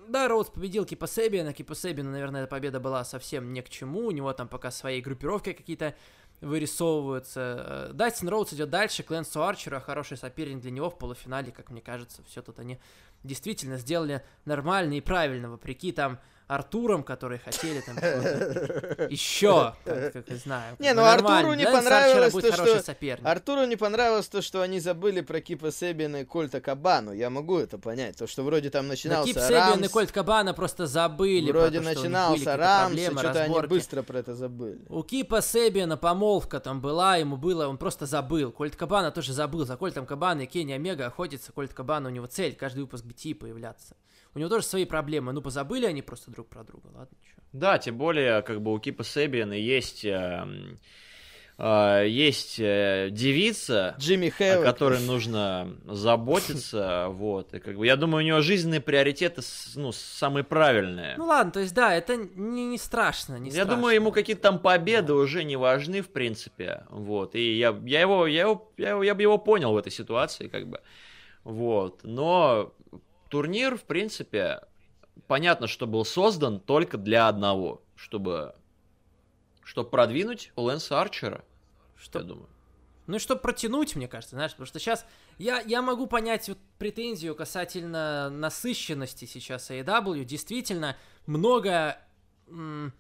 [0.07, 1.53] Да, Роудс победил Кипа Себиана.
[1.53, 4.07] Кипа Себиана, наверное, эта победа была совсем не к чему.
[4.07, 5.95] У него там пока свои группировки какие-то
[6.41, 7.89] вырисовываются.
[7.89, 11.69] Э, Дастин Роудс идет дальше к Лэнсу Арчеру, хороший соперник для него в полуфинале, как
[11.71, 12.21] мне кажется.
[12.27, 12.80] Все тут они
[13.23, 16.19] действительно сделали нормально и правильно, вопреки там
[16.53, 17.95] Артуром, которые хотели там
[19.09, 20.75] еще, как, как знаю.
[20.80, 23.25] Не, ну Артуру не понравилось то, что соперник.
[23.25, 27.13] Артуру не понравилось то, что они забыли про Кипа Себина и Кольта Кабану.
[27.13, 28.17] Я могу это понять.
[28.17, 31.51] То, что вроде там начинался Кип Себиан и Рамс, Кольт Кабана просто забыли.
[31.51, 34.81] про вроде то, начинался Рамс, и проблемы, что-то они быстро про это забыли.
[34.89, 38.51] У Кипа Себиана помолвка там была, ему было, он просто забыл.
[38.51, 39.65] Кольт Кабана тоже забыл.
[39.65, 41.51] За Кольтом Кабана и Кенни Омега охотится.
[41.51, 43.95] Кольт Кабана у него цель, каждый выпуск BT появляться.
[44.35, 45.31] У него тоже свои проблемы.
[45.34, 47.41] Ну, позабыли они просто друг про друга, ладно, чё.
[47.51, 50.80] Да, тем более, как бы у Кипа Себиана есть эм,
[51.60, 54.64] э, есть э, девица, Джимми о Хэвок.
[54.65, 59.41] которой нужно заботиться, вот, и как бы, я думаю, у нее жизненные приоритеты,
[59.76, 61.14] ну, самые правильные.
[61.18, 63.76] Ну ладно, то есть да, это не, не страшно, не Я страшно.
[63.76, 68.26] думаю, ему какие-то там победы уже не важны, в принципе, вот, и я, я его,
[68.26, 70.81] я его, я, его- я бы его понял в этой ситуации, как бы,
[71.43, 72.73] вот, но
[73.34, 74.61] турнир, в принципе,
[75.27, 78.53] понятно, что был создан только для одного, чтобы,
[79.64, 81.43] чтобы продвинуть Лэнса Арчера,
[81.97, 82.47] Что- я думаю.
[83.07, 85.03] Ну и чтобы протянуть, мне кажется, знаешь, потому что сейчас
[85.39, 90.23] я, я могу понять вот претензию касательно насыщенности сейчас AEW.
[90.26, 90.95] Действительно,
[91.26, 91.97] много,
[92.47, 92.93] м,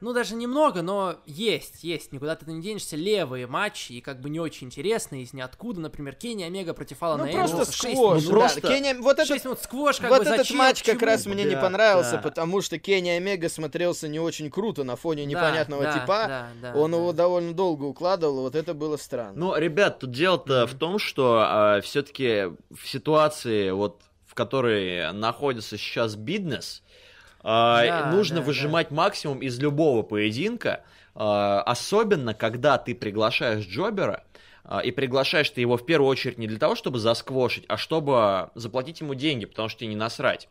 [0.00, 4.30] ну даже немного, но есть, есть, никуда ты не денешься, левые матчи, и как бы
[4.30, 8.22] не очень интересные, из ниоткуда, например, Кенни Омега против Алана Ну просто Энджелса, шесть сквош.
[8.22, 8.24] минут.
[8.24, 8.36] ну, да.
[8.38, 11.26] просто- Кенни- вот этот Шесть минут сквош, как вот бы этот зачем, матч как раз
[11.26, 12.18] мне не Да, понравился, да.
[12.18, 16.24] потому что Кенни Омега смотрелся не очень круто на фоне Да, непонятного да, типа.
[16.28, 16.96] да, да, Он да.
[16.96, 19.32] его довольно долго укладывал, вот это было странно.
[19.36, 26.14] Ну, ребят, тут дело-то в том, что все-таки в ситуации, вот в которой находится сейчас
[26.14, 26.82] бизнес,
[27.42, 30.82] Да, нужно да, выжимать максимум из любого поединка,
[31.14, 34.24] а, особенно когда ты приглашаешь Джобера,
[34.64, 38.50] а, и приглашаешь ты его в первую очередь не для того, чтобы засквошить, а чтобы
[38.54, 40.48] заплатить ему деньги, потому что тебе не насрать.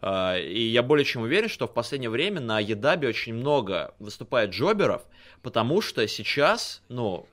[0.00, 4.50] А, И я более чем уверен, что в последнее время на Едабе очень много выступает
[4.50, 5.02] джоберов,
[5.42, 7.26] потому что сейчас, ну,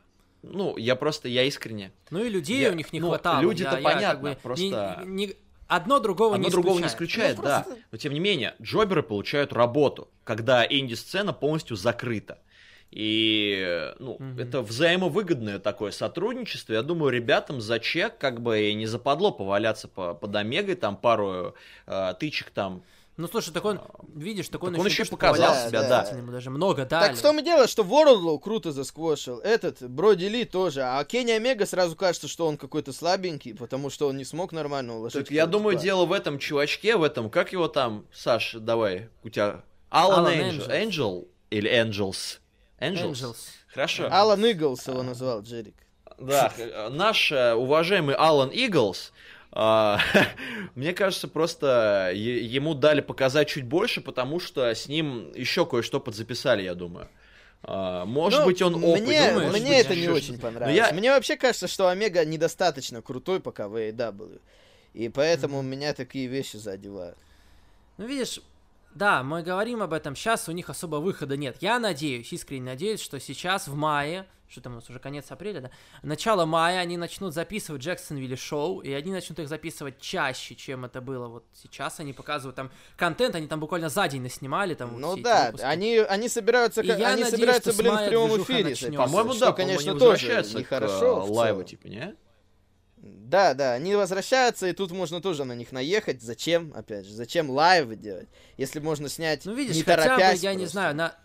[0.44, 1.92] ну, я просто, я искренне.
[2.12, 3.42] Ну и людей Я- у них не ну, хватало.
[3.42, 5.34] люди-то Я- я как понятно, бы просто- не- не-
[5.70, 7.36] одно другого Одно не другого не исключает.
[7.36, 7.62] исключает, Ну, да.
[7.62, 12.40] просто- Но тем не менее, джоберы получают работу, когда инди-сцена полностью закрыта.
[12.92, 14.40] И, ну, Мгм.
[14.40, 16.74] это взаимовыгодное такое сотрудничество.
[16.74, 20.98] Я думаю, ребятам за чек как бы и не западло поваляться по, под Омегой, там
[20.98, 21.56] пару
[21.88, 22.84] э, тычек там.
[23.20, 23.82] Ну слушай, так он,
[24.16, 26.10] видишь, так он, Так он еще, еще не то, что показал повалялся, себя, да.
[26.10, 26.18] да.
[26.18, 27.08] Ему даже много дали.
[27.10, 31.32] Так в том и дело, что Ворлоу круто засквошил, этот, Броди Ли тоже, а Кенни
[31.32, 35.26] Омега сразу кажется, что он какой-то слабенький, потому что он не смог нормально уложить.
[35.26, 35.84] Так я думаю, типа.
[35.84, 39.64] дело в этом чувачке, в этом, как его там, Саш, давай, у тебя...
[39.90, 40.72] Алан Энджел.
[40.72, 42.40] Энджел или Энджелс?
[42.80, 43.50] Энджелс?
[43.68, 44.08] Хорошо.
[44.10, 45.76] Алан Иглс его назвал, Джерик.
[46.20, 46.54] Да,
[46.90, 49.14] наш э, уважаемый Алан Иглс, а,
[50.76, 56.62] мне кажется, просто ему дали показать чуть больше, потому что с ним еще кое-что подзаписали,
[56.64, 57.08] я думаю.
[57.64, 59.02] А, Может Ну, быть, он опыт.
[59.04, 60.42] Мне, думаешь, мне быть, это не очень что-то.
[60.42, 60.80] понравилось.
[60.82, 64.40] Но я- Мне вообще кажется, что Омега недостаточно крутой пока в AEW.
[64.94, 67.18] И поэтому меня такие вещи задевают.
[67.98, 68.40] Ну, видишь,
[68.96, 71.58] да, мы говорим об этом, сейчас у них особо выхода нет.
[71.62, 75.62] Я надеюсь, искренне надеюсь, что сейчас в мае, что там у нас уже конец апреля,
[75.62, 75.72] да,
[76.02, 81.02] начало мая они начнут записывать Джексонвилли шоу, и они начнут их записывать чаще, чем это
[81.02, 82.00] было вот сейчас.
[82.00, 85.54] Они показывают там контент, они там буквально за день наснимали там вот Ну эти да,
[85.62, 88.98] они, они собираются, И они надеюсь, собираются, что блин, в прямом эфире.
[88.98, 91.24] По-моему, что, да, конечно, по-моему, они тоже к нехорошо.
[91.24, 92.16] э, в лайву, типа, не?
[93.02, 96.22] Да, да, они возвращаются, и тут можно тоже на них наехать.
[96.22, 98.28] Зачем, опять же, зачем лайвы делать?
[98.58, 100.72] Если можно снять Ну, видишь, не хотя бы, торопясь я не просто.
[100.74, 101.16] знаю, на,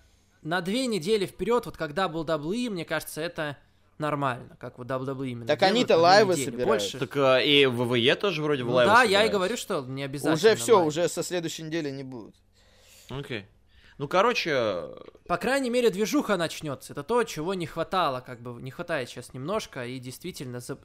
[0.43, 3.57] на две недели вперед, вот когда был WWE, мне кажется, это
[3.99, 6.45] нормально, как вот WWE именно Так они-то live ы недели.
[6.47, 6.69] собирают.
[6.69, 6.99] Больше...
[6.99, 9.83] Так э, и WWE тоже вроде в Ну live е да, я и говорю, что
[9.85, 10.35] не обязательно.
[10.35, 10.87] Уже все, live.
[10.89, 12.35] уже со следующей недели не будет.
[13.09, 13.47] Окей.
[13.99, 14.87] Ну, короче,
[15.29, 16.93] По крайней мере, движуха начнется.
[16.93, 20.79] Это то, чего не хватало, как бы не хватает сейчас немножко, и действительно, за-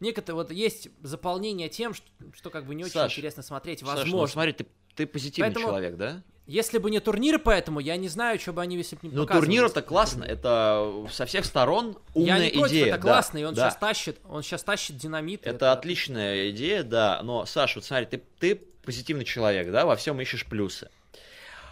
[0.00, 3.88] некоторые вот есть заполнение тем, что, что как бы не очень Саш, интересно смотреть, Саш,
[3.88, 4.32] ну, возможно.
[4.32, 6.22] смотри, ты, ты позитивный Поэтому- человек, да?
[6.46, 9.26] Если бы не турнир, поэтому я не знаю, что бы они если бы не Ну,
[9.26, 12.86] турнир это классно, это со всех сторон умная Я не против, идея.
[12.86, 13.66] это да, классно, и он да.
[13.68, 15.46] сейчас тащит, он сейчас тащит динамит.
[15.46, 17.20] и Это отличная идея, да.
[17.22, 20.88] Но, Саш, вот смотри, ты, ты позитивный человек, да, во всем ищешь плюсы.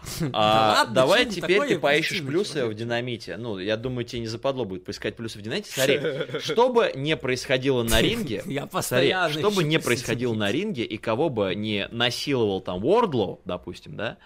[0.33, 3.37] А, ладно, давай теперь ты поищешь плюсы в динамите.
[3.37, 5.71] Ну, я думаю, тебе не западло будет поискать плюсы в динамите.
[5.71, 8.43] Смотри, что бы не происходило на ринге,
[8.81, 13.95] смотри, что бы не происходило на ринге и кого бы не насиловал там Уордлоу, допустим,
[13.95, 14.17] да,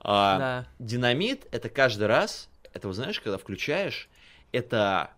[0.00, 0.66] а, Да.
[0.78, 4.08] Динамит это каждый раз, это, вот знаешь, когда включаешь,
[4.52, 5.10] это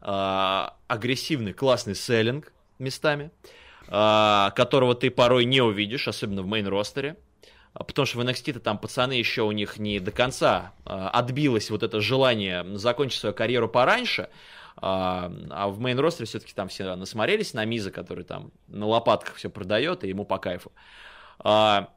[0.00, 3.30] а, агрессивный, классный селлинг местами,
[3.88, 7.16] а, которого ты порой не увидишь, особенно в мейн-ростере.
[7.74, 11.10] А, Потому что в NXT -то там пацаны еще у них не до конца а,
[11.10, 14.30] отбилось вот это желание закончить свою карьеру пораньше,
[14.76, 19.50] а, а в мейн-ростере все-таки там все насмотрелись на Миза, который там на лопатках все
[19.50, 20.72] продает, и ему по кайфу.
[21.40, 21.88] Это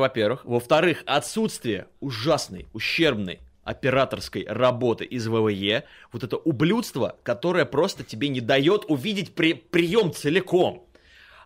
[0.00, 0.44] во-первых.
[0.44, 8.40] Во-вторых, отсутствие ужасной, ущербной операторской работы из ВВЕ, вот это ублюдство, которое просто тебе не
[8.40, 10.86] дает увидеть при- прием целиком.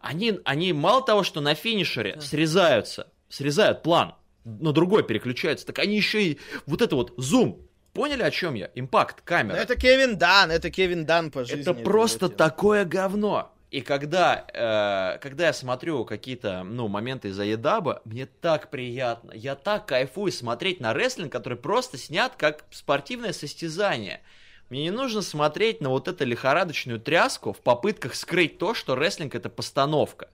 [0.00, 4.14] Они, они мало того, что на финишере срезаются, срезают план,
[4.44, 8.70] на другой переключаются, так они еще и вот это вот зум, поняли, о чем я?
[8.74, 9.56] Импакт, камера.
[9.56, 11.62] Ну, это Кевин Дан, это Кевин Дан по жизни.
[11.62, 13.52] Это просто такое говно.
[13.70, 19.32] И когда, э, когда я смотрю какие-то, ну, моменты из Аедаба, мне так приятно.
[19.32, 24.20] Я так кайфую смотреть на рестлинг, который просто снят как спортивное состязание.
[24.68, 29.34] Мне не нужно смотреть на вот эту лихорадочную тряску в попытках скрыть то, что рестлинг
[29.34, 30.28] это постановка.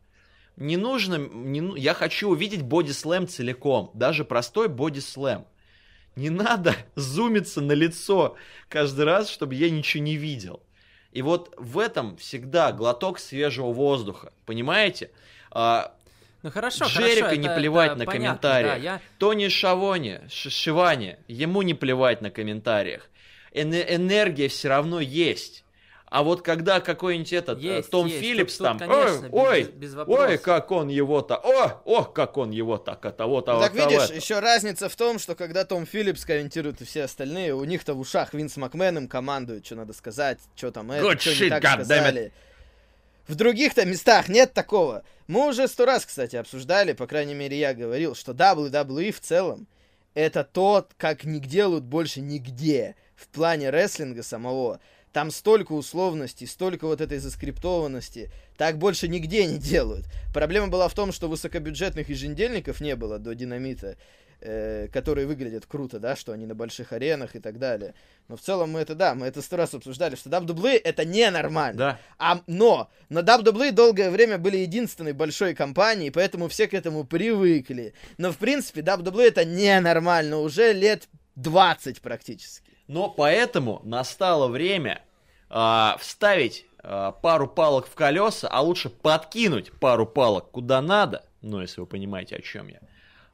[0.59, 5.47] Не нужно, не, ну, я хочу увидеть бодислэм целиком, даже простой бодислэм.
[6.16, 8.36] Не надо зумиться на лицо
[8.68, 10.60] каждый раз, чтобы я ничего не видел.
[11.12, 15.10] И вот в этом всегда глоток свежего воздуха, понимаете?
[15.52, 15.94] А,
[16.43, 18.74] ну хорошо, Джерика хорошо, не это, плевать это на понятно, комментариях.
[18.74, 19.01] да, я...
[19.18, 23.09] Тони Шавоне, Ш- Шиване, ему не плевать на комментариях.
[23.52, 25.64] Эн- энергия все равно есть.
[26.10, 28.20] А вот когда какой-нибудь этот э, Есть, Том есть.
[28.20, 30.28] Филлипс Тут- тут, там, конечно, ой, без- без ой, вопросов.
[30.30, 33.90] ой, как он его-то, о, о, как он его так, от того, Ну, так того,
[33.90, 34.14] видишь, это».
[34.14, 38.01] еще разница в том, что когда Том Филлипс комментирует и все остальные, у них-то в
[38.01, 41.51] ушах Винс Макмен им командует, что надо сказать, что там это, Good что shit, не
[41.51, 41.85] так goddammit.
[41.85, 42.32] сказали.
[43.26, 45.02] В других-то местах нет такого.
[45.26, 49.66] Мы уже сто раз, кстати, обсуждали, по крайней мере, я говорил, что WWE в целом
[50.14, 54.80] это то, как не делают больше нигде в плане рестлинга самого.
[55.19, 58.31] Там столько условностей, столько вот этой заскриптованности.
[58.57, 60.07] Так больше нигде не делают.
[60.32, 63.97] Проблема была в том, что высокобюджетных еженедельников не было до Динамита,
[64.40, 67.95] э, которые выглядят круто, да, что они на больших аренах и так далее.
[68.28, 71.78] Но в целом мы это, да, мы это сто раз обсуждали, что WWE это ненормально.
[71.78, 72.01] Да.
[72.16, 77.93] А, но на WWE долгое время были единственной большой компанией, поэтому все к этому привыкли.
[78.19, 82.70] Но, в принципе, WWE это ненормально уже лет 20 практически.
[82.86, 85.03] Но поэтому настало время
[85.50, 91.60] а, вставить а, пару палок в колеса, а лучше подкинуть пару палок куда надо, ну,
[91.60, 92.80] если вы понимаете, о чем я.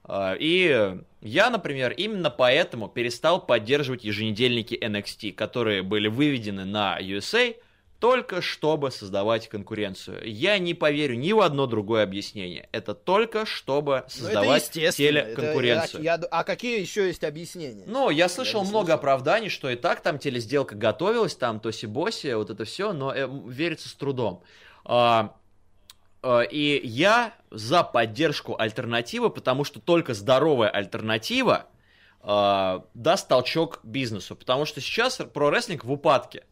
[0.04, 7.56] А, и я, например, именно поэтому перестал поддерживать еженедельники NXT, которые были выведены на USA,
[8.04, 10.30] только чтобы создавать конкуренцию.
[10.30, 12.68] Я не поверю ни в одно другое объяснение.
[12.70, 15.18] Это только чтобы Ну, создавать это естественно.
[15.20, 16.02] Это телеконкуренцию.
[16.02, 17.84] я- я- а какие еще есть объяснения?
[17.86, 18.98] Ну, я слышал не много слышал.
[18.98, 23.88] оправданий, что и так там телесделка готовилась, там тоси-боси, вот это все, но э, верится
[23.88, 24.42] с трудом.
[24.84, 25.34] А,
[26.22, 31.68] а, и я за поддержку альтернативы, потому что только здоровая альтернатива
[32.20, 36.44] а, даст толчок бизнесу, потому что сейчас про-рестлинг в упадке.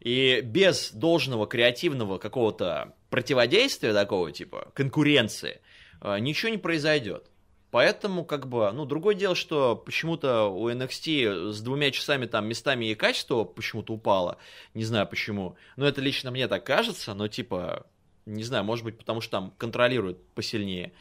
[0.00, 5.60] И без должного креативного какого-то противодействия такого типа конкуренции
[6.00, 7.30] а, ничего не произойдет.
[7.70, 12.86] Поэтому, как бы, ну, другое дело, что почему-то у NXT с двумя часами там местами
[12.86, 14.38] и качество почему-то упало.
[14.74, 15.56] Не знаю почему.
[15.76, 17.86] Но это лично мне так кажется, но типа,
[18.26, 20.92] не знаю, может быть, потому что там контролируют посильнее.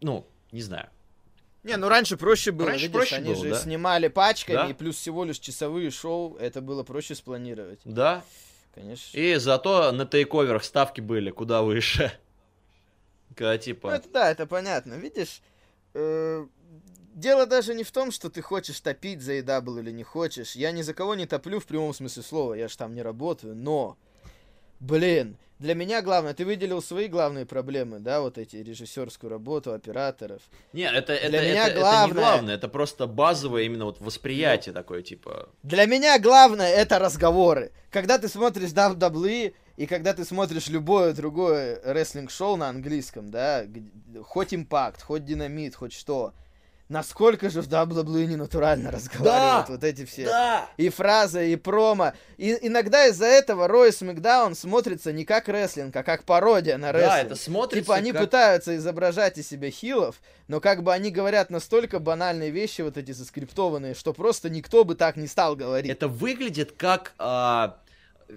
[0.00, 0.88] Ну, не знаю.
[1.62, 3.56] Не, ну раньше проще было, Раньше видишь, проще они было, же да.
[3.58, 4.68] снимали пачками, Да.
[4.68, 8.24] и плюс всего лишь часовые шоу, это было проще спланировать, Да.
[8.74, 9.16] конечно.
[9.18, 12.12] И зато на тейковерах ставки были куда выше.
[13.36, 13.88] Когда Ну, типа...
[13.88, 14.94] это да, это понятно.
[14.94, 15.42] Видишь,
[15.94, 16.46] э,
[17.14, 20.52] дело даже не в том, что ты хочешь топить за EW или не хочешь.
[20.56, 23.54] Я ни за кого не топлю в прямом смысле слова, я ж там не работаю,
[23.54, 23.96] но,
[24.80, 30.40] блин, для меня главное, ты выделил свои главные проблемы, да, вот эти режиссерскую работу, операторов.
[30.72, 34.00] Не, это, это, Для это, меня это не главное- главное, это просто базовое именно вот
[34.00, 35.50] восприятие такое, типа...
[35.62, 37.72] Для меня главное это разговоры.
[37.90, 43.64] Когда ты смотришь WWE и когда ты смотришь любое другое рестлинг-шоу на английском, да,
[44.24, 46.32] хоть Импакт, хоть Динамит, хоть что,
[46.90, 50.26] насколько же в WWE не натурально разговаривают вот эти все.
[50.26, 50.68] Да!
[50.76, 52.12] И фразы, и промо.
[52.36, 57.12] И иногда из-за этого Рой Смакдаун смотрится не как рестлинг, а как пародия на рестлинг.
[57.12, 61.10] Да, это смотрится Типа они как- пытаются изображать из себя хилов, но как бы они
[61.10, 65.90] говорят настолько банальные вещи, вот эти заскриптованные, что просто никто бы так не стал говорить.
[65.90, 67.78] Это выглядит как а,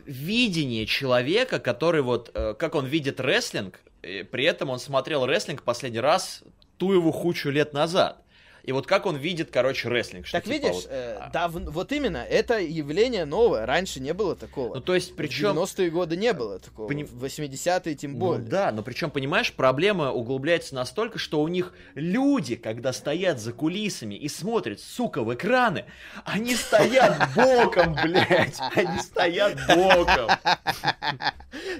[0.05, 6.01] видение человека, который вот, э, как он видит рестлинг, при этом он смотрел рестлинг последний
[6.01, 6.43] раз
[6.77, 8.22] ту его хучу лет назад.
[8.63, 10.25] И вот как он видит, короче, рестлинг.
[10.25, 13.99] что Так типа видишь, вот, э, а, да, в- вот именно, это явление новое, раньше
[13.99, 14.75] не было такого.
[14.75, 15.57] Ну, то есть, В причем...
[15.57, 18.47] 90-е годы не было такого, поним- в 80-е тем Ну более.
[18.47, 24.15] да, но причем, понимаешь, проблема углубляется настолько, что у них люди, когда стоят за кулисами
[24.15, 25.83] и смотрят, сука, в экраны,
[26.23, 30.29] они стоят боком, блядь, они стоят боком.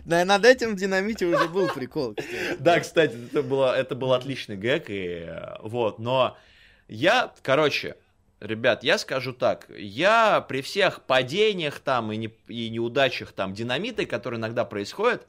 [0.06, 2.16] Да, над этим в Динамите уже был прикол.
[2.60, 6.38] Да, кстати, это, было, это был отличный гэг, и э, вот, но
[6.94, 7.96] я, короче,
[8.40, 14.06] ребят, я скажу так, я при всех падениях там и, не, и неудачах там динамиты,
[14.06, 15.26] которые иногда происходят,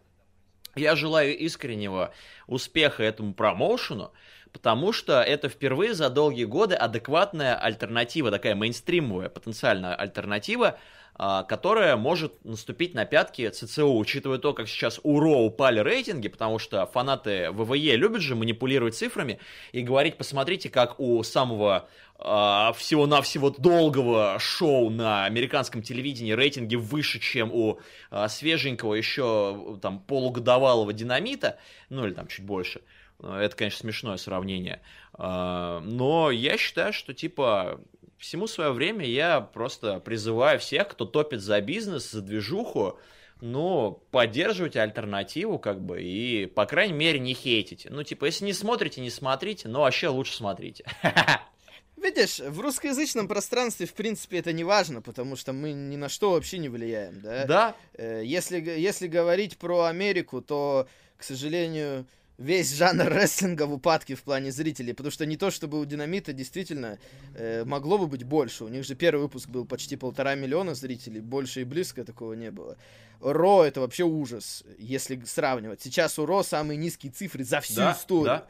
[0.77, 2.13] Я желаю искреннего
[2.49, 4.13] успеха этому промоушену,
[4.53, 10.79] потому что это впервые за долгие годы адекватная альтернатива, такая мейнстримовая потенциальная альтернатива,
[11.17, 16.59] которая может наступить на пятки ЦЦУ, учитывая то, как сейчас у РО упали рейтинги, потому
[16.59, 19.39] что фанаты ВВЕ любят же манипулировать цифрами
[19.73, 27.19] и говорить, посмотрите, как у самого а, всего-навсего долгого шоу на американском телевидении рейтинги выше,
[27.19, 31.59] чем у а, свеженького еще там полугодовалого динамита,
[31.91, 32.83] ну или там чуть больше.
[33.21, 34.83] Это, конечно, смешное сравнение.
[35.17, 37.81] Но я считаю, что типа
[38.25, 42.99] всему свое время я просто призываю всех, кто топит за бизнес, за движуху,
[43.41, 47.91] ну, поддерживайте альтернативу, как бы, и, по крайней мере, не хейтите.
[47.91, 50.85] Ну, типа, если не смотрите, не смотрите, но вообще лучше смотрите.
[51.97, 56.31] Видишь, в русскоязычном пространстве, в принципе, это не важно, потому что мы ни на что
[56.31, 57.45] вообще не влияем, да?
[57.47, 57.77] Да.
[57.95, 60.87] Э, если, если говорить про Америку, то,
[61.17, 62.07] к сожалению,
[62.39, 66.33] весь жанр рестлинга в упадке в плане зрителей, потому что не то чтобы у Динамита
[66.33, 66.99] действительно
[67.35, 68.65] э, могло бы быть больше.
[68.65, 72.51] У них же первый выпуск был почти полтора миллиона зрителей, больше и близко такого не
[72.51, 72.77] было.
[73.21, 75.81] Ро это вообще ужас, если сравнивать.
[75.81, 78.25] Сейчас у Ро самые низкие цифры за всю да, историю.
[78.27, 78.47] Да.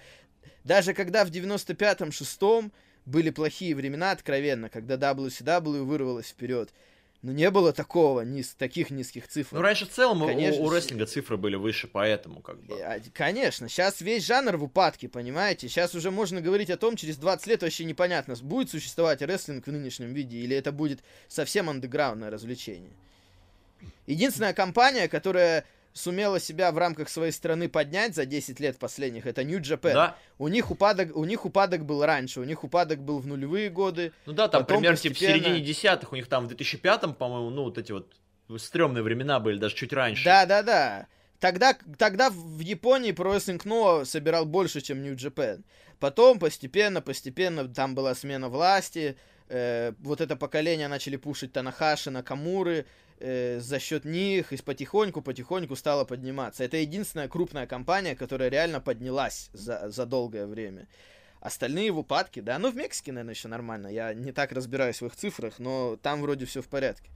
[0.65, 2.73] Даже когда в 95-м, 6-м
[3.05, 6.73] были плохие времена, откровенно, когда WCW вырвалась вперед,
[7.25, 9.57] но не было такого, низ, таких низких цифр.
[9.57, 12.75] Ну, раньше в целом конечно, у, у рестлинга цифры были выше, поэтому как бы...
[12.75, 15.71] А, конечно, сейчас весь жанр в упадке, понимаете?
[15.71, 19.73] Сейчас уже можно говорить о том, через 20 лет вообще непонятно, будет существовать рестлинг в
[19.73, 22.93] нынешнем виде, или это будет совсем андеграундное развлечение.
[24.07, 29.43] Единственная компания, которая сумела себя в рамках своей страны поднять за 10 лет последних, это
[29.43, 29.95] Japan.
[29.95, 30.17] Да.
[30.39, 34.13] У них упадок, у них упадок был раньше, у них упадок был в нулевые годы.
[34.27, 35.19] Ну да, там примерно постепенно...
[35.19, 38.13] типа в середине десятых, у них там в 2005-м, по-моему, ну вот эти вот
[38.59, 40.25] стрёмные времена были, даже чуть раньше.
[40.25, 41.07] Да, да, да.
[41.39, 45.63] Тогда, тогда в Японии Pro Wrestling No собирал больше, чем New Japan.
[46.01, 49.17] Потом постепенно, постепенно там была смена власти,
[49.49, 52.87] э, вот это поколение начали пушить Танахаши, Накамуры,
[53.21, 56.65] э, за счет них и потихоньку-потихоньку стала подниматься.
[56.65, 60.89] Это единственная крупная компания, которая реально поднялась за, за долгое время.
[61.41, 63.89] Остальные в упадке, да, ну в Мексике, наверное, еще нормально.
[63.89, 67.11] Я не так разбираюсь в их цифрах, но там вроде все в порядке.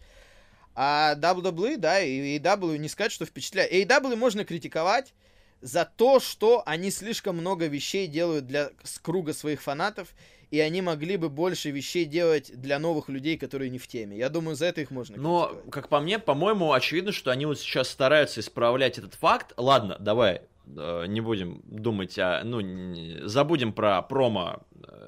[0.74, 3.72] А WWE, да, и AEW не сказать, что впечатляет.
[3.72, 5.14] AEW можно критиковать
[5.60, 8.70] за то, что они слишком много вещей делают для
[9.02, 10.14] круга своих фанатов
[10.50, 14.16] и они могли бы больше вещей делать для новых людей, которые не в теме.
[14.16, 17.58] Я думаю, за это их можно Но, как по мне, по-моему, очевидно, что они вот
[17.58, 19.52] сейчас стараются исправлять этот факт.
[19.56, 20.42] Ладно, давай,
[20.74, 22.42] не будем думать о...
[22.44, 22.60] Ну,
[23.26, 24.62] забудем про промо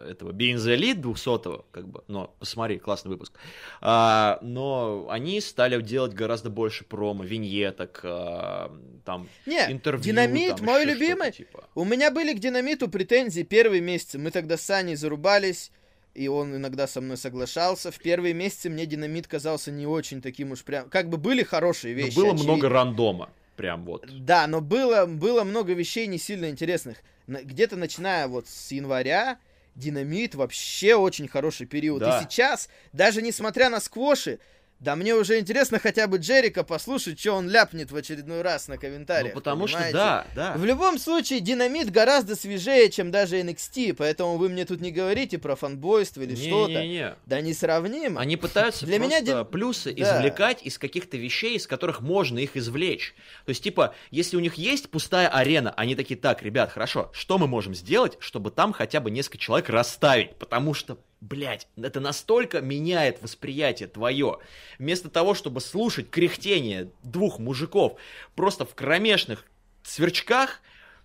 [0.08, 3.32] этого Being the Elite 200 как бы, но посмотри, классный выпуск.
[3.80, 8.72] А, но они стали делать гораздо больше промо, виньеток, а,
[9.04, 10.02] там, Не, интервью.
[10.02, 11.32] Динамит, там, мой любимый.
[11.32, 11.64] Типа.
[11.74, 14.18] У меня были к Динамиту претензии первые месяцы.
[14.18, 15.70] Мы тогда с Саней зарубались,
[16.14, 17.90] и он иногда со мной соглашался.
[17.90, 20.88] В первые месяцы мне Динамит казался не очень таким уж прям...
[20.88, 22.16] Как бы были хорошие вещи.
[22.16, 22.52] Но было очевидно.
[22.52, 23.30] много рандома.
[23.56, 24.06] Прям вот.
[24.24, 26.98] Да, но было, было много вещей не сильно интересных.
[27.26, 29.38] Где-то начиная вот с января
[29.74, 32.00] Динамит вообще очень хороший период.
[32.00, 32.18] Да.
[32.18, 34.38] И сейчас, даже несмотря на сквоши,
[34.80, 38.78] да мне уже интересно хотя бы Джерика послушать, что он ляпнет в очередной раз на
[38.78, 39.34] комментариях.
[39.34, 39.90] Ну, потому понимаете?
[39.90, 40.52] что да, да.
[40.56, 45.36] В любом случае, динамит гораздо свежее, чем даже NXT, поэтому вы мне тут не говорите
[45.36, 46.72] про фанбойство или что-то.
[46.72, 47.14] Не-не-не.
[47.26, 48.16] Да не сравним.
[48.16, 50.18] Они пытаются Для просто меня плюсы да.
[50.18, 53.14] извлекать из каких-то вещей, из которых можно их извлечь.
[53.44, 57.36] То есть, типа, если у них есть пустая арена, они такие, так, ребят, хорошо, что
[57.36, 60.36] мы можем сделать, чтобы там хотя бы несколько человек расставить?
[60.36, 64.38] Потому что Блять, это настолько меняет восприятие твое.
[64.78, 67.98] Вместо того, чтобы слушать кряхтение двух мужиков
[68.34, 69.44] просто в кромешных
[69.82, 70.60] сверчках,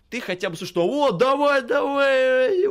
[0.08, 2.64] ты хотя бы слушаешь, о, давай, давай.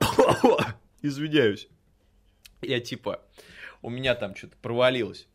[1.02, 1.68] Извиняюсь.
[2.62, 3.20] Я типа,
[3.82, 5.26] у меня там что-то провалилось.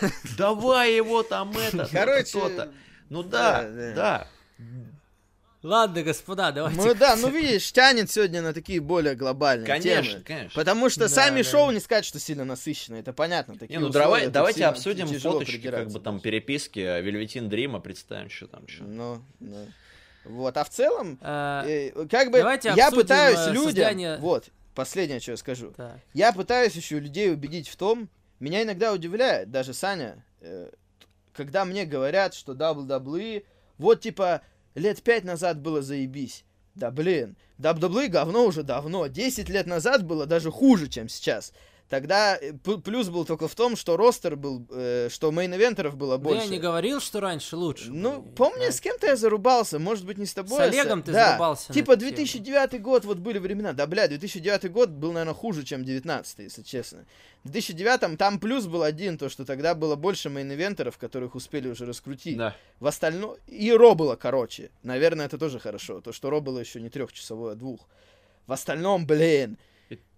[0.38, 2.70] Давай его там это, Короче.
[3.10, 4.28] Ну да, да.
[5.62, 6.80] Ладно, господа, давайте.
[6.80, 10.24] Ну да, ну видишь, тянет сегодня на такие более глобальные конечно, темы.
[10.24, 11.48] Конечно, Потому что да, сами да.
[11.48, 13.56] шоу не сказать, что сильно насыщенные, это понятно.
[13.56, 18.48] Такие не, ну давай, давайте обсудим фоточки, как бы там переписки Вельветин Дрима, представим, что
[18.48, 18.82] там что.
[18.84, 19.66] Ну, да.
[20.24, 24.18] Вот, а в целом, а, э, как бы, я пытаюсь э, людям, создание...
[24.18, 25.72] вот, последнее, что я скажу.
[25.76, 25.98] Так.
[26.12, 28.08] Я пытаюсь еще людей убедить в том,
[28.38, 30.70] меня иногда удивляет, даже Саня, э,
[31.32, 33.44] когда мне говорят, что WWE,
[33.78, 34.42] вот типа,
[34.74, 36.44] Лет пять назад было заебись.
[36.74, 39.06] Да блин, WWE говно уже давно.
[39.06, 41.52] Десять лет назад было даже хуже, чем сейчас.
[41.92, 45.94] Тогда э, плюс был только в том, что roster был, э, что main eventer ов
[45.94, 46.44] было Да больше.
[46.44, 47.90] я не говорил, что раньше лучше.
[47.90, 48.72] Ну, были, помню, да.
[48.72, 50.56] с кем-то я зарубался, может быть, не с тобой.
[50.56, 51.26] С а Олегом ты да.
[51.26, 52.14] зарубался Типа эту тему.
[52.16, 53.74] 2009 год, вот были времена.
[53.74, 57.04] Да, бля, 2009 год был, наверное, хуже, чем 19 если честно.
[57.44, 61.34] В 2009 там плюс был один, то, что тогда было больше main eventer ов, которых
[61.34, 62.38] успели уже раскрутить.
[62.38, 62.56] Да.
[62.80, 63.36] В остальном...
[63.46, 64.70] И Raw было короче.
[64.82, 66.00] Наверное, это тоже хорошо.
[66.00, 67.86] То, что Raw было еще не трехчасовое, а двух.
[68.46, 69.58] В остальном, блин,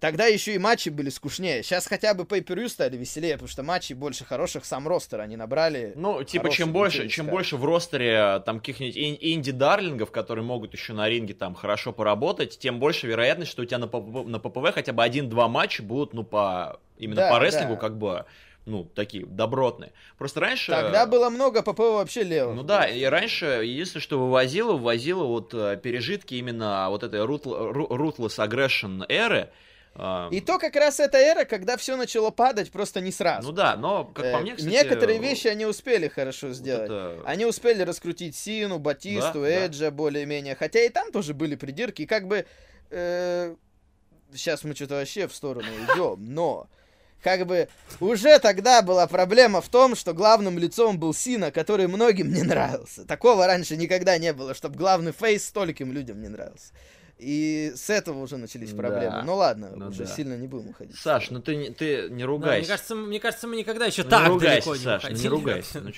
[0.01, 1.63] тогда еще и матчи были скучнее.
[1.63, 5.93] Сейчас хотя бы pay стали веселее, потому что матчей больше хороших, сам ростер они набрали.
[5.97, 10.73] Ну, типа, чем больше, бутыль, чем больше в ростере там каких-нибудь ин- инди-дарлингов, которые могут
[10.75, 14.39] еще на ринге там хорошо поработать, тем больше вероятность, что у тебя на ППВ, на
[14.39, 17.81] ППВ хотя бы один-два матча будут, ну, по именно Да, по рестлингу, да.
[17.81, 18.25] как бы,
[18.67, 19.93] ну, такие добротные.
[20.17, 20.73] Просто раньше...
[20.73, 22.57] Тогда было много ПП вообще левых.
[22.57, 28.39] Ну да, и раньше единственное, что вывозило, вывозило вот э, пережитки именно вот этой ruthless
[28.39, 29.51] aggression эры.
[29.97, 33.49] А, И то как раз эта эра, когда все начало падать, просто не сразу.
[33.49, 34.73] Ну да, но, как по Э, мне, кстати...
[34.73, 36.87] Некоторые вещи они успели хорошо вот сделать.
[36.91, 39.67] это- Они успели раскрутить Сину, Батисту, Да, да.
[39.67, 40.57] Эджа более-менее.
[40.57, 42.03] Хотя и там тоже были придирки.
[42.03, 42.45] И как бы...
[44.33, 46.67] сейчас мы что-то вообще в сторону идем, но...
[47.25, 47.69] Как бы
[48.01, 53.05] уже тогда была проблема в том, что главным лицом был Сина, который многим не нравился.
[53.07, 56.73] Такого раньше никогда не было, чтобы главный фейс стольким людям не нравился.
[57.19, 58.77] И с этого уже начались Да.
[58.77, 59.23] проблемы.
[59.23, 60.15] Ну ладно, Ну уже да.
[60.15, 60.97] сильно не будем уходить.
[60.99, 62.69] Саш, ну ты, не- ты не Да, мне, ругайся.
[62.69, 65.15] кажется, мне кажется, мы никогда еще Ну, так не ругайся, далеко не Саш, ну не
[65.15, 65.29] уходили.
[65.29, 65.81] ругайся.
[65.81, 65.91] Ну.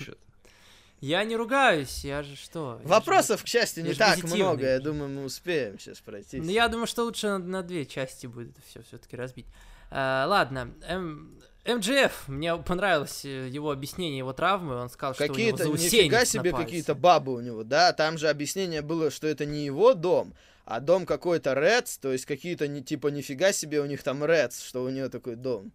[1.00, 2.78] Я не ругаюсь, я же что?
[2.82, 4.64] же- Вопросов, к счастью, не так много.
[4.64, 6.38] Я думаю, мы успеем сейчас пройти.
[6.40, 9.46] Ну, я думаю, что лучше на, на две части будет это все все-таки разбить.
[9.90, 11.32] А, ладно, М-
[11.64, 15.92] МДФ, мне понравилось э, его объяснение его травмы, он сказал, что у него Какие-то, заусенец
[15.92, 17.92] нифига себе, какие-то бабы у него, да?
[17.92, 20.34] Там же объяснение было, что это не его дом,
[20.64, 24.62] а дом какой-то Редс, то есть какие-то, не, типа, нифига себе у них там Редс,
[24.62, 25.72] что у нее такой дом.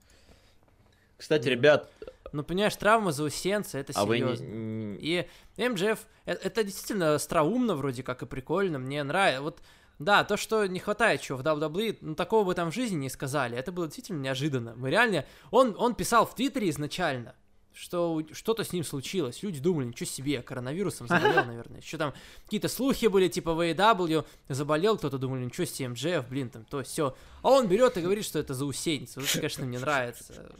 [1.18, 1.90] Кстати, ребят,
[2.32, 4.46] Ну, понимаешь, травма заусенца, это а вы не- серьезно.
[4.46, 4.96] не...
[4.98, 9.42] И МДФ, э- это действительно остроумно вроде как и прикольно, мне нравится.
[9.42, 9.60] Вот,
[10.04, 13.10] да, то, что не хватает чего в WWE, ну, такого бы там в жизни не
[13.10, 14.74] сказали, это было действительно неожиданно.
[14.76, 17.36] Мы реально, он, он писал в Твиттере изначально,
[17.74, 19.44] что что-то с ним случилось.
[19.44, 21.82] Люди думали, ничего себе, коронавирусом заболел, наверное.
[21.82, 22.14] Еще там
[22.46, 26.84] какие-то слухи были, типа в AEW заболел, кто-то думал, ничего себе, МДФ, блин, там то
[26.84, 27.16] все.
[27.42, 29.16] А он берет и говорит, что это заусенец.
[29.16, 30.52] Вот это, конечно, мне нравится.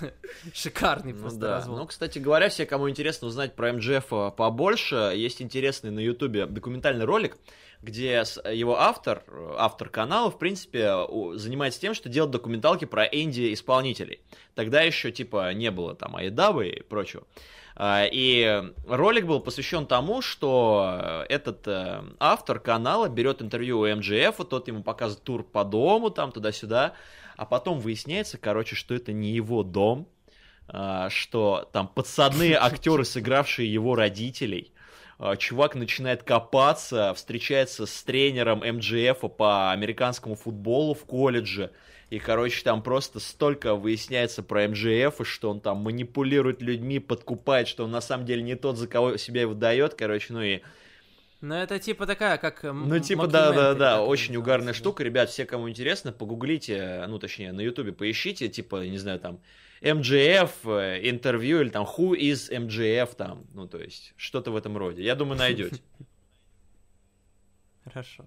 [0.54, 1.56] Шикарный Ну просто да.
[1.56, 1.78] развод.
[1.78, 7.04] Ну, кстати говоря, все, кому интересно узнать про МДФ побольше, есть интересный на Ютубе документальный
[7.04, 7.36] ролик,
[7.82, 9.24] где его автор,
[9.58, 10.94] автор канала, в принципе,
[11.34, 14.20] занимается тем, что делает документалки про инди-исполнителей.
[14.54, 17.24] Тогда еще, типа, не было там AEW и прочего.
[17.74, 24.36] А, И ролик был посвящен тому, что этот э, автор канала берет интервью у МДФ,
[24.48, 26.92] тот ему показывает тур по дому, там туда-сюда,
[27.36, 30.06] а потом выясняется, короче, что это не его дом,
[30.68, 34.71] а, что там подсадные актеры, сыгравшие его родителей,
[35.38, 41.70] чувак начинает копаться, встречается с тренером МГФ по американскому футболу в колледже,
[42.10, 47.68] и, короче, там просто столько выясняется про МЖФ, и что он там манипулирует людьми, подкупает,
[47.68, 50.60] что он на самом деле не тот, за кого себя выдает, короче, ну и...
[51.40, 52.62] Ну, это типа такая, как...
[52.64, 55.02] Ну, типа, да-да-да, очень угарная штука.
[55.02, 59.40] Ребят, все, кому интересно, погуглите, ну, точнее, на ютубе поищите, типа, не знаю, там,
[59.82, 64.76] MGF, э, интервью, или там, who is MGF, там, ну, то есть, что-то в этом
[64.78, 65.02] роде.
[65.02, 65.80] Я думаю, найдете.
[67.84, 68.26] Хорошо.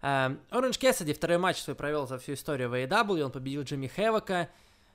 [0.00, 3.86] Эм, Оранж Кэссиди второй матч свой провел за всю историю в AEW, он победил Джимми
[3.86, 4.48] Хэвока.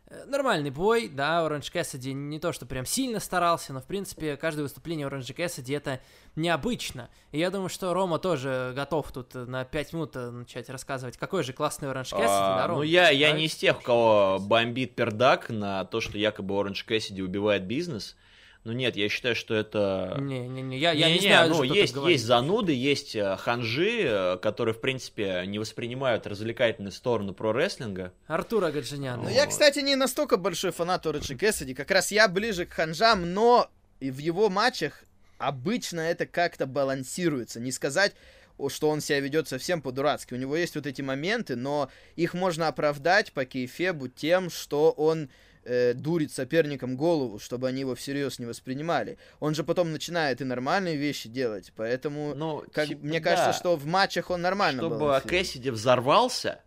[0.09, 4.37] Э, Нормальный бой, да, Оранж Кэссиди не то, что прям сильно старался, но, в принципе,
[4.37, 5.99] каждое выступление Оранжа Кэссиди это
[6.35, 7.09] необычно.
[7.31, 11.17] И я думаю, что Рома тоже готов тут э, на 5 минут э, начать рассказывать,
[11.17, 12.79] какой же классный Оранж Кэссиди, А, да, Рома?
[12.79, 16.83] Ну, я, я не из тех, у кого бомбит пердак на то, что якобы Оранж
[16.83, 18.15] Кэссиди убивает бизнес.
[18.67, 20.17] Ну, нет, я считаю, что это...
[20.19, 24.37] Не-не-не, я, я не, Не-не, знаю, ну, что есть, есть зануды, есть э, ханжи, э,
[24.39, 28.11] которые, в принципе, не воспринимают развлекательную сторону про-рестлинга.
[28.27, 29.23] Артура Гаджиняна.
[29.23, 29.31] Ну, Вот.
[29.31, 31.73] я, кстати, не настолько большой фанат Ориджи Кэссиди.
[31.73, 33.69] Как раз я ближе к ханжам, но
[34.01, 35.05] и в его матчах
[35.37, 37.61] обычно это как-то балансируется.
[37.61, 38.15] Не сказать,
[38.67, 40.33] что он себя ведет совсем по-дурацки.
[40.33, 45.29] У него есть вот эти моменты, но их можно оправдать по кейфебу тем, что он
[45.67, 49.17] э, дурит соперникам голову, чтобы они его всерьез не воспринимали.
[49.39, 52.33] Он же потом начинает и нормальные вещи делать, поэтому...
[52.35, 53.29] Ну, Как, типа, мне да.
[53.29, 55.21] кажется, что в матчах он нормально Чтобы.
[55.25, 56.61] Кэссиди взорвался,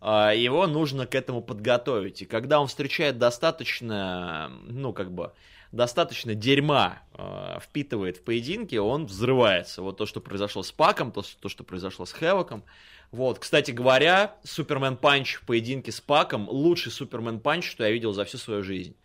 [0.00, 2.22] а, его нужно к этому подготовить.
[2.22, 5.32] И когда он встречает достаточно, ну, как бы,
[5.72, 9.82] достаточно дерьма э, впитывает в поединке, он взрывается.
[9.82, 12.64] Вот то, что произошло с Паком, то, то что произошло с Хевоком.
[13.10, 18.12] Вот, кстати говоря, Superman Punch в поединке с Паком лучший Superman Punch, что я видел
[18.12, 18.96] за всю свою жизнь.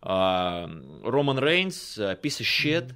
[0.00, 0.68] А,
[1.04, 2.94] Роман Рейнс, piece of shit,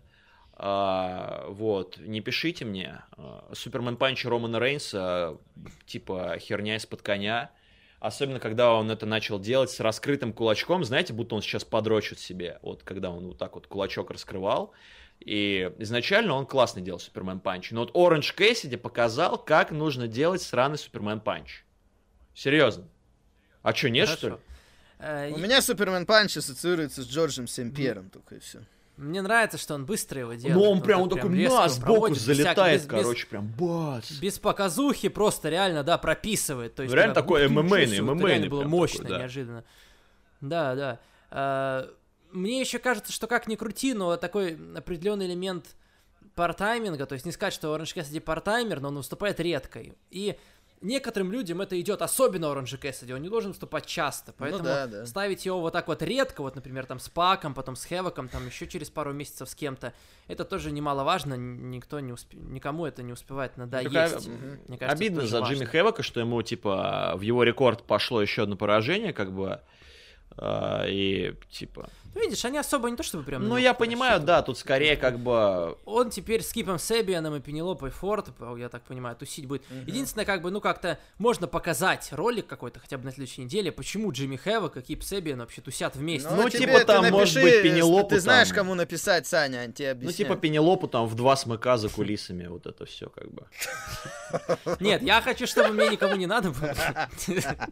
[0.55, 3.03] а, вот, не пишите мне.
[3.13, 5.39] А, Superman Punch Романа Рейнса,
[5.87, 7.51] типа херня из-под коня.
[8.01, 12.59] Особенно, когда он это начал делать с раскрытым кулачком, знаете, будто он сейчас подрочит себе,
[12.63, 14.73] вот когда он вот так вот кулачок раскрывал.
[15.21, 17.71] И изначально он классно делал Superman Punch.
[17.73, 21.65] Но вот Оранж Кэссиди показал, как нужно делать сраный Superman Punch.
[22.35, 22.85] Серьезно.
[23.63, 24.19] А что, нет, Хорошо.
[24.19, 24.37] что ли?
[24.99, 28.61] Э, У и- меня Superman Punch ассоциируется с Джорджем Сен-Пьером, только и все.
[28.97, 30.57] Мне нравится, что он быстро его делает.
[30.57, 33.47] Ну, он прям, он так такой, резко на, сбоку без залетает, без- без- короче, прям
[33.49, 34.11] бац.
[34.13, 36.75] Без показухи просто реально, да, прописывает.
[36.77, 39.19] То есть, Ну, реально такой себе, вот ММА-ный реально было мощно, такой, да.
[39.19, 39.65] неожиданно.
[40.41, 40.99] Да, да.
[41.31, 41.91] А,
[42.37, 45.75] Мне еще кажется, что как ни крути, но такой определенный элемент
[46.35, 49.81] партайминга, то есть не сказать, что Оранж Кэссиди партаймер, но он выступает редко.
[50.11, 50.37] И
[50.83, 55.07] некоторым людям это идет, особенно Оранж Кэссиди, он не должен выступать часто, поэтому да, да.
[55.07, 58.47] ставить его вот так вот редко, вот, например, там с Паком, потом с Хевоком, там
[58.47, 59.95] еще через пару месяцев с кем-то,
[60.29, 62.35] это тоже немаловажно, никто не усп...
[62.35, 63.95] никому это не успевает надоесть.
[63.95, 64.11] Такая,
[64.69, 65.55] Мне кажется, это Обидно за важно.
[65.55, 69.63] Джимми Хэвока, что ему, типа, в его рекорд пошло еще одно поражение, как бы,
[70.39, 71.89] и, типа...
[72.15, 73.43] Ну, видишь, они особо не то чтобы прям...
[73.43, 75.77] на Ну, я понимаю, да, тут скорее, как бы...
[75.85, 79.63] Он теперь с Кипом Себианом и Пенелопой Форд, я так понимаю, тусить будет.
[79.87, 84.13] Единственное, как бы, ну, как-то можно показать ролик какой-то хотя бы на следующей неделе, почему
[84.13, 86.29] Джимми Хэвок и Кип Себиан вообще тусят вместе.
[86.31, 88.57] Ну, тебе типа там, может быть, Пенелопу Ты знаешь, там.
[88.57, 90.17] кому написать, Саня, они тебе Ну, объяснят.
[90.17, 93.47] типа Пенелопу там в два смыка за кулисами, вот это все, как бы.
[94.81, 96.75] Нет, я хочу, чтобы мне никому не надо было.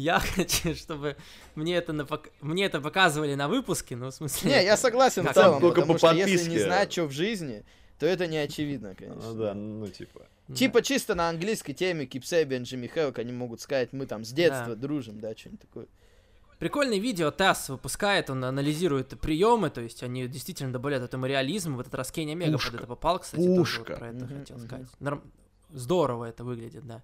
[0.00, 1.16] Я хочу, чтобы
[1.56, 4.50] мне это, на пок- мне это показывали на выпуске, ну, в смысле...
[4.50, 5.34] Не, я согласен в Как?
[5.34, 6.64] целом, Только потому по что если не подписке.
[6.64, 7.64] знать, что в жизни,
[7.98, 9.34] то это не очевидно, Ну конечно.
[9.34, 10.20] да, ну типа.
[10.46, 10.54] Да.
[10.54, 14.30] Типа чисто на английской теме Кип Себиан, Джимми Хэвок, они могут сказать, мы там с
[14.30, 15.86] детства дружим, да, что-нибудь такое.
[16.60, 21.76] Прикольное видео ТАСС выпускает, он анализирует приемы, то есть они действительно добавляют этому реализм.
[21.76, 22.76] В этот раз Кенни Омега под Пушка.
[22.78, 23.96] это попал, кстати, тоже вот Пушка.
[23.96, 24.86] про это Мгм, хотел сказать.
[25.00, 25.22] Норм-
[25.72, 27.02] Здорово это выглядит, да.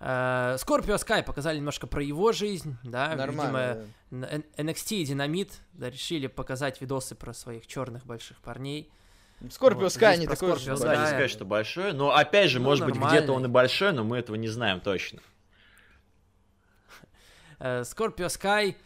[0.00, 3.84] Э, Скорпио Скай показали немножко про его жизнь, да, Нормально.
[4.10, 8.90] видимо, NXT и Динамит да, решили показать видосы про своих черных больших парней.
[9.50, 10.66] Скорпио Вот, Скай не такой Скай.
[10.66, 11.06] да, не большой.
[11.08, 11.92] сказать, что большой.
[11.92, 13.34] Но опять же, Ну, может быть, где-то нормальный.
[13.36, 15.20] он и большой, но мы этого не знаем точно.
[17.58, 18.76] Э, Скорпио Скай.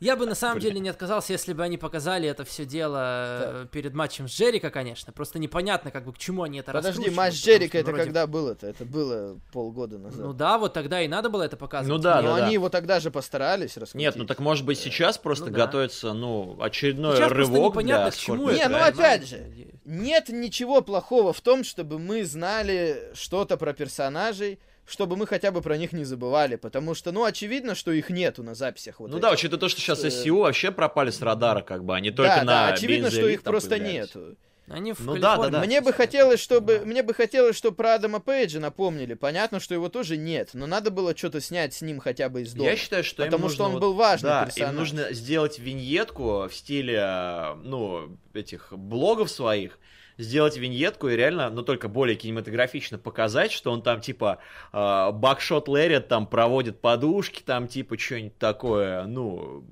[0.00, 3.66] Я бы на самом деле не отказался, если бы они показали это все дело э,
[3.72, 5.12] перед матчем с Джерика, конечно.
[5.12, 8.26] Просто непонятно, как бы к чему они это Подожди, матч потому Джерика это вроде- когда
[8.26, 8.66] было-то?
[8.66, 10.20] Это было полгода назад.
[10.24, 11.96] Ну да, вот тогда и надо было это показывать.
[11.96, 12.52] Ну да, Но да, они да.
[12.52, 13.94] его тогда же постарались раскрутить.
[14.06, 15.66] Нет, ну так может быть сейчас просто Ну да.
[15.66, 18.58] готовится, ну, очередной Сейчас рывок непонятно, для к чему это.
[18.58, 19.46] Не, ну опять же?
[19.84, 25.60] Нет ничего плохого в том, чтобы мы знали что-то про персонажей, чтобы мы хотя бы
[25.60, 29.00] про них не забывали, потому что, ну, очевидно, что их нету на записях.
[29.00, 29.22] Вот Ну этих.
[29.22, 32.36] да, учитывая то, что сейчас Э, SEO вообще пропали с радара, как бы, они только
[32.36, 34.18] да, на да, очевидно, что их просто появляются.
[34.18, 34.36] нету.
[34.70, 35.64] Они в Ну да, Калифорнии да, да.
[35.64, 36.84] Мне бы хотелось, чтобы, Да.
[36.84, 39.14] мне бы хотелось, чтобы про Адама Пейджа напомнили.
[39.14, 42.52] Понятно, что его тоже нет, но надо было что-то снять с ним хотя бы из
[42.52, 42.68] дома.
[42.68, 44.70] Я считаю, что им потому что нужно он вот- был важный Да, персонаж.
[44.72, 49.78] им нужно сделать виньетку в стиле, э, ну, этих блогов своих,
[50.18, 54.38] сделать виньетку и реально, но только более кинематографично показать, что он там, типа,
[54.72, 59.64] э, Бакшот Леррит там проводит подушки, там, типа, что-нибудь такое, ну...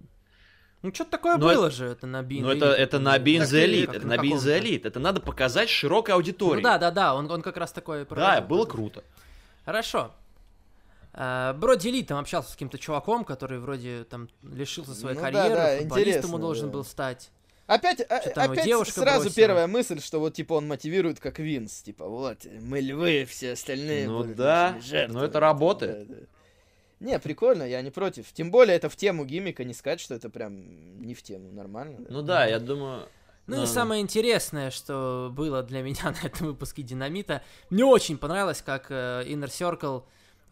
[0.83, 3.97] Ну что-то такое Но было же, это на Being Ну, это, это на Elite, как
[3.97, 4.57] это на каком-то.
[4.57, 6.61] Elite, это надо показать широкой аудитории.
[6.61, 9.03] Ну да, да, да, он, он как раз такое Да, было круто.
[9.65, 10.13] Хорошо.
[11.13, 15.31] А, Броди Ли там общался с каким-то чуваком, который вроде там лишился своей Ну да,
[15.33, 16.73] карьеры, да, футболистом интересно, он должен да.
[16.73, 17.31] был стать.
[17.67, 19.35] Опять, Что там его опять девушка сразу бросила.
[19.35, 24.07] первая мысль, что вот типа он мотивирует как Винс, типа вот мы львы, все остальные.
[24.09, 25.19] Ну будут да, жертвами».
[25.19, 26.07] но это работает.
[26.07, 26.27] Да, да.
[27.01, 28.33] Не, прикольно, я не против.
[28.33, 31.99] Тем более это в тему гиммика, не сказать, что это прям не в тему, нормально.
[31.99, 32.07] да.
[32.09, 33.09] Ну да, я думаю...
[33.47, 38.17] Ну и ну, самое интересное, что было для меня на этом выпуске Динамита, мне очень
[38.17, 40.05] понравилось, как э, Inner Circle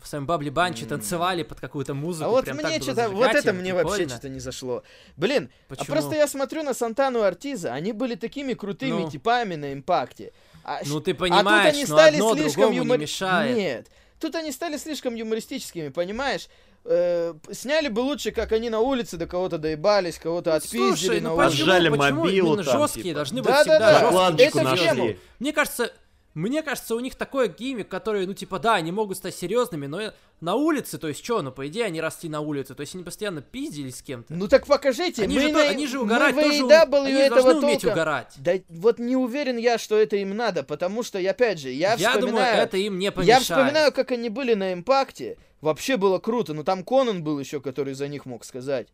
[0.05, 2.27] в своем бабли банче танцевали под какую-то музыку.
[2.27, 4.09] А вот прям мне что-то, вот это мне вообще прикольно.
[4.11, 4.83] что-то не зашло.
[5.17, 5.87] Блин, а Почему?
[5.97, 9.11] просто я смотрю на Сантану и Артиза, они были такими крутыми Ну.
[9.11, 10.33] типами на импакте.
[10.63, 13.57] А, Ну ты а тут понимаешь, они но стали одно слишком юмор- не мешает.
[13.57, 13.87] Нет,
[14.21, 16.49] тут они стали слишком юмористическими, понимаешь?
[16.87, 21.31] Э, сняли бы лучше, как они на улице до кого-то доебались, кого-то отпиздили Слушай, на
[21.31, 21.51] ну улице.
[21.53, 23.15] почему, Отжали почему мобилу там, жесткие типа.
[23.17, 23.89] должны быть Да, да, всегда да.
[23.93, 24.11] жесткие?
[24.13, 25.19] Закладочку это нашли.
[25.39, 25.93] Мне кажется,
[26.35, 30.13] Мне кажется, у них такой гиммик, который, ну, типа, да, они могут стать серьезными, но
[30.41, 33.05] на улице, то есть, что, ну, по идее, они росли на улице, то есть, они
[33.05, 34.35] постоянно пиздились с кем-то.
[34.35, 37.43] Ну так покажите, Они мы же, на, они же угорать мы тоже, AEW они этого
[37.43, 38.33] должны уметь толком- угорать.
[38.39, 42.09] Да вот не уверен я, что это им надо, потому что, опять же, я, Я,
[42.11, 42.27] вспоминаю...
[42.27, 43.43] думаю, это им не Я помешает.
[43.43, 45.39] вспоминаю, как они были на импакте.
[45.61, 46.53] Вообще было круто.
[46.53, 48.89] Но там Конан был еще, который за них мог сказать.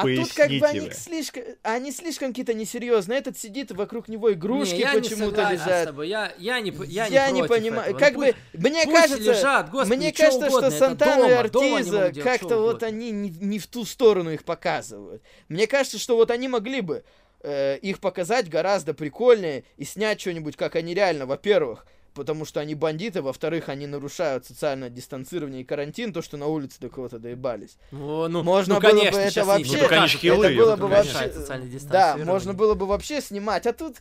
[0.00, 0.94] А тут как бы Поясните они вы.
[0.94, 3.18] слишком, они слишком какие-то несерьезные.
[3.18, 5.84] Этот сидит вокруг него игрушки Не, я не почему-то согласен с лежат.
[5.86, 6.08] тобой.
[6.08, 7.82] Я, я не, я Я, не, понимаю.
[7.88, 7.98] этого.
[7.98, 12.12] Как Ну, бы мне пусть кажется, лежат, господи, мне кажется, угодно, что Сантана и Артиза
[12.22, 15.22] как-то вот они не, не в ту сторону их показывают.
[15.48, 17.04] Мне кажется, что вот они могли бы
[17.42, 21.86] э, их показать гораздо прикольнее и снять что-нибудь, как они реально, во-первых,
[22.18, 26.80] потому что они бандиты, во-вторых, они нарушают социальное дистанцирование и карантин, то, что на улице
[26.80, 27.78] до кого-то доебались.
[27.92, 30.20] Ну, ну, Можно ну, было бы конечно, это щас вообще- Ну, покажут.
[30.20, 31.20] хилы, это было это бы конечно.
[31.20, 31.32] вообще...
[31.32, 33.96] Социальное Да, можно было бы вообще снимать, а тут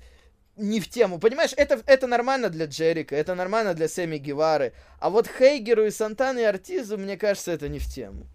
[0.57, 1.19] не в тему.
[1.19, 4.73] Понимаешь, это, это нормально для Джерика, это нормально для Сэмми Гевары.
[4.99, 8.27] А вот Хейгеру и Сантана и Артизу, мне кажется, это не в тему.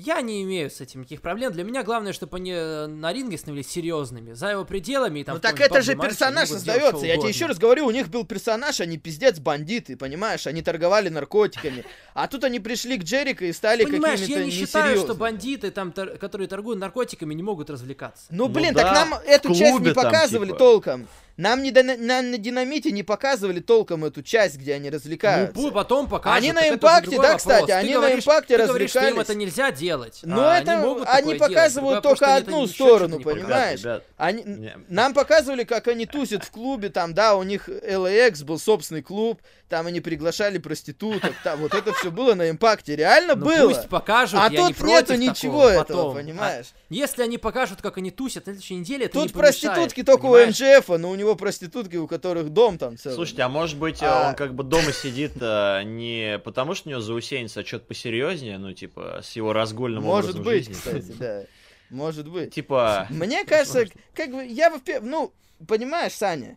[0.00, 1.50] Я не имею с этим никаких проблем.
[1.52, 4.32] Для меня главное, чтобы они э, на ринге становились серьезными.
[4.32, 5.34] За его пределами и там...
[5.34, 7.04] ну так это же персонаж создается.
[7.04, 10.46] Я тебе еще раз говорю, у них был персонаж, они пиздец бандиты, понимаешь?
[10.46, 11.84] Они торговали наркотиками.
[12.14, 15.72] А тут они пришли к Джерико и стали Понимаешь, какими-то я не считаю, что бандиты,
[15.72, 18.26] там, тор- которые торгуют наркотиками, не могут развлекаться.
[18.30, 20.58] Ну, Ну блин, да, так нам эту часть не показывали типа.
[20.58, 21.08] толком.
[21.38, 25.56] Нам, не нам на динамите не показывали толком эту часть, где они развлекаются.
[25.58, 26.36] Ну, потом покажут.
[26.36, 27.36] Они на импакте, да, вопрос.
[27.38, 29.28] кстати, Ты они на говоришь- импакте ты говоришь, что им развлекались.
[29.30, 30.18] это нельзя делать.
[30.24, 32.18] Но а это они, могут они показывают делать.
[32.18, 33.80] Только одну сторону, не понимаешь?
[33.80, 34.76] Ребят, Они, Не.
[34.88, 39.40] нам показывали, как они тусят в клубе, там, да, у них LAX был собственный клуб,
[39.68, 43.68] там они приглашали проституток, там, вот это все было на импакте, реально Ну, было.
[43.68, 46.14] пусть покажут, А я не тут нету против ничего такого этого, потом.
[46.16, 46.66] понимаешь?
[46.72, 50.02] А если они покажут, как они тусят на следующей неделе, это не Тут помешает, проститутки
[50.02, 50.60] только понимаешь?
[50.60, 53.14] у МЖФ, но у него проститутки, у которых дом там целый.
[53.14, 56.90] Слушайте, а может быть, А- он как бы дома сидит э, не потому, что у
[56.92, 60.72] него заусенец, а что-то посерьезнее, ну, типа, с его разгульным Может образом быть, жизни.
[60.74, 61.42] кстати, да.
[61.90, 62.52] Может быть.
[62.54, 65.32] Типа, Мне кажется, как бы, я, во-пе- ну,
[65.66, 66.56] понимаешь, Саня,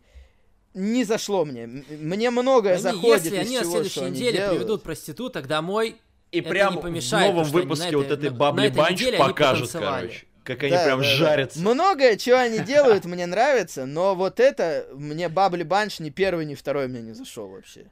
[0.73, 1.67] не зашло мне.
[1.67, 4.57] Мне многое Они, заходит если из они на всего, следующей неделе делают.
[4.57, 5.95] приведут проституток домой,
[6.31, 9.69] и это прям не в помешает, новом что они выпуске вот этой- Бабли Банч покажут,
[9.71, 11.11] короче, как они Да, прям да, да.
[11.15, 11.59] жарятся.
[11.59, 16.55] Многое, что они делают, мне нравится, но вот это мне Бабли Банч ни первый, ни
[16.55, 17.85] второй мне не зашел вообще.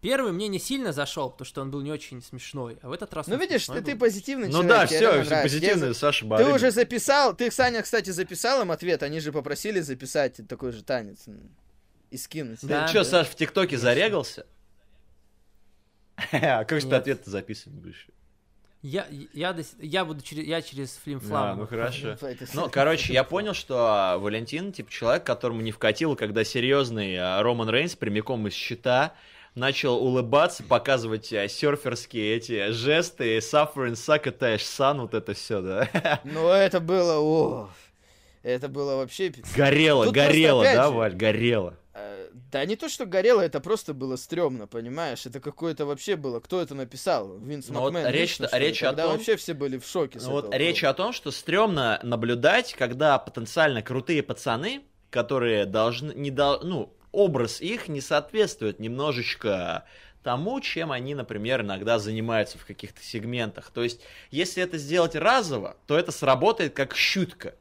[0.00, 3.12] Первый мне не сильно зашел, потому что он был не очень смешной, а в этот
[3.14, 4.00] раз Ну он видишь, ты, ты был.
[4.06, 4.70] позитивный Ну человек.
[4.70, 5.24] да, тебе все, все.
[5.30, 6.52] Тебе позитивные, Саша Ты Барыгин.
[6.52, 11.24] уже записал, ты, Саня, кстати, записал им ответ, они же попросили записать такой же танец
[12.10, 12.60] и скинуть.
[12.62, 12.84] Да.
[12.86, 14.46] Ты что, Саш, в ТикТоке зарегался?
[16.32, 18.06] А как же ты ответ записывать будешь?
[18.82, 21.58] Я, я, я буду через, я через А, флимфлам.
[21.58, 22.16] ну хорошо.
[22.54, 27.42] Ну, короче, я понял, что а, Валентин, типа, человек, которому не вкатило, когда серьезный а,
[27.42, 29.14] Роман Рейнс прямиком из щита
[29.56, 36.20] начал улыбаться, показывать а, серферские эти жесты, suffering, succotash, sun, вот это все, да?
[36.24, 37.70] Ну это было, о,
[38.44, 39.32] это было вообще...
[39.56, 41.74] Горело, Тут горело, да, же- Валь, горело.
[42.50, 45.26] Да не то, что горело, это просто было стрёмно, понимаешь?
[45.26, 46.40] Это какое-то вообще было.
[46.40, 47.38] Кто это написал?
[47.38, 48.12] Винс Ну вот Макмен.
[48.12, 50.18] речь- лично, речь о том- вообще все были в шоке.
[50.22, 56.30] Ну вот речь о том, что стрёмно наблюдать, когда потенциально крутые пацаны, которые должны, не
[56.30, 59.84] дол- ну, образ их не соответствует немножечко
[60.22, 63.70] тому, чем они, например, иногда занимаются в каких-то сегментах.
[63.70, 64.00] То есть,
[64.30, 67.54] если это сделать разово, то это сработает как щутка.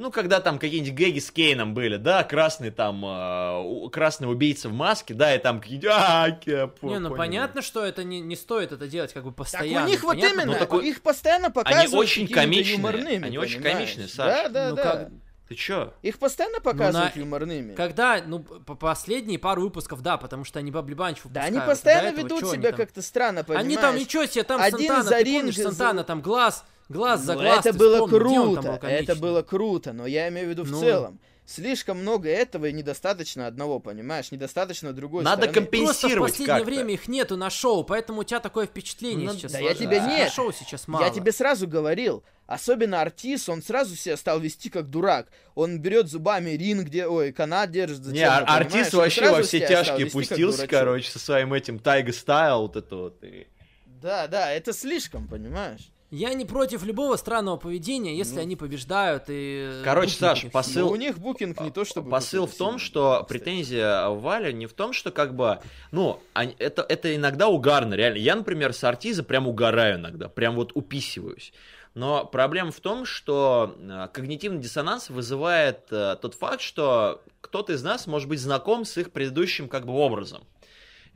[0.00, 4.72] Ну, когда там какие-нибудь гэги с Кейном были, да, красный там, э, красный убийца в
[4.72, 5.90] маске, да, и там какие-нибудь...
[5.92, 9.36] А, кепу, Не, ну понятно, что это не, не стоит это делать как бы Так
[9.36, 9.84] постоянно.
[9.86, 13.36] у них вот понятно, именно, но такой- их постоянно показывают очень какими-то комичные, юморными, они
[13.36, 13.76] очень понимаешь?
[13.76, 14.16] комичные, Саш.
[14.16, 14.82] Да, да, Ну, да.
[14.82, 15.08] как-
[15.50, 15.92] Ты чё?
[16.00, 17.74] Их постоянно показывают на- юморными.
[17.74, 21.50] Когда, ну, по последние пару выпусков, да, потому что они Бабли Банч Да выпускают.
[21.56, 22.76] они постоянно ведут они себя там?
[22.78, 23.66] как-то странно, понимаешь?
[23.66, 26.64] Они там, ничего себе, там Один Сантана, за ты ринг помнишь, за- Сантана, там глаз,
[26.90, 29.92] глаз за Ну, глаз, это было вспомни, где он там круто, был это было круто,
[29.92, 30.80] но я имею в виду в Ну.
[30.80, 31.20] целом.
[31.46, 34.30] Слишком много этого и недостаточно одного, понимаешь?
[34.30, 35.54] Недостаточно другой Надо стороны.
[35.54, 36.00] компенсировать.
[36.00, 39.50] Просто в последнее время их нету на шоу, поэтому у тебя такое впечатление Ну, сейчас
[39.52, 40.32] да я тебе На нет.
[40.32, 41.02] шоу сейчас мало.
[41.02, 45.26] Я тебе сразу говорил, особенно артист, он сразу себя стал вести как дурак.
[45.56, 47.98] Он берет зубами ринг, где, ой, канат держит.
[47.98, 52.62] Не, зачем-то, ар- артист вообще во все тяжкие пустился, короче, со своим этим Тайга Стайл,
[52.62, 53.24] вот это вот.
[53.24, 53.48] и-
[53.86, 55.90] Да, да, это слишком, понимаешь?
[56.10, 58.40] Я не против любого странного поведения, если Ну.
[58.42, 59.80] они побеждают и...
[59.84, 62.10] Короче, Саш, у них посыл- Но у них букинг не то чтобы...
[62.10, 63.28] Посыл в том, что кстати.
[63.28, 65.60] претензия Валя не в том, что как бы,
[65.92, 68.18] ну, они- это, это иногда угарно, реально.
[68.18, 71.52] Я, например, с Артиза прям угораю иногда, прям вот уписываюсь.
[71.94, 77.82] Но проблема в том, что э, когнитивный диссонанс вызывает э, тот факт, что кто-то из
[77.84, 80.42] нас может быть знаком с их предыдущим как бы образом.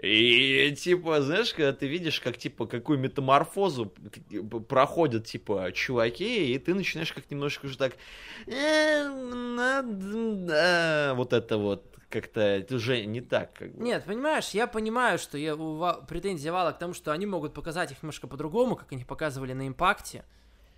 [0.05, 3.87] И, типа, знаешь, когда ты видишь, как, типа, какую метаморфозу
[4.69, 7.95] проходят, типа, чуваки, и ты начинаешь как немножко уже так...
[8.47, 9.09] «Э,
[11.15, 13.55] вот это вот как-то это уже не так.
[13.55, 13.83] Как бы.
[13.83, 17.91] Нет, понимаешь, я понимаю, что я, у претензия Вала к тому, что они могут показать
[17.91, 20.25] их немножко по-другому, как они показывали на импакте.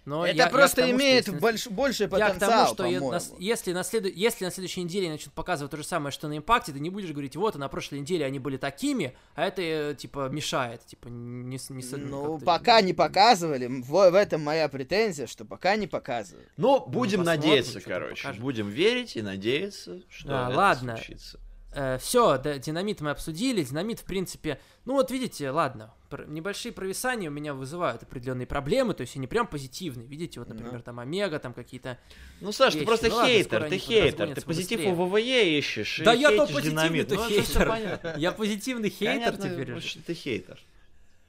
[0.06, 2.84] Но это я, просто я тому, имеет что, больш, больший потенциал, Я к тому, что
[2.86, 6.28] я, на, если, на следу, если на следующей неделе начнут показывать то же самое, что
[6.28, 9.44] на импакте, ты не будешь говорить, вот, а на прошлой неделе они были такими, а
[9.44, 11.58] это, э, типа, мешает, типа, не...
[11.70, 16.48] не ну, пока не показывали, в, в этом моя претензия, что пока не показывают.
[16.56, 20.96] Ну, ну будем ну, надеяться, короче, будем верить и надеяться, что а, это ладно.
[20.98, 21.40] случится.
[21.76, 23.62] Э, все, да, динамит мы обсудили.
[23.62, 25.92] Динамит, в принципе, ну вот видите, ладно,
[26.26, 30.06] небольшие провисания у меня вызывают определенные проблемы, то есть они прям позитивные.
[30.06, 31.98] Видите, вот, например, там Омега, там какие-то.
[32.40, 32.80] Ну, Саш, вещи.
[32.80, 34.94] ты просто ну, хейтер, ладно, ты хейтер, ты позитив быстрее.
[34.94, 36.00] у ВВЕ ищешь.
[36.02, 38.14] Да я то позитивный ты ну, хейтер.
[38.16, 39.78] Я позитивный хейтер теперь.
[40.06, 40.58] Ты хейтер.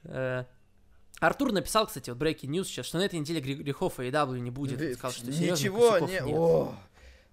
[0.04, 0.44] Э,
[1.20, 4.80] Артур написал, кстати, вот Breaking News сейчас, что на этой неделе грехов AEW не будет.
[4.80, 6.12] Он сказал, что Ничего, не...
[6.12, 6.74] Нет.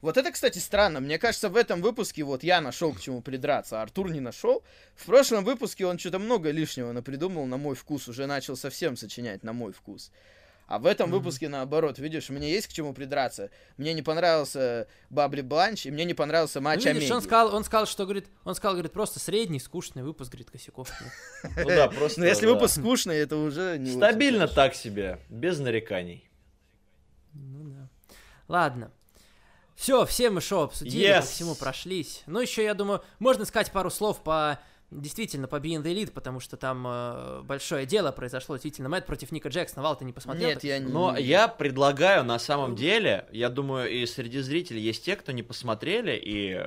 [0.02, 1.00] Вот это, кстати, странно.
[1.00, 4.64] Мне кажется, в этом выпуске вот я нашел к чему придраться, а Артур не нашел.
[4.96, 9.44] В прошлом выпуске он что-то много лишнего напридумал на мой вкус, уже начал совсем сочинять
[9.44, 10.12] на мой вкус.
[10.68, 11.14] А в этом mm-hmm.
[11.14, 13.52] выпуске наоборот, видишь, мне есть к чему придраться.
[13.78, 17.64] Мне не понравился Бабли Бланч, и мне не понравился матч ну, видишь, он сказал, он
[17.64, 20.92] сказал, что говорит, он сказал, говорит, просто средний, скучный выпуск, говорит, косяков.
[21.56, 22.20] Ну да, просто.
[22.20, 26.28] Но если выпуск скучный, это уже не Стабильно так себе, без нареканий.
[27.34, 27.90] Ну да.
[28.48, 28.92] Ладно.
[29.76, 31.22] Все, все мы шоу обсудили, yes.
[31.22, 32.24] по всему прошлись.
[32.28, 34.60] Ну, еще, я думаю, можно сказать пару слов по
[34.92, 38.56] действительно по Being the Elite, потому что там э, большое дело произошло.
[38.56, 39.84] Действительно, Мэтт против Ника Джексона.
[39.84, 40.50] Вал, ты не посмотрел?
[40.50, 40.92] Нет, я не...
[40.92, 45.44] Но я предлагаю на самом деле, я думаю, и среди зрителей есть те, кто не
[45.44, 46.60] посмотрели, и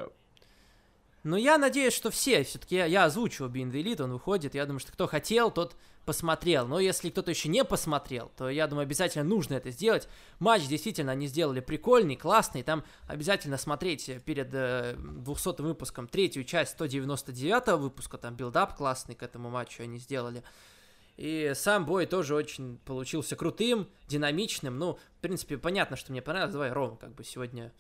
[1.24, 4.64] но я надеюсь, что все, все-таки я, я озвучиваю Being the Elite, он выходит, я
[4.64, 6.67] думаю, что кто хотел, тот посмотрел.
[6.67, 10.09] Но если кто-то еще не посмотрел, то я думаю, обязательно нужно это сделать.
[10.39, 12.62] Матч действительно они сделали прикольный, классный.
[12.62, 18.18] Там обязательно смотреть перед э, 200 выпуском третью часть 199 выпуска.
[18.18, 20.43] Там build-up классный к этому матчу они сделали.
[21.18, 24.78] И сам бой тоже очень получился крутым, динамичным.
[24.78, 26.52] Ну, в принципе, понятно, что мне понравилось.
[26.52, 27.73] Давай, Ром, как бы сегодня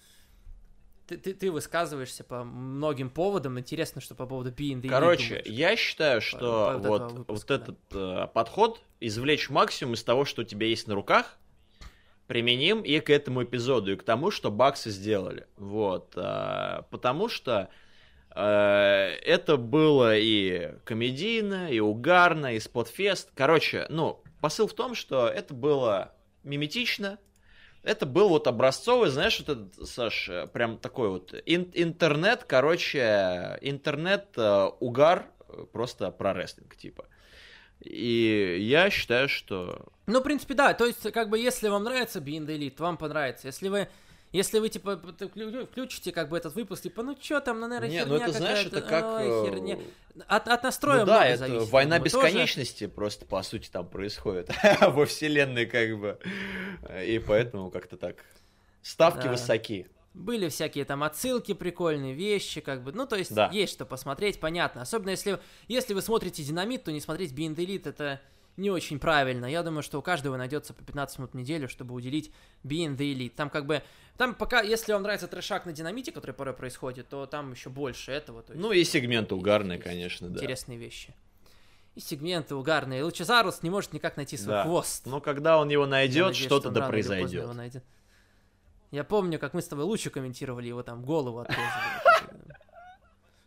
[1.08, 3.58] ты, ты, ты высказываешься по многим поводам.
[3.58, 7.64] Интересно, что по поводу Being the Короче, я считаю, что по, по вот, выпуска, вот
[7.66, 7.72] да.
[7.72, 11.38] этот э, подход извлечь максимум из того, что у тебя есть на руках,
[12.26, 15.46] применим и к этому эпизоду, и к тому, что баксы сделали.
[15.56, 16.12] Вот.
[16.14, 17.70] Э, потому что
[18.34, 23.30] э, это было и комедийно, и угарно, и спотфест.
[23.34, 26.12] Короче, ну, посыл в том, что это было
[26.44, 27.18] миметично,
[27.88, 33.58] это был вот образцовый, знаешь, вот этот, Саш, э, прям такой вот ин- интернет, короче,
[33.62, 37.06] интернет-угар э, просто про рестлинг, типа.
[37.80, 39.86] И я считаю, что...
[40.06, 42.98] Ну, в принципе, да, то есть, как бы, если вам нравится Being the Elite, вам
[42.98, 43.46] понравится.
[43.46, 43.88] Если вы
[44.32, 45.00] если вы, типа,
[45.70, 48.66] включите, как бы, этот выпуск, типа, ну что там, ну, наверное, Не, ну это, знаешь,
[48.66, 49.20] это как...
[49.20, 49.78] Ой, херня.
[50.26, 51.70] От, от настроя ну, да, это зависит.
[51.70, 52.94] война бесконечности тоже...
[52.94, 54.50] просто, по сути, там происходит
[54.80, 56.18] во вселенной, как бы.
[57.04, 58.16] И поэтому как-то так.
[58.82, 59.30] Ставки да.
[59.30, 59.86] высоки.
[60.14, 63.48] Были всякие там отсылки, прикольные вещи, как бы, ну, то есть, да.
[63.52, 64.82] есть что посмотреть, понятно.
[64.82, 68.20] Особенно если, если вы смотрите Динамит, то не смотреть Being Elite, это
[68.58, 69.46] не очень правильно.
[69.46, 72.32] Я думаю, что у каждого найдется по 15 минут в неделю, чтобы уделить
[72.64, 73.34] Being the Elite.
[73.34, 73.82] Там как бы,
[74.16, 78.12] там пока, если вам нравится трешак на динамите, который порой происходит, то там еще больше
[78.12, 78.44] этого.
[78.48, 80.34] есть, ну и сегменты угарные, конечно, да.
[80.34, 81.14] Интересные вещи.
[81.94, 83.02] И сегменты угарные.
[83.02, 84.62] Лучезарус не может никак найти свой да.
[84.64, 85.06] хвост.
[85.06, 87.82] Но когда он его найдет, что-то да произойдет.
[88.90, 92.38] Я помню, как мы с тобой лучше комментировали его там голову отрезали.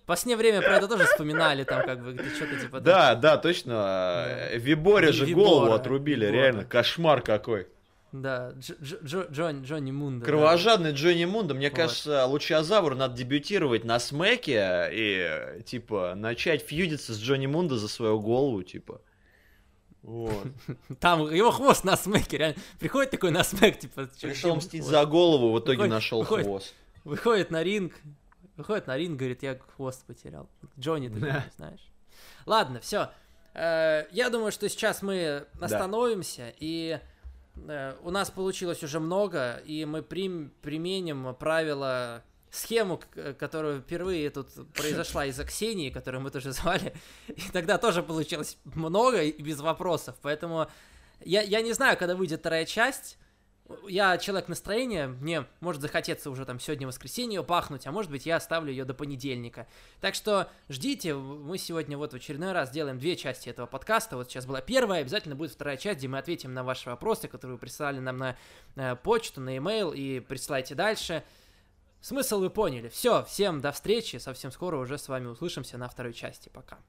[0.06, 2.80] последнее время про это тоже вспоминали, там как бы что-то типа...
[2.80, 4.50] Да, да, точно.
[4.54, 7.68] Виборе же голову отрубили, реально, кошмар какой.
[8.12, 10.26] Да, Джон, Джонни Мунда.
[10.26, 10.98] Кровожадный да.
[10.98, 11.54] Джонни Мунда.
[11.54, 11.78] Мне вот.
[11.78, 18.20] кажется, Лучезавру надо дебютировать на смеке и, типа, начать фьюдиться с Джонни Мунда за свою
[18.20, 19.00] голову, типа.
[20.04, 20.48] Вот.
[21.00, 22.58] Там его хвост на смеке, реально.
[22.80, 24.10] Приходит такой на смек, типа...
[24.22, 26.74] Пришел мстить за голову, в итоге нашел хвост.
[27.06, 27.94] Выходит на ринг,
[28.62, 30.48] Выходит на ринг, говорит, я хвост потерял.
[30.80, 31.92] Джонни, ты не знаешь.
[32.46, 33.10] Ладно, все.
[33.56, 37.00] Э, я думаю, что сейчас мы остановимся, и
[37.56, 43.02] э, у нас получилось уже много, и мы прим, применим правила схему,
[43.40, 46.94] которая впервые тут произошла из-за Ксении, которую мы тоже звали,
[47.28, 50.68] и тогда тоже получилось много и без вопросов, поэтому
[51.22, 53.18] я, я не знаю, когда выйдет вторая часть,
[53.88, 58.38] я человек настроения, мне может захотеться уже там сегодня воскресенье пахнуть, а может быть я
[58.38, 59.68] оставлю ее до понедельника.
[60.00, 64.18] Так что ждите, мы сегодня вот в очередной раз делаем две части этого подкаста.
[64.18, 67.56] Вот сейчас была первая, обязательно будет вторая часть, где мы ответим на ваши вопросы, которые
[67.56, 68.38] вы присылали нам на
[68.76, 71.24] э, почту, на e-mail и присылайте дальше.
[72.02, 72.90] Смысл вы поняли.
[72.90, 76.50] Все, всем до встречи, совсем скоро уже с вами услышимся на второй части.
[76.50, 76.80] Пока.